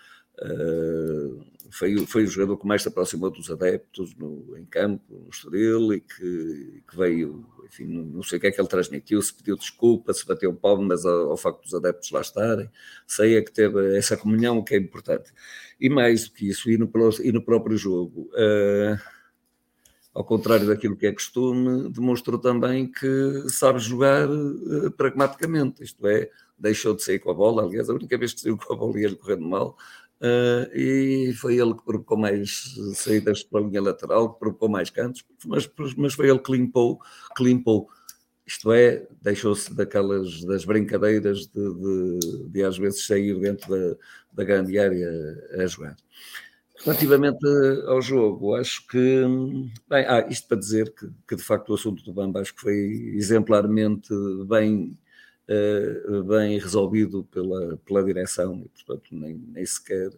uh, 0.41 1.45
foi, 1.71 1.97
foi 2.05 2.23
o 2.23 2.27
jogador 2.27 2.57
que 2.57 2.67
mais 2.67 2.81
se 2.81 2.87
aproximou 2.87 3.29
dos 3.29 3.49
adeptos 3.49 4.15
no, 4.15 4.57
em 4.57 4.65
campo, 4.65 5.03
no 5.09 5.29
Estoril, 5.29 5.93
e 5.93 6.01
que, 6.01 6.83
que 6.89 6.97
veio, 6.97 7.45
enfim, 7.65 7.85
não, 7.85 8.03
não, 8.03 8.23
sei 8.23 8.37
o 8.37 8.41
que 8.41 8.47
é 8.47 8.51
que 8.51 8.59
ele 8.59 8.67
transmitiu, 8.67 9.21
se 9.21 9.33
pediu 9.33 9.57
desculpa, 9.57 10.13
se 10.13 10.25
bateu 10.25 10.53
palmas 10.53 11.05
ao, 11.05 11.31
ao 11.31 11.37
facto 11.37 11.63
dos 11.63 11.73
adeptos 11.73 12.11
lá 12.11 12.21
estarem, 12.21 12.69
sei 13.05 13.37
é 13.37 13.41
que 13.41 13.51
teve 13.51 13.97
essa 13.97 14.15
comunhão 14.15 14.63
que 14.63 14.75
é 14.75 14.77
importante. 14.77 15.31
E 15.79 15.89
mais 15.89 16.27
do 16.27 16.31
que 16.33 16.49
isso, 16.49 16.69
e 16.69 16.77
no, 16.77 16.89
e 17.21 17.31
no 17.31 17.41
próprio 17.41 17.77
jogo, 17.77 18.29
uh, 18.33 18.99
ao 20.13 20.23
contrário 20.23 20.65
daquilo 20.65 20.95
que 20.95 21.05
é 21.05 21.11
costume, 21.11 21.89
demonstrou 21.89 22.39
também 22.39 22.91
que 22.91 23.43
sabe 23.49 23.79
jogar 23.79 24.27
uh, 24.29 24.89
pragmaticamente, 24.91 25.83
isto 25.83 26.07
é, 26.07 26.29
deixou 26.57 26.95
de 26.95 27.03
sair 27.03 27.19
com 27.19 27.29
a 27.29 27.33
bola, 27.33 27.63
aliás, 27.63 27.89
a 27.89 27.93
única 27.93 28.17
vez 28.17 28.33
que 28.33 28.41
saiu 28.41 28.57
com 28.57 28.73
a 28.73 28.75
bola 28.75 28.99
ia-lhe 28.99 29.15
correndo 29.15 29.47
mal, 29.47 29.77
uh, 30.21 30.75
e 30.75 31.33
foi 31.33 31.57
ele 31.57 31.73
que 31.73 31.83
provocou 31.83 32.17
mais 32.17 32.75
saídas 32.93 33.43
pela 33.43 33.65
linha 33.65 33.81
lateral, 33.81 34.33
que 34.33 34.39
provocou 34.39 34.69
mais 34.69 34.89
cantos, 34.89 35.25
mas, 35.45 35.69
mas 35.97 36.13
foi 36.13 36.29
ele 36.29 36.39
que 36.39 36.51
limpou, 36.51 36.99
que 37.35 37.43
limpou. 37.43 37.89
Isto 38.45 38.71
é, 38.71 39.05
deixou-se 39.21 39.73
daquelas 39.73 40.41
das 40.45 40.63
brincadeiras 40.63 41.47
de, 41.47 41.73
de, 41.73 42.49
de, 42.49 42.63
às 42.63 42.77
vezes 42.77 43.05
sair 43.05 43.37
dentro 43.39 43.69
da, 43.69 43.97
da 44.31 44.43
grande 44.45 44.79
área 44.79 45.09
a 45.59 45.67
jogar. 45.67 45.97
Relativamente 46.85 47.45
ao 47.87 48.01
jogo, 48.01 48.55
acho 48.55 48.87
que. 48.87 48.97
Bem, 49.89 50.05
ah, 50.07 50.25
isto 50.29 50.47
para 50.47 50.57
dizer 50.57 50.93
que, 50.93 51.09
que, 51.27 51.35
de 51.35 51.43
facto 51.43 51.69
o 51.69 51.73
assunto 51.73 52.03
do 52.03 52.13
Bamba 52.13 52.39
acho 52.39 52.53
que 52.53 52.61
foi 52.61 52.75
exemplarmente 53.15 54.09
bem, 54.47 54.97
uh, 55.49 56.23
bem 56.23 56.59
resolvido 56.59 57.23
pela, 57.25 57.77
pela 57.77 58.03
direção 58.03 58.61
e, 58.65 58.69
portanto, 58.69 59.07
nem, 59.11 59.35
nem 59.35 59.65
sequer. 59.65 60.11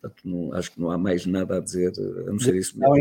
Portanto, 0.00 0.22
não, 0.24 0.52
acho 0.54 0.72
que 0.72 0.80
não 0.80 0.90
há 0.90 0.98
mais 0.98 1.24
nada 1.26 1.56
a 1.56 1.60
dizer, 1.60 1.92
a 2.26 2.30
não 2.30 2.38
ser 2.38 2.56
isso 2.56 2.78
mesmo. 2.78 2.96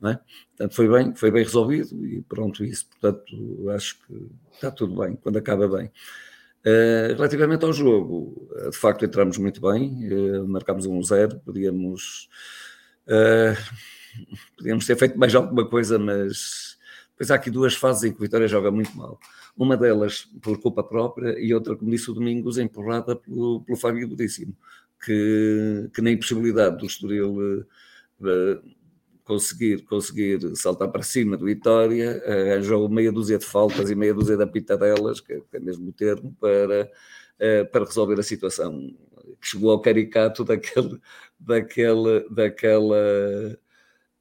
Não 0.00 0.10
é? 0.10 0.20
Portanto, 0.48 0.74
foi 0.74 0.88
bem, 0.88 1.14
foi 1.14 1.30
bem 1.30 1.44
resolvido 1.44 2.06
e 2.06 2.20
pronto, 2.22 2.64
isso. 2.64 2.86
Portanto, 2.88 3.70
acho 3.70 3.98
que 4.06 4.30
está 4.52 4.70
tudo 4.70 5.00
bem, 5.00 5.16
quando 5.16 5.38
acaba 5.38 5.66
bem. 5.68 5.90
Uh, 6.66 7.14
relativamente 7.14 7.64
ao 7.64 7.72
jogo, 7.74 8.48
uh, 8.52 8.70
de 8.70 8.76
facto 8.76 9.04
entramos 9.04 9.36
muito 9.36 9.60
bem, 9.60 10.08
uh, 10.10 10.48
marcámos 10.48 10.86
um 10.86 11.02
zero, 11.02 11.38
podíamos, 11.40 12.28
podíamos 14.56 14.86
ter 14.86 14.96
feito 14.96 15.18
mais 15.18 15.34
alguma 15.34 15.68
coisa, 15.68 15.98
mas 15.98 16.78
depois 17.10 17.30
há 17.30 17.34
aqui 17.34 17.50
duas 17.50 17.74
fases 17.74 18.04
em 18.04 18.12
que 18.12 18.18
o 18.18 18.22
Vitória 18.22 18.48
joga 18.48 18.70
muito 18.70 18.96
mal. 18.96 19.20
Uma 19.56 19.76
delas 19.76 20.28
por 20.42 20.60
culpa 20.60 20.82
própria 20.82 21.38
e 21.38 21.54
outra, 21.54 21.76
como 21.76 21.90
disse 21.90 22.10
o 22.10 22.14
Domingos, 22.14 22.58
empurrada 22.58 23.14
pelo, 23.14 23.62
pelo 23.62 23.78
Fábio 23.78 24.08
Budíssimo, 24.08 24.56
que, 25.04 25.88
que 25.94 26.02
na 26.02 26.10
impossibilidade 26.10 26.78
do 26.78 26.86
Estoril 26.86 27.64
conseguir, 29.24 29.82
conseguir 29.84 30.54
saltar 30.54 30.90
para 30.90 31.02
cima 31.02 31.36
do 31.36 31.46
Vitória, 31.46 32.22
arranjou 32.26 32.88
meia 32.88 33.10
dúzia 33.10 33.38
de 33.38 33.44
faltas 33.44 33.90
e 33.90 33.94
meia 33.94 34.14
dúzia 34.14 34.36
de 34.36 34.42
apitadelas, 34.42 35.20
que 35.20 35.42
é 35.52 35.58
mesmo 35.58 35.88
o 35.88 35.92
termo, 35.92 36.36
para, 36.38 36.90
eh, 37.38 37.64
para 37.64 37.84
resolver 37.84 38.20
a 38.20 38.22
situação. 38.22 38.94
Chegou 39.40 39.70
ao 39.70 39.80
caricato 39.80 40.44
daquele, 40.44 41.00
daquele, 41.40 42.28
daquela. 42.30 43.58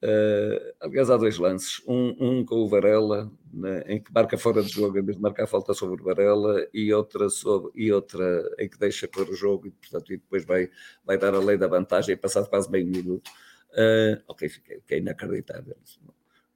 Uh, 0.04 0.74
aliás, 0.82 1.10
há 1.10 1.16
dois 1.16 1.38
lances. 1.38 1.82
Um, 1.88 2.16
um 2.20 2.46
com 2.46 2.56
o 2.56 2.68
Varela, 2.68 3.32
né, 3.54 3.84
em 3.88 4.04
que 4.04 4.12
marca 4.12 4.38
fora 4.38 4.62
de 4.62 4.68
jogo, 4.68 4.98
em 5.00 5.02
vez 5.02 5.16
de 5.16 5.24
marcar 5.24 5.48
falta 5.48 5.74
sobre 5.74 6.02
o 6.02 6.04
Varela, 6.04 6.68
e 6.74 6.94
outra, 6.94 7.30
sobre, 7.30 7.72
e 7.74 7.90
outra 7.90 8.54
em 8.60 8.68
que 8.68 8.78
deixa 8.78 9.08
correr 9.08 9.32
o 9.32 9.36
jogo 9.36 9.68
e, 9.68 9.72
portanto, 9.72 10.12
e 10.12 10.18
depois 10.18 10.44
vai, 10.44 10.70
vai 11.06 11.18
dar 11.18 11.34
a 11.34 11.40
lei 11.40 11.58
da 11.58 11.68
vantagem, 11.68 12.18
passado 12.18 12.50
quase 12.50 12.70
meio 12.70 12.86
minuto. 12.86 13.30
Uh, 13.72 14.22
ok, 14.28 14.50
fiquei, 14.50 14.82
que 14.86 14.96
é 14.96 14.98
inacreditável. 14.98 15.78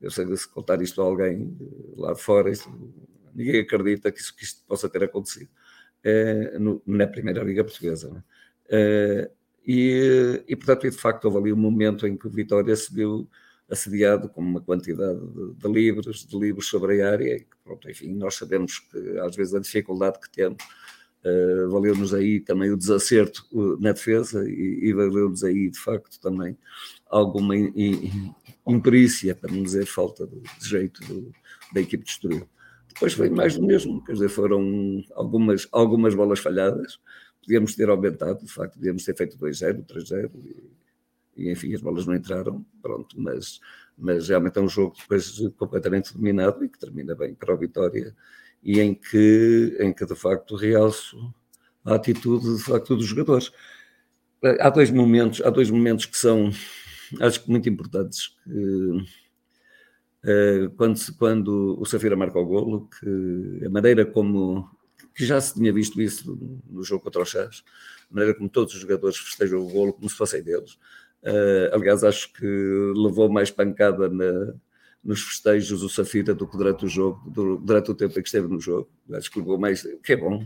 Eu 0.01 0.11
sei 0.11 0.35
se 0.35 0.47
contar 0.49 0.81
isto 0.81 1.01
a 1.01 1.05
alguém 1.05 1.57
lá 1.95 2.11
de 2.11 2.21
fora, 2.21 2.51
isto, 2.51 2.69
ninguém 3.33 3.61
acredita 3.61 4.11
que, 4.11 4.19
isso, 4.19 4.35
que 4.35 4.43
isto 4.43 4.61
possa 4.65 4.89
ter 4.89 5.03
acontecido 5.05 5.49
uh, 6.05 6.59
no, 6.59 6.81
na 6.85 7.07
Primeira 7.07 7.41
Liga 7.43 7.63
Portuguesa. 7.63 8.23
Uh, 8.65 9.36
e, 9.67 10.43
e, 10.47 10.55
portanto, 10.55 10.89
de 10.89 10.97
facto, 10.97 11.25
houve 11.25 11.37
ali 11.39 11.53
um 11.53 11.57
momento 11.57 12.07
em 12.07 12.15
que 12.15 12.25
o 12.25 12.29
Vitória 12.29 12.73
se 12.73 12.93
viu 12.93 13.27
assediado 13.69 14.29
com 14.29 14.39
uma 14.39 14.61
quantidade 14.61 15.19
de, 15.19 15.53
de, 15.55 15.67
livros, 15.67 16.25
de 16.25 16.39
livros 16.39 16.69
sobre 16.69 17.01
a 17.01 17.11
área, 17.11 17.35
e 17.35 17.45
pronto, 17.65 17.89
enfim, 17.89 18.13
nós 18.13 18.35
sabemos 18.35 18.79
que 18.79 19.19
às 19.19 19.35
vezes 19.35 19.53
a 19.53 19.59
dificuldade 19.59 20.21
que 20.21 20.29
temos 20.31 20.63
uh, 21.25 21.69
valeu-nos 21.69 22.13
aí 22.13 22.39
também 22.39 22.71
o 22.71 22.77
desacerto 22.77 23.45
na 23.81 23.91
defesa 23.91 24.49
e, 24.49 24.79
e 24.83 24.93
valeu-nos 24.93 25.43
aí, 25.43 25.69
de 25.69 25.79
facto, 25.79 26.17
também 26.21 26.57
alguma 27.09 27.53
imperícia, 28.65 29.35
para 29.35 29.51
não 29.51 29.63
dizer 29.63 29.85
falta 29.85 30.25
de, 30.25 30.39
de 30.39 30.69
jeito 30.69 31.01
do, 31.05 31.31
da 31.73 31.81
equipe 31.81 32.05
de. 32.05 32.45
Depois 32.93 33.13
foi 33.13 33.29
mais 33.29 33.55
do 33.55 33.65
mesmo, 33.65 34.03
quer 34.05 34.13
dizer, 34.13 34.29
foram 34.29 35.03
algumas, 35.13 35.67
algumas 35.71 36.15
bolas 36.15 36.39
falhadas, 36.39 36.99
podíamos 37.47 37.75
ter 37.75 37.87
aumentado, 37.87 38.43
de 38.43 38.51
facto, 38.51 38.73
podíamos 38.73 39.05
ter 39.05 39.15
feito 39.15 39.37
2-0, 39.37 39.85
3-0, 39.85 40.29
e, 40.35 41.43
e, 41.43 41.51
enfim, 41.51 41.73
as 41.73 41.81
bolas 41.81 42.05
não 42.05 42.13
entraram, 42.13 42.65
pronto, 42.81 43.15
mas, 43.17 43.61
mas 43.97 44.27
realmente 44.27 44.59
é 44.59 44.61
um 44.61 44.67
jogo 44.67 44.97
depois 44.99 45.39
completamente 45.57 46.13
dominado 46.13 46.65
e 46.65 46.67
que 46.67 46.77
termina 46.77 47.15
bem 47.15 47.33
para 47.33 47.53
a 47.53 47.57
vitória, 47.57 48.13
e 48.61 48.81
em 48.81 48.93
que, 48.93 49.77
em 49.79 49.93
que 49.93 50.05
de 50.05 50.15
facto 50.15 50.57
realço 50.57 51.33
a 51.85 51.95
atitude 51.95 52.57
de 52.57 52.63
facto 52.63 52.97
dos 52.97 53.05
jogadores. 53.05 53.49
Há 54.59 54.69
dois 54.69 54.91
momentos, 54.91 55.41
há 55.41 55.49
dois 55.49 55.71
momentos 55.71 56.05
que 56.05 56.17
são, 56.17 56.51
acho 57.21 57.41
que 57.41 57.49
muito 57.49 57.69
importantes, 57.69 58.35
que 58.43 59.05
eh, 60.25 60.69
quando, 60.75 60.99
quando 61.17 61.79
o 61.79 61.85
Safira 61.85 62.17
marca 62.17 62.37
o 62.37 62.45
golo, 62.45 62.89
que 62.99 63.65
a 63.65 63.69
maneira 63.69 64.05
como 64.05 64.69
já 65.25 65.39
se 65.41 65.53
tinha 65.53 65.71
visto 65.73 66.01
isso 66.01 66.37
no 66.69 66.83
jogo 66.83 67.03
contra 67.03 67.21
o 67.21 67.25
Chaves, 67.25 67.63
a 68.09 68.13
maneira 68.13 68.37
como 68.37 68.49
todos 68.49 68.73
os 68.73 68.81
jogadores 68.81 69.17
festejam 69.17 69.59
o 69.59 69.69
golo 69.69 69.93
como 69.93 70.09
se 70.09 70.15
fossem 70.15 70.43
deles. 70.43 70.73
Uh, 71.23 71.73
aliás, 71.73 72.03
acho 72.03 72.31
que 72.33 72.45
levou 72.95 73.29
mais 73.29 73.49
pancada 73.49 74.07
na, 74.07 74.53
nos 75.03 75.21
festejos 75.21 75.83
o 75.83 75.89
Safira 75.89 76.33
do 76.33 76.47
que 76.47 76.57
durante 76.57 76.85
o 76.85 76.89
jogo, 76.89 77.29
do, 77.29 77.57
durante 77.57 77.91
o 77.91 77.95
tempo 77.95 78.17
em 78.17 78.21
que 78.21 78.27
esteve 78.27 78.47
no 78.47 78.59
jogo. 78.59 78.89
Acho 79.13 79.31
que 79.31 79.39
levou 79.39 79.57
mais, 79.57 79.83
que 80.03 80.13
é 80.13 80.17
bom, 80.17 80.45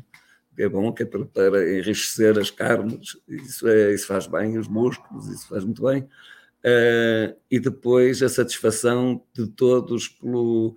que 0.55 0.63
é 0.63 0.69
bom, 0.69 0.91
que 0.93 1.03
é 1.03 1.05
para, 1.05 1.25
para 1.25 1.77
enriquecer 1.77 2.37
as 2.37 2.51
carnes, 2.51 3.17
isso, 3.27 3.67
é, 3.67 3.93
isso 3.93 4.07
faz 4.07 4.27
bem, 4.27 4.57
os 4.57 4.67
músculos, 4.67 5.27
isso 5.27 5.47
faz 5.47 5.63
muito 5.63 5.83
bem. 5.83 6.03
Uh, 6.63 7.35
e 7.49 7.59
depois 7.59 8.21
a 8.21 8.29
satisfação 8.29 9.23
de 9.33 9.47
todos 9.47 10.07
pelo, 10.07 10.75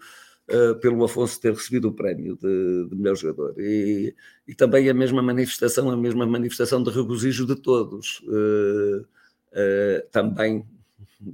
uh, 0.51 0.75
pelo 0.81 1.05
Afonso 1.05 1.41
ter 1.41 1.53
recebido 1.53 1.89
o 1.89 1.93
prémio 1.93 2.37
de, 2.37 2.89
de 2.89 2.97
melhor 2.97 3.17
jogador. 3.17 3.55
E, 3.59 4.15
e, 4.47 4.55
também 4.55 4.89
a 4.89 4.95
mesma 4.95 5.23
manifestação, 5.23 5.91
a 5.91 5.97
mesma 5.97 6.27
manifestação 6.27 6.83
de 6.83 6.91
regozijo 6.91 7.47
de 7.47 7.57
todos. 7.57 8.21
Uh, 8.21 9.07
também 10.11 10.67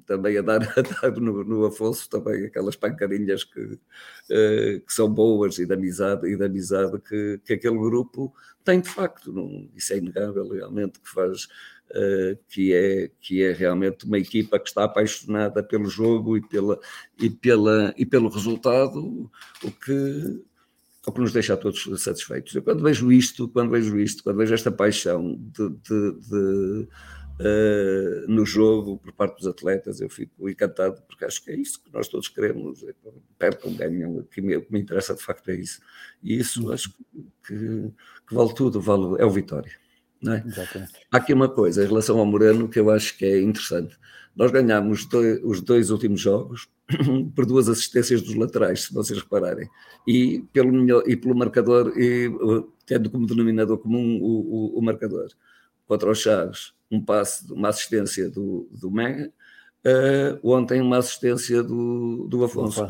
também 0.07 0.37
a 0.39 0.43
dar, 0.43 0.63
a 0.79 0.83
dar 0.83 1.21
no, 1.21 1.45
no, 1.45 1.65
Afonso 1.67 2.09
também 2.09 2.47
aquelas 2.47 2.77
pancadinhas 2.77 3.45
que, 3.45 3.61
uh, 3.61 4.81
que 4.81 4.93
são 4.93 5.09
boas 5.13 5.59
e 5.59 5.67
de 5.67 5.75
amizade, 5.75 6.29
e 6.29 6.37
de 6.37 6.45
amizade 6.45 6.99
que, 7.01 7.41
que 7.45 7.55
aquele 7.55 7.79
grupo 7.79 8.33
tem 8.65 8.81
de 8.81 8.89
facto. 8.89 9.33
Não, 9.33 9.69
isso 9.75 9.93
é 9.93 9.99
inegável 9.99 10.49
realmente 10.49 11.01
que 11.01 11.09
faz 11.09 11.45
uh, 11.91 12.39
que, 12.49 12.73
é, 12.73 13.11
que 13.21 13.43
é 13.43 13.53
realmente 13.53 14.07
uma 14.07 14.19
equipa 14.19 14.59
que 14.59 14.69
está 14.69 14.85
apaixonada 14.85 15.63
pelo 15.63 15.87
jogo 15.87 16.37
e, 16.37 16.47
pela, 16.47 16.79
e, 17.19 17.31
pela, 17.31 17.95
e 17.97 18.07
pelo 18.07 18.29
resultado, 18.29 19.31
o 19.63 19.71
que, 19.71 20.43
o 21.07 21.13
que 21.13 21.21
nos 21.21 21.33
deixa 21.33 21.55
a 21.55 21.57
todos 21.57 22.03
satisfeitos. 22.03 22.55
Eu 22.55 22.63
quando 22.63 22.83
vejo 22.83 23.11
isto, 23.11 23.49
quando 23.49 23.71
vejo 23.71 23.99
isto, 23.99 24.23
quando 24.23 24.37
vejo 24.37 24.55
esta 24.55 24.71
paixão 24.71 25.37
de, 25.37 25.69
de, 25.69 26.13
de 26.29 26.89
Uh, 27.41 28.31
no 28.31 28.45
jogo 28.45 28.99
por 28.99 29.13
parte 29.13 29.39
dos 29.39 29.47
atletas, 29.47 30.01
eu 30.01 30.11
fico 30.11 30.49
encantado, 30.49 31.01
porque 31.09 31.25
acho 31.25 31.43
que 31.43 31.51
é 31.51 31.57
isso 31.57 31.83
que 31.83 31.91
nós 31.91 32.07
todos 32.07 32.29
queremos, 32.29 32.83
é, 32.83 32.93
percam, 33.39 33.73
ganham, 33.75 34.19
o 34.19 34.25
que 34.25 34.43
me, 34.43 34.63
interessa 34.73 35.15
de 35.15 35.23
facto 35.23 35.51
é 35.51 35.55
isso. 35.55 35.81
E 36.23 36.39
isso 36.39 36.71
acho 36.71 36.91
que, 37.47 37.55
que 38.29 38.35
vale 38.35 38.55
tudo, 38.55 38.81
vale, 38.81 39.21
é 39.21 39.25
o 39.25 39.31
Vitória. 39.31 39.73
É? 40.27 40.45
Há 41.11 41.17
aqui 41.17 41.33
uma 41.33 41.49
coisa 41.49 41.83
em 41.83 41.87
relação 41.87 42.19
ao 42.19 42.27
Moreno 42.27 42.69
que 42.69 42.79
eu 42.79 42.91
acho 42.91 43.17
que 43.17 43.25
é 43.25 43.41
interessante. 43.41 43.99
Nós 44.37 44.51
ganhámos 44.51 45.07
dois, 45.07 45.41
os 45.43 45.61
dois 45.63 45.91
últimos 45.91 46.21
jogos 46.21 46.69
por 47.35 47.47
duas 47.47 47.69
assistências 47.69 48.21
dos 48.21 48.35
laterais, 48.35 48.85
se 48.85 48.93
vocês 48.93 49.19
repararem, 49.19 49.69
e 50.07 50.45
pelo, 50.53 50.73
melhor, 50.73 51.03
e 51.07 51.17
pelo 51.17 51.35
marcador, 51.35 51.95
e, 51.97 52.31
tendo 52.87 53.11
como 53.11 53.27
denominador 53.27 53.79
comum 53.79 54.19
o, 54.21 54.75
o, 54.75 54.79
o 54.79 54.83
marcador. 54.83 55.29
Contra 55.91 56.09
os 56.09 56.21
Chaves, 56.21 56.73
um 56.89 57.05
passe, 57.05 57.53
uma 57.53 57.69
assistência 57.69 58.31
do, 58.31 58.69
do 58.71 58.93
Mega, 58.93 59.29
uh, 59.85 60.49
ontem 60.49 60.81
uma 60.81 60.99
assistência 60.99 61.65
do, 61.65 62.29
do 62.29 62.45
Afonso. 62.45 62.85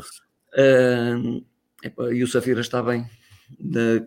Uh, 0.53 1.43
epa, 1.81 2.13
e 2.13 2.21
o 2.21 2.27
Safira 2.27 2.61
está 2.61 2.83
bem, 2.83 3.09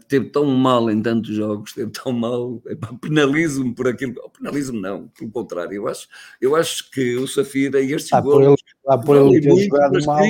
teve 0.07 0.27
tão 0.31 0.47
mal 0.47 0.89
em 0.89 1.03
tantos 1.03 1.35
jogos, 1.35 1.73
teve 1.73 1.91
tão 1.91 2.13
mal, 2.13 2.63
penalizo-me 3.03 3.75
por 3.75 3.89
aquilo, 3.89 4.15
penalizo-me 4.39 4.81
não, 4.81 5.09
pelo 5.09 5.33
contrário, 5.33 5.73
eu 5.73 5.89
acho, 5.89 6.07
eu 6.41 6.55
acho 6.55 6.89
que 6.93 7.17
o 7.17 7.27
Safira 7.27 7.81
e 7.81 7.93
estes 7.93 8.13
ah, 8.13 8.21
gols 8.21 8.63
por 9.05 9.17
ele, 9.17 9.31
por 9.31 9.35
ele 9.35 9.41
ter 9.41 9.65
jogado 9.65 10.07
mal 10.07 10.23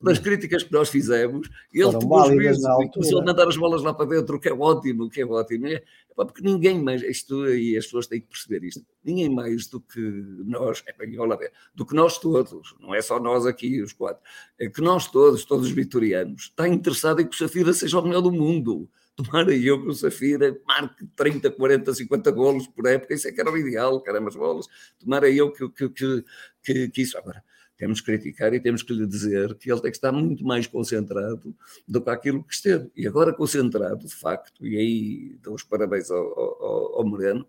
das 0.00 0.18
críticas 0.18 0.62
que 0.62 0.72
nós 0.72 0.88
fizemos, 0.88 1.48
ele 1.72 1.90
tomou 1.92 2.22
os 2.22 2.28
vezes 2.28 2.62
e 2.62 2.88
começou 2.88 3.20
a 3.20 3.24
mandar 3.24 3.48
as 3.48 3.56
bolas 3.56 3.82
lá 3.82 3.92
para 3.92 4.06
dentro, 4.06 4.36
o 4.36 4.40
que 4.40 4.48
é 4.48 4.52
ótimo, 4.52 5.04
o 5.04 5.10
que 5.10 5.20
é 5.20 5.26
ótimo. 5.26 5.66
É, 5.66 5.82
porque 6.14 6.42
ninguém 6.42 6.80
mais, 6.82 7.02
isto 7.02 7.48
e 7.48 7.76
as 7.76 7.84
pessoas 7.84 8.06
têm 8.06 8.20
que 8.20 8.28
perceber 8.28 8.64
isto, 8.64 8.84
ninguém 9.04 9.28
mais 9.28 9.66
do 9.66 9.80
que 9.80 10.00
nós, 10.44 10.82
é 10.86 10.92
bem, 10.92 11.18
olha, 11.18 11.38
do 11.74 11.84
que 11.84 11.94
nós 11.94 12.18
todos, 12.18 12.74
não 12.80 12.94
é 12.94 13.02
só 13.02 13.20
nós 13.20 13.46
aqui, 13.46 13.80
os 13.82 13.92
quatro, 13.92 14.22
é 14.58 14.68
que 14.68 14.80
nós 14.80 15.10
todos, 15.10 15.44
todos 15.44 15.66
os 15.66 15.72
vitorianos, 15.72 16.44
está 16.44 16.68
interessado 16.68 17.20
em 17.20 17.26
que 17.26 17.34
o 17.34 17.38
Safira 17.38 17.72
seja 17.72 17.98
o 17.98 18.02
melhor 18.02 18.20
do 18.20 18.32
mundo. 18.32 18.88
Tomara 19.16 19.52
eu 19.52 19.82
que 19.82 19.88
o 19.88 19.94
Safira 19.94 20.56
marque 20.64 21.04
30, 21.16 21.50
40, 21.50 21.92
50 21.92 22.30
golos 22.30 22.68
por 22.68 22.86
época, 22.86 23.14
isso 23.14 23.26
é 23.26 23.32
que 23.32 23.40
era 23.40 23.50
o 23.50 23.58
ideal, 23.58 24.00
caramba, 24.00 24.28
as 24.28 24.36
bolas. 24.36 24.68
Tomara 24.96 25.28
eu 25.28 25.50
que, 25.50 25.68
que, 25.70 25.88
que, 25.88 26.24
que, 26.62 26.88
que 26.88 27.02
isso. 27.02 27.18
Agora, 27.18 27.42
temos 27.78 28.00
que 28.00 28.06
criticar 28.06 28.52
e 28.52 28.60
temos 28.60 28.82
que 28.82 28.92
lhe 28.92 29.06
dizer 29.06 29.54
que 29.54 29.70
ele 29.70 29.80
tem 29.80 29.90
que 29.90 29.96
estar 29.96 30.10
muito 30.10 30.44
mais 30.44 30.66
concentrado 30.66 31.54
do 31.86 32.02
que 32.02 32.10
aquilo 32.10 32.42
que 32.42 32.52
esteve. 32.52 32.90
E 32.94 33.06
agora 33.06 33.32
concentrado, 33.32 34.04
de 34.04 34.14
facto, 34.14 34.66
e 34.66 34.76
aí 34.76 35.38
dou 35.40 35.54
os 35.54 35.62
parabéns 35.62 36.10
ao, 36.10 36.18
ao, 36.18 36.96
ao 36.96 37.06
Moreno, 37.06 37.46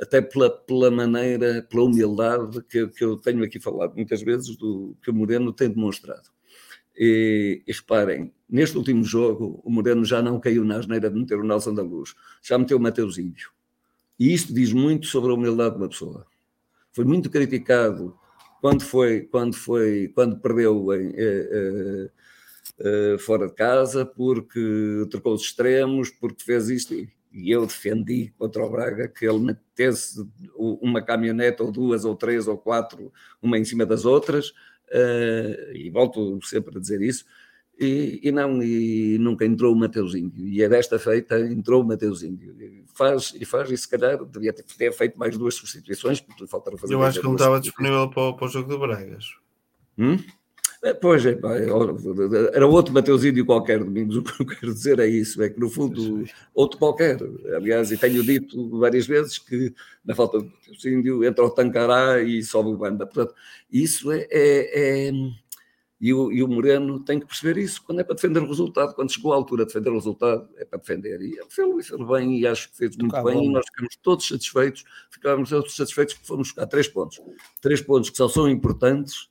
até 0.00 0.20
pela, 0.20 0.50
pela 0.50 0.90
maneira, 0.90 1.62
pela 1.62 1.84
humildade 1.84 2.60
que, 2.64 2.88
que 2.88 3.04
eu 3.04 3.16
tenho 3.16 3.44
aqui 3.44 3.60
falado 3.60 3.94
muitas 3.94 4.20
vezes, 4.20 4.56
do 4.56 4.96
que 5.00 5.10
o 5.10 5.14
Moreno 5.14 5.52
tem 5.52 5.70
demonstrado. 5.70 6.28
E, 6.96 7.62
e, 7.64 7.72
reparem, 7.72 8.32
neste 8.50 8.76
último 8.76 9.04
jogo, 9.04 9.60
o 9.64 9.70
Moreno 9.70 10.04
já 10.04 10.20
não 10.20 10.40
caiu 10.40 10.64
na 10.64 10.78
asneira 10.78 11.08
de 11.08 11.16
meter 11.16 11.38
o 11.38 11.44
Nelson 11.44 11.72
da 11.72 11.82
Luz, 11.82 12.16
já 12.42 12.58
meteu 12.58 12.76
o 12.76 12.80
Mateus 12.80 13.16
Índio. 13.16 13.50
E 14.18 14.34
isto 14.34 14.52
diz 14.52 14.72
muito 14.72 15.06
sobre 15.06 15.30
a 15.30 15.34
humildade 15.34 15.76
de 15.76 15.82
uma 15.82 15.88
pessoa. 15.88 16.26
Foi 16.90 17.04
muito 17.04 17.30
criticado 17.30 18.17
quando 18.60 18.82
foi, 18.82 19.22
quando 19.22 19.54
foi, 19.56 20.08
quando 20.14 20.38
perdeu 20.40 20.92
em, 20.94 21.12
eh, 21.16 22.10
eh, 22.80 23.16
fora 23.18 23.48
de 23.48 23.54
casa, 23.54 24.04
porque 24.06 25.06
trocou 25.10 25.34
os 25.34 25.42
extremos, 25.42 26.10
porque 26.10 26.44
fez 26.44 26.68
isto. 26.68 26.94
E 26.94 27.50
eu 27.50 27.66
defendi 27.66 28.32
contra 28.38 28.64
o 28.64 28.70
Braga 28.70 29.08
que 29.08 29.26
ele 29.26 29.40
metesse 29.40 30.24
uma 30.56 31.02
caminhonete 31.02 31.62
ou 31.62 31.70
duas 31.72 32.04
ou 32.04 32.16
três 32.16 32.48
ou 32.48 32.56
quatro, 32.56 33.12
uma 33.42 33.58
em 33.58 33.64
cima 33.64 33.84
das 33.84 34.04
outras, 34.04 34.50
uh, 34.50 35.72
e 35.74 35.90
volto 35.90 36.38
sempre 36.44 36.78
a 36.78 36.80
dizer 36.80 37.02
isso, 37.02 37.24
e, 37.78 38.20
e, 38.24 38.32
não, 38.32 38.60
e 38.60 39.18
nunca 39.18 39.44
entrou 39.44 39.72
o 39.72 39.76
Mateuzinho. 39.76 40.32
E 40.36 40.62
é 40.62 40.68
desta 40.68 40.98
feita 40.98 41.38
entrou 41.38 41.82
o 41.82 41.86
Mateuzinho. 41.86 42.38
E 42.60 42.84
faz, 42.92 43.32
e 43.38 43.44
faz, 43.44 43.70
e 43.70 43.76
se 43.76 43.88
calhar 43.88 44.24
devia 44.24 44.52
ter, 44.52 44.64
ter 44.64 44.92
feito 44.92 45.16
mais 45.16 45.38
duas 45.38 45.54
substituições, 45.54 46.20
porque 46.20 46.46
faltaram 46.48 46.76
fazer. 46.76 46.94
Eu 46.94 47.02
acho 47.04 47.20
que 47.20 47.26
não 47.26 47.34
estava 47.34 47.60
disponível 47.60 48.10
para, 48.10 48.32
para, 48.32 48.46
o 48.46 48.48
jogo 48.48 48.68
do 48.68 48.78
Bragas. 48.80 49.26
Hum? 49.96 50.16
É, 50.82 50.94
pois 50.94 51.26
é, 51.26 51.38
era 52.52 52.66
outro 52.66 52.92
Mateuzinho 52.92 53.44
qualquer, 53.44 53.78
Domingos. 53.78 54.16
O 54.18 54.22
que 54.22 54.42
eu 54.42 54.46
quero 54.46 54.74
dizer 54.74 54.98
é 54.98 55.06
isso: 55.06 55.40
é 55.40 55.48
que 55.48 55.60
no 55.60 55.70
fundo, 55.70 56.24
outro 56.52 56.78
qualquer. 56.78 57.18
Aliás, 57.54 57.92
e 57.92 57.96
tenho 57.96 58.24
dito 58.24 58.76
várias 58.78 59.06
vezes 59.06 59.38
que 59.38 59.72
na 60.04 60.16
falta 60.16 60.38
de 60.38 60.46
Mateuzinho 60.46 61.24
entra 61.24 61.44
o 61.44 61.50
Tancará 61.50 62.20
e 62.22 62.42
sobe 62.42 62.70
o 62.70 62.76
banda. 62.76 63.06
Portanto, 63.06 63.34
isso 63.70 64.10
é, 64.10 64.26
é, 64.30 65.08
é 65.08 65.12
e 66.00 66.14
o, 66.14 66.30
e 66.30 66.42
o, 66.44 66.48
Moreno 66.48 67.00
tem 67.00 67.18
que 67.18 67.26
perceber 67.26 67.60
isso 67.60 67.82
quando 67.82 68.00
é 68.00 68.04
para 68.04 68.14
defender 68.14 68.40
o 68.40 68.46
resultado. 68.46 68.94
Quando 68.94 69.12
chegou 69.12 69.32
à 69.32 69.36
altura 69.36 69.64
de 69.64 69.72
defender 69.72 69.90
o 69.90 69.94
resultado, 69.94 70.48
é 70.56 70.64
para 70.64 70.78
defender. 70.78 71.20
E 71.20 71.32
ele 71.32 71.46
fez, 71.48 71.88
fez 71.88 72.06
bem 72.06 72.38
e 72.38 72.46
acho 72.46 72.70
que 72.70 72.76
fez 72.76 72.96
muito 72.96 73.20
bem. 73.24 73.46
E 73.46 73.48
nós 73.50 73.66
ficamos 73.66 73.96
todos 73.96 74.28
satisfeitos. 74.28 74.84
Ficávamos 75.10 75.50
todos 75.50 75.74
satisfeitos 75.74 76.14
porque 76.14 76.28
fomos 76.28 76.48
buscar 76.48 76.66
três 76.66 76.86
pontos. 76.86 77.20
Três 77.60 77.80
pontos 77.82 78.10
que 78.10 78.16
só 78.16 78.28
são 78.28 78.48
importantes 78.48 79.28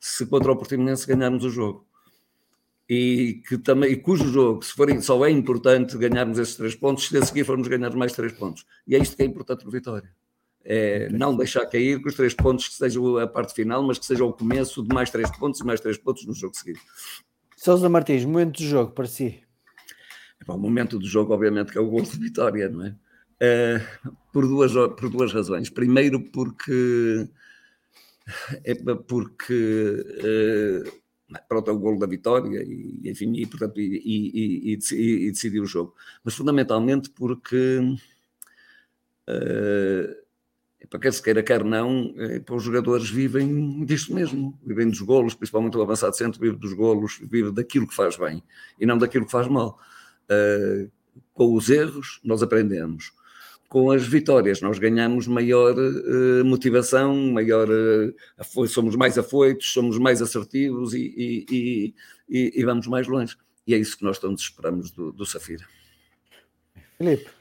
se 0.00 0.24
contra 0.24 0.50
o 0.50 0.56
Portimonense 0.56 1.06
ganharmos 1.06 1.44
o 1.44 1.50
jogo. 1.50 1.86
E, 2.88 3.42
que 3.46 3.58
também, 3.58 3.92
e 3.92 3.96
cujo 3.96 4.28
jogo, 4.28 4.62
se 4.64 4.72
for, 4.72 4.88
só 5.02 5.22
é 5.26 5.30
importante 5.30 5.98
ganharmos 5.98 6.38
esses 6.38 6.56
três 6.56 6.74
pontos, 6.74 7.06
se 7.06 7.18
a 7.18 7.22
seguir 7.22 7.44
formos 7.44 7.68
ganhar 7.68 7.94
mais 7.94 8.14
três 8.14 8.32
pontos. 8.32 8.64
E 8.86 8.96
é 8.96 8.98
isto 8.98 9.14
que 9.14 9.22
é 9.22 9.26
importante 9.26 9.66
no 9.66 9.70
Vitória. 9.70 10.10
É 10.70 11.08
não 11.08 11.34
deixar 11.34 11.64
cair 11.64 11.98
que 11.98 12.08
os 12.08 12.14
três 12.14 12.34
pontos 12.34 12.68
que 12.68 12.74
sejam 12.74 13.16
a 13.16 13.26
parte 13.26 13.54
final, 13.54 13.82
mas 13.82 13.98
que 13.98 14.04
seja 14.04 14.22
o 14.22 14.34
começo 14.34 14.82
de 14.82 14.94
mais 14.94 15.10
três 15.10 15.30
pontos 15.38 15.60
e 15.60 15.64
mais 15.64 15.80
três 15.80 15.96
pontos 15.96 16.26
no 16.26 16.34
jogo 16.34 16.54
seguinte. 16.54 16.82
Sousa 17.56 17.88
Martins, 17.88 18.26
momento 18.26 18.58
do 18.58 18.64
jogo 18.64 18.92
para 18.92 19.06
si. 19.06 19.42
o 20.46 20.58
momento 20.58 20.98
do 20.98 21.06
jogo, 21.06 21.32
obviamente, 21.32 21.72
que 21.72 21.78
é 21.78 21.80
o 21.80 21.88
gol 21.88 22.02
de 22.02 22.18
vitória, 22.18 22.68
não 22.68 22.84
é? 22.84 22.94
Uh, 23.40 24.12
por, 24.30 24.46
duas, 24.46 24.72
por 24.72 25.08
duas 25.08 25.32
razões. 25.32 25.70
Primeiro, 25.70 26.20
porque. 26.20 27.26
É 28.62 28.74
porque. 28.74 30.84
Uh, 30.84 31.38
pronto, 31.48 31.70
é 31.70 31.72
o 31.72 31.78
golo 31.78 31.98
da 31.98 32.06
vitória 32.06 32.62
e, 32.62 33.08
enfim, 33.08 33.32
e, 33.36 33.46
portanto, 33.46 33.80
e, 33.80 34.02
e, 34.04 34.74
e, 34.74 35.26
e 35.26 35.30
decidiu 35.30 35.62
o 35.62 35.66
jogo. 35.66 35.94
Mas 36.22 36.34
fundamentalmente 36.34 37.08
porque. 37.08 37.78
Uh, 39.26 40.27
para 40.88 41.00
quer 41.00 41.12
se 41.12 41.22
queira, 41.22 41.42
quer 41.42 41.64
não, 41.64 42.14
para 42.44 42.54
os 42.54 42.62
jogadores 42.62 43.10
vivem 43.10 43.84
disto 43.84 44.14
mesmo, 44.14 44.58
vivem 44.64 44.88
dos 44.88 45.00
golos, 45.00 45.34
principalmente 45.34 45.76
o 45.76 45.82
avançado 45.82 46.16
centro 46.16 46.40
vive 46.40 46.56
dos 46.56 46.72
golos, 46.72 47.18
vive 47.20 47.50
daquilo 47.50 47.86
que 47.86 47.94
faz 47.94 48.16
bem 48.16 48.42
e 48.80 48.86
não 48.86 48.96
daquilo 48.96 49.26
que 49.26 49.32
faz 49.32 49.48
mal. 49.48 49.78
Uh, 50.30 50.90
com 51.32 51.54
os 51.54 51.70
erros, 51.70 52.20
nós 52.22 52.42
aprendemos 52.42 53.12
com 53.68 53.90
as 53.90 54.06
vitórias. 54.06 54.60
Nós 54.60 54.78
ganhamos 54.78 55.26
maior 55.26 55.76
uh, 55.78 56.44
motivação, 56.44 57.14
maior 57.32 57.68
uh, 57.68 58.66
somos 58.66 58.96
mais 58.96 59.18
afoitos, 59.18 59.72
somos 59.72 59.98
mais 59.98 60.22
assertivos 60.22 60.94
e, 60.94 61.44
e, 61.48 61.94
e, 62.28 62.60
e, 62.60 62.64
vamos 62.64 62.86
mais 62.86 63.06
longe. 63.06 63.36
E 63.66 63.74
é 63.74 63.78
isso 63.78 63.96
que 63.96 64.04
nós 64.04 64.18
todos 64.18 64.40
esperamos 64.40 64.90
do, 64.90 65.12
do 65.12 65.26
Safira. 65.26 65.66
Filipe. 66.96 67.37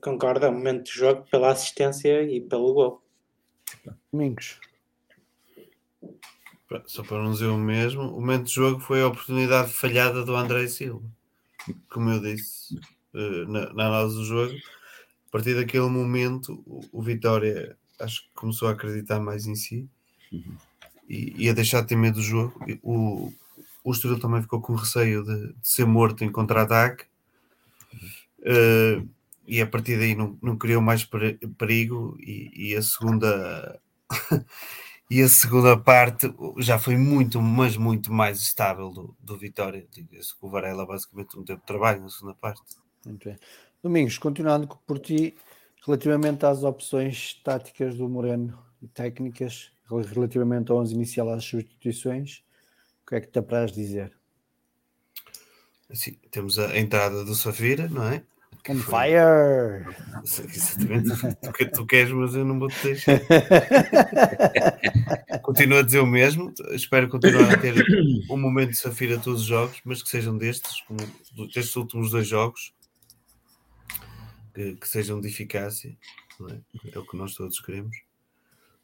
Concordo, 0.00 0.46
é 0.46 0.48
um 0.48 0.52
momento 0.52 0.84
de 0.84 0.92
jogo 0.92 1.26
pela 1.30 1.52
assistência 1.52 2.22
e 2.22 2.40
pelo 2.40 2.74
gol. 2.74 3.02
Domingos. 4.12 4.58
Só 6.86 7.02
para 7.02 7.22
não 7.22 7.32
dizer 7.32 7.46
o 7.46 7.58
mesmo, 7.58 8.02
o 8.02 8.20
momento 8.20 8.44
de 8.44 8.54
jogo 8.54 8.80
foi 8.80 9.02
a 9.02 9.06
oportunidade 9.06 9.72
falhada 9.72 10.24
do 10.24 10.34
André 10.34 10.66
Silva. 10.68 11.06
Como 11.88 12.10
eu 12.10 12.20
disse, 12.20 12.78
eh, 13.14 13.44
na, 13.46 13.72
na 13.74 13.86
análise 13.88 14.16
do 14.16 14.24
jogo. 14.24 14.54
A 15.28 15.30
partir 15.30 15.54
daquele 15.54 15.88
momento, 15.88 16.62
o, 16.66 16.80
o, 16.92 17.02
Vitória 17.02 17.76
acho 18.00 18.22
que 18.22 18.30
começou 18.34 18.68
a 18.68 18.72
acreditar 18.72 19.20
mais 19.20 19.46
em 19.46 19.54
si 19.54 19.86
uhum. 20.32 20.56
e, 21.08 21.44
e, 21.44 21.48
a 21.48 21.52
deixar 21.52 21.82
de 21.82 21.88
ter 21.88 21.96
medo 21.96 22.16
do 22.16 22.22
jogo. 22.22 22.54
O, 22.82 23.32
o 23.84 23.92
Estoril 23.92 24.18
também 24.18 24.42
ficou 24.42 24.60
com 24.62 24.74
receio 24.74 25.22
de, 25.24 25.52
de 25.52 25.68
ser 25.68 25.84
morto 25.84 26.24
em 26.24 26.32
contra-ataque. 26.32 27.04
Uh, 28.40 29.06
e 29.46 29.60
a 29.60 29.66
partir 29.66 29.98
daí 29.98 30.14
não, 30.14 30.38
não 30.42 30.56
criou 30.56 30.80
mais 30.80 31.08
perigo 31.58 32.16
e, 32.20 32.70
e 32.70 32.76
a 32.76 32.82
segunda 32.82 33.80
e 35.10 35.20
a 35.20 35.28
segunda 35.28 35.76
parte 35.76 36.32
já 36.58 36.78
foi 36.78 36.96
muito, 36.96 37.40
mas 37.40 37.76
muito 37.76 38.12
mais 38.12 38.40
estável 38.40 38.90
do, 38.90 39.16
do 39.20 39.36
Vitória. 39.36 39.86
Diga-se 39.90 40.38
que 40.38 40.46
o 40.46 40.48
Varela 40.48 40.86
basicamente 40.86 41.36
não 41.36 41.44
teve 41.44 41.60
trabalho 41.66 42.02
na 42.02 42.08
segunda 42.08 42.34
parte. 42.34 42.62
Muito 43.04 43.28
bem. 43.28 43.38
Domingos, 43.82 44.16
continuando 44.16 44.68
por 44.86 44.98
ti, 44.98 45.34
relativamente 45.84 46.46
às 46.46 46.62
opções 46.62 47.34
táticas 47.44 47.96
do 47.96 48.08
Moreno 48.08 48.58
e 48.80 48.86
técnicas, 48.86 49.72
relativamente 49.90 50.70
ao 50.70 50.78
11 50.78 50.94
inicial 50.94 51.28
às 51.30 51.44
substituições, 51.44 52.42
o 53.02 53.06
que 53.06 53.16
é 53.16 53.20
que 53.20 53.26
te 53.26 53.38
apraz 53.38 53.72
dizer? 53.72 54.16
Sim, 55.92 56.12
temos 56.30 56.58
a 56.58 56.78
entrada 56.78 57.24
do 57.24 57.34
Safira, 57.34 57.88
não 57.88 58.04
é? 58.04 58.24
On 58.68 58.78
fire! 58.78 59.84
Exatamente, 60.24 61.10
tu, 61.42 61.52
que, 61.52 61.66
tu 61.66 61.84
queres, 61.84 62.12
mas 62.12 62.34
eu 62.34 62.44
não 62.44 62.60
vou 62.60 62.68
te 62.68 62.80
deixar. 62.84 63.18
Continuo 65.42 65.78
a 65.78 65.82
dizer 65.82 65.98
o 65.98 66.06
mesmo, 66.06 66.54
espero 66.70 67.08
continuar 67.08 67.54
a 67.54 67.58
ter 67.58 67.74
um 68.30 68.36
momento 68.36 68.70
de 68.70 68.76
Safira 68.76 69.18
todos 69.18 69.40
os 69.40 69.46
jogos, 69.46 69.80
mas 69.84 70.00
que 70.00 70.08
sejam 70.08 70.38
destes, 70.38 70.80
como 70.82 71.00
destes 71.52 71.74
últimos 71.74 72.12
dois 72.12 72.28
jogos, 72.28 72.72
que, 74.54 74.76
que 74.76 74.88
sejam 74.88 75.20
de 75.20 75.26
eficácia, 75.26 75.96
é? 76.48 76.60
é? 76.94 76.98
o 76.98 77.04
que 77.04 77.16
nós 77.16 77.34
todos 77.34 77.58
queremos. 77.60 77.96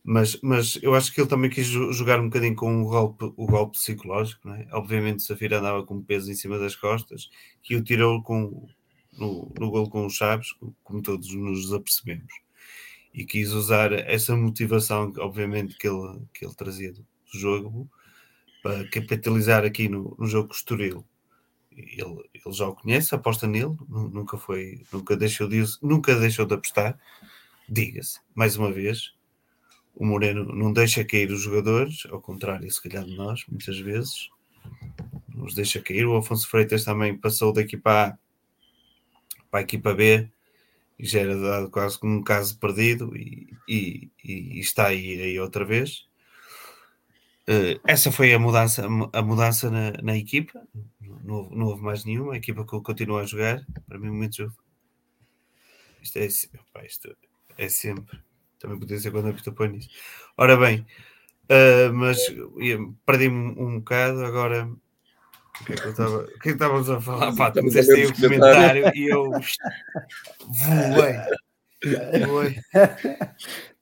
Mas, 0.02 0.40
mas 0.42 0.78
eu 0.82 0.94
acho 0.94 1.12
que 1.12 1.20
ele 1.20 1.28
também 1.28 1.50
quis 1.50 1.66
jogar 1.66 2.18
um 2.18 2.28
bocadinho 2.28 2.56
com 2.56 2.82
o 2.82 2.88
golpe, 2.88 3.32
o 3.36 3.46
golpe 3.46 3.78
psicológico, 3.78 4.48
não 4.48 4.54
é? 4.54 4.66
Obviamente, 4.72 5.22
Safira 5.22 5.58
andava 5.58 5.84
com 5.84 6.02
peso 6.02 6.32
em 6.32 6.34
cima 6.34 6.58
das 6.58 6.74
costas, 6.74 7.30
que 7.62 7.76
o 7.76 7.84
tirou 7.84 8.22
com, 8.22 8.66
no, 9.18 9.52
no 9.58 9.70
gol 9.70 9.90
com 9.90 10.06
os 10.06 10.14
Chaves, 10.14 10.54
como 10.84 11.02
todos 11.02 11.32
nos 11.34 11.72
apercebemos. 11.72 12.32
E 13.12 13.24
quis 13.24 13.52
usar 13.52 13.92
essa 13.92 14.36
motivação, 14.36 15.12
obviamente, 15.18 15.76
que 15.76 15.88
ele, 15.88 16.20
que 16.32 16.44
ele 16.44 16.54
trazia 16.54 16.92
do 16.92 17.04
jogo, 17.32 17.88
para 18.62 18.88
capitalizar 18.88 19.64
aqui 19.64 19.88
no, 19.88 20.14
no 20.18 20.26
jogo 20.26 20.48
com 20.48 20.54
o 20.54 20.56
Estoril 20.56 21.04
ele, 21.78 22.28
ele 22.34 22.54
já 22.54 22.66
o 22.66 22.74
conhece, 22.74 23.14
aposta 23.14 23.46
nele, 23.46 23.76
nunca 23.88 24.36
foi, 24.36 24.82
nunca 24.92 25.16
deixou 25.16 25.48
de, 25.48 25.62
nunca 25.82 26.14
deixou 26.16 26.44
de 26.44 26.54
apostar. 26.54 26.98
Diga-se, 27.68 28.20
mais 28.34 28.56
uma 28.56 28.72
vez, 28.72 29.14
o 29.94 30.04
Moreno 30.04 30.44
não 30.54 30.72
deixa 30.72 31.04
cair 31.04 31.30
os 31.30 31.42
jogadores, 31.42 32.04
ao 32.10 32.20
contrário, 32.20 32.70
se 32.70 32.82
calhar 32.82 33.04
de 33.04 33.16
nós, 33.16 33.44
muitas 33.48 33.78
vezes, 33.78 34.30
nos 35.28 35.54
deixa 35.54 35.80
cair. 35.80 36.06
O 36.06 36.16
Afonso 36.16 36.48
Freitas 36.48 36.84
também 36.84 37.16
passou 37.16 37.52
da 37.52 37.60
equipa 37.60 37.90
A 37.90 38.18
para 39.50 39.60
a 39.60 39.62
equipa 39.62 39.94
B 39.94 40.28
e 40.98 41.06
já 41.06 41.20
era 41.20 41.38
dado 41.38 41.70
quase 41.70 41.98
como 41.98 42.18
um 42.18 42.22
caso 42.22 42.58
perdido 42.58 43.16
e, 43.16 43.48
e, 43.68 44.10
e 44.24 44.58
está 44.58 44.88
aí, 44.88 45.20
aí 45.20 45.40
outra 45.40 45.64
vez. 45.64 46.06
Uh, 47.48 47.80
essa 47.86 48.12
foi 48.12 48.34
a 48.34 48.38
mudança, 48.38 48.86
a 49.12 49.22
mudança 49.22 49.70
na, 49.70 49.92
na 50.02 50.16
equipa 50.16 50.60
não, 51.24 51.48
não 51.50 51.66
houve 51.66 51.82
mais 51.82 52.04
nenhuma. 52.04 52.34
A 52.34 52.36
equipa 52.36 52.64
que 52.64 52.80
continua 52.80 53.22
a 53.22 53.26
jogar, 53.26 53.64
para 53.86 53.98
mim, 53.98 54.10
muito 54.10 54.36
jogo. 54.36 54.54
Isto 56.02 56.18
é, 56.18 56.28
opa, 56.58 56.84
isto 56.84 57.16
é 57.56 57.68
sempre. 57.68 58.18
Também 58.58 58.78
podia 58.78 58.98
ser 58.98 59.10
quando 59.10 59.28
a 59.28 59.32
Pita 59.32 59.52
põe 59.52 59.68
nisso. 59.68 59.88
Ora 60.36 60.56
bem, 60.56 60.86
uh, 61.44 61.92
mas 61.94 62.18
perdi-me 63.06 63.36
um, 63.36 63.62
um 63.62 63.78
bocado. 63.78 64.24
Agora, 64.24 64.70
o 65.60 65.64
que 65.64 65.72
é 65.72 65.76
que, 65.76 65.88
estava, 65.88 66.18
o 66.18 66.26
que 66.26 66.34
é 66.34 66.38
que 66.40 66.48
estávamos 66.50 66.90
a 66.90 67.00
falar? 67.00 67.34
Pá, 67.34 67.50
tu 67.50 67.62
fizeste 67.62 67.92
aí 67.92 68.06
o 68.06 68.14
comentário 68.14 68.90
e 68.94 69.08
eu 69.08 69.30
voei. 70.94 72.26
voei. 72.26 72.56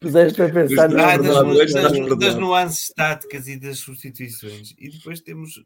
Puseste 0.00 0.42
a 0.42 0.48
pensar 0.50 0.90
ah, 0.98 1.16
das, 1.16 1.72
das, 1.74 2.18
das, 2.18 2.34
nuances 2.34 2.92
táticas 2.94 3.48
e 3.48 3.58
das 3.58 3.78
substituições. 3.78 4.74
E 4.78 4.90
depois 4.90 5.20
temos 5.20 5.62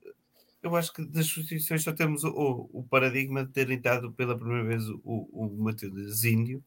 eu 0.63 0.77
acho 0.77 0.93
que 0.93 1.05
das 1.05 1.27
substituições 1.27 1.83
só 1.83 1.93
temos 1.93 2.23
o, 2.23 2.69
o 2.73 2.83
paradigma 2.85 3.45
de 3.45 3.53
terem 3.53 3.81
dado 3.81 4.13
pela 4.13 4.37
primeira 4.37 4.65
vez 4.65 4.89
o, 4.89 5.01
o 5.05 5.57
Matheus 5.63 6.23
Índio, 6.25 6.63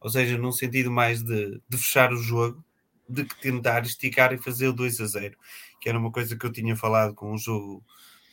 ou 0.00 0.10
seja, 0.10 0.36
num 0.36 0.52
sentido 0.52 0.90
mais 0.90 1.22
de, 1.22 1.60
de, 1.68 1.76
fechar 1.76 2.12
o 2.12 2.16
jogo, 2.16 2.64
de 3.08 3.24
que 3.24 3.40
tentar 3.40 3.84
esticar 3.84 4.32
e 4.32 4.38
fazer 4.38 4.68
o 4.68 4.72
2 4.72 5.00
a 5.00 5.06
0, 5.06 5.36
que 5.80 5.88
era 5.88 5.98
uma 5.98 6.10
coisa 6.10 6.36
que 6.36 6.44
eu 6.44 6.52
tinha 6.52 6.76
falado 6.76 7.14
com 7.14 7.32
o 7.32 7.38
jogo, 7.38 7.84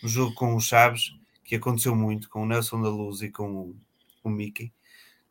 o 0.04 0.08
jogo 0.08 0.34
com 0.36 0.56
os 0.56 0.66
Chaves, 0.66 1.16
que 1.44 1.56
aconteceu 1.56 1.96
muito 1.96 2.30
com 2.30 2.44
o 2.44 2.46
Nelson 2.46 2.82
da 2.82 2.90
Luz 2.90 3.22
e 3.22 3.30
com 3.30 3.50
o, 3.52 3.76
o 4.24 4.30
Mickey, 4.30 4.72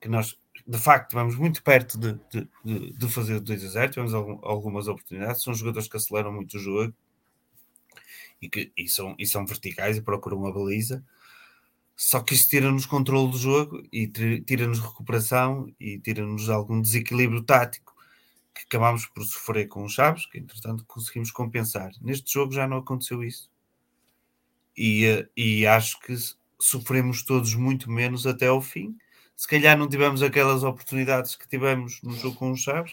que 0.01 0.09
nós 0.09 0.39
de 0.67 0.79
facto 0.79 1.15
vamos 1.15 1.37
muito 1.37 1.63
perto 1.63 1.99
de, 1.99 2.19
de, 2.65 2.93
de 2.93 3.09
fazer 3.09 3.35
o 3.37 3.41
2 3.41 3.65
a 3.65 3.69
0, 3.69 3.93
tivemos 3.93 4.15
algumas 4.15 4.89
oportunidades, 4.89 5.43
são 5.43 5.55
jogadores 5.55 5.89
que 5.89 5.97
aceleram 5.97 6.33
muito 6.33 6.57
o 6.57 6.61
jogo, 6.61 6.95
e, 8.43 8.49
que, 8.49 8.73
e, 8.77 8.89
são, 8.89 9.15
e 9.19 9.25
são 9.25 9.47
verticais 9.47 9.97
e 9.97 10.03
procuram 10.03 10.45
a 10.47 10.53
baliza. 10.53 11.05
Só 11.97 12.21
que 12.21 12.35
isso 12.35 12.49
tira-nos 12.49 12.85
controle 12.85 13.31
do 13.31 13.39
jogo 13.39 13.81
e 13.93 14.09
tira-nos 14.45 14.81
recuperação 14.81 15.73
e 15.79 15.99
tira-nos 15.99 16.51
algum 16.51 16.81
desequilíbrio 16.81 17.45
tático 17.45 17.95
que 18.53 18.63
acabamos 18.63 19.07
por 19.07 19.23
sofrer 19.25 19.69
com 19.69 19.85
os 19.85 19.93
Chaves, 19.93 20.27
que 20.27 20.39
entretanto 20.39 20.85
conseguimos 20.87 21.31
compensar. 21.31 21.93
Neste 22.01 22.33
jogo 22.33 22.53
já 22.53 22.67
não 22.67 22.79
aconteceu 22.79 23.23
isso. 23.23 23.52
E, 24.77 25.27
e 25.37 25.67
acho 25.67 26.01
que 26.01 26.15
sofremos 26.59 27.23
todos 27.23 27.55
muito 27.55 27.91
menos 27.91 28.27
até 28.27 28.47
ao 28.47 28.61
fim. 28.61 28.97
Se 29.37 29.47
calhar 29.47 29.77
não 29.77 29.89
tivemos 29.89 30.23
aquelas 30.23 30.63
oportunidades 30.63 31.37
que 31.37 31.49
tivemos 31.49 32.01
no 32.03 32.13
jogo 32.13 32.37
com 32.37 32.53
os 32.53 32.61
Chaves, 32.61 32.93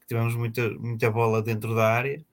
que 0.00 0.06
tivemos 0.06 0.34
muita, 0.34 0.70
muita 0.70 1.10
bola 1.10 1.42
dentro 1.42 1.74
da 1.74 1.88
área 1.88 2.24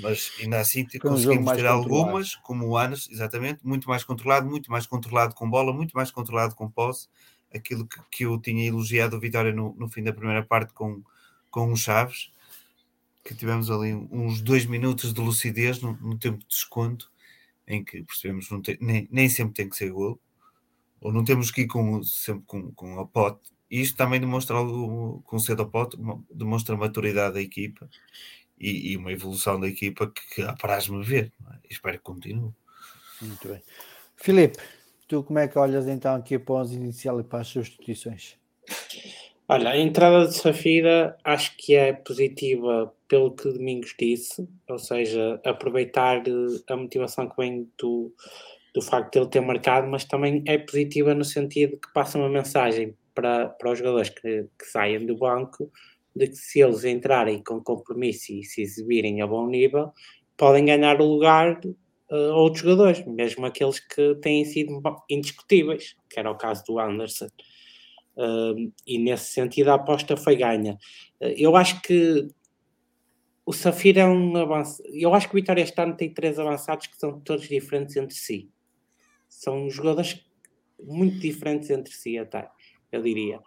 mas 0.00 0.32
ainda 0.40 0.60
assim 0.60 0.86
conseguimos 1.00 1.52
ter 1.52 1.66
algumas, 1.66 2.34
como 2.36 2.66
o 2.66 2.76
Anas, 2.76 3.08
exatamente, 3.10 3.66
muito 3.66 3.88
mais 3.88 4.04
controlado, 4.04 4.48
muito 4.48 4.70
mais 4.70 4.86
controlado 4.86 5.34
com 5.34 5.48
bola, 5.48 5.72
muito 5.72 5.92
mais 5.92 6.10
controlado 6.10 6.54
com 6.54 6.70
posse, 6.70 7.08
aquilo 7.54 7.86
que, 7.86 8.00
que 8.10 8.24
eu 8.24 8.38
tinha 8.38 8.66
elogiado 8.66 9.16
o 9.16 9.20
Vitória 9.20 9.52
no, 9.52 9.74
no 9.76 9.88
fim 9.88 10.02
da 10.02 10.12
primeira 10.12 10.42
parte 10.42 10.72
com, 10.72 11.02
com 11.50 11.72
os 11.72 11.80
Chaves, 11.80 12.30
que 13.24 13.34
tivemos 13.34 13.70
ali 13.70 13.94
uns 14.10 14.40
dois 14.40 14.64
minutos 14.66 15.12
de 15.12 15.20
lucidez 15.20 15.80
no, 15.80 15.92
no 16.00 16.16
tempo 16.16 16.38
de 16.38 16.46
desconto, 16.46 17.10
em 17.68 17.84
que 17.84 18.02
percebemos 18.02 18.48
que 18.48 18.78
nem, 18.80 19.06
nem 19.10 19.28
sempre 19.28 19.54
tem 19.54 19.68
que 19.68 19.76
ser 19.76 19.92
golo, 19.92 20.20
ou 21.00 21.12
não 21.12 21.22
temos 21.22 21.50
que 21.52 21.60
ir 21.62 21.66
com, 21.68 22.02
sempre 22.02 22.44
com, 22.46 22.72
com 22.72 22.98
a 22.98 23.06
pote 23.06 23.52
e 23.70 23.82
isto 23.82 23.96
também 23.96 24.18
demonstra 24.18 24.56
algo 24.56 25.22
com 25.22 25.36
o 25.36 25.40
cedo 25.40 25.66
pote, 25.68 25.96
demonstra 26.32 26.74
a 26.74 26.78
maturidade 26.78 27.34
da 27.34 27.40
equipa 27.40 27.88
e, 28.58 28.92
e, 28.92 28.96
uma 28.96 29.12
evolução 29.12 29.60
da 29.60 29.68
equipa 29.68 30.10
que, 30.10 30.34
que 30.34 30.42
apraz-me 30.42 31.04
ver. 31.04 31.32
É? 31.52 31.58
Espero 31.70 31.98
que 31.98 32.04
continue. 32.04 32.52
Muito 33.20 33.48
bem. 33.48 33.62
Filipe, 34.16 34.58
tu 35.06 35.22
como 35.22 35.38
é 35.38 35.46
que 35.46 35.58
olhas 35.58 35.86
então 35.86 36.14
aqui 36.14 36.38
para 36.38 36.62
os 36.62 36.72
inicial 36.72 37.20
e 37.20 37.24
para 37.24 37.40
as 37.40 37.48
substituições? 37.48 38.37
Olha, 39.50 39.70
a 39.70 39.78
entrada 39.78 40.26
de 40.26 40.34
Safira 40.34 41.16
acho 41.24 41.56
que 41.56 41.74
é 41.74 41.94
positiva 41.94 42.92
pelo 43.08 43.34
que 43.34 43.50
Domingos 43.50 43.94
disse, 43.98 44.46
ou 44.68 44.78
seja, 44.78 45.40
aproveitar 45.42 46.18
eh, 46.18 46.60
a 46.68 46.76
motivação 46.76 47.26
que 47.26 47.36
vem 47.38 47.66
do, 47.78 48.12
do 48.74 48.82
facto 48.82 49.14
de 49.14 49.18
ele 49.20 49.30
ter 49.30 49.40
marcado, 49.40 49.88
mas 49.88 50.04
também 50.04 50.44
é 50.46 50.58
positiva 50.58 51.14
no 51.14 51.24
sentido 51.24 51.78
que 51.78 51.90
passa 51.94 52.18
uma 52.18 52.28
mensagem 52.28 52.94
para, 53.14 53.48
para 53.48 53.72
os 53.72 53.78
jogadores 53.78 54.10
que, 54.10 54.46
que 54.58 54.66
saem 54.66 55.06
do 55.06 55.16
banco 55.16 55.72
de 56.14 56.26
que 56.26 56.36
se 56.36 56.60
eles 56.60 56.84
entrarem 56.84 57.42
com 57.42 57.62
compromisso 57.62 58.32
e 58.34 58.44
se 58.44 58.60
exibirem 58.60 59.22
a 59.22 59.26
bom 59.26 59.46
nível, 59.46 59.92
podem 60.36 60.66
ganhar 60.66 61.00
o 61.00 61.06
lugar 61.06 61.58
uh, 62.10 62.32
outros 62.34 62.62
jogadores, 62.62 63.06
mesmo 63.06 63.46
aqueles 63.46 63.80
que 63.80 64.14
têm 64.16 64.44
sido 64.44 64.82
indiscutíveis, 65.08 65.96
que 66.10 66.20
era 66.20 66.30
o 66.30 66.36
caso 66.36 66.64
do 66.66 66.78
Anderson. 66.78 67.28
Uh, 68.18 68.72
e 68.84 68.98
nesse 68.98 69.26
sentido 69.26 69.68
a 69.68 69.74
aposta 69.74 70.16
foi 70.16 70.34
ganha. 70.34 70.76
Uh, 71.20 71.32
eu 71.36 71.54
acho 71.54 71.80
que 71.82 72.26
o 73.46 73.52
Safira 73.52 74.00
é 74.00 74.06
um 74.06 74.36
avanço. 74.36 74.82
Eu 74.92 75.14
acho 75.14 75.28
que 75.28 75.34
o 75.34 75.40
Vitória 75.40 75.62
este 75.62 75.80
ano 75.80 75.96
tem 75.96 76.12
três 76.12 76.36
avançados 76.38 76.88
que 76.88 76.96
são 76.98 77.20
todos 77.20 77.48
diferentes 77.48 77.96
entre 77.96 78.16
si. 78.16 78.50
São 79.28 79.70
jogadores 79.70 80.26
muito 80.82 81.18
diferentes 81.20 81.70
entre 81.70 81.94
si, 81.94 82.18
até, 82.18 82.48
eu 82.90 83.00
diria. 83.02 83.40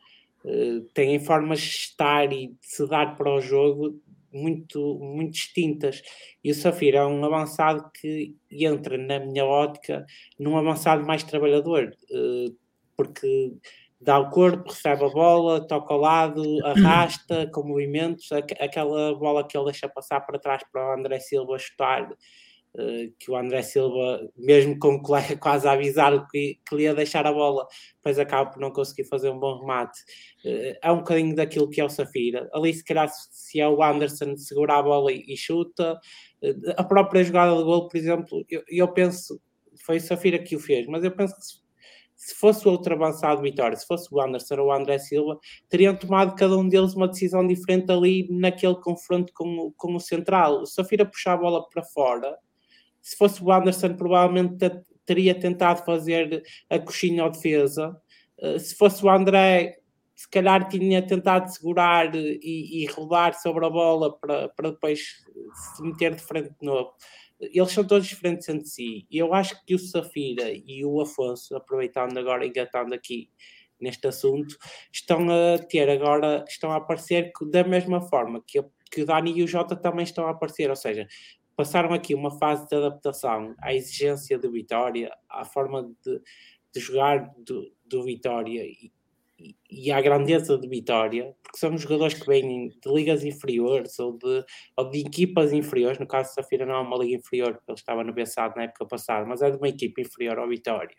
Uh, 0.46 0.82
têm 0.94 1.20
formas 1.20 1.60
de 1.60 1.68
estar 1.68 2.32
e 2.32 2.48
de 2.48 2.58
se 2.62 2.88
dar 2.88 3.16
para 3.18 3.30
o 3.30 3.42
jogo 3.42 4.02
muito, 4.34 4.98
muito 5.00 5.34
distintas. 5.34 6.02
E 6.44 6.50
o 6.50 6.56
Safira 6.56 7.00
é 7.00 7.06
um 7.06 7.24
avançado 7.24 7.92
que 7.94 8.36
entra, 8.50 8.98
na 8.98 9.20
minha 9.20 9.46
ótica, 9.46 10.06
num 10.40 10.58
avançado 10.58 11.06
mais 11.06 11.24
trabalhador, 11.24 11.96
uh, 12.10 12.56
porque 12.96 13.54
dá 14.02 14.20
o 14.20 14.30
corpo, 14.30 14.70
recebe 14.70 15.06
a 15.06 15.10
bola, 15.10 15.66
toca 15.68 15.94
ao 15.94 16.00
lado, 16.00 16.44
arrasta 16.66 17.48
com 17.54 17.64
movimentos, 17.64 18.32
aquela 18.60 19.14
bola 19.16 19.48
que 19.48 19.56
ele 19.56 19.66
deixa 19.66 19.88
passar 19.88 20.22
para 20.22 20.40
trás 20.40 20.64
para 20.72 20.90
o 20.90 21.00
André 21.00 21.20
Silva 21.20 21.58
chutar, 21.60 22.10
eh, 22.78 23.10
que 23.20 23.30
o 23.30 23.36
André 23.36 23.62
Silva, 23.62 24.28
mesmo 24.36 24.80
com 24.80 24.96
o 24.96 25.02
colega 25.02 25.36
quase 25.38 25.68
a 25.68 25.74
avisar 25.74 26.28
que, 26.30 26.60
lhe 26.72 26.84
ia 26.84 26.96
deixar 26.96 27.28
a 27.28 27.32
bola, 27.32 27.68
depois 27.98 28.18
acaba 28.18 28.50
por 28.50 28.60
não 28.60 28.72
conseguir 28.72 29.04
fazer 29.06 29.30
um 29.30 29.40
bom 29.40 29.60
remate. 29.60 30.00
Eh, 30.46 30.80
é 30.82 30.92
um 30.92 30.98
bocadinho 30.98 31.36
daquilo 31.36 31.70
que 31.70 31.80
é 31.80 31.86
o 31.86 31.90
Safira. 31.90 32.50
Ali, 32.54 32.74
se 32.74 32.84
calhar, 32.84 33.08
se 33.10 33.60
é 33.60 33.68
o 33.68 33.84
Anderson 33.84 34.36
segurar 34.36 34.80
a 34.80 34.84
bola 34.84 35.12
e, 35.12 35.24
e 35.28 35.38
chuta, 35.38 36.00
eh, 36.42 36.56
a 36.76 36.84
própria 36.84 37.24
jogada 37.24 37.56
de 37.56 37.64
gol, 37.64 37.88
por 37.88 37.98
exemplo, 37.98 38.46
eu, 38.50 38.64
eu 38.68 38.88
penso, 38.94 39.40
foi 39.86 39.98
o 39.98 40.02
Safira 40.02 40.40
que 40.40 40.56
o 40.56 40.60
fez, 40.60 40.88
mas 40.88 41.04
eu 41.04 41.12
penso 41.12 41.36
que 41.36 41.62
se 42.22 42.36
se 42.36 42.36
fosse 42.36 42.68
o 42.68 42.72
outro 42.72 42.94
avançado 42.94 43.42
Vitória, 43.42 43.76
se 43.76 43.88
fosse 43.88 44.08
o 44.14 44.22
Anderson 44.22 44.56
ou 44.60 44.68
o 44.68 44.72
André 44.72 45.00
Silva, 45.00 45.40
teriam 45.68 45.96
tomado 45.96 46.36
cada 46.36 46.56
um 46.56 46.70
deles 46.70 46.94
uma 46.94 47.08
decisão 47.08 47.46
diferente 47.46 47.92
ali 47.92 48.28
naquele 48.30 48.76
confronto 48.76 49.34
com, 49.34 49.74
com 49.76 49.96
o 49.96 50.00
Central. 50.00 50.62
O 50.62 50.66
Safira 50.68 51.04
puxar 51.04 51.34
a 51.34 51.38
bola 51.38 51.68
para 51.68 51.82
fora, 51.84 52.38
se 53.02 53.18
fosse 53.18 53.44
o 53.44 53.52
Anderson, 53.52 53.96
provavelmente 53.96 54.70
teria 55.04 55.34
tentado 55.34 55.84
fazer 55.84 56.44
a 56.70 56.78
coxinha 56.78 57.24
ao 57.24 57.32
defesa. 57.32 58.00
Eh, 58.38 58.60
se 58.60 58.76
fosse 58.76 59.04
o 59.04 59.10
André, 59.10 59.80
se 60.14 60.30
calhar 60.30 60.70
tinha 60.70 61.02
tentado 61.02 61.52
segurar 61.52 62.14
e, 62.14 62.84
e 62.84 62.86
rodar 62.86 63.34
sobre 63.34 63.66
a 63.66 63.70
bola 63.72 64.16
para, 64.20 64.48
para 64.50 64.70
depois 64.70 65.00
se 65.76 65.82
meter 65.82 66.14
de 66.14 66.22
frente 66.22 66.52
de 66.60 66.68
novo 66.68 66.94
eles 67.42 67.72
são 67.72 67.86
todos 67.86 68.08
diferentes 68.08 68.48
entre 68.48 68.68
si. 68.68 69.08
E 69.10 69.18
eu 69.18 69.34
acho 69.34 69.64
que 69.66 69.74
o 69.74 69.80
Safira 69.80 70.52
e 70.52 70.86
o 70.86 71.02
Afonso, 71.02 71.56
aproveitando 71.56 72.18
agora, 72.18 72.46
engatando 72.46 72.94
aqui 72.94 73.30
neste 73.80 74.08
assunto, 74.08 74.56
estão 74.92 75.28
a 75.30 75.58
ter 75.58 75.90
agora, 75.90 76.46
estão 76.48 76.72
a 76.72 76.76
aparecer 76.76 77.32
da 77.50 77.64
mesma 77.64 78.02
forma 78.02 78.44
que, 78.46 78.64
que 78.92 79.02
o 79.02 79.06
Dani 79.06 79.34
e 79.36 79.44
o 79.44 79.48
Jota 79.48 79.76
também 79.76 80.04
estão 80.04 80.28
a 80.28 80.32
aparecer, 80.32 80.70
ou 80.70 80.76
seja, 80.76 81.08
passaram 81.56 81.94
aqui 81.94 82.14
uma 82.14 82.38
fase 82.38 82.68
de 82.68 82.76
adaptação 82.76 83.56
à 83.60 83.74
exigência 83.74 84.38
do 84.38 84.52
Vitória, 84.52 85.12
à 85.28 85.44
forma 85.44 85.92
de, 86.06 86.22
de 86.74 86.80
jogar 86.80 87.34
do, 87.40 87.74
do 87.84 88.04
Vitória 88.04 88.64
e, 88.64 88.92
e 89.70 89.92
à 89.92 90.02
grandeza 90.02 90.58
de 90.58 90.68
Vitória, 90.68 91.36
porque 91.42 91.58
são 91.58 91.78
jogadores 91.78 92.14
que 92.14 92.28
vêm 92.28 92.70
de 92.70 92.94
ligas 92.94 93.24
inferiores 93.24 93.98
ou 94.00 94.18
de, 94.18 94.44
ou 94.78 94.90
de 94.90 95.00
equipas 95.00 95.54
inferiores. 95.54 96.00
No 96.00 96.08
caso, 96.08 96.34
Safira 96.34 96.66
não 96.66 96.76
é 96.76 96.80
uma 96.80 96.98
liga 96.98 97.18
inferior, 97.18 97.54
porque 97.54 97.72
ele 97.72 97.80
estava 97.80 98.04
no 98.04 98.14
Bessado 98.14 98.56
na 98.56 98.64
época 98.64 98.86
passada, 98.86 99.26
mas 99.26 99.42
é 99.42 99.50
de 99.50 99.58
uma 99.58 99.70
equipa 99.70 100.02
inferior 100.02 100.40
ao 100.40 100.48
Vitória. 100.48 100.96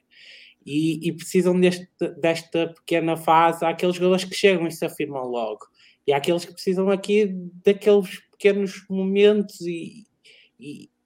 E, 0.64 1.09
e 1.09 1.12
precisam 1.12 1.59
deste, 1.59 1.89
desta 2.20 2.69
pequena 2.69 3.16
fase. 3.16 3.64
Há 3.64 3.70
aqueles 3.70 3.97
jogadores 3.97 4.24
que 4.24 4.35
chegam 4.35 4.66
e 4.66 4.73
se 4.73 4.85
afirmam 4.85 5.24
logo, 5.24 5.66
e 6.06 6.12
há 6.12 6.16
aqueles 6.16 6.44
que 6.44 6.52
precisam 6.52 6.90
aqui 6.90 7.32
daqueles 7.64 8.20
pequenos 8.31 8.85
momentos 8.89 9.60
e, 9.60 10.05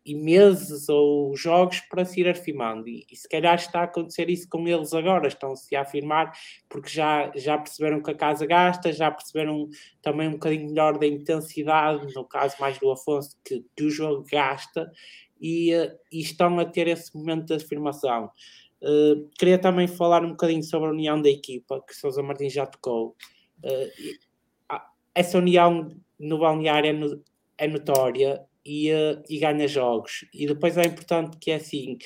e 0.06 0.14
meses 0.14 0.88
ou 0.88 1.36
jogos 1.36 1.80
para 1.80 2.04
se 2.04 2.20
ir 2.20 2.28
afirmando. 2.28 2.88
E, 2.88 3.04
e, 3.10 3.16
se 3.16 3.28
calhar 3.28 3.56
está 3.56 3.80
a 3.80 3.84
acontecer 3.84 4.30
isso 4.30 4.48
com 4.48 4.66
eles 4.68 4.94
agora, 4.94 5.26
estão-se 5.26 5.74
a 5.74 5.82
afirmar 5.82 6.32
porque 6.68 6.88
já, 6.88 7.32
já 7.34 7.58
perceberam 7.58 8.00
que 8.00 8.12
a 8.12 8.14
casa 8.14 8.46
gasta, 8.46 8.92
já 8.92 9.10
perceberam 9.10 9.68
também 10.00 10.28
um 10.28 10.32
bocadinho 10.32 10.68
melhor 10.68 10.96
da 10.96 11.06
intensidade, 11.08 12.14
no 12.14 12.24
caso 12.24 12.54
mais 12.60 12.78
do 12.78 12.88
Afonso, 12.92 13.36
que, 13.44 13.64
que 13.76 13.82
o 13.82 13.90
jogo 13.90 14.24
gasta, 14.30 14.88
e, 15.40 15.72
e, 16.12 16.20
estão 16.20 16.56
a 16.60 16.64
ter 16.64 16.86
esse 16.86 17.14
momento 17.16 17.46
de 17.46 17.54
afirmação. 17.54 18.30
Uh, 18.80 19.28
queria 19.36 19.58
também 19.58 19.88
falar 19.88 20.24
um 20.24 20.30
bocadinho 20.30 20.62
sobre 20.62 20.88
a 20.88 20.92
união 20.92 21.20
da 21.20 21.28
equipa, 21.28 21.82
que 21.84 21.94
Sousa 21.94 22.22
Martins 22.22 22.52
já 22.52 22.64
tocou. 22.64 23.16
Uh, 23.58 24.16
essa 25.12 25.38
união 25.38 25.88
no 26.20 26.38
balneário 26.38 26.90
é, 26.90 26.92
no, 26.92 27.24
é 27.58 27.66
notória 27.66 28.46
e, 28.66 28.92
uh, 28.92 29.22
e 29.28 29.38
ganha 29.38 29.68
jogos. 29.68 30.26
E 30.34 30.46
depois 30.46 30.76
é 30.76 30.84
importante 30.84 31.36
que 31.38 31.52
é 31.52 31.56
assim: 31.56 31.96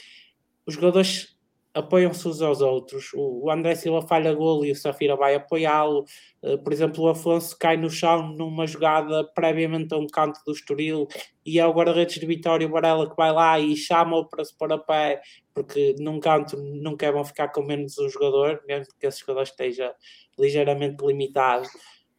os 0.66 0.74
jogadores 0.74 1.37
apoiam-se 1.73 2.27
uns 2.28 2.43
aos 2.43 2.61
outros. 2.61 3.11
O, 3.15 3.51
André 3.51 3.74
Silva 3.74 4.07
falha 4.07 4.35
gol 4.35 4.65
e 4.65 4.73
o 4.73 4.77
Safira 4.77 5.16
vai 5.16 5.35
apoiá-lo. 5.35 6.05
Uh, 6.43 6.59
por 6.59 6.73
exemplo, 6.73 7.05
o 7.05 7.09
Afonso 7.09 7.57
cai 7.59 7.77
no 7.77 7.89
chão 7.89 8.28
numa 8.35 8.66
jogada 8.66 9.24
previamente 9.24 9.95
a 9.95 9.99
um 9.99 10.07
canto 10.07 10.41
do 10.45 10.53
Estoril 10.53 11.07
e 11.47 11.59
é 11.59 11.66
o 11.66 11.73
guarda-redes 11.73 12.19
de 12.19 12.27
Vitória, 12.27 12.69
Varela, 12.69 13.09
que 13.09 13.16
vai 13.16 13.32
lá 13.32 13.59
e 13.59 13.77
chama-o 13.77 14.28
para 14.28 14.45
se 14.45 14.57
pôr 14.57 14.73
a 14.73 14.78
pé, 14.78 15.23
porque 15.55 15.95
num 15.99 16.20
canto 16.20 16.57
nunca 16.57 17.07
é 17.07 17.12
bom 17.12 17.24
ficar 17.24 17.49
com 17.49 17.62
menos 17.62 17.99
um 17.99 18.09
jogador, 18.09 18.62
mesmo 18.66 18.93
que 18.99 19.07
esse 19.07 19.20
jogador 19.20 19.43
esteja 19.43 19.95
ligeiramente 20.39 21.05
limitado. 21.05 21.66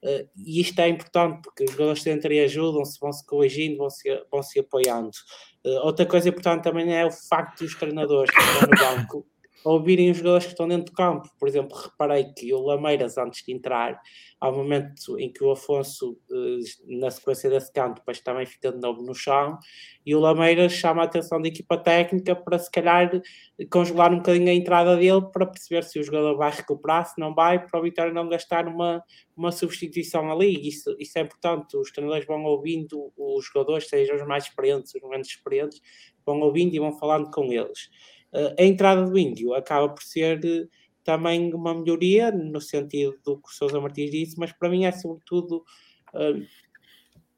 Uh, 0.04 0.28
e 0.36 0.62
isto 0.62 0.80
é 0.80 0.90
importante 0.90 1.42
porque 1.44 1.64
os 1.64 1.72
jogadores 1.72 2.06
entre 2.08 2.40
ajudam-se, 2.44 3.00
vão-se 3.00 3.26
corrigindo, 3.26 3.78
vão-se 3.78 4.24
vão 4.32 4.42
-se 4.42 4.60
apoiando. 4.60 5.12
Uh, 5.66 5.86
outra 5.86 6.06
coisa 6.06 6.30
importante 6.30 6.64
também 6.64 6.94
é 6.96 7.06
o 7.06 7.12
facto 7.12 7.64
dos 7.64 7.76
treinadores 7.76 8.32
que 8.32 8.42
estão 8.42 8.62
no 8.62 8.98
banco 8.98 9.31
ouvirem 9.64 10.12
os 10.12 10.18
jogadores 10.18 10.46
que 10.46 10.52
estão 10.52 10.68
dentro 10.68 10.86
do 10.86 10.94
campo. 10.94 11.30
Por 11.40 11.48
exemplo, 11.48 11.78
reparei 11.78 12.26
que 12.26 12.54
o 12.54 12.62
Lameiras, 12.62 13.18
antes 13.18 13.44
de 13.46 13.54
entrar, 13.54 14.00
ao 14.40 14.56
momento 14.56 15.20
em 15.20 15.32
que 15.32 15.44
o 15.44 15.52
Afonso, 15.52 16.18
eh, 16.32 16.96
na 17.00 17.12
sequência 17.12 17.50
desse 17.50 17.72
canto, 17.72 17.98
depois 18.00 18.20
também 18.22 18.46
fica 18.46 18.72
de 18.72 18.80
novo 18.80 19.04
no 19.04 19.14
chão, 19.14 19.60
e 20.04 20.16
o 20.16 20.20
Lameiras 20.20 20.72
chama 20.72 21.04
a 21.04 21.06
atenção 21.06 21.40
da 21.40 21.48
equipa 21.48 21.78
técnica 21.78 22.36
para 22.36 22.58
se 22.58 22.72
calhar 22.72 23.22
congelar 23.72 24.12
um 24.12 24.18
bocadinho 24.18 24.50
a 24.50 24.54
entrada 24.54 24.98
dele 24.98 25.22
para 25.32 25.46
perceber 25.46 25.84
se 25.84 26.00
o 26.00 26.04
jogador 26.04 26.36
vai 26.36 26.52
recuperar, 26.52 27.06
se 27.06 27.20
não 27.20 27.36
vai, 27.36 27.64
para 27.64 27.80
o 27.80 27.84
Vitória 27.84 28.12
não 28.12 28.28
gastar 28.28 28.68
uma, 28.68 29.04
uma 29.38 29.52
substituição 29.52 30.32
ali. 30.32 30.68
Isso, 30.68 30.96
isso 30.98 31.20
é 31.20 31.22
importante. 31.22 31.78
Os 31.78 31.92
treinadores 31.92 32.26
vão 32.26 32.44
ouvindo 32.44 33.12
os 33.16 33.46
jogadores, 33.46 33.88
sejam 33.88 34.16
os 34.16 34.26
mais 34.26 34.46
experientes, 34.46 34.96
os 34.96 35.08
menos 35.08 35.28
experientes, 35.28 35.80
vão 36.26 36.40
ouvindo 36.40 36.74
e 36.74 36.80
vão 36.80 36.98
falando 36.98 37.30
com 37.30 37.52
eles. 37.52 37.90
Eh, 38.34 38.56
a 38.60 38.64
entrada 38.64 39.06
do 39.06 39.18
Índio 39.18 39.54
acaba 39.54 39.90
por 39.90 40.04
ser 40.04 40.44
eh, 40.46 40.68
também 41.04 41.54
uma 41.54 41.74
melhoria, 41.74 42.32
no 42.32 42.62
sentido 42.62 43.18
do 43.24 43.38
que 43.38 43.50
o 43.50 43.52
Sousa 43.52 43.80
Martins 43.80 44.12
disse, 44.12 44.40
mas 44.40 44.52
para 44.52 44.70
mim 44.70 44.86
é 44.86 44.92
sobretudo 44.92 45.64
uh, 46.14 46.46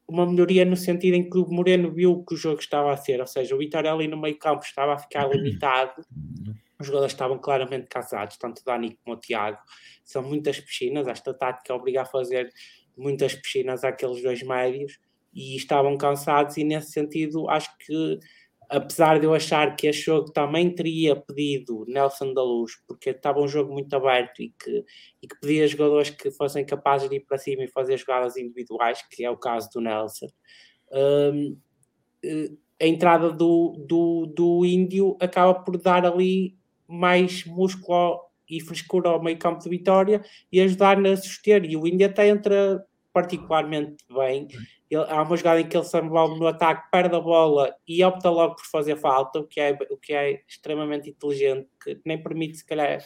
uma 0.05 0.25
melhoria 0.25 0.65
no 0.65 0.75
sentido 0.75 1.15
em 1.15 1.29
que 1.29 1.37
o 1.37 1.47
Moreno 1.47 1.89
viu 1.91 2.23
que 2.25 2.33
o 2.33 2.37
jogo 2.37 2.59
estava 2.59 2.91
a 2.91 2.97
ser, 2.97 3.21
ou 3.21 3.27
seja, 3.27 3.55
o 3.55 3.57
Vitória 3.57 3.91
ali 3.91 4.07
no 4.07 4.19
meio 4.19 4.37
campo 4.37 4.65
estava 4.65 4.93
a 4.93 4.97
ficar 4.97 5.29
limitado, 5.29 6.05
os 6.77 6.87
jogadores 6.87 7.13
estavam 7.13 7.39
claramente 7.39 7.87
cansados, 7.87 8.35
tanto 8.37 8.59
o 8.59 8.65
Dani 8.65 8.97
como 9.03 9.15
o 9.15 9.19
Tiago, 9.19 9.59
são 10.03 10.21
muitas 10.21 10.59
piscinas, 10.59 11.07
esta 11.07 11.33
tática 11.33 11.73
obriga 11.73 12.01
a 12.01 12.05
fazer 12.05 12.51
muitas 12.97 13.33
piscinas 13.33 13.85
àqueles 13.85 14.21
dois 14.21 14.43
médios, 14.43 14.99
e 15.33 15.55
estavam 15.55 15.97
cansados 15.97 16.57
e 16.57 16.63
nesse 16.63 16.91
sentido 16.91 17.49
acho 17.49 17.75
que 17.79 18.19
apesar 18.69 19.19
de 19.19 19.25
eu 19.25 19.33
achar 19.33 19.75
que 19.75 19.87
este 19.87 20.05
jogo 20.05 20.31
também 20.31 20.73
teria 20.73 21.15
pedido 21.15 21.85
Nelson 21.87 22.33
da 22.33 22.43
Luz, 22.43 22.73
porque 22.87 23.11
estava 23.11 23.39
um 23.39 23.47
jogo 23.47 23.73
muito 23.73 23.93
aberto 23.95 24.41
e 24.41 24.49
que, 24.49 24.85
e 25.21 25.27
que 25.27 25.39
pedia 25.39 25.67
jogadores 25.67 26.09
que 26.09 26.31
fossem 26.31 26.65
capazes 26.65 27.09
de 27.09 27.15
ir 27.17 27.21
para 27.21 27.37
cima 27.37 27.63
e 27.63 27.67
fazer 27.67 27.97
jogadas 27.97 28.37
individuais, 28.37 29.01
que 29.09 29.23
é 29.23 29.29
o 29.29 29.37
caso 29.37 29.69
do 29.73 29.81
Nelson. 29.81 30.27
Um, 30.91 31.57
eh, 32.23 32.51
a 32.81 32.87
entrada 32.87 33.31
do, 33.31 33.85
do, 33.87 34.25
do 34.25 34.65
Índio 34.65 35.15
acaba 35.19 35.53
por 35.53 35.77
dar 35.77 36.05
ali 36.05 36.57
mais 36.87 37.45
músculo 37.45 38.19
e 38.49 38.59
frescura 38.61 39.09
ao 39.09 39.23
meio 39.23 39.37
campo 39.37 39.61
de 39.61 39.69
Vitória 39.69 40.23
e 40.51 40.59
ajudar-na 40.59 41.11
a 41.11 41.17
suster. 41.17 41.63
E 41.65 41.77
o 41.77 41.87
Índia 41.87 42.07
até 42.07 42.27
entra 42.27 42.83
particularmente 43.13 44.03
bem. 44.11 44.47
Ele, 44.89 45.05
há 45.07 45.21
uma 45.21 45.37
jogada 45.37 45.61
em 45.61 45.67
que 45.67 45.77
ele 45.77 45.85
se 45.85 45.97
envolve 45.97 46.39
no 46.39 46.47
ataque, 46.47 46.89
perde 46.91 47.15
a 47.15 47.19
bola 47.19 47.73
e 47.87 48.03
opta 48.03 48.29
logo 48.29 48.55
por 48.55 48.65
fazer 48.65 48.97
falta, 48.97 49.39
o 49.39 49.47
que 49.47 49.61
é, 49.61 49.77
o 49.89 49.97
que 49.97 50.13
é 50.13 50.41
extremamente 50.47 51.09
inteligente, 51.11 51.69
que 51.81 52.01
nem 52.03 52.21
permite, 52.21 52.57
se 52.57 52.65
calhar, 52.65 53.05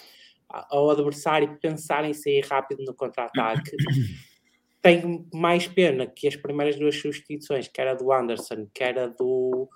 ao 0.49 0.89
adversário 0.89 1.59
pensar 1.61 2.05
em 2.05 2.13
sair 2.13 2.45
rápido 2.45 2.83
no 2.85 2.93
contra-ataque. 2.93 3.71
Tenho 4.81 5.27
mais 5.33 5.67
pena 5.67 6.07
que 6.07 6.27
as 6.27 6.37
primeiras 6.37 6.77
duas 6.77 6.95
substituições, 6.95 7.67
que 7.67 7.81
era 7.81 7.93
do 7.93 8.13
Anderson, 8.13 8.67
que 8.73 8.83
era 8.83 9.09
do, 9.09 9.67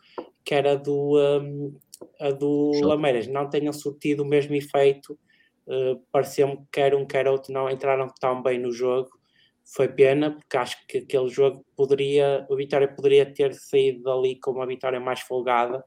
que 0.45 0.55
era 0.55 0.77
do, 0.77 1.17
um, 1.19 1.77
a 2.19 2.31
do 2.31 2.71
Lameiras, 2.81 3.27
não 3.27 3.49
tenham 3.49 3.73
surtido 3.73 4.23
o 4.23 4.25
mesmo 4.25 4.55
efeito. 4.55 5.19
Uh, 5.67 6.01
Pareceu-me 6.11 6.57
que 6.57 6.67
quer 6.71 6.95
um, 6.95 7.05
quer 7.05 7.27
outro 7.27 7.51
não 7.51 7.69
entraram 7.69 8.07
tão 8.19 8.41
bem 8.41 8.57
no 8.57 8.71
jogo 8.71 9.20
foi 9.65 9.87
pena, 9.87 10.31
porque 10.31 10.57
acho 10.57 10.87
que 10.87 10.99
aquele 10.99 11.29
jogo 11.29 11.65
poderia, 11.75 12.45
o 12.49 12.55
Vitória 12.55 12.87
poderia 12.87 13.25
ter 13.25 13.53
saído 13.53 14.03
dali 14.03 14.39
com 14.39 14.51
uma 14.51 14.67
vitória 14.67 14.99
mais 14.99 15.21
folgada, 15.21 15.83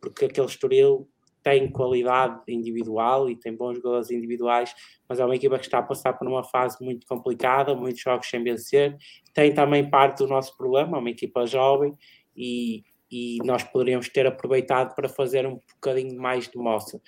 porque 0.00 0.26
aquele 0.26 0.46
Estoril 0.46 1.08
tem 1.44 1.70
qualidade 1.70 2.40
individual 2.48 3.28
e 3.28 3.36
tem 3.36 3.54
bons 3.54 3.76
jogadores 3.76 4.10
individuais, 4.10 4.74
mas 5.06 5.20
é 5.20 5.24
uma 5.24 5.36
equipa 5.36 5.58
que 5.58 5.66
está 5.66 5.78
a 5.78 5.82
passar 5.82 6.14
por 6.14 6.26
uma 6.26 6.42
fase 6.42 6.82
muito 6.82 7.06
complicada, 7.06 7.74
muitos 7.74 8.00
jogos 8.00 8.28
sem 8.28 8.42
vencer. 8.42 8.96
Tem 9.34 9.52
também 9.52 9.88
parte 9.88 10.18
do 10.18 10.26
nosso 10.26 10.56
problema, 10.56 10.98
uma 10.98 11.10
equipa 11.10 11.46
jovem, 11.46 11.94
e, 12.34 12.82
e 13.10 13.38
nós 13.44 13.62
poderíamos 13.62 14.08
ter 14.08 14.26
aproveitado 14.26 14.94
para 14.94 15.06
fazer 15.06 15.46
um 15.46 15.60
bocadinho 15.74 16.18
mais 16.18 16.48
de 16.48 16.56
moça. 16.56 17.00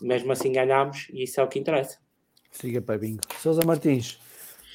Mesmo 0.00 0.32
assim 0.32 0.52
ganhámos 0.52 1.08
e 1.10 1.22
isso 1.22 1.40
é 1.40 1.44
o 1.44 1.48
que 1.48 1.58
interessa. 1.58 1.98
Siga 2.50 2.82
para 2.82 2.98
bingo. 2.98 3.20
Sousa 3.38 3.62
Martins, 3.64 4.18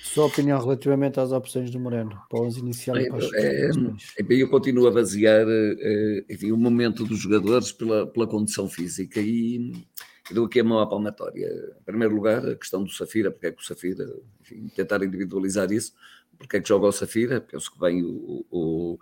sua 0.07 0.25
opinião 0.25 0.59
relativamente 0.59 1.19
às 1.19 1.31
opções 1.31 1.69
do 1.69 1.79
Moreno, 1.79 2.19
para 2.29 2.41
os 2.41 2.57
iniciar 2.57 2.99
e 2.99 3.07
para 3.07 3.17
os 3.17 3.33
é, 3.33 3.69
é, 3.69 4.25
Eu 4.29 4.49
continuo 4.49 4.87
a 4.87 4.91
basear 4.91 5.45
eh, 5.47 6.25
enfim, 6.29 6.51
o 6.51 6.57
momento 6.57 7.05
dos 7.05 7.19
jogadores 7.19 7.71
pela, 7.71 8.07
pela 8.07 8.27
condição 8.27 8.67
física 8.67 9.19
e, 9.19 9.85
e 10.29 10.33
dou 10.33 10.45
aqui 10.45 10.59
a 10.59 10.63
mão 10.63 10.79
à 10.79 10.87
palmatória. 10.87 11.47
Em 11.79 11.83
primeiro 11.83 12.15
lugar, 12.15 12.45
a 12.45 12.55
questão 12.55 12.83
do 12.83 12.91
Safira, 12.91 13.31
porque 13.31 13.47
é 13.47 13.51
que 13.51 13.61
o 13.61 13.65
Safira, 13.65 14.05
enfim, 14.41 14.67
tentar 14.75 15.03
individualizar 15.03 15.71
isso, 15.71 15.93
porque 16.37 16.57
é 16.57 16.61
que 16.61 16.69
joga 16.69 16.87
o 16.87 16.91
Safira, 16.91 17.41
penso 17.41 17.71
que 17.71 17.79
bem 17.79 18.03
o, 18.03 18.45
o, 18.49 18.99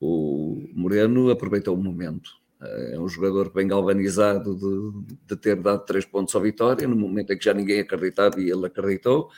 o 0.00 0.68
Moreno 0.74 1.30
aproveitou 1.30 1.74
o 1.74 1.82
momento. 1.82 2.42
É 2.60 2.98
um 2.98 3.08
jogador 3.08 3.52
bem 3.52 3.66
galvanizado 3.66 4.54
de, 4.54 5.16
de 5.26 5.36
ter 5.36 5.56
dado 5.56 5.84
três 5.84 6.04
pontos 6.04 6.34
à 6.36 6.38
vitória, 6.38 6.86
no 6.86 6.94
momento 6.94 7.32
em 7.32 7.38
que 7.38 7.44
já 7.44 7.52
ninguém 7.52 7.80
acreditava 7.80 8.40
e 8.40 8.48
ele 8.48 8.66
acreditou. 8.66 9.30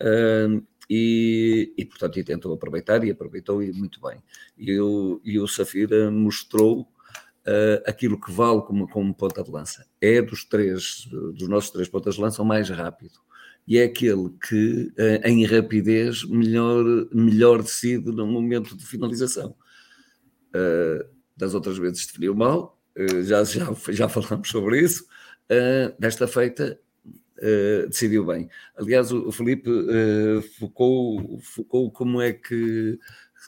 Uh, 0.00 0.64
e, 0.92 1.72
e, 1.78 1.84
portanto, 1.84 2.18
e 2.18 2.24
tentou 2.24 2.52
aproveitar 2.52 3.04
e 3.04 3.12
aproveitou 3.12 3.62
e 3.62 3.72
muito 3.72 4.00
bem. 4.00 4.20
E, 4.58 4.80
o, 4.80 5.20
e 5.24 5.38
o 5.38 5.46
Safira 5.46 6.10
mostrou 6.10 6.80
uh, 6.80 7.82
aquilo 7.86 8.20
que 8.20 8.32
vale 8.32 8.60
como, 8.62 8.88
como 8.88 9.14
ponta 9.14 9.40
de 9.40 9.52
lança. 9.52 9.86
É 10.00 10.20
dos 10.20 10.44
três, 10.44 11.06
dos 11.08 11.48
nossos 11.48 11.70
três 11.70 11.88
pontas 11.88 12.16
de 12.16 12.20
lança, 12.20 12.42
o 12.42 12.44
mais 12.44 12.68
rápido. 12.68 13.20
E 13.68 13.78
é 13.78 13.84
aquele 13.84 14.30
que, 14.48 14.92
uh, 14.98 15.28
em 15.28 15.44
rapidez, 15.44 16.24
melhor, 16.24 16.84
melhor 17.14 17.62
decide 17.62 18.10
no 18.10 18.26
momento 18.26 18.76
de 18.76 18.84
finalização. 18.84 19.54
Uh, 20.48 21.08
das 21.36 21.54
outras 21.54 21.78
vezes 21.78 22.04
definiu 22.04 22.34
mal, 22.34 22.76
já, 23.22 23.44
já, 23.44 23.72
já 23.90 24.08
falamos 24.08 24.48
sobre 24.48 24.82
isso. 24.82 25.06
desta 25.98 26.26
feita, 26.26 26.78
uh, 27.40 27.88
decidiu 27.88 28.24
bem. 28.24 28.48
Aliás, 28.76 29.10
o, 29.12 29.28
o 29.28 29.32
Felipe 29.32 29.70
uh, 29.70 30.42
focou, 30.58 31.40
focou 31.40 31.90
como 31.90 32.20
é 32.20 32.32
que 32.32 32.98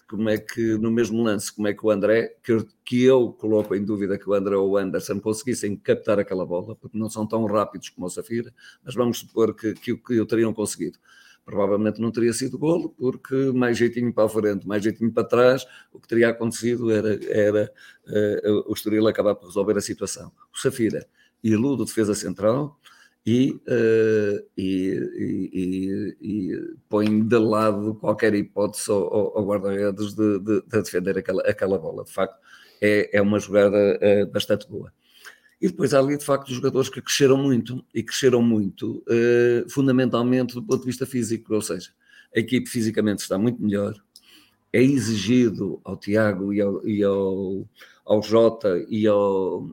como 0.09 0.29
é 0.29 0.39
que 0.39 0.77
no 0.79 0.91
mesmo 0.91 1.23
lance, 1.23 1.55
como 1.55 1.69
é 1.69 1.75
que 1.75 1.85
o 1.85 1.91
André, 1.91 2.37
que 2.43 2.67
que 2.85 3.03
eu 3.03 3.33
coloco 3.33 3.75
em 3.75 3.85
dúvida 3.85 4.19
que 4.19 4.29
o 4.29 4.35
André 4.35 4.57
ou 4.57 4.71
o 4.71 4.77
Anderson 4.77 5.21
conseguissem 5.21 5.77
captar 5.77 6.19
aquela 6.19 6.45
bola, 6.45 6.75
porque 6.77 6.99
não 6.99 7.09
são 7.09 7.27
tão 7.27 7.45
rápidos 7.47 7.89
como 7.91 8.07
o 8.07 8.11
Safira, 8.11 8.53
mas 8.85 8.95
vamos 8.95 9.19
supor 9.19 9.55
que, 9.55 9.75
que, 9.75 9.97
que 9.97 10.21
o 10.21 10.27
teriam 10.27 10.53
conseguido. 10.53 10.99
Provavelmente 11.45 12.01
não 12.01 12.11
teria 12.13 12.33
sido 12.33 12.59
golo, 12.59 12.91
porque 12.91 13.35
mais 13.53 13.77
jeitinho 13.77 14.13
para 14.13 14.25
a 14.25 14.29
frente, 14.29 14.67
mais 14.67 14.83
jeitinho 14.83 15.11
para 15.13 15.25
trás, 15.25 15.67
o 15.93 15.99
que 15.99 16.07
teria 16.07 16.29
acontecido 16.29 16.91
era, 16.91 17.19
era 17.29 17.73
uh, 18.07 18.71
o 18.71 18.73
Estoril 18.73 19.07
acabar 19.09 19.35
por 19.35 19.47
resolver 19.47 19.77
a 19.77 19.81
situação. 19.81 20.33
O 20.55 20.59
Safira 20.59 21.07
ilude 21.43 21.85
defesa 21.85 22.15
central, 22.15 22.79
e, 23.25 23.53
uh, 23.69 24.45
e, 24.57 25.49
e, 25.53 26.17
e, 26.21 26.75
põe 26.89 27.23
de 27.23 27.39
lado 27.39 27.95
qualquer 27.95 28.35
hipótese 28.35 28.91
ao, 28.91 29.39
ao 29.39 29.47
guarda-redes 29.47 30.15
de, 30.15 30.41
de, 30.41 30.63
de, 30.63 30.83
defender 30.83 31.19
aquela, 31.19 31.43
aquela 31.43 31.79
bola. 31.79 32.05
De 32.05 32.13
facto, 32.13 32.37
é, 32.81 33.17
é 33.17 33.23
uma 33.23 33.39
jogada 33.39 33.77
uh, 34.03 34.27
bastante 34.33 34.69
boa. 34.69 34.93
E 35.61 35.69
depois 35.69 35.95
há 35.95 36.01
ali, 36.01 36.19
de 36.19 36.25
facto, 36.25 36.53
jogadores 36.53 36.89
que 36.89 37.01
cresceram 37.01 37.37
muito, 37.37 37.85
e 37.95 38.03
cresceram 38.03 38.43
muito, 38.43 39.05
uh, 39.09 39.71
fundamentalmente 39.71 40.55
do 40.55 40.63
ponto 40.63 40.81
de 40.81 40.87
vista 40.87 41.07
físico, 41.07 41.55
ou 41.55 41.63
seja, 41.63 41.91
a 42.35 42.41
equipe 42.41 42.69
fisicamente 42.69 43.21
está 43.21 43.39
muito 43.39 43.63
melhor, 43.63 43.95
é 44.73 44.83
exigido 44.83 45.81
ao 45.85 45.97
Tiago 45.97 46.53
e 46.53 46.61
ao, 46.61 46.89
e 46.89 47.05
ao, 47.05 47.69
ao 48.05 48.23
Jota 48.23 48.85
e 48.89 49.07
ao... 49.07 49.69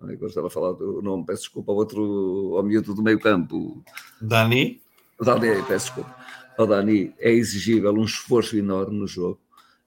Agora 0.00 0.26
estava 0.26 0.46
a 0.46 0.50
falar 0.50 0.72
do 0.72 1.02
nome, 1.02 1.26
peço 1.26 1.42
desculpa, 1.42 1.72
ao 1.72 1.78
outro, 1.78 2.54
ao 2.56 2.62
miúdo 2.62 2.94
do 2.94 3.02
meio 3.02 3.18
campo. 3.18 3.82
Dani? 4.20 4.80
Dani, 5.20 5.62
peço 5.66 5.86
desculpa. 5.86 6.16
Ao 6.56 6.66
Dani 6.66 7.14
é 7.18 7.32
exigível 7.32 7.92
um 7.92 8.04
esforço 8.04 8.56
enorme 8.56 8.96
no 8.96 9.06
jogo, 9.06 9.40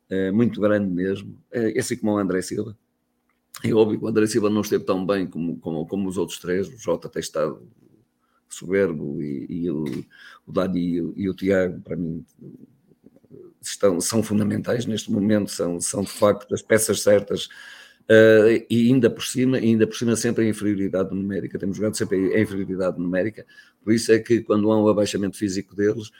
é, 0.09 0.31
muito 0.31 0.59
grande 0.59 0.89
mesmo, 0.89 1.37
é, 1.51 1.79
assim 1.79 1.95
como 1.95 2.13
o 2.13 2.17
André 2.17 2.41
Silva. 2.41 2.77
É 3.63 3.73
óbvio 3.73 3.99
que 3.99 4.05
o 4.05 4.07
André 4.07 4.27
Silva 4.27 4.49
não 4.49 4.61
esteve 4.61 4.83
tão 4.83 5.05
bem 5.05 5.27
como, 5.27 5.57
como, 5.59 5.85
como 5.85 6.09
os 6.09 6.17
outros 6.17 6.39
três, 6.39 6.67
o 6.67 6.77
Jota 6.77 7.07
tem 7.07 7.19
estado 7.21 7.61
soberbo 8.49 9.21
e, 9.21 9.45
e 9.49 9.71
o, 9.71 9.83
o 10.45 10.51
Dani 10.51 10.79
e 10.79 11.01
o, 11.01 11.13
e 11.15 11.29
o 11.29 11.33
Tiago, 11.33 11.79
para 11.81 11.95
mim, 11.95 12.25
estão, 13.61 14.01
são 14.01 14.21
fundamentais 14.21 14.85
neste 14.85 15.11
momento, 15.11 15.51
são, 15.51 15.79
são 15.79 16.03
de 16.03 16.09
facto 16.09 16.53
as 16.53 16.61
peças 16.61 17.01
certas 17.01 17.47
Uh, 18.09 18.65
e 18.69 18.91
ainda 18.91 19.09
por 19.09 19.23
cima, 19.23 19.57
ainda 19.57 19.87
por 19.87 19.95
cima 19.95 20.15
sempre 20.15 20.45
em 20.45 20.49
inferioridade 20.49 21.15
numérica, 21.15 21.57
temos 21.57 21.77
jogado 21.77 21.95
sempre 21.95 22.17
em 22.17 22.41
inferioridade 22.41 22.99
numérica, 22.99 23.45
por 23.83 23.93
isso 23.93 24.11
é 24.11 24.19
que 24.19 24.41
quando 24.41 24.69
há 24.71 24.77
um 24.77 24.87
abaixamento 24.87 25.37
físico 25.37 25.75
deles, 25.75 26.11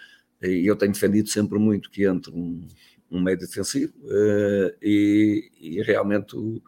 e 0.41 0.65
eu 0.65 0.75
tenho 0.75 0.93
defendido 0.93 1.29
sempre 1.29 1.59
muito 1.59 1.89
que 1.91 2.05
entre 2.05 2.31
um, 2.31 2.65
um 3.09 3.21
meio 3.21 3.37
defensivo, 3.37 3.93
uh, 4.05 4.73
e, 4.81 5.51
e, 5.59 5.81
realmente 5.81 6.35
o, 6.35 6.61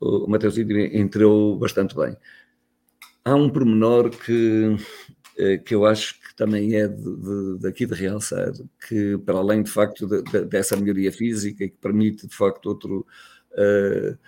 o 0.00 0.26
Mateus 0.26 0.56
entrou 0.58 1.58
bastante 1.58 1.94
bem. 1.94 2.16
Há 3.24 3.34
um 3.34 3.50
pormenor 3.50 4.10
que, 4.10 4.76
eh, 5.38 5.58
que 5.58 5.74
eu 5.74 5.86
acho 5.86 6.20
que 6.20 6.34
também 6.34 6.74
é 6.74 6.88
de, 6.88 7.16
de, 7.16 7.58
daqui 7.60 7.86
de 7.86 7.94
realçar, 7.94 8.52
que 8.88 9.16
para 9.18 9.38
além 9.38 9.62
de 9.62 9.70
facto 9.70 10.06
de, 10.08 10.22
de, 10.22 10.44
dessa 10.46 10.76
melhoria 10.76 11.12
física 11.12 11.64
e 11.64 11.70
que 11.70 11.76
permite 11.76 12.26
de 12.26 12.34
facto 12.34 12.66
outro... 12.66 13.06
Uh, 13.52 14.18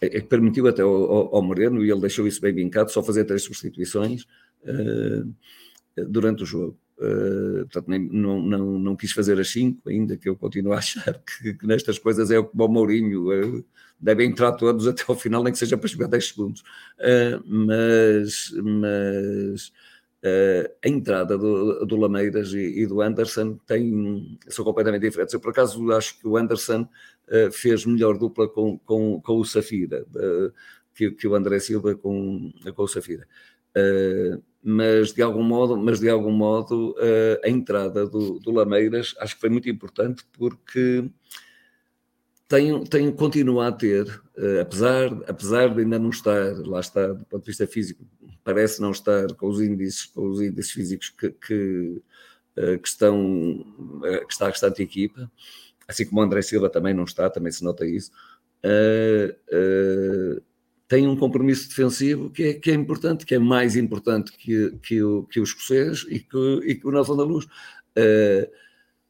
é, 0.00 0.06
é 0.06 0.20
que 0.20 0.28
permitiu 0.28 0.66
até 0.66 0.82
ao, 0.82 1.34
ao, 1.34 1.42
Moreno, 1.42 1.84
e 1.84 1.90
ele 1.90 2.00
deixou 2.00 2.26
isso 2.26 2.40
bem 2.40 2.54
vincado, 2.54 2.90
só 2.90 3.02
fazer 3.02 3.24
três 3.24 3.42
substituições 3.42 4.24
uh, 4.64 5.34
durante 6.08 6.42
o 6.42 6.46
jogo. 6.46 6.78
Uh, 7.00 7.60
portanto, 7.60 7.88
nem, 7.88 7.98
não, 7.98 8.42
não, 8.42 8.78
não 8.78 8.96
quis 8.96 9.12
fazer 9.12 9.40
as 9.40 9.48
cinco, 9.48 9.88
ainda 9.88 10.18
que 10.18 10.28
eu 10.28 10.36
continuo 10.36 10.74
a 10.74 10.78
achar 10.78 11.14
que, 11.24 11.54
que 11.54 11.66
nestas 11.66 11.98
coisas 11.98 12.30
é 12.30 12.42
como 12.42 12.64
o 12.64 12.68
Mourinho, 12.68 13.30
uh, 13.30 13.64
devem 13.98 14.28
entrar 14.28 14.52
todos 14.52 14.86
até 14.86 15.02
ao 15.08 15.16
final, 15.16 15.42
nem 15.42 15.52
que 15.52 15.58
seja 15.58 15.78
para 15.78 15.88
jogar 15.88 16.08
10 16.08 16.28
segundos. 16.28 16.60
Uh, 16.98 17.42
mas 17.46 18.52
mas 18.62 19.72
a 20.82 20.88
entrada 20.88 21.38
do, 21.38 21.86
do 21.86 21.96
Lameiras 21.96 22.52
e, 22.52 22.82
e, 22.82 22.86
do 22.86 23.00
Anderson 23.00 23.58
tem, 23.66 24.38
são 24.48 24.62
completamente 24.62 25.00
diferentes. 25.00 25.32
Eu, 25.32 25.40
por 25.40 25.50
acaso, 25.50 25.90
acho 25.92 26.18
que 26.18 26.28
o 26.28 26.36
Anderson 26.36 26.86
fez 27.52 27.86
melhor 27.86 28.18
dupla 28.18 28.48
com, 28.48 28.78
com, 28.78 29.20
com 29.20 29.38
o 29.38 29.44
Safira 29.44 30.04
uh, 30.14 30.52
que, 30.94 31.12
que, 31.12 31.28
o 31.28 31.34
André 31.34 31.60
Silva 31.60 31.94
com, 31.94 32.52
com 32.74 32.82
o 32.82 32.88
Safira. 32.88 33.26
Uh, 33.76 34.42
mas 34.62 35.12
de 35.12 35.22
algum 35.22 35.42
modo, 35.42 35.76
mas 35.76 36.00
de 36.00 36.08
algum 36.08 36.32
modo 36.32 36.94
a 37.42 37.48
entrada 37.48 38.06
do, 38.06 38.38
do 38.38 38.50
Lameiras 38.50 39.14
acho 39.18 39.34
que 39.34 39.40
foi 39.40 39.48
muito 39.48 39.70
importante 39.70 40.22
porque 40.32 41.08
tem, 42.50 42.82
tem, 42.82 43.12
continua 43.12 43.68
a 43.68 43.72
ter, 43.72 44.08
uh, 44.08 44.60
apesar, 44.60 45.06
apesar 45.28 45.72
de 45.72 45.82
ainda 45.82 46.00
não 46.00 46.10
estar, 46.10 46.52
lá 46.66 46.80
está, 46.80 47.06
do 47.06 47.24
ponto 47.26 47.44
de 47.44 47.46
vista 47.46 47.64
físico, 47.64 48.04
parece 48.42 48.80
não 48.80 48.90
estar 48.90 49.32
com 49.36 49.46
os 49.48 49.60
índices, 49.60 50.06
com 50.06 50.28
os 50.28 50.40
índices 50.42 50.72
físicos 50.72 51.10
que, 51.10 51.30
que, 51.30 52.02
uh, 52.58 52.76
que 52.80 52.88
estão, 52.88 53.60
uh, 53.60 54.26
que 54.26 54.32
está 54.32 54.46
a 54.46 54.48
restante 54.48 54.82
equipa, 54.82 55.30
assim 55.90 56.06
como 56.06 56.20
o 56.20 56.24
André 56.24 56.40
Silva 56.42 56.70
também 56.70 56.94
não 56.94 57.04
está, 57.04 57.28
também 57.28 57.52
se 57.52 57.64
nota 57.64 57.86
isso, 57.86 58.10
tem 60.88 61.06
um 61.06 61.16
compromisso 61.16 61.68
defensivo 61.68 62.30
que 62.30 62.42
é, 62.42 62.54
que 62.54 62.70
é 62.70 62.74
importante, 62.74 63.24
que 63.24 63.34
é 63.34 63.38
mais 63.38 63.76
importante 63.76 64.32
que, 64.32 64.72
que, 64.82 65.02
o, 65.02 65.22
que 65.24 65.40
e 65.40 66.18
que, 66.18 66.60
e 66.64 66.74
que 66.74 66.86
o 66.86 66.90
Nelson 66.90 67.16
da 67.16 67.22
Luz. 67.22 67.44
Uh, 67.44 68.50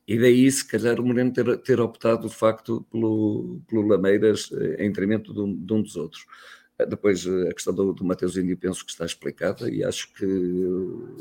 e 0.07 0.19
daí, 0.19 0.51
se 0.51 0.67
calhar, 0.67 1.01
o 1.01 1.07
Moreno 1.07 1.33
ter, 1.33 1.57
ter 1.59 1.81
optado, 1.81 2.29
de 2.29 2.35
facto, 2.35 2.85
pelo, 2.91 3.63
pelo 3.67 3.87
Lameiras 3.87 4.51
em 4.79 4.89
detrimento 4.89 5.33
de 5.33 5.41
um, 5.41 5.55
de 5.55 5.73
um 5.73 5.83
dos 5.83 5.97
outros. 5.97 6.27
Eh, 6.81 6.87
depois, 6.87 7.27
eh, 7.27 7.49
a 7.51 7.55
questão 7.55 7.75
do, 7.75 7.93
do 7.93 8.05
Mateus 8.05 8.37
Índio, 8.37 8.57
penso 8.57 8.85
que 8.85 8.91
está 8.91 9.05
explicada 9.05 9.71
e 9.71 9.85
acho 9.85 10.13
que 10.15 10.25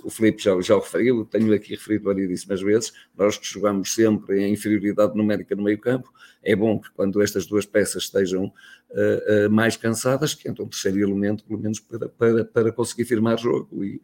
o 0.03 0.09
Felipe 0.09 0.41
já, 0.41 0.59
já 0.61 0.75
o 0.75 0.79
referiu, 0.79 1.25
tenho 1.25 1.53
aqui 1.53 1.71
referido 1.71 2.05
variedíssimas 2.05 2.61
vezes, 2.61 2.93
nós 3.17 3.37
que 3.37 3.45
jogamos 3.47 3.93
sempre 3.93 4.41
em 4.43 4.53
inferioridade 4.53 5.15
numérica 5.15 5.55
no 5.55 5.63
meio 5.63 5.79
campo, 5.79 6.11
é 6.43 6.55
bom 6.55 6.79
que 6.79 6.89
quando 6.91 7.21
estas 7.21 7.45
duas 7.45 7.65
peças 7.65 8.03
estejam 8.03 8.45
uh, 8.45 9.47
uh, 9.47 9.51
mais 9.51 9.75
cansadas, 9.75 10.33
que 10.33 10.47
entra 10.47 10.63
um 10.63 10.67
terceiro 10.67 10.99
elemento, 10.99 11.43
pelo 11.43 11.59
menos 11.59 11.79
para, 11.79 12.07
para, 12.07 12.45
para 12.45 12.71
conseguir 12.71 13.05
firmar 13.05 13.37
jogo 13.37 13.83
e, 13.83 13.97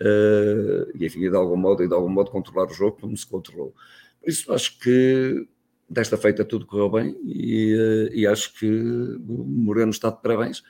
uh, 0.00 0.90
e, 0.94 1.06
enfim, 1.06 1.20
de 1.20 1.36
algum 1.36 1.56
modo, 1.56 1.82
e 1.82 1.88
de 1.88 1.94
algum 1.94 2.10
modo 2.10 2.30
controlar 2.30 2.70
o 2.70 2.74
jogo 2.74 2.98
como 3.00 3.16
se 3.16 3.26
controlou. 3.26 3.74
Por 4.20 4.28
isso 4.28 4.52
acho 4.52 4.78
que 4.80 5.46
desta 5.88 6.18
feita 6.18 6.44
tudo 6.44 6.66
correu 6.66 6.90
bem 6.90 7.16
e, 7.24 8.10
e 8.12 8.26
acho 8.26 8.52
que 8.54 8.68
o 8.68 9.44
Moreno 9.44 9.90
está 9.90 10.10
de 10.10 10.20
parabéns 10.20 10.62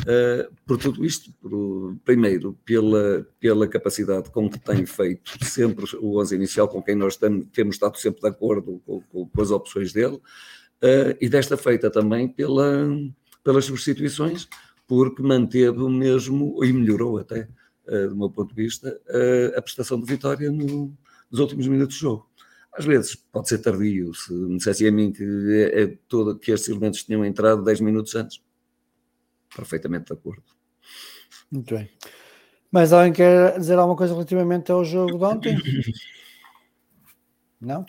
uh, 0.00 0.52
por 0.66 0.78
tudo 0.78 1.04
isto. 1.04 1.32
Por, 1.40 1.96
primeiro, 2.04 2.58
pela, 2.64 3.26
pela 3.38 3.66
capacidade 3.66 4.30
com 4.30 4.48
que 4.48 4.58
tem 4.58 4.84
feito 4.86 5.44
sempre 5.44 5.84
o 5.96 6.20
11 6.20 6.34
inicial, 6.34 6.68
com 6.68 6.82
quem 6.82 6.94
nós 6.94 7.16
tem, 7.16 7.42
temos 7.42 7.76
estado 7.76 7.98
sempre 7.98 8.20
de 8.20 8.28
acordo 8.28 8.80
com, 8.84 9.00
com, 9.02 9.26
com 9.26 9.42
as 9.42 9.50
opções 9.50 9.92
dele, 9.92 10.16
uh, 10.16 11.16
e 11.20 11.28
desta 11.28 11.56
feita 11.56 11.90
também 11.90 12.28
pela, 12.28 12.88
pelas 13.42 13.64
substituições, 13.64 14.48
porque 14.86 15.22
manteve 15.22 15.80
o 15.80 15.88
mesmo, 15.88 16.64
e 16.64 16.72
melhorou 16.72 17.18
até, 17.18 17.48
uh, 17.88 18.08
do 18.08 18.16
meu 18.16 18.30
ponto 18.30 18.54
de 18.54 18.62
vista, 18.62 19.00
a 19.56 19.62
prestação 19.62 20.00
de 20.00 20.06
vitória 20.06 20.50
no, 20.50 20.92
nos 21.30 21.40
últimos 21.40 21.66
minutos 21.66 21.96
de 21.96 22.02
jogo. 22.02 22.30
Às 22.72 22.84
vezes 22.84 23.14
pode 23.14 23.48
ser 23.48 23.58
tardio, 23.58 24.14
se 24.14 24.32
me 24.32 24.56
dissessem 24.56 24.88
a 24.88 24.92
mim 24.92 25.12
que, 25.12 25.24
é, 25.24 25.82
é 25.82 25.98
todo, 26.08 26.38
que 26.38 26.52
estes 26.52 26.68
elementos 26.68 27.02
tinham 27.02 27.24
entrado 27.24 27.64
10 27.64 27.80
minutos 27.80 28.14
antes. 28.14 28.40
Perfeitamente 29.54 30.06
de 30.06 30.12
acordo. 30.12 30.44
Muito 31.50 31.74
bem. 31.74 31.90
Mas 32.70 32.92
alguém 32.92 33.12
quer 33.12 33.58
dizer 33.58 33.78
alguma 33.78 33.96
coisa 33.96 34.14
relativamente 34.14 34.70
ao 34.70 34.84
jogo 34.84 35.18
de 35.18 35.24
ontem? 35.24 35.58
Não? 37.60 37.84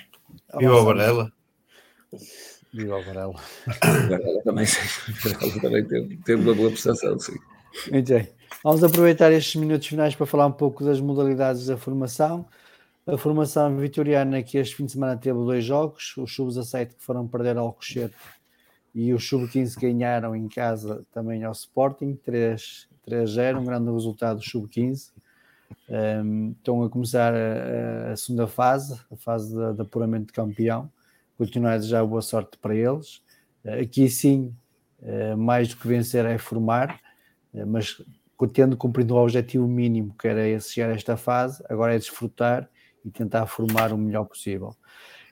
Viva 0.58 0.76
o 0.76 0.86
Varela. 0.86 1.32
Viva 2.74 2.98
o 2.98 3.04
Varela. 3.04 3.36
O 3.36 4.10
Varela 4.10 4.44
também, 4.44 4.66
também 5.62 5.88
teve, 5.88 6.18
teve 6.18 6.42
uma 6.42 6.56
boa 6.56 6.72
prestação, 6.72 7.20
sim. 7.20 7.38
Muito 7.92 8.12
bem. 8.12 8.28
Vamos 8.64 8.84
aproveitar 8.84 9.32
estes 9.32 9.56
minutos 9.56 9.88
finais 9.88 10.16
para 10.16 10.26
falar 10.26 10.48
um 10.48 10.52
pouco 10.52 10.84
das 10.84 11.00
modalidades 11.00 11.68
da 11.68 11.78
formação. 11.78 12.48
A 13.06 13.18
formação 13.18 13.76
vitoriana 13.78 14.44
que 14.44 14.58
este 14.58 14.76
fim 14.76 14.86
de 14.86 14.92
semana 14.92 15.18
teve 15.18 15.38
dois 15.40 15.64
jogos, 15.64 16.16
os 16.18 16.34
sub-17 16.36 16.96
que 16.96 17.04
foram 17.04 17.28
perder 17.28 17.58
ao 17.58 17.70
Rochete 17.70 18.14
e 18.94 19.14
os 19.14 19.28
sub-15 19.28 19.80
ganharam 19.80 20.36
em 20.36 20.48
casa 20.48 21.06
também 21.12 21.44
ao 21.44 21.52
Sporting, 21.52 22.18
3-0, 22.28 23.60
um 23.60 23.66
grande 23.66 23.92
resultado 23.92 24.38
do 24.38 24.44
sub-15. 24.44 25.12
Um, 25.90 26.52
estão 26.58 26.84
a 26.84 26.90
começar 26.90 27.34
a, 27.34 28.12
a, 28.12 28.16
segunda 28.16 28.48
fase, 28.48 29.00
a 29.12 29.16
fase 29.16 29.56
de, 29.56 29.74
de 29.74 29.82
apuramento 29.82 30.28
de 30.28 30.34
campeão. 30.34 30.92
Continuar 31.38 31.78
desejar 31.78 32.06
boa 32.06 32.22
sorte 32.22 32.58
para 32.58 32.76
eles. 32.76 33.22
Aqui 33.66 34.10
sim, 34.10 34.54
eh, 35.02 35.36
mais 35.36 35.70
do 35.70 35.78
que 35.78 35.88
vencer 35.88 36.26
é 36.26 36.38
formar, 36.38 37.00
eh, 37.54 37.66
mas 37.66 38.02
tendo 38.54 38.76
cumprido 38.76 39.16
o 39.16 39.18
objetivo 39.18 39.68
mínimo 39.68 40.16
que 40.18 40.28
era 40.28 40.48
esse 40.48 40.74
chegar 40.74 40.90
a 40.90 40.96
esta 40.96 41.16
fase, 41.16 41.64
agora 41.70 41.96
é 41.96 41.98
desfrutar 41.98 42.70
e 43.06 43.10
tentar 43.10 43.46
formar 43.46 43.94
o 43.94 43.98
melhor 43.98 44.26
possível. 44.26 44.76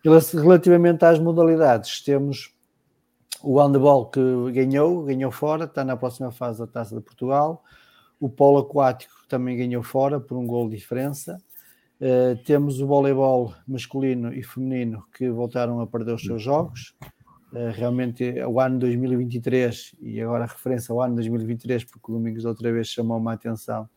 Relativamente 0.04 1.04
às 1.04 1.20
modalidades, 1.20 2.02
temos 2.02 2.54
o 3.42 3.60
handball 3.60 4.08
que 4.08 4.20
ganhou, 4.52 5.04
ganhou 5.04 5.32
fora, 5.32 5.66
está 5.66 5.84
na 5.84 5.96
próxima 5.96 6.32
fase 6.32 6.60
da 6.60 6.68
Taça 6.68 6.96
de 6.96 7.02
Portugal. 7.02 7.64
O 8.20 8.30
polo 8.30 8.60
aquático 8.60 9.14
também 9.30 9.58
ganhou 9.58 9.82
fora 9.82 10.20
por 10.20 10.38
um 10.38 10.46
gol 10.46 10.70
de 10.70 10.76
diferença. 10.76 11.42
Uh, 12.02 12.36
temos 12.46 12.80
o 12.82 12.88
voleibol 12.88 13.54
masculino 13.68 14.34
e 14.34 14.44
feminino 14.44 15.04
que 15.14 15.30
voltaram 15.30 15.80
a 15.82 15.88
perder 15.88 16.14
os 16.14 16.22
seus 16.22 16.42
jogos. 16.42 16.96
Uh, 17.52 17.72
realmente, 17.74 18.24
o 18.44 18.60
ano 18.60 18.80
2023, 18.80 19.96
e 20.02 20.22
agora 20.22 20.44
a 20.44 20.48
referência 20.48 20.92
ao 20.94 21.02
ano 21.02 21.16
2023, 21.16 21.86
porque 21.86 22.12
o 22.12 22.16
Domingos 22.16 22.46
outra 22.46 22.72
vez 22.72 22.88
chamou-me 22.88 23.30
a 23.30 23.34
atenção, 23.34 23.90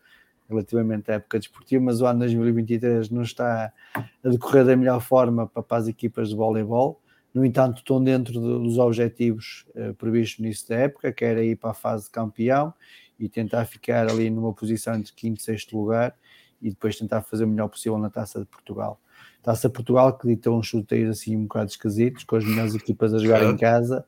relativamente 0.48 1.10
à 1.10 1.14
época 1.14 1.38
desportiva, 1.38 1.84
mas 1.84 2.00
o 2.00 2.06
ano 2.06 2.20
2023 2.20 3.10
não 3.10 3.22
está 3.22 3.72
a 3.94 4.28
decorrer 4.28 4.64
da 4.64 4.76
melhor 4.76 5.00
forma 5.00 5.46
para, 5.46 5.62
para 5.62 5.78
as 5.78 5.88
equipas 5.88 6.28
de 6.30 6.36
voleibol. 6.36 7.01
No 7.34 7.44
entanto, 7.44 7.78
estão 7.78 8.02
dentro 8.02 8.34
dos 8.34 8.78
objetivos 8.78 9.64
uh, 9.74 9.94
previstos 9.94 10.40
nisso 10.40 10.68
da 10.68 10.76
época, 10.76 11.12
que 11.12 11.24
era 11.24 11.42
ir 11.42 11.56
para 11.56 11.70
a 11.70 11.74
fase 11.74 12.04
de 12.04 12.10
campeão 12.10 12.74
e 13.18 13.28
tentar 13.28 13.64
ficar 13.64 14.10
ali 14.10 14.28
numa 14.28 14.52
posição 14.52 14.94
entre 14.94 15.12
quinto 15.12 15.40
e 15.40 15.42
sexto 15.42 15.78
lugar 15.78 16.14
e 16.60 16.70
depois 16.70 16.96
tentar 16.96 17.22
fazer 17.22 17.44
o 17.44 17.48
melhor 17.48 17.68
possível 17.68 17.98
na 17.98 18.10
Taça 18.10 18.40
de 18.40 18.46
Portugal. 18.46 19.00
Taça 19.42 19.68
de 19.68 19.74
Portugal 19.74 20.16
que 20.16 20.28
ditou 20.28 20.58
uns 20.58 20.66
chuteiros 20.66 21.18
assim 21.18 21.36
um 21.36 21.42
bocado 21.42 21.70
esquisitos, 21.70 22.24
com 22.24 22.36
as 22.36 22.44
melhores 22.44 22.74
equipas 22.74 23.14
a 23.14 23.18
jogar 23.18 23.42
em 23.42 23.56
casa 23.56 24.04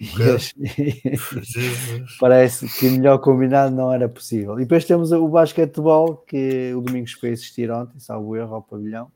Parece 2.20 2.68
que 2.78 2.90
melhor 2.90 3.18
combinado 3.18 3.74
não 3.74 3.92
era 3.92 4.08
possível. 4.08 4.58
E 4.58 4.62
depois 4.62 4.84
temos 4.84 5.12
o 5.12 5.28
basquetebol, 5.28 6.16
que 6.16 6.72
o 6.74 6.80
Domingos 6.80 7.12
foi 7.12 7.32
assistir 7.32 7.70
ontem, 7.70 7.98
salvo 7.98 8.36
erro, 8.36 8.56
ao 8.56 8.62
pavilhão. 8.62 9.10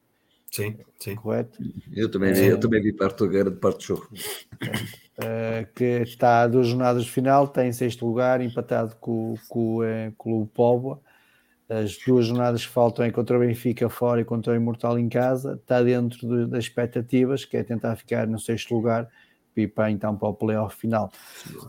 Sim, 0.51 0.77
sim. 0.99 1.15
Correto? 1.15 1.63
Eu 1.93 2.11
também 2.11 2.33
vi, 2.33 2.47
eu 2.47 2.59
também 2.59 2.83
vi 2.83 2.93
parte 2.93 3.27
do, 3.27 3.53
parte 3.53 3.79
do 3.79 3.85
jogo. 3.85 4.09
Uh, 5.19 5.73
que 5.75 5.85
está 5.85 6.43
a 6.43 6.49
duas 6.49 6.67
jornadas 6.67 7.05
de 7.05 7.11
final, 7.11 7.45
está 7.45 7.65
em 7.65 7.73
sexto 7.73 8.05
lugar, 8.05 8.41
empatado 8.41 8.97
com, 8.97 9.35
com, 9.49 9.81
com 10.19 10.43
o 10.43 10.47
Póvoa. 10.47 11.01
As 11.69 11.97
duas 12.05 12.27
jornadas 12.27 12.67
que 12.67 12.73
faltam 12.73 13.05
é 13.05 13.13
contra 13.13 13.37
o 13.37 13.41
Benfica 13.41 13.89
fora 13.89 14.21
e 14.21 14.25
contra 14.25 14.53
o 14.53 14.57
Imortal 14.57 14.99
em 14.99 15.09
casa. 15.09 15.55
Está 15.55 15.81
dentro 15.83 16.19
de, 16.27 16.51
das 16.51 16.65
expectativas, 16.65 17.45
que 17.45 17.57
é 17.57 17.63
tentar 17.63 17.95
ficar 17.95 18.27
no 18.27 18.41
sexto 18.41 18.75
lugar 18.75 19.09
para 19.75 19.91
então 19.91 20.17
para 20.17 20.29
o 20.29 20.35
playoff 20.35 20.77
final. 20.77 21.13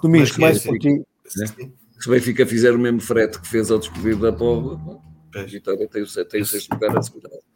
Domingos, 0.01 0.31
começo 0.31 0.67
por 0.67 0.79
ti. 0.79 1.03
Se 1.25 2.07
o 2.07 2.11
Benfica 2.11 2.47
fizer 2.47 2.73
o 2.73 2.79
mesmo 2.79 2.99
frete 2.99 3.39
que 3.39 3.47
fez 3.47 3.69
ao 3.69 3.77
despedido 3.77 4.21
da 4.21 4.33
Póvoa, 4.33 5.01
a 5.35 5.43
Vitória 5.43 5.87
tem 5.87 6.01
o, 6.01 6.25
tem 6.25 6.41
o 6.41 6.45
sexto 6.45 6.73
lugar 6.73 6.97
assegurado. 6.97 7.51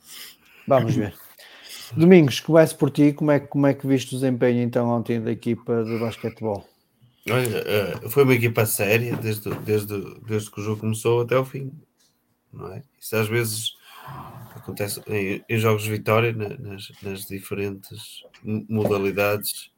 Vamos 0.68 0.96
ver. 0.96 1.14
Domingos, 1.96 2.40
começo 2.40 2.78
por 2.78 2.90
ti. 2.90 3.14
Como 3.14 3.32
é, 3.32 3.40
como 3.40 3.68
é 3.68 3.74
que 3.74 3.88
viste 3.88 4.16
o 4.16 4.20
desempenho 4.20 4.62
então 4.62 4.88
ontem 4.90 5.22
da 5.22 5.32
equipa 5.32 5.84
de 5.84 5.98
basquetebol? 6.00 6.68
Olha, 7.30 7.58
eh, 7.58 8.10
foi 8.10 8.24
uma 8.24 8.34
equipa 8.34 8.66
séria 8.66 9.16
desde, 9.16 9.50
desde, 9.60 10.20
desde 10.22 10.52
que 10.52 10.60
o 10.60 10.64
jogo 10.64 10.82
começou 10.82 11.22
até 11.22 11.38
o 11.38 11.46
fim. 11.46 11.72
Não 12.54 12.72
é? 12.74 12.84
Isso 13.00 13.16
às 13.16 13.28
vezes 13.28 13.76
acontece 14.56 15.02
em, 15.08 15.44
em 15.48 15.58
jogos 15.58 15.84
de 15.84 15.92
vitória, 15.92 16.32
nas, 16.34 16.92
nas 17.02 17.26
diferentes 17.26 18.24
modalidades 18.44 19.72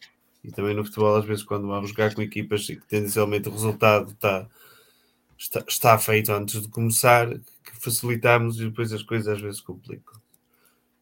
e 0.43 0.51
também 0.51 0.73
no 0.73 0.85
futebol, 0.85 1.15
às 1.15 1.26
vezes, 1.26 1.43
quando 1.43 1.68
vamos 1.68 1.89
jogar 1.89 2.14
com 2.14 2.22
equipas 2.22 2.65
que 2.65 2.77
tendencialmente 2.88 3.49
o 3.49 3.51
resultado 3.51 4.11
está, 4.11 4.47
está, 5.38 5.64
está 5.68 5.97
feito 5.97 6.31
antes 6.31 6.61
de 6.61 6.69
começar, 6.69 7.27
que 7.30 7.76
facilitamos 7.80 8.59
e 8.59 8.65
depois 8.65 8.93
as 8.93 9.03
coisas 9.03 9.27
às 9.27 9.41
vezes 9.41 9.59
complicam. 9.59 10.15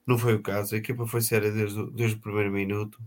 Não 0.06 0.18
foi 0.18 0.36
o 0.36 0.42
caso, 0.42 0.76
a 0.76 0.78
equipa 0.78 1.08
foi 1.08 1.22
séria 1.22 1.52
desde, 1.52 1.92
desde 1.92 2.18
o 2.18 2.20
primeiro 2.20 2.52
minuto. 2.52 3.00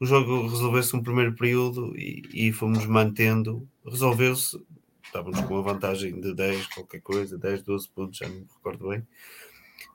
O 0.00 0.04
jogo 0.04 0.48
resolveu-se 0.48 0.94
no 0.94 1.02
primeiro 1.02 1.34
período 1.34 1.96
e, 1.96 2.48
e 2.48 2.52
fomos 2.52 2.84
mantendo. 2.86 3.66
Resolveu-se, 3.84 4.60
estávamos 5.04 5.40
com 5.40 5.54
uma 5.54 5.62
vantagem 5.62 6.20
de 6.20 6.34
10, 6.34 6.66
qualquer 6.66 7.00
coisa, 7.00 7.38
10, 7.38 7.62
12 7.62 7.88
pontos, 7.90 8.18
já 8.18 8.28
não 8.28 8.36
me 8.36 8.46
recordo 8.54 8.88
bem. 8.88 9.06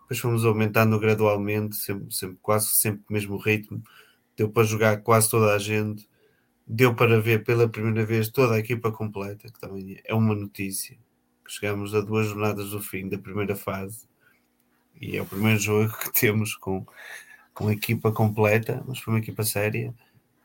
Depois 0.01 0.19
fomos 0.19 0.45
aumentando 0.45 0.99
gradualmente, 0.99 1.75
sempre, 1.75 2.13
sempre, 2.13 2.37
quase 2.41 2.67
sempre 2.67 3.03
o 3.09 3.13
mesmo 3.13 3.37
ritmo 3.37 3.83
deu 4.41 4.49
para 4.49 4.63
jogar 4.63 5.01
quase 5.01 5.29
toda 5.29 5.53
a 5.53 5.59
gente, 5.59 6.09
deu 6.65 6.95
para 6.95 7.19
ver 7.19 7.43
pela 7.43 7.69
primeira 7.69 8.05
vez 8.05 8.29
toda 8.29 8.55
a 8.55 8.59
equipa 8.59 8.91
completa, 8.91 9.47
que 9.47 9.59
também 9.59 10.01
é 10.03 10.13
uma 10.13 10.33
notícia. 10.33 10.97
Chegamos 11.47 11.93
a 11.93 12.01
duas 12.01 12.27
jornadas 12.27 12.71
do 12.71 12.81
fim 12.81 13.07
da 13.09 13.17
primeira 13.17 13.55
fase 13.55 14.07
e 15.01 15.17
é 15.17 15.21
o 15.21 15.25
primeiro 15.25 15.59
jogo 15.59 15.91
que 15.97 16.13
temos 16.13 16.55
com, 16.55 16.85
com 17.53 17.67
a 17.67 17.73
equipa 17.73 18.11
completa, 18.11 18.83
mas 18.87 18.99
foi 18.99 19.15
uma 19.15 19.19
equipa 19.19 19.43
séria. 19.43 19.93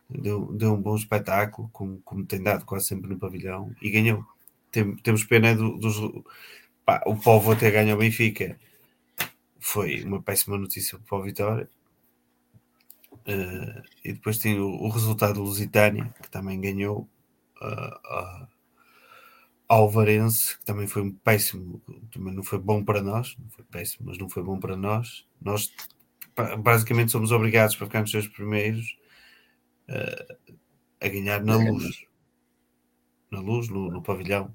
deu, 0.09 0.53
deu 0.53 0.73
um 0.75 0.81
bom 0.81 0.97
espetáculo, 0.97 1.69
como, 1.73 2.01
como 2.03 2.25
tem 2.25 2.43
dado 2.43 2.65
quase 2.65 2.87
sempre 2.87 3.11
no 3.11 3.19
pavilhão, 3.19 3.75
e 3.83 3.91
ganhou. 3.91 4.25
Tem, 4.73 4.97
temos 4.97 5.25
pena 5.25 5.55
do, 5.55 5.77
dos. 5.79 5.97
Pá, 6.85 7.03
o 7.07 7.17
povo 7.17 7.53
até 7.53 7.71
ganhou 7.71 7.97
o 7.97 8.01
Benfica. 8.01 8.59
Foi 9.61 10.03
uma 10.05 10.23
péssima 10.23 10.57
notícia 10.59 10.99
para 10.99 11.19
o 11.19 11.23
Vitória. 11.23 11.69
Uh, 13.13 13.83
e 14.05 14.13
depois 14.13 14.39
tem 14.39 14.59
o, 14.61 14.69
o, 14.69 14.89
resultado 14.89 15.35
do 15.35 15.43
Lusitânia, 15.43 16.15
que 16.23 16.31
também 16.31 16.61
ganhou 16.61 17.09
uh, 17.61 18.45
uh, 18.45 18.49
ao 19.69 19.91
Varense, 19.91 20.59
que 20.59 20.65
também 20.65 20.87
foi 20.87 21.03
um 21.03 21.13
péssimo, 21.13 21.83
também 22.13 22.35
não 22.35 22.43
foi 22.43 22.59
bom 22.59 22.85
para 22.85 23.03
nós, 23.03 23.37
não 23.39 23.49
foi 23.51 23.65
péssimo, 23.65 24.07
mas 24.07 24.19
não 24.19 24.29
foi 24.29 24.43
bom 24.43 24.59
para 24.59 24.77
nós. 24.77 25.27
Nós 25.41 25.73
basicamente 26.59 27.11
somos 27.11 27.33
obrigados 27.33 27.75
para 27.75 27.87
ficar 27.87 28.01
nos 28.01 28.11
seus 28.11 28.29
primeiros 28.29 28.97
uh, 29.89 30.37
a 31.01 31.09
ganhar 31.09 31.43
na 31.43 31.57
luz. 31.57 32.05
Na 33.31 33.41
luz, 33.41 33.69
no, 33.69 33.91
no 33.91 34.03
pavilhão. 34.03 34.55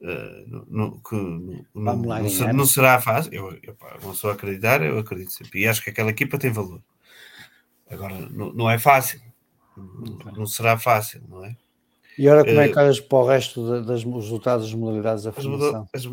Uh, 0.00 0.64
no, 0.68 1.00
que, 1.00 1.14
no, 1.14 1.66
não, 1.74 1.96
não, 1.96 2.66
será 2.66 3.00
fácil. 3.00 3.32
Eu, 3.32 3.58
eu 3.62 3.76
não 4.02 4.14
sou 4.14 4.30
a 4.30 4.34
acreditar, 4.34 4.82
eu 4.82 4.98
acredito 4.98 5.32
sempre. 5.32 5.60
E 5.60 5.66
acho 5.66 5.82
que 5.82 5.90
aquela 5.90 6.10
equipa 6.10 6.38
tem 6.38 6.52
valor. 6.52 6.82
Agora, 7.90 8.14
não, 8.28 8.52
não 8.52 8.70
é 8.70 8.78
fácil. 8.78 9.20
Não, 10.36 10.44
será 10.44 10.78
fácil, 10.78 11.22
não 11.28 11.44
é? 11.44 11.56
E 12.18 12.28
agora 12.28 12.44
como 12.44 12.60
é 12.60 12.68
que 12.68 12.78
eh, 12.78 12.82
olhas 12.82 13.00
para 13.00 13.18
o 13.18 13.26
resto 13.26 13.82
dos 13.82 14.04
resultados 14.04 14.66
das 14.66 14.74
modalidades 14.74 15.24
da 15.24 15.32
formação? 15.32 15.88
As, 15.94 16.08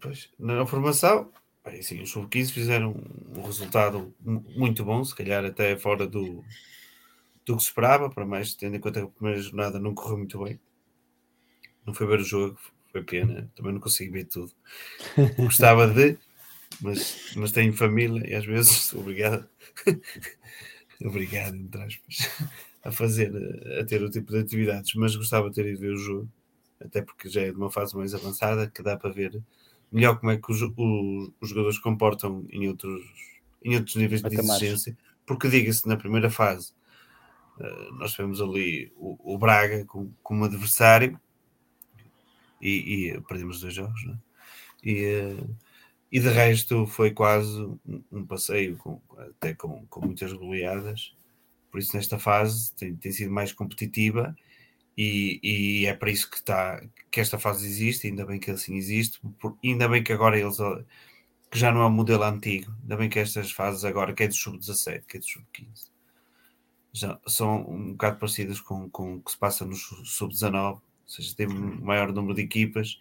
pois, 0.00 0.30
na 0.38 0.64
formação, 0.64 1.32
assim, 1.64 2.00
os 2.00 2.10
sub-15 2.10 2.52
fizeram 2.52 2.94
um 3.36 3.42
resultado 3.42 4.14
muito 4.20 4.84
bom, 4.84 5.04
se 5.04 5.14
calhar 5.14 5.44
até 5.44 5.76
fora 5.76 6.06
do, 6.06 6.44
do 7.44 7.56
que 7.56 7.62
se 7.62 7.68
esperava, 7.68 8.08
para 8.08 8.24
mais 8.24 8.54
tendo 8.54 8.76
em 8.76 8.80
conta 8.80 9.00
que 9.00 9.06
a 9.06 9.10
primeira 9.10 9.40
jornada 9.40 9.78
não 9.80 9.94
correu 9.94 10.18
muito 10.18 10.42
bem. 10.44 10.60
Não 11.84 11.92
foi 11.92 12.06
ver 12.06 12.20
o 12.20 12.24
jogo, 12.24 12.58
foi 12.92 13.02
pena, 13.02 13.50
também 13.56 13.72
não 13.72 13.80
consigo 13.80 14.12
ver 14.12 14.24
tudo. 14.26 14.52
Gostava 15.36 15.88
de, 15.88 16.16
mas, 16.80 17.32
mas 17.34 17.50
tenho 17.50 17.72
família 17.72 18.22
e 18.30 18.34
às 18.34 18.44
vezes 18.44 18.92
obrigado, 18.94 19.48
obrigado, 21.04 21.56
entre 21.56 21.82
aspas, 21.82 22.30
a 22.82 22.90
fazer, 22.90 23.32
a 23.80 23.84
ter 23.84 24.02
o 24.02 24.10
tipo 24.10 24.32
de 24.32 24.38
atividades, 24.38 24.94
mas 24.94 25.16
gostava 25.16 25.48
de 25.48 25.56
ter 25.56 25.66
ido 25.66 25.80
ver 25.80 25.92
o 25.92 25.96
jogo, 25.96 26.28
até 26.80 27.02
porque 27.02 27.28
já 27.28 27.42
é 27.42 27.50
de 27.50 27.56
uma 27.56 27.70
fase 27.70 27.96
mais 27.96 28.14
avançada 28.14 28.68
que 28.68 28.82
dá 28.82 28.96
para 28.96 29.10
ver 29.10 29.42
melhor 29.90 30.18
como 30.18 30.32
é 30.32 30.36
que 30.36 30.52
os, 30.52 30.62
os, 30.62 31.32
os 31.40 31.48
jogadores 31.48 31.78
comportam 31.78 32.46
em 32.50 32.68
outros, 32.68 33.02
em 33.64 33.76
outros 33.76 33.96
níveis 33.96 34.22
de 34.22 34.34
exigência, 34.34 34.96
porque 35.26 35.48
diga-se 35.48 35.86
na 35.88 35.96
primeira 35.96 36.30
fase 36.30 36.72
Uh, 37.58 37.92
nós 37.94 38.12
tivemos 38.12 38.40
ali 38.40 38.92
o, 38.96 39.34
o 39.34 39.36
Braga 39.36 39.84
como, 39.84 40.16
como 40.22 40.44
adversário 40.44 41.20
e, 42.60 43.08
e, 43.10 43.20
perdemos 43.22 43.60
dois 43.60 43.74
jogos, 43.74 44.04
né? 44.06 44.16
e, 44.82 45.04
uh, 45.34 45.56
e 46.10 46.20
de 46.20 46.28
resto 46.28 46.86
foi 46.86 47.10
quase 47.10 47.60
um, 47.60 48.02
um 48.12 48.24
passeio 48.24 48.76
com, 48.76 49.00
até 49.16 49.54
com, 49.54 49.84
com 49.86 50.06
muitas 50.06 50.32
goleadas. 50.32 51.16
Por 51.70 51.78
isso, 51.80 51.96
nesta 51.96 52.18
fase 52.18 52.72
tem, 52.74 52.94
tem 52.96 53.12
sido 53.12 53.30
mais 53.32 53.52
competitiva 53.52 54.34
e, 54.96 55.40
e, 55.42 55.86
é 55.86 55.94
para 55.94 56.10
isso 56.10 56.30
que, 56.30 56.36
está, 56.36 56.82
que 57.10 57.20
esta 57.20 57.38
fase 57.38 57.66
existe. 57.66 58.06
Ainda 58.06 58.26
bem 58.26 58.40
que 58.40 58.50
assim 58.50 58.76
existe, 58.76 59.20
por, 59.38 59.56
ainda 59.64 59.88
bem 59.88 60.02
que 60.02 60.12
agora 60.12 60.38
eles 60.38 60.58
que 61.50 61.58
já 61.58 61.72
não 61.72 61.82
é 61.82 61.86
um 61.86 61.90
modelo 61.90 62.24
antigo, 62.24 62.72
ainda 62.82 62.96
bem 62.96 63.08
que 63.08 63.18
estas 63.18 63.50
fases 63.50 63.84
agora, 63.84 64.12
que 64.12 64.22
é 64.24 64.28
do 64.28 64.34
sub-17, 64.34 65.04
que 65.06 65.16
é 65.16 65.20
do 65.20 65.26
sub-15, 65.26 65.90
já 66.92 67.18
são 67.26 67.68
um 67.70 67.92
bocado 67.92 68.18
parecidas 68.18 68.60
com, 68.60 68.88
com 68.90 69.14
o 69.16 69.22
que 69.22 69.30
se 69.30 69.38
passa 69.38 69.64
no 69.64 69.74
sub-19, 69.74 70.74
ou 70.74 70.82
seja, 71.06 71.34
tem 71.36 71.48
um 71.48 71.80
maior 71.80 72.12
número 72.12 72.34
de 72.34 72.42
equipas, 72.42 72.98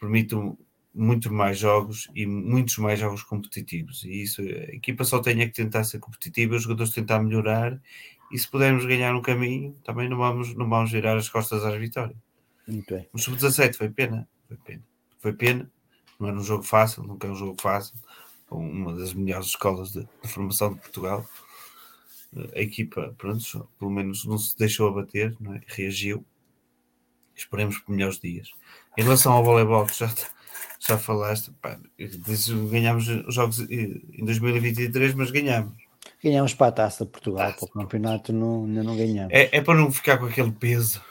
permite 0.00 0.34
muito 0.94 1.32
mais 1.32 1.58
jogos 1.58 2.08
e 2.14 2.26
muitos 2.26 2.78
mais 2.78 2.98
jogos 2.98 3.22
competitivos. 3.22 4.04
E 4.04 4.22
isso, 4.22 4.42
a 4.42 4.74
equipa 4.74 5.04
só 5.04 5.20
tem 5.20 5.40
é 5.40 5.46
que 5.46 5.52
tentar 5.52 5.84
ser 5.84 5.98
competitiva, 5.98 6.56
os 6.56 6.62
jogadores 6.62 6.92
tentar 6.92 7.20
melhorar, 7.20 7.80
e 8.30 8.38
se 8.38 8.48
pudermos 8.48 8.84
ganhar 8.84 9.14
um 9.14 9.22
caminho, 9.22 9.76
também 9.84 10.08
não 10.08 10.16
vamos, 10.16 10.54
não 10.54 10.68
vamos 10.68 10.90
virar 10.90 11.16
as 11.16 11.28
costas 11.28 11.64
às 11.64 11.78
vitórias. 11.78 12.16
Muito 12.66 12.94
bem. 12.94 13.08
O 13.12 13.18
sub-17 13.18 13.74
foi 13.74 13.90
pena, 13.90 14.28
foi 14.48 14.56
pena. 14.56 14.82
Foi 15.18 15.32
pena, 15.32 15.70
não 16.18 16.28
era 16.28 16.36
um 16.36 16.42
jogo 16.42 16.62
fácil, 16.62 17.02
nunca 17.02 17.26
é 17.26 17.30
um 17.30 17.34
jogo 17.34 17.60
fácil, 17.60 17.94
uma 18.50 18.94
das 18.94 19.14
melhores 19.14 19.46
escolas 19.46 19.92
de, 19.92 20.00
de 20.22 20.28
formação 20.28 20.74
de 20.74 20.80
Portugal 20.80 21.26
a 22.54 22.60
equipa, 22.60 23.14
pronto, 23.18 23.68
pelo 23.78 23.90
menos 23.90 24.24
não 24.24 24.38
se 24.38 24.56
deixou 24.56 24.88
abater, 24.88 25.36
não 25.38 25.54
é? 25.54 25.60
reagiu. 25.66 26.24
Esperemos 27.34 27.78
por 27.78 27.92
melhores 27.92 28.18
dias. 28.18 28.50
Em 28.96 29.02
relação 29.02 29.32
ao 29.32 29.44
voleibol, 29.44 29.86
já, 29.88 30.12
já 30.78 30.98
falaste, 30.98 31.52
pá, 31.60 31.78
ganhámos 32.70 33.08
os 33.08 33.34
jogos 33.34 33.60
em 33.60 34.24
2023, 34.24 35.14
mas 35.14 35.30
ganhámos. 35.30 35.74
Ganhámos 36.22 36.54
para 36.54 36.68
a 36.68 36.72
taça 36.72 37.04
de 37.04 37.10
Portugal, 37.10 37.50
ah, 37.50 37.52
para 37.52 37.64
o 37.64 37.68
campeonato 37.68 38.32
não, 38.32 38.64
ainda 38.64 38.82
não 38.82 38.96
ganhamos. 38.96 39.32
É, 39.32 39.56
é, 39.56 39.60
para 39.60 39.78
não 39.78 39.90
ficar 39.90 40.18
com 40.18 40.26
aquele 40.26 40.52
peso. 40.52 41.02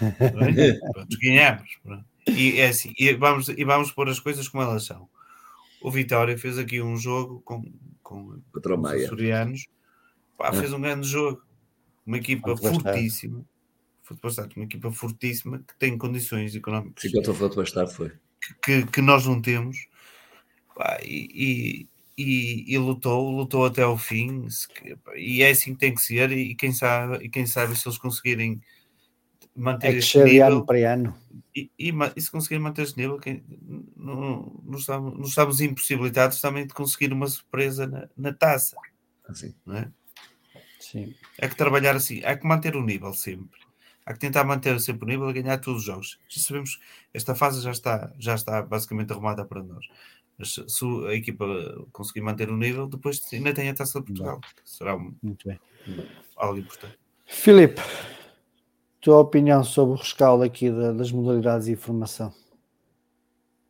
É? 0.00 0.72
pronto, 0.92 1.18
ganhámos. 1.20 1.78
Pronto. 1.82 2.04
E 2.26 2.60
é 2.60 2.68
assim, 2.68 2.92
e 2.98 3.12
vamos, 3.14 3.48
e 3.48 3.64
vamos 3.64 3.90
pôr 3.90 4.08
as 4.08 4.20
coisas 4.20 4.48
como 4.48 4.62
elas 4.62 4.84
são. 4.84 5.08
O 5.80 5.90
Vitória 5.90 6.36
fez 6.36 6.58
aqui 6.58 6.82
um 6.82 6.96
jogo 6.96 7.40
com, 7.44 7.62
com, 8.02 8.40
com 8.52 8.82
os 8.82 8.92
açorianos 9.04 9.66
Pá, 10.38 10.52
fez 10.52 10.72
um 10.72 10.80
grande 10.80 11.06
jogo. 11.06 11.42
Uma 12.06 12.16
equipa 12.16 12.56
fortíssima. 12.56 13.44
Futebol 14.02 14.30
uma 14.56 14.64
equipa 14.64 14.90
fortíssima 14.92 15.58
que 15.58 15.76
tem 15.78 15.98
condições 15.98 16.54
económicas. 16.54 17.02
Sim, 17.02 17.10
que 17.10 17.16
eu 17.16 17.20
estou 17.20 17.34
a 17.34 17.36
falar 17.36 17.54
do 17.54 17.62
Estado 17.62 17.90
foi. 17.90 18.12
Que, 18.62 18.86
que 18.86 19.00
nós 19.00 19.26
não 19.26 19.40
temos. 19.40 19.76
Pá, 20.74 20.98
e, 21.02 21.88
e, 22.16 22.64
e, 22.66 22.78
lutou, 22.78 23.30
lutou 23.30 23.66
até 23.66 23.82
ao 23.82 23.96
fim. 23.96 24.46
E 25.16 25.42
é 25.42 25.50
assim 25.50 25.74
que 25.74 25.80
tem 25.80 25.94
que 25.94 26.00
ser. 26.00 26.30
E 26.32 26.54
quem 26.54 26.72
sabe, 26.72 27.24
e 27.24 27.28
quem 27.28 27.46
sabe 27.46 27.76
se 27.76 27.86
eles 27.86 27.98
conseguirem 27.98 28.60
manter 29.54 29.94
é 29.94 29.98
este 29.98 30.22
nível. 30.22 30.46
Ano 30.46 30.66
para 30.66 30.92
ano. 30.92 31.16
E, 31.54 31.70
e, 31.78 31.92
e, 32.16 32.20
se 32.20 32.30
conseguirem 32.30 32.62
manter 32.62 32.82
este 32.82 32.96
nível, 32.96 33.18
quem, 33.18 33.42
não, 33.96 34.62
não, 34.64 34.78
estamos, 34.78 35.14
não 35.14 35.24
estamos 35.24 35.60
impossibilitados 35.60 36.40
também 36.40 36.66
de 36.66 36.74
conseguir 36.74 37.12
uma 37.12 37.26
surpresa 37.26 37.86
na, 37.86 38.08
na 38.16 38.32
taça. 38.32 38.76
Assim. 39.28 39.54
Não 39.66 39.76
é? 39.76 39.90
Sim. 40.80 41.14
É 41.36 41.48
que 41.48 41.56
trabalhar 41.56 41.94
assim, 41.94 42.20
é 42.22 42.36
que 42.36 42.46
manter 42.46 42.76
o 42.76 42.82
nível 42.82 43.12
sempre. 43.12 43.60
Há 44.08 44.14
que 44.14 44.20
tentar 44.20 44.42
manter 44.42 44.80
sempre 44.80 45.04
o 45.04 45.06
nível 45.06 45.28
e 45.28 45.34
ganhar 45.34 45.58
todos 45.58 45.80
os 45.80 45.86
jogos. 45.86 46.18
Já 46.30 46.40
sabemos 46.40 46.76
que 46.76 46.82
esta 47.12 47.34
fase 47.34 47.60
já 47.60 47.70
está, 47.70 48.10
já 48.18 48.34
está 48.34 48.62
basicamente 48.62 49.12
arrumada 49.12 49.44
para 49.44 49.62
nós. 49.62 49.84
Mas 50.38 50.54
se 50.54 50.84
a 51.06 51.12
equipa 51.12 51.44
conseguir 51.92 52.22
manter 52.22 52.48
o 52.48 52.56
nível, 52.56 52.86
depois 52.86 53.20
ainda 53.34 53.52
tem 53.52 53.68
a 53.68 53.74
taça 53.74 54.00
de 54.00 54.06
Portugal. 54.06 54.40
será 54.64 54.96
um, 54.96 55.14
Muito 55.22 55.46
bem. 55.46 55.60
algo 56.38 56.58
importante. 56.58 56.98
Filipe, 57.26 57.82
tua 58.98 59.18
opinião 59.18 59.62
sobre 59.62 59.96
o 59.96 59.98
rescaldo 59.98 60.42
aqui 60.42 60.70
das 60.70 61.12
modalidades 61.12 61.68
e 61.68 61.76
formação? 61.76 62.32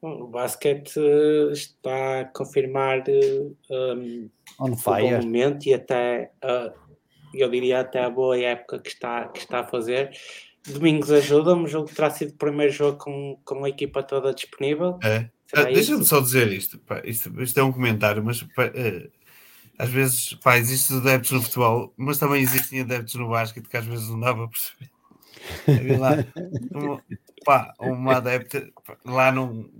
Bom, 0.01 0.23
o 0.23 0.29
basquete 0.29 1.01
eh, 1.01 1.51
está 1.53 2.21
a 2.21 2.25
confirmar 2.27 3.03
um, 3.09 3.57
eh, 3.69 4.29
On 4.61 4.77
fire. 4.77 5.17
o 5.17 5.19
bom 5.19 5.25
momento 5.25 5.67
e 5.67 5.75
até 5.75 6.31
uh, 6.45 6.88
eu 7.35 7.49
diria 7.51 7.81
até 7.81 8.05
a 8.05 8.11
boa 8.11 8.39
época 8.39 8.79
que 8.79 8.89
está, 8.89 9.29
que 9.29 9.41
está 9.41 9.61
a 9.61 9.65
fazer. 9.65 10.11
Domingos 10.67 11.11
ajuda-me, 11.11 11.65
o 11.65 11.69
jogo 11.69 11.89
terá 11.93 12.11
sido 12.11 12.31
o 12.31 12.37
primeiro 12.37 12.73
jogo 12.73 12.99
com, 12.99 13.41
com 13.45 13.65
a 13.65 13.69
equipa 13.69 14.03
toda 14.03 14.35
disponível. 14.35 14.99
É. 15.03 15.29
Ah, 15.55 15.65
Deixa-me 15.65 16.05
só 16.05 16.21
dizer 16.21 16.53
isto, 16.53 16.79
pá, 16.79 17.01
isto, 17.05 17.43
isto. 17.43 17.59
é 17.59 17.63
um 17.63 17.73
comentário, 17.73 18.23
mas 18.23 18.43
pá, 18.43 18.65
é, 18.67 19.09
às 19.79 19.89
vezes 19.89 20.35
pá, 20.35 20.59
existem 20.59 20.99
adeptos 20.99 21.31
no 21.31 21.43
futebol, 21.43 21.95
mas 21.97 22.19
também 22.19 22.43
existem 22.43 22.83
adeptos 22.83 23.15
no 23.15 23.31
basquete 23.31 23.69
que 23.69 23.77
às 23.77 23.87
vezes 23.87 24.11
não 24.11 24.21
dá 24.21 24.35
para 24.35 24.49
perceber. 24.49 24.91
lá, 25.99 26.11
uma, 26.71 27.03
pá, 27.45 27.75
uma 27.81 28.17
adepta 28.17 28.71
lá 29.07 29.33
não, 29.33 29.71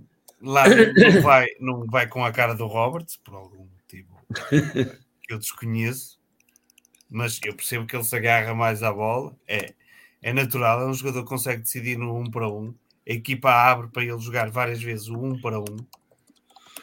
lá 0.41 0.63
não 1.13 1.21
vai, 1.21 1.47
não 1.59 1.85
vai 1.85 2.07
com 2.07 2.25
a 2.25 2.31
cara 2.31 2.55
do 2.55 2.65
Roberts, 2.65 3.17
por 3.17 3.35
algum 3.35 3.67
motivo 3.67 4.09
que 5.21 5.33
eu 5.33 5.37
desconheço 5.37 6.18
mas 7.09 7.39
eu 7.43 7.55
percebo 7.55 7.85
que 7.85 7.95
ele 7.95 8.03
se 8.03 8.15
agarra 8.15 8.53
mais 8.53 8.83
à 8.83 8.93
bola. 8.93 9.35
É, 9.47 9.73
é 10.21 10.33
natural, 10.33 10.81
é 10.81 10.85
um 10.85 10.93
jogador 10.93 11.23
que 11.23 11.29
consegue 11.29 11.61
decidir 11.61 11.97
no 11.97 12.15
um 12.15 12.29
para 12.29 12.47
um. 12.47 12.73
A 13.07 13.11
equipa 13.11 13.51
abre 13.51 13.87
para 13.87 14.03
ele 14.03 14.19
jogar 14.19 14.51
várias 14.51 14.81
vezes 14.81 15.07
o 15.07 15.17
um 15.17 15.41
para 15.41 15.59
um. 15.59 15.77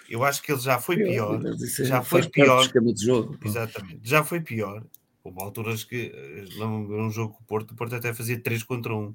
Eu 0.08 0.24
acho 0.24 0.42
que 0.42 0.52
ele 0.52 0.60
já 0.60 0.80
foi 0.80 0.96
pior. 0.96 1.40
É, 1.44 1.84
já 1.84 2.02
foi 2.02 2.28
pior. 2.28 2.68
Jogo, 2.96 3.38
Exatamente. 3.44 4.00
Já 4.02 4.24
foi 4.24 4.40
pior. 4.40 4.84
Houve 5.22 5.42
alturas 5.42 5.84
que 5.84 6.12
num 6.58 7.10
jogo 7.10 7.34
com 7.34 7.42
o 7.42 7.46
Porto, 7.46 7.72
o 7.72 7.74
Porto 7.74 7.96
até 7.96 8.14
fazia 8.14 8.40
3 8.40 8.62
contra 8.62 8.94
1 8.94 9.14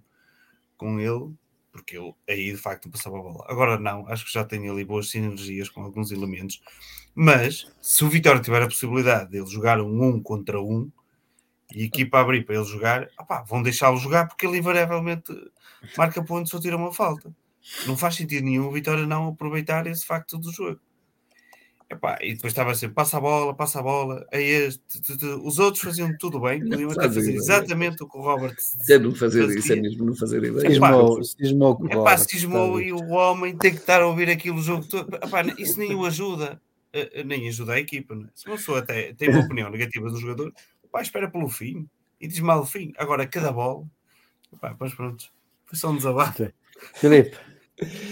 com 0.76 1.00
ele, 1.00 1.34
porque 1.72 1.98
ele 1.98 2.14
aí 2.28 2.52
de 2.52 2.58
facto 2.58 2.90
passava 2.90 3.18
a 3.18 3.22
bola. 3.22 3.46
Agora 3.48 3.80
não, 3.80 4.06
acho 4.08 4.26
que 4.26 4.34
já 4.34 4.44
tem 4.44 4.70
ali 4.70 4.84
boas 4.84 5.10
sinergias 5.10 5.70
com 5.70 5.82
alguns 5.82 6.12
elementos. 6.12 6.62
Mas 7.16 7.72
se 7.82 8.04
o 8.04 8.10
Vitória 8.10 8.42
tiver 8.42 8.62
a 8.62 8.68
possibilidade 8.68 9.32
de 9.32 9.38
ele 9.38 9.48
jogar 9.48 9.80
um 9.80 10.04
1 10.16 10.24
contra 10.24 10.62
1, 10.62 10.92
e 11.74 11.84
a 11.84 11.86
equipa 11.86 12.20
abrir 12.20 12.46
para 12.46 12.56
ele 12.56 12.66
jogar, 12.66 13.08
opá, 13.20 13.42
vão 13.44 13.62
deixá-lo 13.62 13.98
jogar 13.98 14.28
porque 14.28 14.46
ele 14.46 14.58
invariavelmente 14.58 15.34
marca 15.98 16.24
pontos 16.24 16.54
ou 16.54 16.60
tira 16.60 16.78
uma 16.78 16.94
falta. 16.94 17.34
Não 17.86 17.96
faz 17.96 18.16
sentido 18.16 18.46
nenhum 18.46 18.68
o 18.68 18.72
Vitória 18.72 19.06
não 19.06 19.28
aproveitar 19.28 19.86
esse 19.88 20.06
facto 20.06 20.38
do 20.38 20.52
jogo. 20.52 20.80
Epá, 21.92 22.18
e 22.22 22.34
depois 22.34 22.52
estava 22.52 22.72
assim, 22.72 22.88
passa 22.88 23.18
a 23.18 23.20
bola, 23.20 23.54
passa 23.54 23.80
a 23.80 23.84
bola, 23.84 24.26
é 24.32 24.42
este, 24.42 24.82
os 25.44 25.60
outros 25.60 25.84
faziam 25.84 26.16
tudo 26.18 26.40
bem, 26.40 26.62
podiam 26.62 26.90
até 26.90 27.02
fazer 27.02 27.34
exatamente 27.34 28.02
o 28.02 28.08
que 28.08 28.18
o 28.18 28.22
Robert 28.22 28.56
é 28.90 28.98
não 28.98 29.14
fazer 29.14 29.42
fazia. 29.42 29.60
isso, 29.60 29.74
é 29.74 29.76
mesmo 29.76 30.06
não 30.06 30.16
fazer 30.16 30.42
ideia. 30.42 30.70
Cismou, 30.70 31.22
cismou, 31.22 31.88
epá, 31.90 32.18
cismou 32.18 32.82
e 32.82 32.94
o 32.94 33.10
homem 33.10 33.58
tem 33.58 33.72
que 33.72 33.80
estar 33.80 34.02
a 34.02 34.08
ouvir 34.08 34.30
aquilo 34.30 34.60
o 34.60 34.62
jogo 34.62 34.86
todo. 34.88 35.14
Epá, 35.16 35.44
isso 35.58 35.78
nem 35.78 35.94
o 35.94 36.06
ajuda, 36.06 36.62
eh, 36.94 37.12
eh, 37.14 37.24
nem 37.26 37.50
ajuda 37.50 37.74
a 37.74 37.80
equipa. 37.80 38.16
Né? 38.16 38.30
Se 38.34 38.48
uma 38.48 38.56
pessoa 38.56 38.80
até 38.80 39.12
tem 39.12 39.30
uma 39.30 39.42
opinião 39.44 39.70
negativa 39.70 40.10
do 40.10 40.18
jogador, 40.18 40.54
epá, 40.92 41.02
espera 41.02 41.32
pelo 41.32 41.50
fim 41.50 41.90
e 42.20 42.28
diz 42.28 42.40
mal 42.42 42.62
o 42.62 42.66
fim. 42.66 42.94
Agora, 42.98 43.26
cada 43.26 43.52
bola, 43.52 43.86
epá, 44.54 44.76
pois 44.78 44.94
pronto, 44.94 45.32
foi 45.66 45.78
só 45.78 45.90
um 45.90 45.96
desabafo. 45.96 46.52
Filipe, 46.96 47.38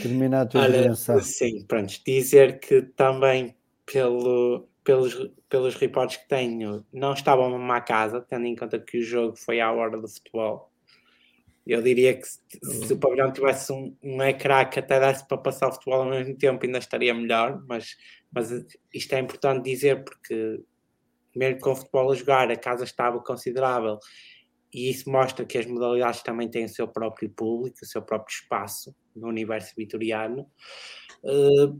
terminar 0.02 0.42
a 0.42 0.46
tua 0.46 0.62
Olha, 0.62 0.96
Sim, 0.96 1.66
pronto, 1.66 1.94
dizer 2.06 2.60
que 2.60 2.82
também 2.82 3.56
pelo, 3.86 4.68
pelos, 4.84 5.30
pelos 5.50 5.76
reportes 5.76 6.18
que 6.18 6.28
tenho, 6.28 6.86
não 6.92 7.14
estavam 7.14 7.50
mesmo 7.50 7.72
à 7.72 7.82
casa, 7.82 8.22
tendo 8.22 8.46
em 8.46 8.56
conta 8.56 8.80
que 8.80 9.00
o 9.00 9.04
jogo 9.04 9.36
foi 9.36 9.60
à 9.60 9.72
hora 9.72 10.00
do 10.00 10.08
futebol. 10.08 10.72
Eu 11.68 11.84
diria 11.84 12.16
que 12.16 12.26
se, 12.26 12.40
se 12.88 12.94
o 12.94 12.98
pavilhão 12.98 13.32
tivesse 13.32 13.72
um, 13.72 13.96
um 14.02 14.24
ecrã 14.24 14.66
que 14.66 14.80
até 14.80 15.00
desse 15.00 15.28
para 15.28 15.38
passar 15.38 15.68
o 15.68 15.74
futebol 15.74 16.02
ao 16.02 16.10
mesmo 16.10 16.36
tempo, 16.36 16.66
ainda 16.66 16.80
estaria 16.80 17.14
melhor, 17.14 17.64
mas, 17.68 17.96
mas 18.32 18.50
isto 18.92 19.14
é 19.14 19.20
importante 19.20 19.70
dizer 19.70 20.04
porque, 20.04 20.64
mesmo 21.36 21.60
com 21.60 21.72
o 21.72 21.76
futebol 21.76 22.12
a 22.12 22.16
jogar, 22.16 22.52
a 22.52 22.58
casa 22.58 22.84
estava 22.84 23.20
considerável 23.20 24.00
e 24.74 24.90
isso 24.90 25.10
mostra 25.10 25.46
que 25.46 25.58
as 25.58 25.66
modalidades 25.66 26.22
também 26.22 26.50
têm 26.50 26.66
o 26.66 26.70
seu 26.70 26.88
próprio 26.88 27.30
público, 27.30 27.78
o 27.82 27.86
seu 27.86 28.02
próprio 28.02 28.34
espaço 28.34 28.96
no 29.16 29.28
universo 29.28 29.74
vitoriano. 29.76 30.48
Uh, 31.24 31.80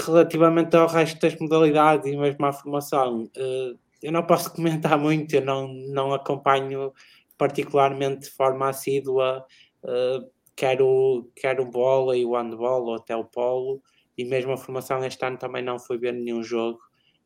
relativamente 0.00 0.76
ao 0.76 0.86
resto 0.86 1.20
das 1.20 1.36
modalidades 1.38 2.10
e 2.10 2.16
mesmo 2.16 2.44
à 2.46 2.52
formação, 2.52 3.24
uh, 3.24 3.78
eu 4.02 4.12
não 4.12 4.24
posso 4.24 4.52
comentar 4.54 4.98
muito, 4.98 5.34
eu 5.34 5.44
não, 5.44 5.68
não 5.68 6.12
acompanho 6.12 6.92
particularmente 7.36 8.28
de 8.28 8.30
forma 8.30 8.68
assídua, 8.68 9.44
uh, 9.82 10.30
quer, 10.54 10.80
o, 10.80 11.28
quer 11.34 11.58
o 11.58 11.66
bola 11.66 12.16
e 12.16 12.24
o 12.24 12.36
handball 12.36 12.84
ou 12.84 12.94
até 12.94 13.16
o 13.16 13.24
polo, 13.24 13.82
e 14.16 14.24
mesmo 14.24 14.52
a 14.52 14.56
formação 14.56 15.04
este 15.04 15.24
ano 15.24 15.36
também 15.36 15.64
não 15.64 15.80
foi 15.80 15.98
ver 15.98 16.12
nenhum 16.12 16.44
jogo, 16.44 16.78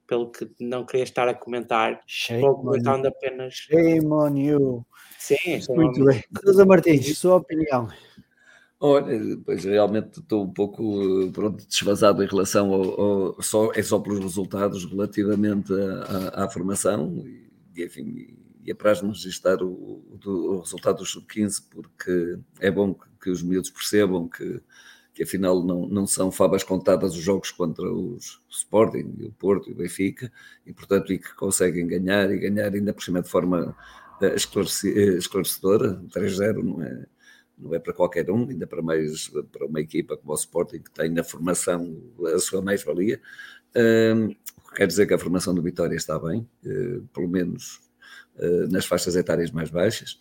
pelo 0.08 0.32
que 0.32 0.50
não 0.58 0.84
queria 0.84 1.04
estar 1.04 1.28
a 1.28 1.34
comentar. 1.34 2.00
Shame 2.06 2.40
Vou 2.40 2.56
comentando 2.56 3.06
apenas. 3.06 3.54
Shame 3.54 4.06
on 4.06 4.36
you. 4.36 4.86
Sim, 5.18 5.60
muito 5.68 6.04
bem. 6.04 6.24
Sousa 6.42 6.64
Martins, 6.64 7.18
sua 7.18 7.36
opinião. 7.36 7.88
Olha, 8.80 9.06
pois 9.44 9.64
realmente 9.64 10.20
estou 10.20 10.44
um 10.44 10.52
pouco 10.52 11.30
pronto, 11.32 11.66
desfasado 11.66 12.22
em 12.22 12.26
relação 12.26 12.72
ao, 12.72 13.00
ao, 13.00 13.42
só, 13.42 13.72
é 13.74 13.82
só 13.82 13.98
pelos 13.98 14.20
resultados 14.20 14.84
relativamente 14.84 15.72
à, 15.72 16.44
à 16.44 16.48
formação 16.48 17.24
e, 17.26 17.84
enfim, 17.84 18.38
e 18.64 18.70
apraz-nos 18.70 19.24
registrar 19.24 19.60
o, 19.64 19.68
o, 19.68 20.28
o, 20.28 20.60
resultado 20.60 20.98
do 20.98 21.04
Sub-15 21.04 21.64
porque 21.68 22.38
é 22.60 22.70
bom 22.70 22.94
que, 22.94 23.06
que, 23.24 23.30
os 23.30 23.42
miúdos 23.42 23.70
percebam 23.70 24.28
que, 24.28 24.62
que 25.18 25.24
afinal 25.24 25.64
não, 25.64 25.88
não 25.88 26.06
são 26.06 26.30
fabas 26.30 26.62
contadas 26.62 27.16
os 27.16 27.20
jogos 27.20 27.50
contra 27.50 27.92
os 27.92 28.40
Sporting, 28.48 29.16
o 29.24 29.32
Porto 29.32 29.68
e 29.68 29.72
o 29.72 29.74
Benfica 29.74 30.30
e 30.64 30.72
portanto 30.72 31.12
e 31.12 31.18
que 31.18 31.34
conseguem 31.34 31.88
ganhar 31.88 32.30
e 32.30 32.38
ganhar 32.38 32.72
ainda 32.72 32.94
por 32.94 33.02
cima 33.02 33.20
de 33.20 33.28
forma 33.28 33.76
eh, 34.22 34.36
esclarecedora, 34.36 36.00
3-0 36.14 36.62
não 36.62 36.82
é 36.84 37.04
não 37.58 37.74
é 37.74 37.80
para 37.80 37.92
qualquer 37.92 38.30
um, 38.30 38.48
ainda 38.48 38.64
para 38.64 38.80
mais 38.80 39.26
para 39.50 39.66
uma 39.66 39.80
equipa 39.80 40.16
como 40.16 40.30
o 40.30 40.36
Sporting 40.36 40.78
que 40.78 40.90
tem 40.92 41.10
na 41.10 41.24
formação 41.24 42.00
a 42.32 42.38
sua 42.38 42.62
mais-valia. 42.62 43.20
Uh, 43.70 44.32
quer 44.76 44.86
dizer 44.86 45.04
que 45.08 45.14
a 45.14 45.18
formação 45.18 45.52
do 45.52 45.60
Vitória 45.60 45.96
está 45.96 46.16
bem, 46.20 46.48
uh, 46.64 47.02
pelo 47.12 47.26
menos 47.26 47.80
uh, 48.36 48.70
nas 48.70 48.86
faixas 48.86 49.16
etárias 49.16 49.50
mais 49.50 49.68
baixas. 49.68 50.20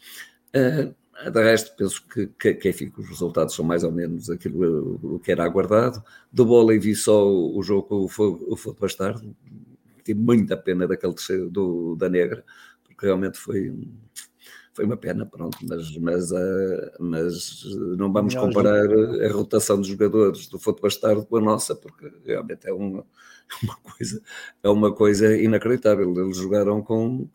Uh, 0.55 0.95
de 1.31 1.43
resto, 1.43 1.75
penso 1.75 2.07
que, 2.07 2.27
que, 2.27 2.53
que 2.53 2.69
enfim, 2.69 2.91
os 2.97 3.09
resultados 3.09 3.55
são 3.55 3.65
mais 3.65 3.83
ou 3.83 3.91
menos 3.91 4.29
aquilo 4.29 4.99
o 5.15 5.19
que 5.19 5.31
era 5.31 5.43
aguardado. 5.43 6.03
Do 6.31 6.71
e 6.71 6.79
vi 6.79 6.95
só 6.95 7.27
o, 7.27 7.61
jogo 7.63 7.83
com 7.83 7.95
o 8.05 8.07
Fogo 8.55 8.79
Bastardo. 8.79 9.35
Tive 10.03 10.19
muita 10.19 10.55
pena 10.55 10.87
daquele 10.87 11.13
terceiro 11.13 11.49
do, 11.49 11.95
da 11.95 12.07
Negra, 12.07 12.43
porque 12.83 13.05
realmente 13.05 13.37
foi 13.37 13.73
foi 14.77 14.85
uma 14.85 14.95
pena, 14.95 15.25
pronto, 15.25 15.57
mas, 15.63 15.97
mas, 15.97 16.31
uh, 16.31 16.91
mas 16.99 17.63
não 17.97 18.13
vamos 18.13 18.35
comparar 18.35 18.85
a 18.87 19.31
rotação 19.31 19.79
dos 19.79 19.87
jogadores 19.87 20.45
do 20.47 20.59
futebol 20.59 20.83
bastardo 20.83 21.25
com 21.25 21.37
a 21.37 21.41
nossa, 21.41 21.75
porque 21.75 22.13
realmente 22.23 22.67
é 22.67 22.71
uma, 22.71 23.03
uma, 23.63 23.75
coisa, 23.77 24.21
é 24.61 24.69
uma 24.69 24.93
coisa 24.93 25.35
inacreditável. 25.35 26.13
Eles 26.15 26.37
jogaram 26.37 26.83
com 26.83 27.27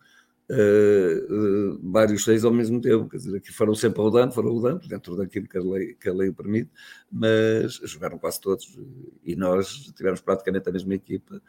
uh, 0.50 1.34
uh, 1.34 1.90
vários 1.90 2.24
seis 2.24 2.44
ao 2.44 2.52
mesmo 2.52 2.80
tempo, 2.80 3.08
quer 3.08 3.18
dizer, 3.18 3.36
aqui 3.36 3.52
foram 3.52 3.74
sempre 3.74 4.00
rodando, 4.00 4.34
foram 4.34 4.52
rodando, 4.52 4.86
dentro 4.88 5.16
daquilo 5.16 5.48
que 5.48 5.58
a 5.58 5.62
lei, 5.62 5.94
que 5.94 6.08
a 6.08 6.12
lei 6.12 6.32
permite, 6.32 6.70
mas 7.10 7.74
jogaram 7.84 8.18
quase 8.18 8.40
todos 8.40 8.78
e 9.24 9.36
nós 9.36 9.92
tivemos 9.96 10.20
praticamente 10.20 10.68
a 10.68 10.72
mesma 10.72 10.94
equipa 10.94 11.40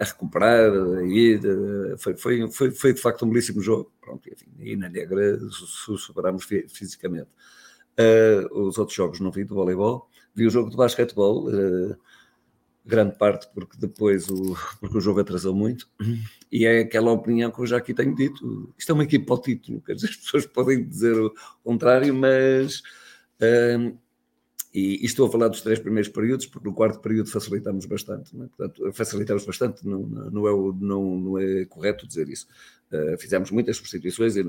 a 0.00 0.04
recuperar, 0.04 0.70
a 0.72 1.02
ir. 1.02 1.40
Foi, 1.98 2.16
foi, 2.16 2.48
foi, 2.48 2.70
foi 2.70 2.92
de 2.92 3.00
facto 3.00 3.24
um 3.24 3.28
belíssimo 3.28 3.60
jogo. 3.60 3.92
Pronto, 4.00 4.28
enfim, 4.32 4.46
e 4.60 4.76
na 4.76 4.88
Negra 4.88 5.36
superámos 5.50 6.44
fisicamente. 6.68 7.28
Uh, 7.98 8.66
os 8.66 8.76
outros 8.76 8.96
jogos 8.96 9.20
não 9.20 9.30
vi 9.30 9.44
do 9.44 9.54
voleibol, 9.54 10.08
vi 10.34 10.46
o 10.46 10.50
jogo 10.50 10.68
de 10.68 10.76
basquetebol, 10.76 11.48
uh, 11.48 11.96
grande 12.84 13.16
parte 13.16 13.48
porque 13.54 13.76
depois 13.78 14.28
o, 14.28 14.56
porque 14.80 14.98
o 14.98 15.00
jogo 15.00 15.20
atrasou 15.20 15.54
muito, 15.54 15.88
e 16.52 16.66
é 16.66 16.80
aquela 16.80 17.10
opinião 17.10 17.50
que 17.50 17.60
eu 17.60 17.66
já 17.66 17.78
aqui 17.78 17.94
tenho 17.94 18.14
dito. 18.14 18.72
Isto 18.78 18.92
é 18.92 18.94
uma 18.94 19.04
equipe 19.04 19.24
para 19.24 19.34
o 19.34 19.40
título, 19.40 19.80
quer 19.80 19.94
dizer, 19.94 20.08
as 20.08 20.16
pessoas 20.16 20.46
podem 20.46 20.86
dizer 20.86 21.16
o 21.16 21.34
contrário, 21.62 22.14
mas 22.14 22.82
uh, 23.40 23.98
e, 24.74 25.02
e, 25.02 25.06
estou 25.06 25.28
a 25.28 25.30
falar 25.30 25.46
dos 25.46 25.60
três 25.60 25.78
primeiros 25.78 26.08
períodos, 26.08 26.46
porque 26.46 26.68
no 26.68 26.74
quarto 26.74 26.98
período 26.98 27.30
facilitamos 27.30 27.86
bastante. 27.86 28.36
Não 28.36 28.46
é? 28.46 28.48
Portanto, 28.48 28.92
facilitamos 28.92 29.46
bastante, 29.46 29.86
não, 29.86 30.00
não, 30.00 30.48
é, 30.48 30.74
não, 30.80 31.16
não 31.20 31.38
é 31.38 31.64
correto 31.66 32.08
dizer 32.08 32.28
isso. 32.28 32.48
Uh, 32.92 33.16
fizemos 33.16 33.52
muitas 33.52 33.76
substituições 33.76 34.36
e, 34.36 34.40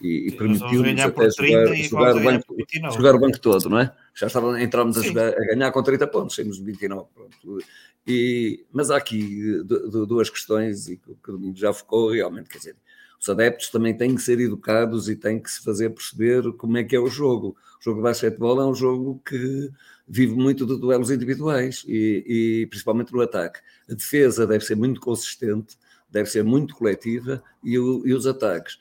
e, 0.00 0.28
e 0.28 0.32
permitiu-nos 0.32 1.00
até 1.00 1.30
jogar, 1.30 1.74
jogar, 1.76 2.16
o 2.16 2.20
banco, 2.22 2.56
jogar 2.92 3.14
o 3.14 3.18
banco 3.20 3.38
todo, 3.38 3.68
não 3.68 3.78
é? 3.78 3.94
Já 4.14 4.26
estava, 4.26 4.60
entramos 4.60 4.98
a, 4.98 5.02
jogar, 5.02 5.28
a 5.28 5.46
ganhar 5.46 5.70
com 5.70 5.82
30 5.82 6.06
pontos, 6.08 6.34
saímos 6.34 6.56
de 6.56 6.64
29. 6.64 7.06
Pronto. 7.14 7.64
E, 8.04 8.64
mas 8.72 8.90
há 8.90 8.96
aqui 8.96 9.62
duas 10.08 10.28
questões 10.28 10.88
e 10.88 10.96
que 10.96 11.30
o 11.30 11.52
já 11.54 11.72
focou 11.72 12.10
realmente, 12.10 12.48
quer 12.48 12.58
dizer, 12.58 12.76
os 13.22 13.28
adeptos 13.28 13.68
também 13.68 13.96
têm 13.96 14.16
que 14.16 14.20
ser 14.20 14.40
educados 14.40 15.08
e 15.08 15.14
têm 15.14 15.40
que 15.40 15.48
se 15.48 15.62
fazer 15.62 15.90
perceber 15.90 16.42
como 16.54 16.76
é 16.76 16.82
que 16.82 16.96
é 16.96 16.98
o 16.98 17.06
jogo. 17.06 17.56
O 17.80 17.84
jogo 17.84 17.98
de 17.98 18.02
basquetebol 18.02 18.60
é 18.60 18.66
um 18.66 18.74
jogo 18.74 19.22
que 19.24 19.70
vive 20.08 20.34
muito 20.34 20.66
de 20.66 20.76
duelos 20.76 21.08
individuais 21.08 21.84
e, 21.86 22.24
e 22.26 22.66
principalmente 22.66 23.12
no 23.12 23.20
ataque. 23.20 23.60
A 23.88 23.94
defesa 23.94 24.44
deve 24.44 24.64
ser 24.64 24.74
muito 24.74 25.00
consistente, 25.00 25.78
deve 26.10 26.28
ser 26.28 26.42
muito 26.42 26.74
coletiva 26.74 27.40
e, 27.62 27.78
o, 27.78 28.04
e 28.04 28.12
os 28.12 28.26
ataques 28.26 28.74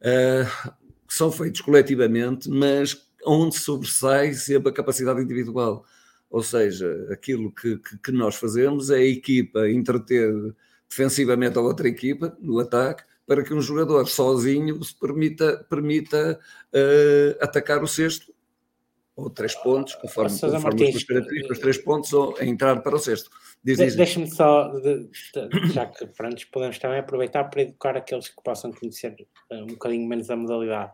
uh, 0.00 0.72
são 1.06 1.30
feitos 1.30 1.60
coletivamente, 1.60 2.48
mas 2.48 3.06
onde 3.26 3.58
sobressai 3.58 4.32
sempre 4.32 4.70
a 4.70 4.74
capacidade 4.74 5.20
individual. 5.20 5.84
Ou 6.30 6.42
seja, 6.42 7.08
aquilo 7.12 7.52
que, 7.52 7.76
que, 7.76 7.98
que 7.98 8.12
nós 8.12 8.36
fazemos 8.36 8.88
é 8.88 8.96
a 8.96 9.04
equipa 9.06 9.68
entreter 9.68 10.32
defensivamente 10.88 11.58
a 11.58 11.60
outra 11.60 11.86
equipa 11.86 12.34
no 12.40 12.58
ataque 12.58 13.04
para 13.26 13.42
que 13.42 13.52
um 13.52 13.60
jogador 13.60 14.06
sozinho 14.06 14.82
se 14.82 14.94
permita, 14.98 15.66
permita 15.68 16.38
uh, 16.72 17.44
atacar 17.44 17.82
o 17.82 17.88
sexto 17.88 18.32
ou 19.16 19.30
três 19.30 19.54
pontos, 19.54 19.94
conforme, 19.94 20.30
conforme 20.30 20.58
Martins, 20.58 20.96
as 20.96 21.04
características, 21.04 21.58
três 21.58 21.78
pontos 21.78 22.12
ou 22.12 22.36
entrar 22.40 22.82
para 22.82 22.94
o 22.94 22.98
sexto. 22.98 23.30
Diz, 23.64 23.78
de, 23.78 23.96
Deixa-me 23.96 24.30
só, 24.30 24.68
de, 24.78 25.08
de, 25.08 25.72
já 25.72 25.86
que 25.86 26.06
pronto, 26.06 26.46
podemos 26.52 26.78
também 26.78 26.98
aproveitar 26.98 27.44
para 27.44 27.62
educar 27.62 27.96
aqueles 27.96 28.28
que 28.28 28.42
possam 28.44 28.70
conhecer 28.72 29.16
uh, 29.50 29.62
um 29.62 29.68
bocadinho 29.68 30.06
menos 30.06 30.30
a 30.30 30.36
modalidade. 30.36 30.92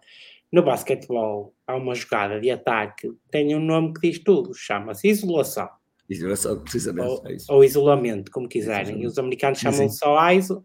No 0.52 0.62
basquetebol 0.62 1.54
há 1.66 1.74
uma 1.74 1.94
jogada 1.94 2.40
de 2.40 2.50
ataque, 2.50 3.10
tem 3.30 3.56
um 3.56 3.60
nome 3.60 3.92
que 3.94 4.09
diz 4.09 4.20
tudo, 4.20 4.54
chama-se 4.54 5.09
isolação. 5.09 5.68
Isolação, 6.09 6.60
precisamente. 6.60 7.09
Ou, 7.09 7.22
é 7.26 7.36
ou 7.48 7.64
isolamento, 7.64 8.30
como 8.30 8.48
quiserem. 8.48 9.02
E 9.02 9.06
os 9.06 9.18
americanos 9.18 9.59
chamam 9.59 9.88
só 9.88 10.30
ISO, 10.30 10.64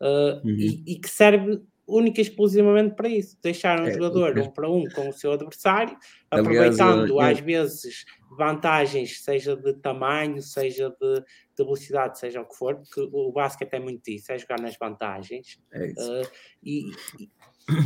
uh, 0.00 0.46
uhum. 0.46 0.56
e, 0.58 0.82
e, 0.86 0.98
que 0.98 1.08
serve 1.08 1.60
única 1.86 2.20
e 2.20 2.22
exclusivamente 2.22 2.94
para 2.94 3.08
isso. 3.08 3.36
Deixar 3.42 3.80
um 3.80 3.86
é, 3.86 3.92
jogador 3.92 4.38
é. 4.38 4.42
um 4.42 4.50
para 4.50 4.70
um 4.70 4.84
com 4.88 5.08
o 5.08 5.12
seu 5.12 5.32
adversário, 5.32 5.96
aproveitando 6.30 7.18
Aliás, 7.18 7.38
às 7.38 7.44
vezes 7.44 8.04
vantagens, 8.36 9.22
seja 9.22 9.56
de 9.56 9.74
tamanho, 9.74 10.40
seja 10.40 10.88
de, 11.00 11.20
de, 11.20 11.64
velocidade, 11.64 12.18
seja 12.18 12.40
o 12.40 12.46
que 12.46 12.56
for, 12.56 12.76
porque 12.76 13.08
o 13.12 13.32
basquete 13.32 13.74
é 13.74 13.80
muito 13.80 14.08
isso, 14.08 14.30
é 14.32 14.38
jogar 14.38 14.60
nas 14.60 14.76
vantagens. 14.78 15.58
É 15.72 15.86
uh, 15.86 16.30
e, 16.62 16.90
e, 17.18 17.30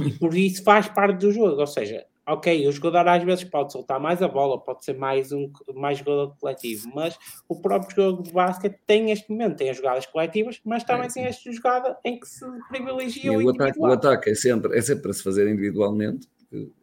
e 0.06 0.12
por 0.18 0.34
isso 0.36 0.62
faz 0.62 0.88
parte 0.88 1.20
do 1.20 1.32
jogo, 1.32 1.60
ou 1.60 1.66
seja, 1.66 2.06
ok, 2.26 2.66
o 2.66 2.72
jogador 2.72 3.08
às 3.08 3.22
vezes 3.22 3.44
pode 3.44 3.72
soltar 3.72 4.00
mais 4.00 4.22
a 4.22 4.28
bola, 4.28 4.58
pode 4.58 4.84
ser 4.84 4.96
mais 4.96 5.32
um 5.32 5.50
mais 5.74 5.98
jogador 5.98 6.34
coletivo, 6.38 6.90
mas 6.94 7.18
o 7.48 7.60
próprio 7.60 7.94
jogo 7.94 8.22
de 8.22 8.32
basquete 8.32 8.78
tem 8.86 9.10
este 9.10 9.30
momento, 9.30 9.56
tem 9.56 9.70
as 9.70 9.76
jogadas 9.76 10.06
coletivas, 10.06 10.60
mas 10.64 10.84
também 10.84 11.06
é, 11.06 11.12
tem 11.12 11.24
esta 11.24 11.52
jogada 11.52 11.98
em 12.04 12.18
que 12.18 12.26
se 12.26 12.44
privilegia 12.68 13.32
o, 13.32 13.44
o 13.44 13.50
ataque. 13.50 13.78
O 13.78 13.86
ataque 13.86 14.30
é 14.30 14.34
sempre, 14.34 14.76
é 14.76 14.80
sempre 14.80 15.02
para 15.02 15.12
se 15.12 15.22
fazer 15.22 15.48
individualmente, 15.48 16.28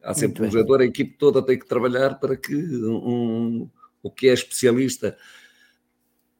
há 0.04 0.14
sempre 0.14 0.42
Muito 0.42 0.56
um 0.56 0.60
jogador, 0.60 0.82
a 0.82 0.86
equipe 0.86 1.18
toda 1.18 1.42
tem 1.42 1.58
que 1.58 1.66
trabalhar 1.66 2.20
para 2.20 2.36
que 2.36 2.56
um, 2.56 3.70
o 4.04 4.12
que 4.12 4.30
é 4.30 4.34
especialista. 4.34 5.18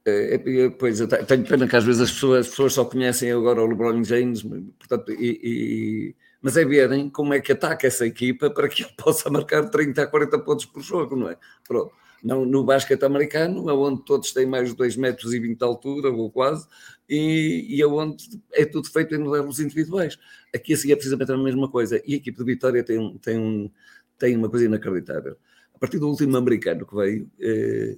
É, 0.04 0.36
é, 0.36 0.70
pois, 0.70 1.00
tenho 1.00 1.48
pena 1.48 1.68
que 1.68 1.76
às 1.76 1.84
vezes 1.84 2.02
as 2.02 2.12
pessoas, 2.12 2.40
as 2.46 2.50
pessoas 2.50 2.74
só 2.74 2.86
conhecem 2.86 3.32
agora 3.32 3.62
o 3.62 3.68
LeBron 3.68 4.04
James, 4.04 4.42
portanto, 4.42 5.12
e, 5.12 5.40
e 5.44 6.16
mas 6.42 6.58
é 6.58 6.66
verem 6.66 7.10
como 7.10 7.34
é 7.34 7.40
que 7.40 7.52
ataca 7.52 7.86
essa 7.86 8.06
equipa 8.06 8.50
para 8.50 8.68
que 8.68 8.82
ele 8.84 8.94
possa 8.98 9.30
marcar 9.30 9.70
30 9.70 10.02
a 10.02 10.08
40 10.08 10.40
pontos 10.40 10.66
por 10.66 10.82
jogo, 10.82 11.16
não 11.16 11.30
é? 11.30 11.38
Pronto. 11.68 11.94
Não, 12.24 12.46
no 12.46 12.64
basquete 12.64 13.04
americano, 13.04 13.66
onde 13.68 14.04
todos 14.06 14.32
têm 14.32 14.46
mais 14.46 14.70
de 14.70 14.76
2 14.76 14.96
metros 14.96 15.34
e 15.34 15.40
20 15.40 15.58
de 15.58 15.64
altura, 15.64 16.12
ou 16.12 16.30
quase, 16.30 16.68
e, 17.10 17.66
e 17.68 17.84
onde 17.84 18.40
é 18.54 18.64
tudo 18.64 18.88
feito 18.92 19.16
em 19.16 19.24
duelos 19.24 19.60
individuais. 19.60 20.20
Aqui 20.54 20.74
assim 20.74 20.92
é 20.92 20.96
precisamente 20.96 21.32
a 21.32 21.38
mesma 21.38 21.70
coisa. 21.70 22.00
E 22.06 22.14
a 22.14 22.18
equipe 22.18 22.38
de 22.38 22.44
Vitória 22.44 22.84
tem, 22.84 23.18
tem, 23.18 23.40
um, 23.40 23.72
tem 24.20 24.38
uma 24.38 24.50
coisa 24.50 24.66
inacreditável. 24.66 25.36
A 25.74 25.80
partir 25.80 25.98
do 25.98 26.08
último 26.10 26.38
americano 26.38 26.86
que 26.86 26.96
veio, 26.96 27.32
eh, 27.40 27.98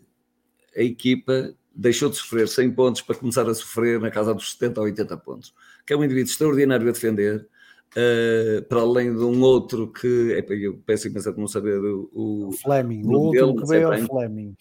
a 0.78 0.82
equipa 0.82 1.54
deixou 1.74 2.10
de 2.10 2.18
sofrer 2.18 2.48
100 2.48 2.72
pontos 2.72 3.02
para 3.02 3.16
começar 3.16 3.48
a 3.50 3.54
sofrer 3.54 4.00
na 4.00 4.12
casa 4.12 4.34
dos 4.34 4.52
70 4.54 4.80
ou 4.80 4.86
80 4.86 5.18
pontos, 5.18 5.54
que 5.86 5.94
é 5.94 5.98
um 5.98 6.04
indivíduo 6.04 6.30
extraordinário 6.30 6.88
a 6.88 6.92
defender, 6.92 7.48
Uh, 7.96 8.64
para 8.64 8.82
além 8.82 9.16
de 9.16 9.24
um 9.24 9.40
outro 9.44 9.88
que 9.88 10.34
é, 10.34 10.44
eu 10.52 10.82
peço 10.84 11.08
imenso 11.08 11.32
de 11.32 11.40
não 11.40 11.48
saber 11.48 11.78
o, 11.78 12.10
o 12.12 12.52
Fleming, 12.52 13.04
o 13.06 13.20
último 13.20 13.56
que 13.56 13.68
veio 13.68 13.94
é 13.94 14.02
o 14.02 14.08
Fleming. 14.08 14.56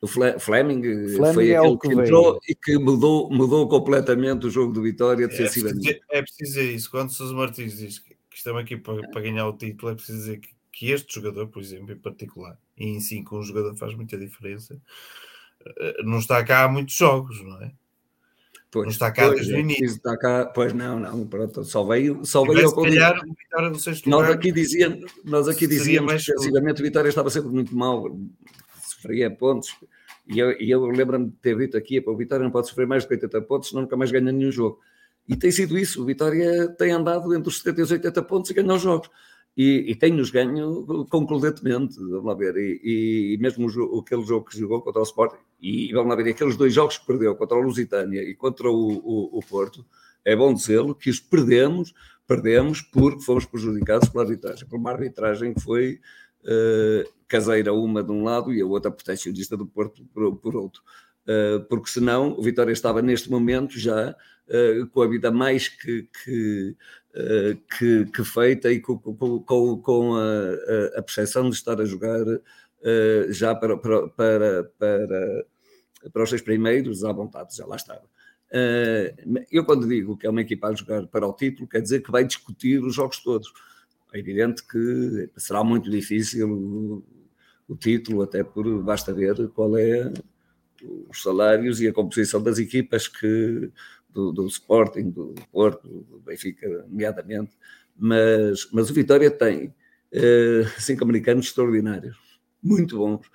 O 0.00 0.06
Fle 0.06 0.38
Fleming, 0.38 0.82
Fleming, 0.82 1.32
foi 1.34 1.50
é 1.50 1.56
aquele 1.56 1.78
que, 1.78 1.88
que 1.88 1.94
entrou 1.94 2.40
e 2.48 2.54
que 2.54 2.78
mudou, 2.78 3.30
mudou 3.30 3.68
completamente 3.68 4.46
o 4.46 4.50
jogo 4.50 4.72
do 4.72 4.82
Vitória 4.82 5.24
é 5.24 5.28
defensivamente. 5.28 6.00
É 6.10 6.22
preciso 6.22 6.52
dizer 6.52 6.72
isso. 6.72 6.90
Quando 6.90 7.08
o 7.08 7.12
Sousa 7.12 7.34
Martins 7.34 7.78
diz 7.78 7.98
que, 7.98 8.10
que 8.10 8.36
estamos 8.36 8.62
aqui 8.62 8.76
para, 8.76 9.00
para, 9.08 9.22
ganhar 9.22 9.48
o 9.48 9.56
título, 9.56 9.90
é 9.90 9.94
preciso 9.94 10.18
dizer 10.18 10.38
que, 10.38 10.50
que, 10.70 10.90
este 10.92 11.14
jogador, 11.14 11.48
por 11.48 11.62
exemplo, 11.62 11.92
em 11.92 11.98
particular, 11.98 12.58
e 12.76 12.86
em 12.86 13.00
si 13.00 13.22
com 13.22 13.38
um 13.38 13.42
jogador 13.42 13.74
faz 13.74 13.94
muita 13.94 14.18
diferença, 14.18 14.74
eh, 14.74 14.78
não 16.04 16.18
está 16.18 16.42
cá 16.44 16.64
há 16.64 16.68
muitos 16.68 16.94
jogos, 16.94 17.42
não 17.44 17.60
é? 17.62 17.72
Pois, 18.70 18.84
não 18.84 18.90
está 18.90 19.10
cá 19.10 19.26
pois, 19.26 19.36
desde 19.36 19.54
o 19.54 19.58
início. 19.58 19.84
Está 19.86 20.16
cá, 20.18 20.46
pois 20.46 20.72
não, 20.72 20.98
não, 20.98 21.26
pronto, 21.26 21.64
só 21.64 21.84
veio, 21.84 22.24
só 22.24 22.44
veio 22.44 22.66
ao 22.66 22.74
calhar, 22.74 23.20
Vitória 23.24 23.70
do 23.70 23.78
sexto 23.78 24.10
nós 24.10 24.28
aqui 24.28 24.52
dizíamos, 24.52 25.12
nós 25.24 25.48
aqui 25.48 25.66
dizíamos 25.66 26.24
que 26.24 26.32
precisamente 26.32 26.80
o 26.80 26.84
Vitória 26.84 27.08
estava 27.08 27.30
sempre 27.30 27.50
muito 27.50 27.74
mal, 27.74 28.18
sofria 28.82 29.30
pontos, 29.30 29.74
e 30.28 30.38
eu, 30.38 30.50
eu 30.52 30.84
lembro-me 30.86 31.26
de 31.26 31.36
ter 31.36 31.56
dito 31.56 31.76
aqui, 31.76 32.02
o 32.04 32.16
Vitória 32.16 32.44
não 32.44 32.50
pode 32.50 32.68
sofrer 32.68 32.86
mais 32.86 33.06
de 33.06 33.14
80 33.14 33.40
pontos, 33.42 33.68
senão 33.68 33.82
nunca 33.82 33.96
mais 33.96 34.10
ganha 34.10 34.32
nenhum 34.32 34.50
jogo. 34.50 34.80
E 35.28 35.36
tem 35.36 35.50
sido 35.50 35.78
isso, 35.78 36.02
o 36.02 36.04
Vitória 36.04 36.68
tem 36.68 36.90
andado 36.90 37.34
entre 37.34 37.48
os 37.48 37.58
70 37.58 37.80
e 37.80 37.82
os 37.82 37.90
80 37.90 38.22
pontos 38.22 38.50
e 38.50 38.54
ganha 38.54 38.74
os 38.74 38.82
jogos 38.82 39.08
e, 39.56 39.90
e 39.90 39.94
tem-nos 39.94 40.30
ganho 40.30 40.84
concludentemente, 41.08 41.98
vamos 41.98 42.24
lá 42.24 42.34
ver, 42.34 42.56
e, 42.56 43.34
e 43.34 43.38
mesmo 43.38 43.66
o, 43.66 44.00
aquele 44.00 44.22
jogo 44.24 44.44
que 44.44 44.58
jogou 44.58 44.82
contra 44.82 45.00
o 45.00 45.04
Sporting, 45.04 45.42
e 45.60 45.92
vamos 45.92 46.10
lá 46.10 46.16
ver, 46.16 46.30
aqueles 46.30 46.56
dois 46.56 46.74
jogos 46.74 46.98
que 46.98 47.06
perdeu 47.06 47.34
contra 47.34 47.56
o 47.56 47.62
Lusitânia 47.62 48.22
e 48.22 48.34
contra 48.34 48.68
o, 48.68 48.74
o, 48.74 49.38
o 49.38 49.42
Porto, 49.42 49.84
é 50.24 50.36
bom 50.36 50.52
dizê-lo 50.52 50.94
que 50.94 51.08
os 51.08 51.20
perdemos, 51.20 51.94
perdemos 52.26 52.82
porque 52.82 53.22
fomos 53.22 53.46
prejudicados 53.46 54.08
pela 54.08 54.24
arbitragem, 54.24 54.68
por 54.68 54.76
uma 54.78 54.90
arbitragem 54.90 55.54
que 55.54 55.60
foi 55.60 56.00
uh, 56.42 57.12
caseira 57.26 57.72
uma 57.72 58.02
de 58.02 58.10
um 58.10 58.24
lado 58.24 58.52
e 58.52 58.60
a 58.60 58.66
outra 58.66 58.90
protecionista 58.90 59.56
do 59.56 59.66
Porto 59.66 60.04
por, 60.12 60.36
por 60.36 60.56
outro. 60.56 60.82
Uh, 61.22 61.64
porque 61.68 61.88
senão 61.88 62.36
o 62.38 62.42
Vitória 62.42 62.72
estava 62.72 63.00
neste 63.00 63.30
momento 63.30 63.78
já 63.78 64.14
uh, 64.48 64.86
com 64.88 65.02
a 65.02 65.08
vida 65.08 65.30
mais 65.30 65.68
que, 65.68 66.08
que 66.24 66.76
eh, 67.18 67.56
que, 67.78 68.04
que, 68.12 68.22
feita 68.22 68.70
e 68.70 68.78
com, 68.78 68.98
com, 68.98 69.78
com 69.78 70.16
a, 70.16 70.98
a, 70.98 71.02
percepção 71.02 71.48
de 71.48 71.56
estar 71.56 71.80
a 71.80 71.84
jogar 71.86 72.20
uh, 72.28 73.32
já 73.32 73.54
para, 73.54 73.78
para, 73.78 74.08
para, 74.08 74.64
para, 74.78 75.46
para 76.12 76.22
os 76.22 76.28
seis 76.28 76.42
primeiros 76.42 77.04
à 77.04 77.12
vontade, 77.12 77.56
já 77.56 77.64
lá 77.64 77.76
estava. 77.76 78.04
Uh, 78.52 79.40
eu 79.50 79.64
quando 79.64 79.88
digo 79.88 80.18
que 80.18 80.26
é 80.26 80.30
uma 80.30 80.42
equipa 80.42 80.68
a 80.68 80.74
jogar 80.74 81.06
para 81.06 81.26
o 81.26 81.32
título, 81.32 81.66
quer 81.66 81.80
dizer 81.80 82.02
que 82.02 82.10
vai 82.10 82.22
discutir 82.22 82.84
os 82.84 82.94
jogos 82.94 83.18
todos. 83.20 83.50
É 84.12 84.18
evidente 84.18 84.62
que 84.66 85.30
será 85.38 85.64
muito 85.64 85.90
difícil 85.90 86.50
o, 86.52 87.04
o 87.66 87.76
título, 87.76 88.20
até 88.20 88.44
por 88.44 88.82
basta 88.82 89.14
ver 89.14 89.48
qual 89.54 89.78
é 89.78 90.12
os 91.08 91.22
salários 91.22 91.80
e 91.80 91.88
a 91.88 91.94
composição 91.94 92.42
das 92.42 92.58
equipas 92.58 93.08
que 93.08 93.70
do, 94.16 94.32
do 94.32 94.46
Sporting, 94.46 95.10
do 95.10 95.34
Porto, 95.52 95.86
do 95.86 96.18
Benfica, 96.20 96.66
nomeadamente, 96.88 97.52
mas, 97.94 98.66
mas 98.72 98.88
o 98.88 98.94
Vitória 98.94 99.30
tem 99.30 99.66
uh, 99.66 100.80
cinco 100.80 101.04
americanos 101.04 101.46
extraordinários, 101.46 102.16
muito 102.62 102.96
bons, 102.96 103.26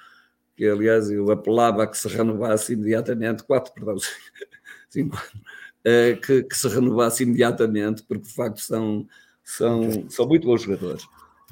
que 0.56 0.68
aliás 0.68 1.12
eu 1.12 1.30
apelava 1.32 1.84
a 1.84 1.88
que 1.88 1.98
se 1.98 2.08
renovasse 2.08 2.74
imediatamente, 2.74 3.44
quatro, 3.44 3.72
perdão, 3.74 3.96
cinco, 4.90 5.16
uh, 5.18 6.20
que, 6.20 6.44
que, 6.44 6.58
se 6.58 6.68
renovasse 6.68 7.24
imediatamente, 7.24 8.04
porque 8.04 8.24
de 8.28 8.34
facto 8.34 8.60
são, 8.60 9.08
são, 9.44 10.10
são 10.10 10.28
muito 10.28 10.48
bons 10.48 10.64
jogadores. 10.64 11.04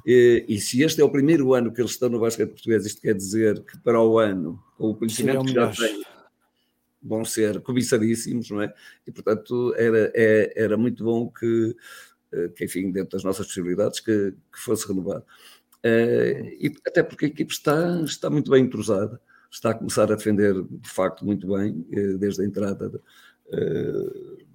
E, 0.06 0.44
e, 0.48 0.60
se 0.60 0.82
este 0.82 1.02
é 1.02 1.04
o 1.04 1.10
primeiro 1.10 1.54
ano 1.54 1.72
que 1.72 1.80
eles 1.80 1.92
estão 1.92 2.10
no 2.10 2.20
basquete 2.20 2.50
português, 2.50 2.86
isto 2.86 3.02
quer 3.02 3.14
dizer 3.14 3.64
que 3.64 3.78
para 3.80 4.02
o 4.02 4.18
ano, 4.18 4.60
com 4.78 4.90
o 4.90 4.96
conhecimento 4.96 5.46
que 5.46 5.54
já 5.54 5.70
têm, 5.72 6.04
vão 7.02 7.24
ser 7.24 7.62
cobiçadíssimos, 7.62 8.50
não 8.50 8.62
é? 8.62 8.74
E, 9.08 9.12
portanto, 9.12 9.74
era, 9.78 10.12
é, 10.14 10.54
era 10.56 10.78
muito 10.78 11.04
bom 11.04 11.30
que, 11.30 11.76
eh, 12.32 12.50
que, 12.50 12.66
enfim, 12.66 12.92
dentro 12.92 13.12
das 13.12 13.24
nossas 13.24 13.48
possibilidades, 13.48 14.00
que, 14.00 14.32
que 14.32 14.60
fosse 14.60 14.88
renovado. 14.88 15.26
Uh, 15.86 16.44
e 16.60 16.74
até 16.86 17.02
porque 17.02 17.26
a 17.26 17.28
equipe 17.30 17.54
está, 17.54 18.02
está 18.04 18.30
muito 18.30 18.52
bem 18.52 18.66
entrosada, 18.66 19.20
está 19.50 19.70
a 19.72 19.74
começar 19.74 20.12
a 20.12 20.16
defender, 20.16 20.54
de 20.62 20.90
facto, 20.90 21.26
muito 21.26 21.48
bem, 21.48 21.72
uh, 21.72 22.18
desde 22.18 22.42
a 22.42 22.46
entrada 22.46 22.90
de, 22.90 23.02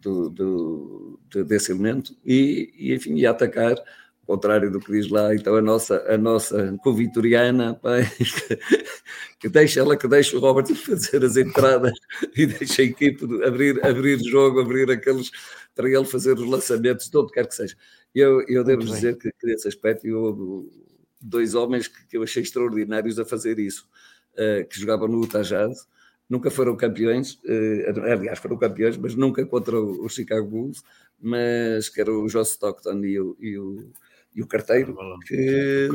do, 0.00 0.30
do, 0.30 1.20
de, 1.30 1.44
desse 1.44 1.72
elemento, 1.72 2.16
e, 2.24 2.72
e, 2.76 2.94
enfim, 2.94 3.14
e 3.16 3.26
a 3.26 3.30
atacar 3.30 3.76
contrário 4.24 4.70
do 4.70 4.80
que 4.80 4.92
diz 4.92 5.08
lá, 5.08 5.34
então 5.34 5.54
a 5.54 5.62
nossa, 5.62 6.02
a 6.08 6.18
nossa 6.18 6.76
co-vitoriana, 6.82 7.78
que 9.38 9.48
deixa 9.48 9.80
ela 9.80 9.96
que 9.96 10.08
deixa 10.08 10.36
o 10.36 10.40
Robert 10.40 10.66
fazer 10.74 11.24
as 11.24 11.36
entradas 11.36 11.92
e 12.36 12.46
deixa 12.46 12.82
a 12.82 12.84
equipe 12.84 13.24
abrir, 13.44 13.84
abrir 13.84 14.18
jogo, 14.22 14.60
abrir 14.60 14.90
aqueles 14.90 15.30
para 15.74 15.88
ele 15.88 16.04
fazer 16.04 16.34
os 16.34 16.48
lançamentos, 16.48 17.08
todo 17.08 17.30
quer 17.30 17.46
que 17.46 17.54
seja. 17.54 17.76
Eu, 18.14 18.42
eu 18.42 18.62
devo 18.62 18.82
Muito 18.82 18.94
dizer 18.94 19.18
bem. 19.18 19.32
que, 19.38 19.46
nesse 19.46 19.66
aspecto 19.66 20.06
eu, 20.06 20.70
dois 21.20 21.54
homens 21.54 21.88
que, 21.88 22.06
que, 22.06 22.16
eu 22.16 22.22
achei 22.22 22.42
extraordinários 22.42 23.18
a 23.18 23.24
fazer 23.24 23.58
isso, 23.58 23.88
uh, 24.34 24.66
que 24.68 24.78
jogavam 24.78 25.08
no 25.08 25.20
Utah 25.20 25.42
Jazz, 25.42 25.86
nunca 26.28 26.50
foram 26.50 26.76
campeões, 26.76 27.34
uh, 27.44 28.00
aliás 28.12 28.38
foram 28.38 28.56
campeões, 28.56 28.96
mas 28.96 29.14
nunca 29.16 29.44
contra 29.44 29.80
o, 29.80 30.04
o 30.04 30.08
Chicago 30.08 30.46
Bulls, 30.46 30.82
mas 31.20 31.88
que 31.88 32.00
era 32.00 32.12
o 32.12 32.28
Joss 32.28 32.52
Stockton 32.52 33.04
e 33.04 33.18
o, 33.18 33.36
e 33.40 33.58
o 33.58 33.90
e 34.34 34.42
o 34.42 34.46
carteiro 34.46 34.96
que, 35.26 35.88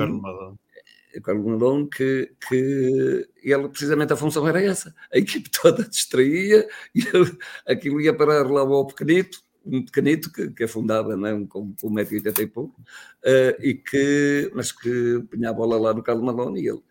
o 1.16 1.22
Carlos 1.22 1.46
Malone 1.46 1.90
que, 1.90 2.32
que 2.48 3.28
ele 3.44 3.70
precisamente 3.70 4.14
a 4.14 4.16
função 4.16 4.48
era 4.48 4.62
essa 4.62 4.94
a 5.14 5.18
equipe 5.18 5.50
toda 5.50 5.88
distraía 5.88 6.68
e 6.94 7.00
ele, 7.00 7.38
aquilo 7.68 8.02
ia 8.02 8.14
parar 8.14 8.50
lá 8.50 8.62
ao 8.62 8.88
pequenito 8.88 9.42
um 9.66 9.84
pequenito 9.84 10.32
que, 10.32 10.50
que 10.52 10.64
afundava 10.64 11.18
não 11.18 11.28
é? 11.28 11.46
com, 11.48 11.74
com 11.74 11.92
1,80m 11.92 12.40
e 12.40 12.48
pouco 12.48 12.82
uh, 12.82 13.62
e 13.62 13.74
que, 13.74 14.52
mas 14.56 14.72
que 14.72 15.24
punha 15.30 15.50
a 15.50 15.54
bola 15.54 15.80
lá 15.80 15.94
no 15.94 16.04
Carlos 16.04 16.24
Malone 16.24 16.62
e 16.62 16.70
ele 16.70 16.82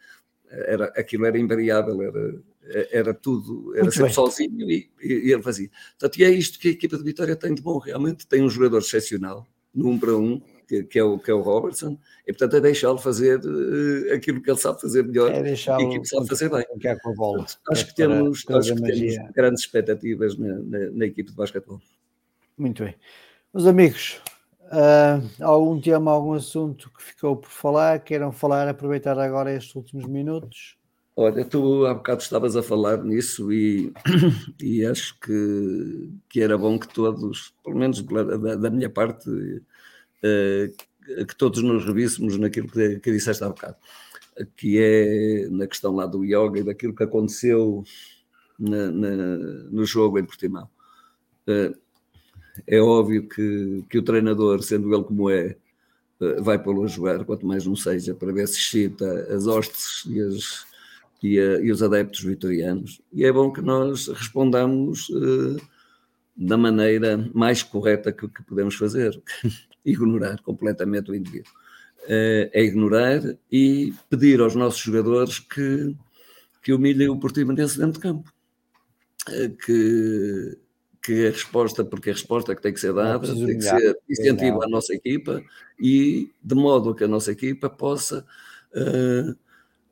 era, 0.51 0.87
aquilo 0.97 1.27
era 1.27 1.39
invariável 1.39 2.03
era, 2.03 2.43
era 2.91 3.15
tudo, 3.15 3.75
era 3.75 3.85
Muito 3.85 3.95
sempre 3.95 4.09
bem. 4.09 4.15
sozinho 4.15 4.71
e, 4.71 4.91
e, 5.01 5.13
e, 5.29 5.33
ele 5.33 5.43
fazia. 5.43 5.71
Portanto, 5.99 6.19
e 6.19 6.25
é 6.25 6.31
isto 6.31 6.59
que 6.59 6.69
a 6.69 6.73
equipa 6.73 6.97
de 6.97 7.05
Vitória 7.05 7.37
tem 7.37 7.55
de 7.55 7.63
bom, 7.63 7.79
realmente 7.79 8.27
tem 8.27 8.43
um 8.43 8.51
jogador 8.51 8.79
excepcional, 8.79 9.47
no 9.75 9.91
um 9.91 9.99
para 9.99 10.17
um, 10.17 10.41
que, 10.69 10.83
que, 10.85 10.99
é, 10.99 11.03
o, 11.03 11.19
que 11.19 11.31
é 11.31 11.35
o 11.35 11.41
Robertson, 11.41 11.99
e 12.27 12.33
portanto 12.33 12.57
é 12.57 12.61
deixá-lo 12.61 12.99
fazer 12.99 13.41
uh, 13.41 14.15
aquilo 14.15 14.43
que 14.43 14.51
ele 14.51 14.59
sabe 14.59 14.81
fazer 14.81 15.03
melhor 15.03 15.33
é 15.33 15.51
e 15.51 15.55
aquilo 15.55 16.03
que 16.03 16.09
sabe 16.09 16.29
fazer 16.29 16.51
bem. 16.51 16.65
Que 16.79 16.95
com 16.97 17.11
a 17.11 17.15
bola. 17.15 17.47
Acho, 17.71 17.83
é 17.83 17.85
que, 17.87 17.95
temos, 17.95 18.45
acho 18.49 18.75
que 18.75 18.83
temos 18.83 19.33
grandes 19.35 19.63
expectativas 19.63 20.39
na, 20.39 20.55
na, 20.57 20.91
na, 20.91 21.07
equipe 21.07 21.31
de 21.31 21.37
basquetebol. 21.37 21.81
Muito 22.57 22.85
bem. 22.85 22.95
Meus 23.53 23.67
amigos, 23.67 24.21
Uh, 24.71 25.25
algum 25.43 25.81
tema, 25.81 26.11
algum 26.11 26.35
assunto 26.35 26.91
que 26.95 27.03
ficou 27.03 27.35
por 27.37 27.49
falar? 27.49 28.01
Queiram 28.01 28.31
falar, 28.31 28.69
aproveitar 28.69 29.19
agora 29.19 29.55
estes 29.55 29.75
últimos 29.75 30.05
minutos? 30.05 30.77
Olha, 31.17 31.45
tu 31.45 31.87
há 31.87 31.95
bocado 31.95 32.23
estavas 32.23 32.55
a 32.55 32.63
falar 32.63 33.03
nisso 33.03 33.51
e, 33.51 33.93
e 34.63 34.85
acho 34.85 35.19
que, 35.21 36.11
que 36.29 36.41
era 36.41 36.57
bom 36.57 36.79
que 36.79 36.87
todos, 36.87 37.55
pelo 37.65 37.77
menos 37.77 38.03
da, 38.03 38.55
da 38.55 38.71
minha 38.71 38.91
parte, 38.91 39.29
que 40.21 41.37
todos 41.37 41.63
nos 41.63 41.85
revíssemos 41.85 42.37
naquilo 42.39 42.69
que, 42.69 43.01
que 43.01 43.13
disseste 43.13 43.43
há 43.43 43.49
bocado, 43.49 43.77
que 44.57 44.79
é 44.79 45.49
na 45.51 45.67
questão 45.67 45.95
lá 45.95 46.07
do 46.07 46.25
yoga 46.25 46.61
e 46.61 46.63
daquilo 46.63 46.95
que 46.95 47.03
aconteceu 47.03 47.85
na, 48.59 48.91
na, 48.91 49.17
no 49.71 49.85
jogo 49.85 50.19
em 50.19 50.25
Portimão. 50.25 50.69
Uh, 51.47 51.77
é 52.67 52.81
óbvio 52.81 53.29
que, 53.29 53.85
que 53.89 53.99
o 53.99 54.03
treinador, 54.03 54.63
sendo 54.63 54.93
ele 54.93 55.05
como 55.05 55.31
é, 55.31 55.57
uh, 56.21 56.43
vai 56.43 56.61
pô-lo 56.61 56.85
a 56.85 56.89
jogar, 56.89 57.25
quanto 57.25 57.47
mais 57.47 57.65
não 57.65 57.77
seja, 57.77 58.15
para 58.15 58.33
ver 58.33 58.49
se 58.49 58.59
excita 58.59 59.35
as 59.35 59.47
hostes 59.47 60.05
e, 60.07 60.21
as, 60.21 60.67
e, 61.23 61.39
a, 61.39 61.61
e, 61.61 61.71
os 61.71 61.83
adeptos 61.83 62.21
vitorianos. 62.21 63.01
E 63.13 63.25
é 63.25 63.33
bom 63.33 63.53
que 63.53 63.63
nós 63.63 64.09
respondamos 64.09 65.09
da 66.37 66.57
maneira 66.57 67.31
mais 67.33 67.63
correta 67.63 68.13
que, 68.13 68.29
que 68.29 68.43
podemos 68.43 68.75
fazer, 68.75 69.21
ignorar 69.91 70.41
completamente 70.43 71.11
o 71.11 71.15
indivíduo. 71.15 71.53
é 72.09 72.63
ignorar 72.63 73.21
e 73.51 73.93
pedir 74.09 74.41
aos 74.41 74.55
nossos 74.55 74.81
jogadores 74.81 75.39
que, 75.39 75.95
que 76.63 76.73
humilhem 76.73 77.09
o 77.09 77.19
Portimonense 77.19 77.79
dentro 77.79 77.95
de 77.95 78.01
campo. 78.01 78.33
Que, 79.65 80.59
que 81.03 81.27
a 81.27 81.31
resposta, 81.31 81.85
porque 81.85 82.11
a 82.11 82.13
resposta 82.13 82.55
que 82.55 82.63
tem 82.63 82.73
que 82.73 82.81
ser 82.81 82.93
dada, 82.93 83.35
tem 83.35 83.59
que 83.59 83.63
ser 83.63 83.99
incentivo 84.09 84.63
à 84.63 84.69
nossa 84.69 84.95
equipa 84.95 85.43
e 85.79 86.31
de 86.43 86.55
modo 86.55 86.95
que 86.95 87.05
a 87.05 87.09
nossa 87.09 87.33
equipa 87.33 87.71
possa 87.71 88.27
uh, 88.75 89.37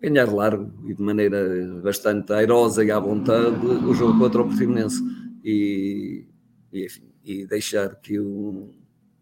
ganhar 0.01 0.32
largo 0.32 0.73
e 0.89 0.94
de 0.94 1.02
maneira 1.02 1.81
bastante 1.82 2.32
airosa 2.32 2.85
e 2.85 2.90
à 2.90 2.98
vontade 2.98 3.66
o 3.66 3.94
jogo 3.94 4.18
contra 4.18 4.43
o 4.43 4.47
Portimonense. 4.47 5.02
E, 5.44 6.27
e, 6.73 6.85
enfim, 6.85 7.09
e 7.24 7.47
deixar 7.47 7.97
que 7.97 8.18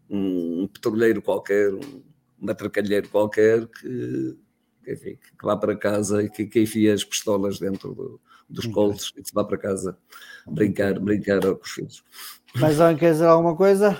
um, 0.09 0.63
um 0.63 0.67
petroleiro 0.67 1.21
qualquer, 1.21 1.73
um 1.73 2.03
matracalheiro 2.39 3.09
qualquer 3.09 3.67
que, 3.67 4.37
enfim, 4.87 5.17
que 5.17 5.45
vá 5.45 5.57
para 5.57 5.75
casa 5.75 6.23
e 6.23 6.29
que, 6.29 6.45
que 6.45 6.61
enfie 6.61 6.89
as 6.89 7.03
pistolas 7.03 7.59
dentro 7.59 7.93
do, 7.93 8.21
dos 8.49 8.65
coltos 8.67 9.13
e 9.17 9.23
se 9.23 9.33
vá 9.33 9.43
para 9.43 9.57
casa 9.57 9.97
brincar, 10.47 10.99
brincar 10.99 11.41
com 11.41 11.61
os 11.61 11.71
filhos. 11.71 12.03
Mais 12.55 12.79
alguém 12.79 12.97
quer 12.97 13.11
dizer 13.11 13.25
alguma 13.25 13.55
coisa? 13.55 13.97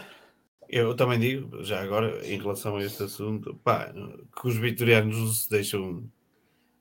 Eu 0.68 0.95
também 0.95 1.19
digo, 1.19 1.64
já 1.64 1.82
agora, 1.82 2.26
em 2.26 2.40
relação 2.40 2.77
a 2.77 2.84
este 2.84 3.03
assunto, 3.03 3.56
pá, 3.64 3.94
que 3.94 4.48
os 4.48 4.57
vitorianos 4.57 5.15
não 5.15 5.27
se 5.27 5.49
deixam, 5.49 6.11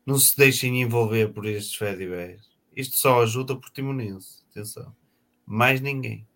não 0.06 0.18
se 0.18 0.36
deixem 0.36 0.80
envolver 0.80 1.32
por 1.32 1.46
estes 1.46 1.74
fediversos. 1.74 2.54
Isto 2.74 2.96
só 2.96 3.22
ajuda 3.22 3.52
o 3.52 3.60
Portimonense, 3.60 4.42
atenção. 4.50 4.94
Mais 5.46 5.80
ninguém. 5.80 6.26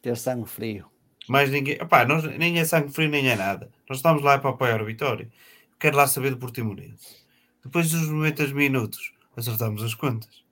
Ter 0.00 0.16
sangue 0.16 0.48
frio. 0.48 0.86
Mais 1.28 1.50
ninguém. 1.50 1.74
Epá, 1.74 2.04
nós, 2.04 2.24
nem 2.24 2.58
é 2.58 2.64
sangue 2.64 2.92
frio, 2.92 3.08
nem 3.08 3.28
é 3.28 3.36
nada. 3.36 3.70
Nós 3.88 3.98
estamos 3.98 4.22
lá 4.22 4.38
para 4.38 4.50
apoiar 4.50 4.80
o 4.82 4.86
Vitória. 4.86 5.30
Quero 5.78 5.96
lá 5.96 6.06
saber 6.06 6.30
do 6.30 6.38
Portimonense. 6.38 7.18
Depois 7.64 7.90
dos 7.90 8.08
90 8.08 8.48
minutos, 8.48 9.12
acertamos 9.36 9.82
as 9.82 9.94
contas. 9.94 10.42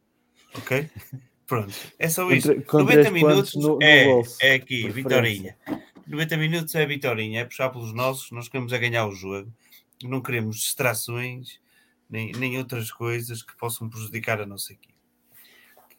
Ok? 0.54 0.88
Pronto, 1.46 1.72
é 1.98 2.08
só 2.08 2.28
isso. 2.32 2.54
Contra, 2.62 2.96
90 2.96 3.10
minutos 3.12 3.54
no, 3.54 3.76
no 3.76 3.82
é, 3.82 4.20
é 4.40 4.54
aqui, 4.54 4.88
Vitorinha. 4.90 5.56
90 6.06 6.36
minutos 6.36 6.74
é 6.74 6.84
Vitorinha, 6.84 7.40
é 7.40 7.44
puxar 7.44 7.70
pelos 7.70 7.92
nossos, 7.92 8.32
nós 8.32 8.48
queremos 8.48 8.72
é 8.72 8.78
ganhar 8.78 9.06
o 9.06 9.12
jogo. 9.12 9.52
Não 10.02 10.20
queremos 10.20 10.56
distrações 10.56 11.60
nem, 12.08 12.32
nem 12.32 12.58
outras 12.58 12.90
coisas 12.90 13.42
que 13.42 13.56
possam 13.56 13.88
prejudicar 13.88 14.40
a 14.40 14.46
nossa 14.46 14.72
equipe. 14.72 14.95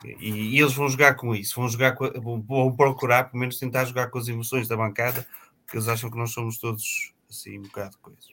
E, 0.06 0.30
e, 0.30 0.60
eles 0.60 0.74
vão 0.74 0.88
jogar 0.88 1.16
com 1.16 1.34
isso, 1.34 1.56
vão 1.56 1.68
jogar 1.68 1.94
com, 1.94 2.10
vão, 2.22 2.42
vão, 2.42 2.76
procurar, 2.76 3.26
pelo 3.26 3.40
menos 3.40 3.58
tentar 3.58 3.86
jogar 3.86 4.10
com 4.10 4.20
as 4.20 4.28
emoções 4.28 4.68
da 4.68 4.78
bancada, 4.78 5.28
porque 5.66 5.78
eles 5.78 5.88
acham 5.88 6.10
que 6.12 6.18
nós 6.18 6.32
somos 6.32 6.60
todos 6.60 7.14
assim 7.30 7.60
um 7.60 7.64
bocado 7.64 7.92
de 7.92 7.98
coisas. 7.98 8.28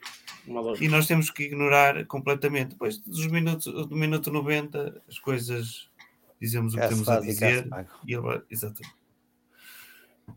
E 0.80 0.88
nós 0.88 1.06
temos 1.06 1.30
que 1.30 1.44
ignorar 1.44 2.04
completamente. 2.06 2.70
Depois 2.70 2.98
dos 2.98 3.26
minutos, 3.26 3.64
do 3.64 3.96
minuto 3.96 4.30
90, 4.30 5.02
as 5.08 5.18
coisas 5.18 5.88
dizemos 6.40 6.74
o 6.74 6.78
que 6.78 6.88
temos 6.88 7.08
a 7.08 7.20
dizer 7.20 7.66
e 8.06 8.14
ele 8.14 8.42
exatamente. 8.50 8.94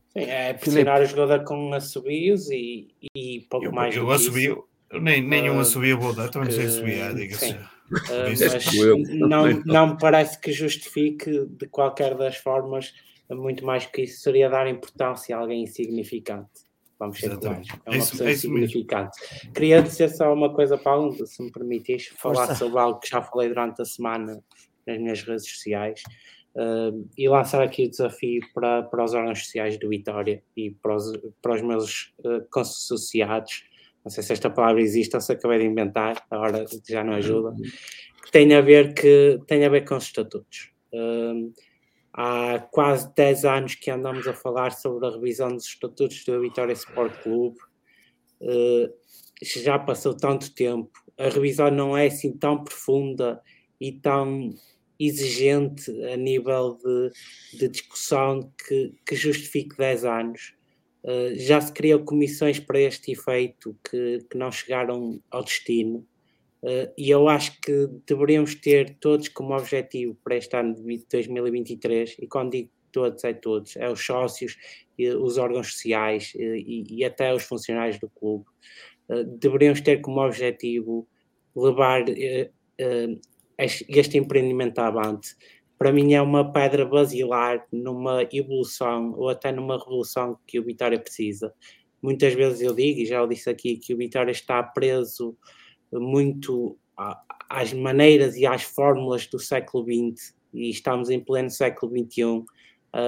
Sim, 0.09 0.23
é 0.23 0.53
pressionar 0.53 1.01
o 1.01 1.05
jogador 1.05 1.43
com 1.43 1.73
assobios 1.73 2.49
e, 2.49 2.87
e 3.13 3.41
pouco 3.49 3.65
eu, 3.65 3.71
mais. 3.71 3.95
Eu 3.95 4.09
assobio, 4.09 4.67
nem, 4.91 5.21
nenhum 5.21 5.57
uh, 5.57 5.61
assobio 5.61 5.99
vou 5.99 6.13
dar, 6.13 6.29
também 6.29 6.49
não 6.49 6.55
sei 6.55 6.67
assobiar, 6.67 7.13
diga-se. 7.13 7.57
Uh, 7.91 8.33
mas 8.51 9.19
não, 9.19 9.47
não 9.65 9.87
me 9.93 9.97
parece 9.97 10.39
que 10.39 10.51
justifique 10.51 11.45
de 11.45 11.67
qualquer 11.67 12.15
das 12.15 12.37
formas 12.37 12.93
muito 13.35 13.65
mais 13.65 13.85
que 13.85 14.03
isso 14.03 14.21
seria 14.21 14.49
dar 14.49 14.67
importância 14.67 15.35
a 15.35 15.39
alguém 15.39 15.63
insignificante. 15.63 16.67
Vamos 16.99 17.19
ser 17.19 17.37
claros. 17.37 17.67
É 17.85 17.91
uma 17.91 17.99
pessoa 17.99 18.31
insignificante. 18.31 19.17
Queria 19.53 19.81
dizer 19.81 20.09
só 20.09 20.33
uma 20.33 20.53
coisa 20.53 20.75
a 20.75 21.25
se 21.25 21.43
me 21.43 21.51
permitires, 21.51 22.07
falar 22.07 22.55
sobre 22.55 22.79
algo 22.79 22.99
que 22.99 23.09
já 23.09 23.21
falei 23.21 23.49
durante 23.49 23.81
a 23.81 23.85
semana 23.85 24.43
nas 24.85 24.97
minhas 24.97 25.21
redes 25.21 25.47
sociais 25.47 26.01
uh, 26.55 27.07
e 27.17 27.29
lançar 27.29 27.61
aqui 27.61 27.85
o 27.85 27.89
desafio 27.89 28.41
para, 28.53 28.83
para 28.83 29.03
os 29.03 29.13
órgãos 29.13 29.39
sociais 29.39 29.77
do 29.77 29.89
Vitória 29.89 30.41
e 30.55 30.71
para 30.71 30.95
os, 30.95 31.11
para 31.41 31.55
os 31.55 31.61
meus 31.61 32.13
uh, 32.19 32.43
consociados. 32.49 33.65
Não 34.07 34.11
sei 34.11 34.23
se 34.23 34.31
esta 34.31 34.49
palavra 34.49 34.81
existe 34.81 35.13
ou 35.15 35.21
se 35.21 35.33
acabei 35.33 35.59
de 35.59 35.65
inventar, 35.65 36.25
agora 36.31 36.63
já 36.87 37.03
não 37.03 37.15
ajuda. 37.15 37.53
Que 38.23 38.31
tem 38.31 38.53
a 38.53 38.61
ver, 38.61 38.93
que, 38.93 39.37
tem 39.45 39.65
a 39.65 39.69
ver 39.69 39.83
com 39.83 39.97
os 39.97 40.05
estatutos. 40.05 40.71
Uh, 40.93 41.51
há 42.13 42.57
quase 42.71 43.13
10 43.13 43.43
anos 43.43 43.75
que 43.75 43.91
andamos 43.91 44.25
a 44.25 44.33
falar 44.33 44.71
sobre 44.71 45.05
a 45.05 45.11
revisão 45.11 45.49
dos 45.49 45.65
estatutos 45.65 46.23
do 46.23 46.39
Vitória 46.39 46.71
Sport 46.71 47.21
Clube. 47.21 47.57
Uh, 48.39 48.89
já 49.43 49.77
passou 49.77 50.15
tanto 50.15 50.55
tempo, 50.55 50.89
a 51.17 51.27
revisão 51.27 51.69
não 51.69 51.97
é 51.97 52.07
assim 52.07 52.31
tão 52.31 52.63
profunda 52.63 53.41
e 53.77 53.91
tão 53.91 54.53
exigente 54.97 55.91
a 56.05 56.15
nível 56.15 56.79
de, 56.81 57.57
de 57.57 57.67
discussão 57.67 58.53
que, 58.65 58.95
que, 59.05 59.17
justifique 59.17 59.75
10 59.75 60.05
anos. 60.05 60.53
Uh, 61.07 61.33
já 61.35 61.61
se 61.61 61.71
criou 61.71 62.03
comissões 62.03 62.59
para 62.59 62.81
este 62.81 63.13
efeito 63.13 63.73
que, 63.89 64.25
que 64.29 64.37
não 64.37 64.51
chegaram 64.51 65.21
ao 65.31 65.41
destino. 65.41 66.05
Uh, 66.61 66.91
e 66.97 67.09
eu 67.09 67.29
acho 67.29 67.61
que 67.61 67.87
deveríamos 68.05 68.55
ter 68.55 68.97
todos 68.99 69.29
como 69.29 69.55
objetivo 69.55 70.17
para 70.21 70.35
este 70.35 70.53
ano 70.57 70.75
de 70.75 71.05
2023, 71.09 72.17
e 72.19 72.27
quando 72.27 72.51
digo 72.51 72.69
todos, 72.91 73.23
é 73.23 73.31
todos, 73.31 73.77
é 73.77 73.89
os 73.89 74.05
sócios, 74.05 74.57
os 75.21 75.37
órgãos 75.37 75.71
sociais 75.71 76.33
e, 76.35 76.83
e 76.89 77.05
até 77.05 77.33
os 77.33 77.43
funcionários 77.43 77.99
do 77.99 78.09
clube, 78.09 78.43
uh, 79.07 79.23
deveríamos 79.23 79.79
ter 79.79 80.01
como 80.01 80.19
objetivo 80.19 81.07
levar 81.55 82.03
este 83.57 84.17
empreendimento 84.17 84.77
avante, 84.79 85.35
para 85.77 85.91
mim 85.91 86.13
é 86.13 86.21
uma 86.21 86.51
pedra 86.51 86.85
basilar 86.85 87.65
numa 87.71 88.27
evolução 88.31 89.13
ou 89.15 89.29
até 89.29 89.51
numa 89.51 89.77
revolução 89.77 90.37
que 90.45 90.59
o 90.59 90.63
Vitória 90.63 90.99
precisa. 90.99 91.53
Muitas 92.01 92.33
vezes 92.33 92.61
eu 92.61 92.73
digo, 92.73 92.99
e 92.99 93.05
já 93.05 93.21
o 93.21 93.27
disse 93.27 93.49
aqui, 93.49 93.77
que 93.77 93.93
o 93.93 93.97
Vitória 93.97 94.31
está 94.31 94.61
preso 94.63 95.37
muito 95.91 96.77
às 97.49 97.73
maneiras 97.73 98.35
e 98.35 98.45
às 98.45 98.63
fórmulas 98.63 99.27
do 99.27 99.39
século 99.39 99.83
XX 99.83 100.35
e 100.53 100.69
estamos 100.69 101.09
em 101.09 101.19
pleno 101.19 101.49
século 101.49 101.91
XXI. 101.91 102.23
Uh, 102.23 102.45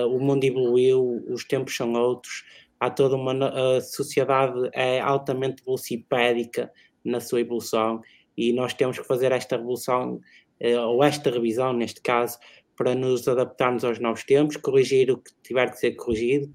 o 0.07 0.19
mundo 0.19 0.43
evoluiu, 0.43 1.23
os 1.27 1.43
tempos 1.45 1.75
são 1.75 1.93
outros, 1.93 2.43
há 2.79 2.89
toda 2.89 3.15
uma 3.15 3.33
a 3.77 3.81
sociedade 3.81 4.69
é 4.73 4.99
altamente 4.99 5.63
velocipédica 5.63 6.71
na 7.03 7.19
sua 7.19 7.41
evolução 7.41 8.01
e 8.37 8.53
nós 8.53 8.73
temos 8.73 8.97
que 8.97 9.05
fazer 9.05 9.31
esta 9.31 9.57
revolução, 9.57 10.21
eh, 10.59 10.79
ou 10.79 11.03
esta 11.03 11.29
revisão, 11.29 11.73
neste 11.73 12.01
caso, 12.01 12.37
para 12.79 12.95
nos 12.95 13.27
adaptarmos 13.27 13.83
aos 13.83 13.99
novos 13.99 14.23
tempos, 14.23 14.55
corrigir 14.55 15.11
o 15.11 15.17
que 15.17 15.33
tiver 15.43 15.69
que 15.69 15.79
ser 15.79 15.91
corrigido, 15.97 16.49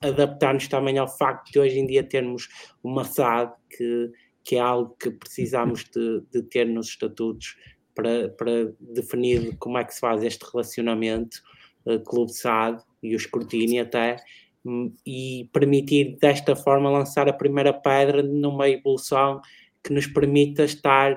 adaptar-nos 0.00 0.66
também 0.66 0.96
ao 0.96 1.06
facto 1.06 1.52
de 1.52 1.60
hoje 1.60 1.78
em 1.78 1.86
dia 1.86 2.02
termos 2.02 2.48
uma 2.82 3.04
SAD, 3.04 3.52
que, 3.76 4.10
que 4.42 4.56
é 4.56 4.60
algo 4.60 4.96
que 4.98 5.10
precisamos 5.10 5.84
de, 5.84 6.22
de 6.32 6.42
ter 6.44 6.64
nos 6.64 6.88
estatutos 6.88 7.54
para, 7.94 8.30
para 8.30 8.72
definir 8.80 9.58
como 9.58 9.76
é 9.76 9.84
que 9.84 9.92
se 9.92 10.00
faz 10.00 10.22
este 10.22 10.42
relacionamento 10.50 11.36
uh, 11.84 12.00
clube-SAD 12.00 12.82
e 13.02 13.14
o 13.14 13.18
escrutínio 13.18 13.82
até, 13.82 14.16
hum, 14.64 14.90
e 15.04 15.50
permitir 15.52 16.16
desta 16.18 16.56
forma 16.56 16.90
lançar 16.90 17.28
a 17.28 17.32
primeira 17.34 17.74
pedra 17.74 18.22
numa 18.22 18.70
evolução 18.70 19.42
que 19.84 19.92
nos 19.92 20.06
permita 20.06 20.64
estar 20.64 21.14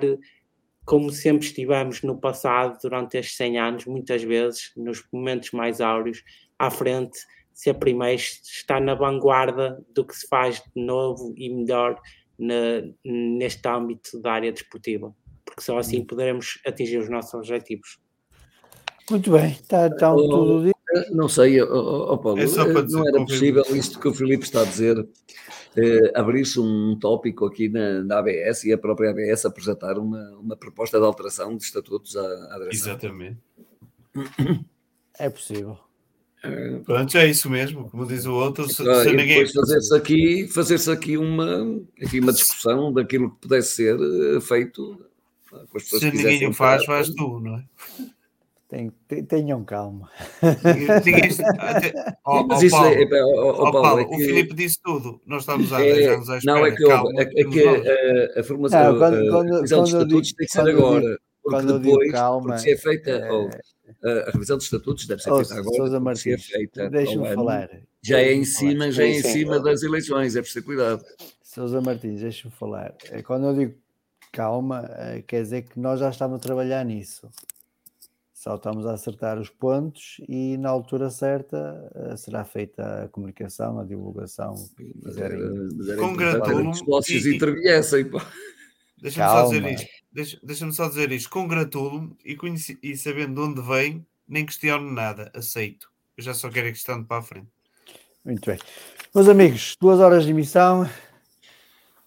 como 0.86 1.12
sempre 1.12 1.46
estivemos 1.46 2.02
no 2.02 2.18
passado 2.18 2.78
durante 2.82 3.18
estes 3.18 3.38
100 3.38 3.60
anos, 3.60 3.86
muitas 3.86 4.24
vezes, 4.24 4.72
nos 4.76 5.04
momentos 5.12 5.52
mais 5.52 5.80
áureos, 5.80 6.24
à 6.58 6.70
frente 6.70 7.18
ser 7.54 7.76
primeiro, 7.76 8.22
estar 8.22 8.82
na 8.82 8.96
vanguarda 8.96 9.84
do 9.94 10.06
que 10.06 10.16
se 10.16 10.28
faz 10.28 10.64
de 10.76 10.84
novo 10.84 11.34
e 11.38 11.50
melhor 11.50 12.00
na, 12.38 12.82
neste 13.04 13.68
âmbito 13.68 14.20
da 14.20 14.34
área 14.34 14.52
desportiva, 14.52 15.14
porque 15.46 15.62
só 15.62 15.78
assim 15.78 16.04
poderemos 16.04 16.60
atingir 16.66 16.98
os 16.98 17.10
nossos 17.10 17.34
objetivos. 17.34 18.00
Muito 19.10 19.32
bem, 19.32 19.52
está 19.52 19.88
então 19.88 20.16
tudo 20.16 20.66
dito. 20.66 20.81
Não 21.12 21.30
sei, 21.30 21.62
oh, 21.62 22.14
oh, 22.14 22.18
Paulo, 22.18 22.40
é 22.40 22.46
não 22.90 23.08
era 23.08 23.26
possível 23.26 23.64
isto 23.70 24.00
que 24.00 24.08
o 24.08 24.14
Filipe 24.14 24.44
está 24.44 24.62
a 24.62 24.66
dizer, 24.66 25.08
eh, 25.78 26.12
abrir-se 26.16 26.60
um 26.60 26.98
tópico 27.00 27.46
aqui 27.46 27.70
na, 27.70 28.04
na, 28.04 28.20
ABS 28.20 28.66
e 28.66 28.74
a 28.74 28.78
própria 28.78 29.12
ABS 29.12 29.46
apresentar 29.46 29.98
uma, 29.98 30.22
uma 30.38 30.58
proposta 30.58 31.00
de 31.00 31.06
alteração 31.06 31.56
de 31.56 31.64
estatutos 31.64 32.18
à, 32.18 32.56
à 32.56 32.60
direção. 32.60 32.92
Exatamente. 32.92 33.38
É 35.18 35.30
possível. 35.30 35.78
Pronto, 36.86 37.16
é 37.18 37.28
isso 37.28 37.50
mesmo, 37.50 37.88
como 37.90 38.06
diz 38.06 38.26
o 38.26 38.34
outro. 38.34 38.68
Se, 38.68 38.88
ah, 38.90 39.04
se 39.04 39.14
ninguém... 39.14 39.46
fazer-se 39.46 39.96
aqui, 39.96 40.48
fazer 40.48 40.92
aqui 40.92 41.16
uma, 41.16 41.80
enfim, 42.02 42.20
uma 42.20 42.34
discussão 42.34 42.92
daquilo 42.92 43.30
que 43.30 43.42
pudesse 43.42 43.76
ser 43.76 43.96
eh, 43.96 44.42
feito. 44.42 45.00
Se 45.78 46.12
ninguém 46.12 46.48
o 46.48 46.54
faz, 46.54 46.84
faz 46.86 47.10
tu, 47.10 47.40
não 47.40 47.58
é? 47.58 47.66
Tenham 49.28 49.64
calma. 49.66 50.10
Mas 52.48 52.64
isso 52.64 52.76
é, 52.86 53.06
Paulo, 53.06 54.08
o 54.10 54.18
Filipe 54.18 54.54
disse 54.54 54.82
tudo. 54.82 55.22
Nós 55.26 55.42
estamos 55.42 55.72
há 55.74 55.78
10 55.80 56.08
anos 56.08 56.30
à 56.30 56.38
espera. 56.38 56.58
Não, 56.58 56.66
é 56.66 56.72
que, 56.72 56.84
calma, 56.86 57.12
é, 57.18 57.24
é 57.24 57.44
que 57.44 57.68
a, 57.68 58.40
a 58.40 58.44
formação, 58.44 58.94
não, 58.94 59.00
quando, 59.00 59.30
quando, 59.30 59.54
a 59.54 59.56
revisão 59.58 59.84
de 59.84 59.90
estatutos 59.90 60.34
tem 60.34 60.48
que 60.48 60.52
ser 60.52 60.70
agora. 60.70 61.20
Porque 61.44 61.66
depois, 61.66 62.12
calma, 62.12 62.58
se 62.58 62.72
é 62.72 62.78
feita, 62.78 63.10
é... 63.10 64.30
a 64.30 64.32
revisão 64.32 64.58
de 64.58 64.64
estatutos 64.64 65.08
deve 65.08 65.22
ser 65.22 65.36
feita 65.36 65.54
agora. 65.56 65.76
Sousa 65.76 66.00
Martins, 66.00 66.34
é 66.34 66.38
feita 66.38 66.90
deixa-me 66.90 67.34
falar. 67.34 67.70
Já 68.02 68.20
é 68.20 68.34
em 68.34 68.46
cima, 68.46 68.92
já 68.92 69.04
é 69.04 69.08
em 69.08 69.22
cima 69.22 69.60
das 69.60 69.84
eleições, 69.84 70.36
é 70.36 70.42
preciso 70.42 70.62
ter 70.62 70.66
cuidado. 70.66 71.04
Sousa 71.44 71.82
Martins, 71.82 72.22
deixa-me 72.22 72.54
falar. 72.54 72.96
Quando 73.26 73.48
eu 73.48 73.56
digo 73.56 73.76
calma, 74.32 74.90
quer 75.28 75.42
dizer 75.42 75.64
que 75.64 75.80
nós 75.80 76.00
já 76.00 76.10
estamos 76.10 76.38
a 76.38 76.40
trabalhar 76.40 76.86
nisso. 76.86 77.30
Só 78.42 78.56
estamos 78.56 78.88
a 78.88 78.94
acertar 78.94 79.40
os 79.40 79.52
pontos 79.52 80.20
e 80.28 80.58
na 80.58 80.68
altura 80.68 81.12
certa 81.12 81.92
uh, 81.94 82.18
será 82.18 82.44
feita 82.44 83.04
a 83.04 83.08
comunicação, 83.08 83.80
a 83.80 83.86
divulgação. 83.86 84.56
Congratulo-me. 86.00 86.72
Os 86.72 86.80
sócios 86.80 87.28
interviessem. 87.28 88.10
Deixa-me 89.00 89.30
só 89.30 89.44
dizer 89.44 89.72
isto. 89.72 89.88
Deixa, 90.12 90.40
deixa 90.42 90.72
só 90.72 90.90
dizer 90.90 91.12
isto. 91.12 91.30
Congratulo-me 91.30 92.18
e, 92.26 92.36
e 92.82 92.98
sabendo 92.98 93.36
de 93.36 93.42
onde 93.42 93.62
vem, 93.62 94.04
nem 94.28 94.44
questiono 94.44 94.92
nada. 94.92 95.32
Aceito. 95.36 95.92
Eu 96.18 96.24
já 96.24 96.34
só 96.34 96.50
quero 96.50 96.68
ir 96.68 96.74
estando 96.74 97.06
para 97.06 97.18
a 97.20 97.22
frente. 97.22 97.50
Muito 98.26 98.44
bem. 98.44 98.58
Meus 99.14 99.30
amigos, 99.30 99.78
duas 99.80 100.00
horas 100.00 100.26
de 100.26 100.32
emissão 100.32 100.90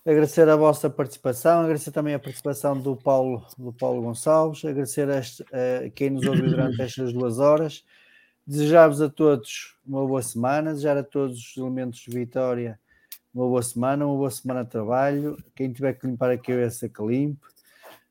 agradecer 0.04 0.48
a 0.48 0.56
vossa 0.56 0.90
participação, 0.90 1.62
agradecer 1.62 1.90
também 1.90 2.14
a 2.14 2.18
participação 2.18 2.78
do 2.78 2.94
Paulo, 2.94 3.46
do 3.56 3.72
Paulo 3.72 4.02
Gonçalves, 4.02 4.64
agradecer 4.64 5.08
a, 5.08 5.18
este, 5.18 5.42
a 5.44 5.88
quem 5.90 6.10
nos 6.10 6.26
ouviu 6.26 6.50
durante 6.50 6.80
estas 6.82 7.12
duas 7.12 7.38
horas, 7.38 7.84
desejar-vos 8.46 9.00
a 9.00 9.08
todos 9.08 9.76
uma 9.86 10.06
boa 10.06 10.22
semana, 10.22 10.72
desejar 10.72 10.98
a 10.98 11.02
todos 11.02 11.38
os 11.38 11.56
elementos 11.56 12.00
de 12.00 12.10
vitória 12.10 12.78
uma 13.34 13.48
boa 13.48 13.62
semana, 13.62 14.06
uma 14.06 14.16
boa 14.16 14.30
semana 14.30 14.62
de 14.62 14.70
trabalho. 14.70 15.36
Quem 15.56 15.72
tiver 15.72 15.94
que 15.94 16.06
limpar 16.06 16.30
a 16.30 16.38
cabeça, 16.38 16.88
que 16.88 17.02
limpe. 17.02 17.42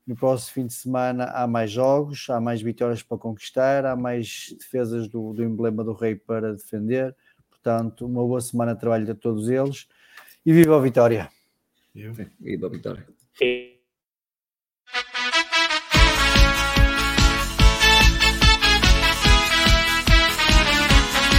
No 0.06 0.14
próximo 0.14 0.52
fim 0.52 0.66
de 0.66 0.74
semana 0.74 1.24
há 1.30 1.46
mais 1.46 1.70
jogos, 1.70 2.28
há 2.28 2.38
mais 2.38 2.60
vitórias 2.60 3.02
para 3.02 3.16
conquistar, 3.16 3.86
há 3.86 3.96
mais 3.96 4.54
defesas 4.58 5.08
do, 5.08 5.32
do 5.32 5.42
emblema 5.42 5.82
do 5.82 5.94
rei 5.94 6.14
para 6.14 6.52
defender. 6.52 7.16
Portanto, 7.48 8.04
uma 8.04 8.20
boa 8.20 8.40
semana 8.42 8.74
de 8.74 8.80
trabalho 8.80 9.10
a 9.10 9.14
todos 9.14 9.48
eles 9.48 9.88
e 10.44 10.52
viva 10.52 10.76
a 10.76 10.80
vitória! 10.80 11.30
E, 11.94 12.10
e 12.42 12.56
da 12.56 12.68
vitória. 12.68 13.06
Sim. 13.34 13.73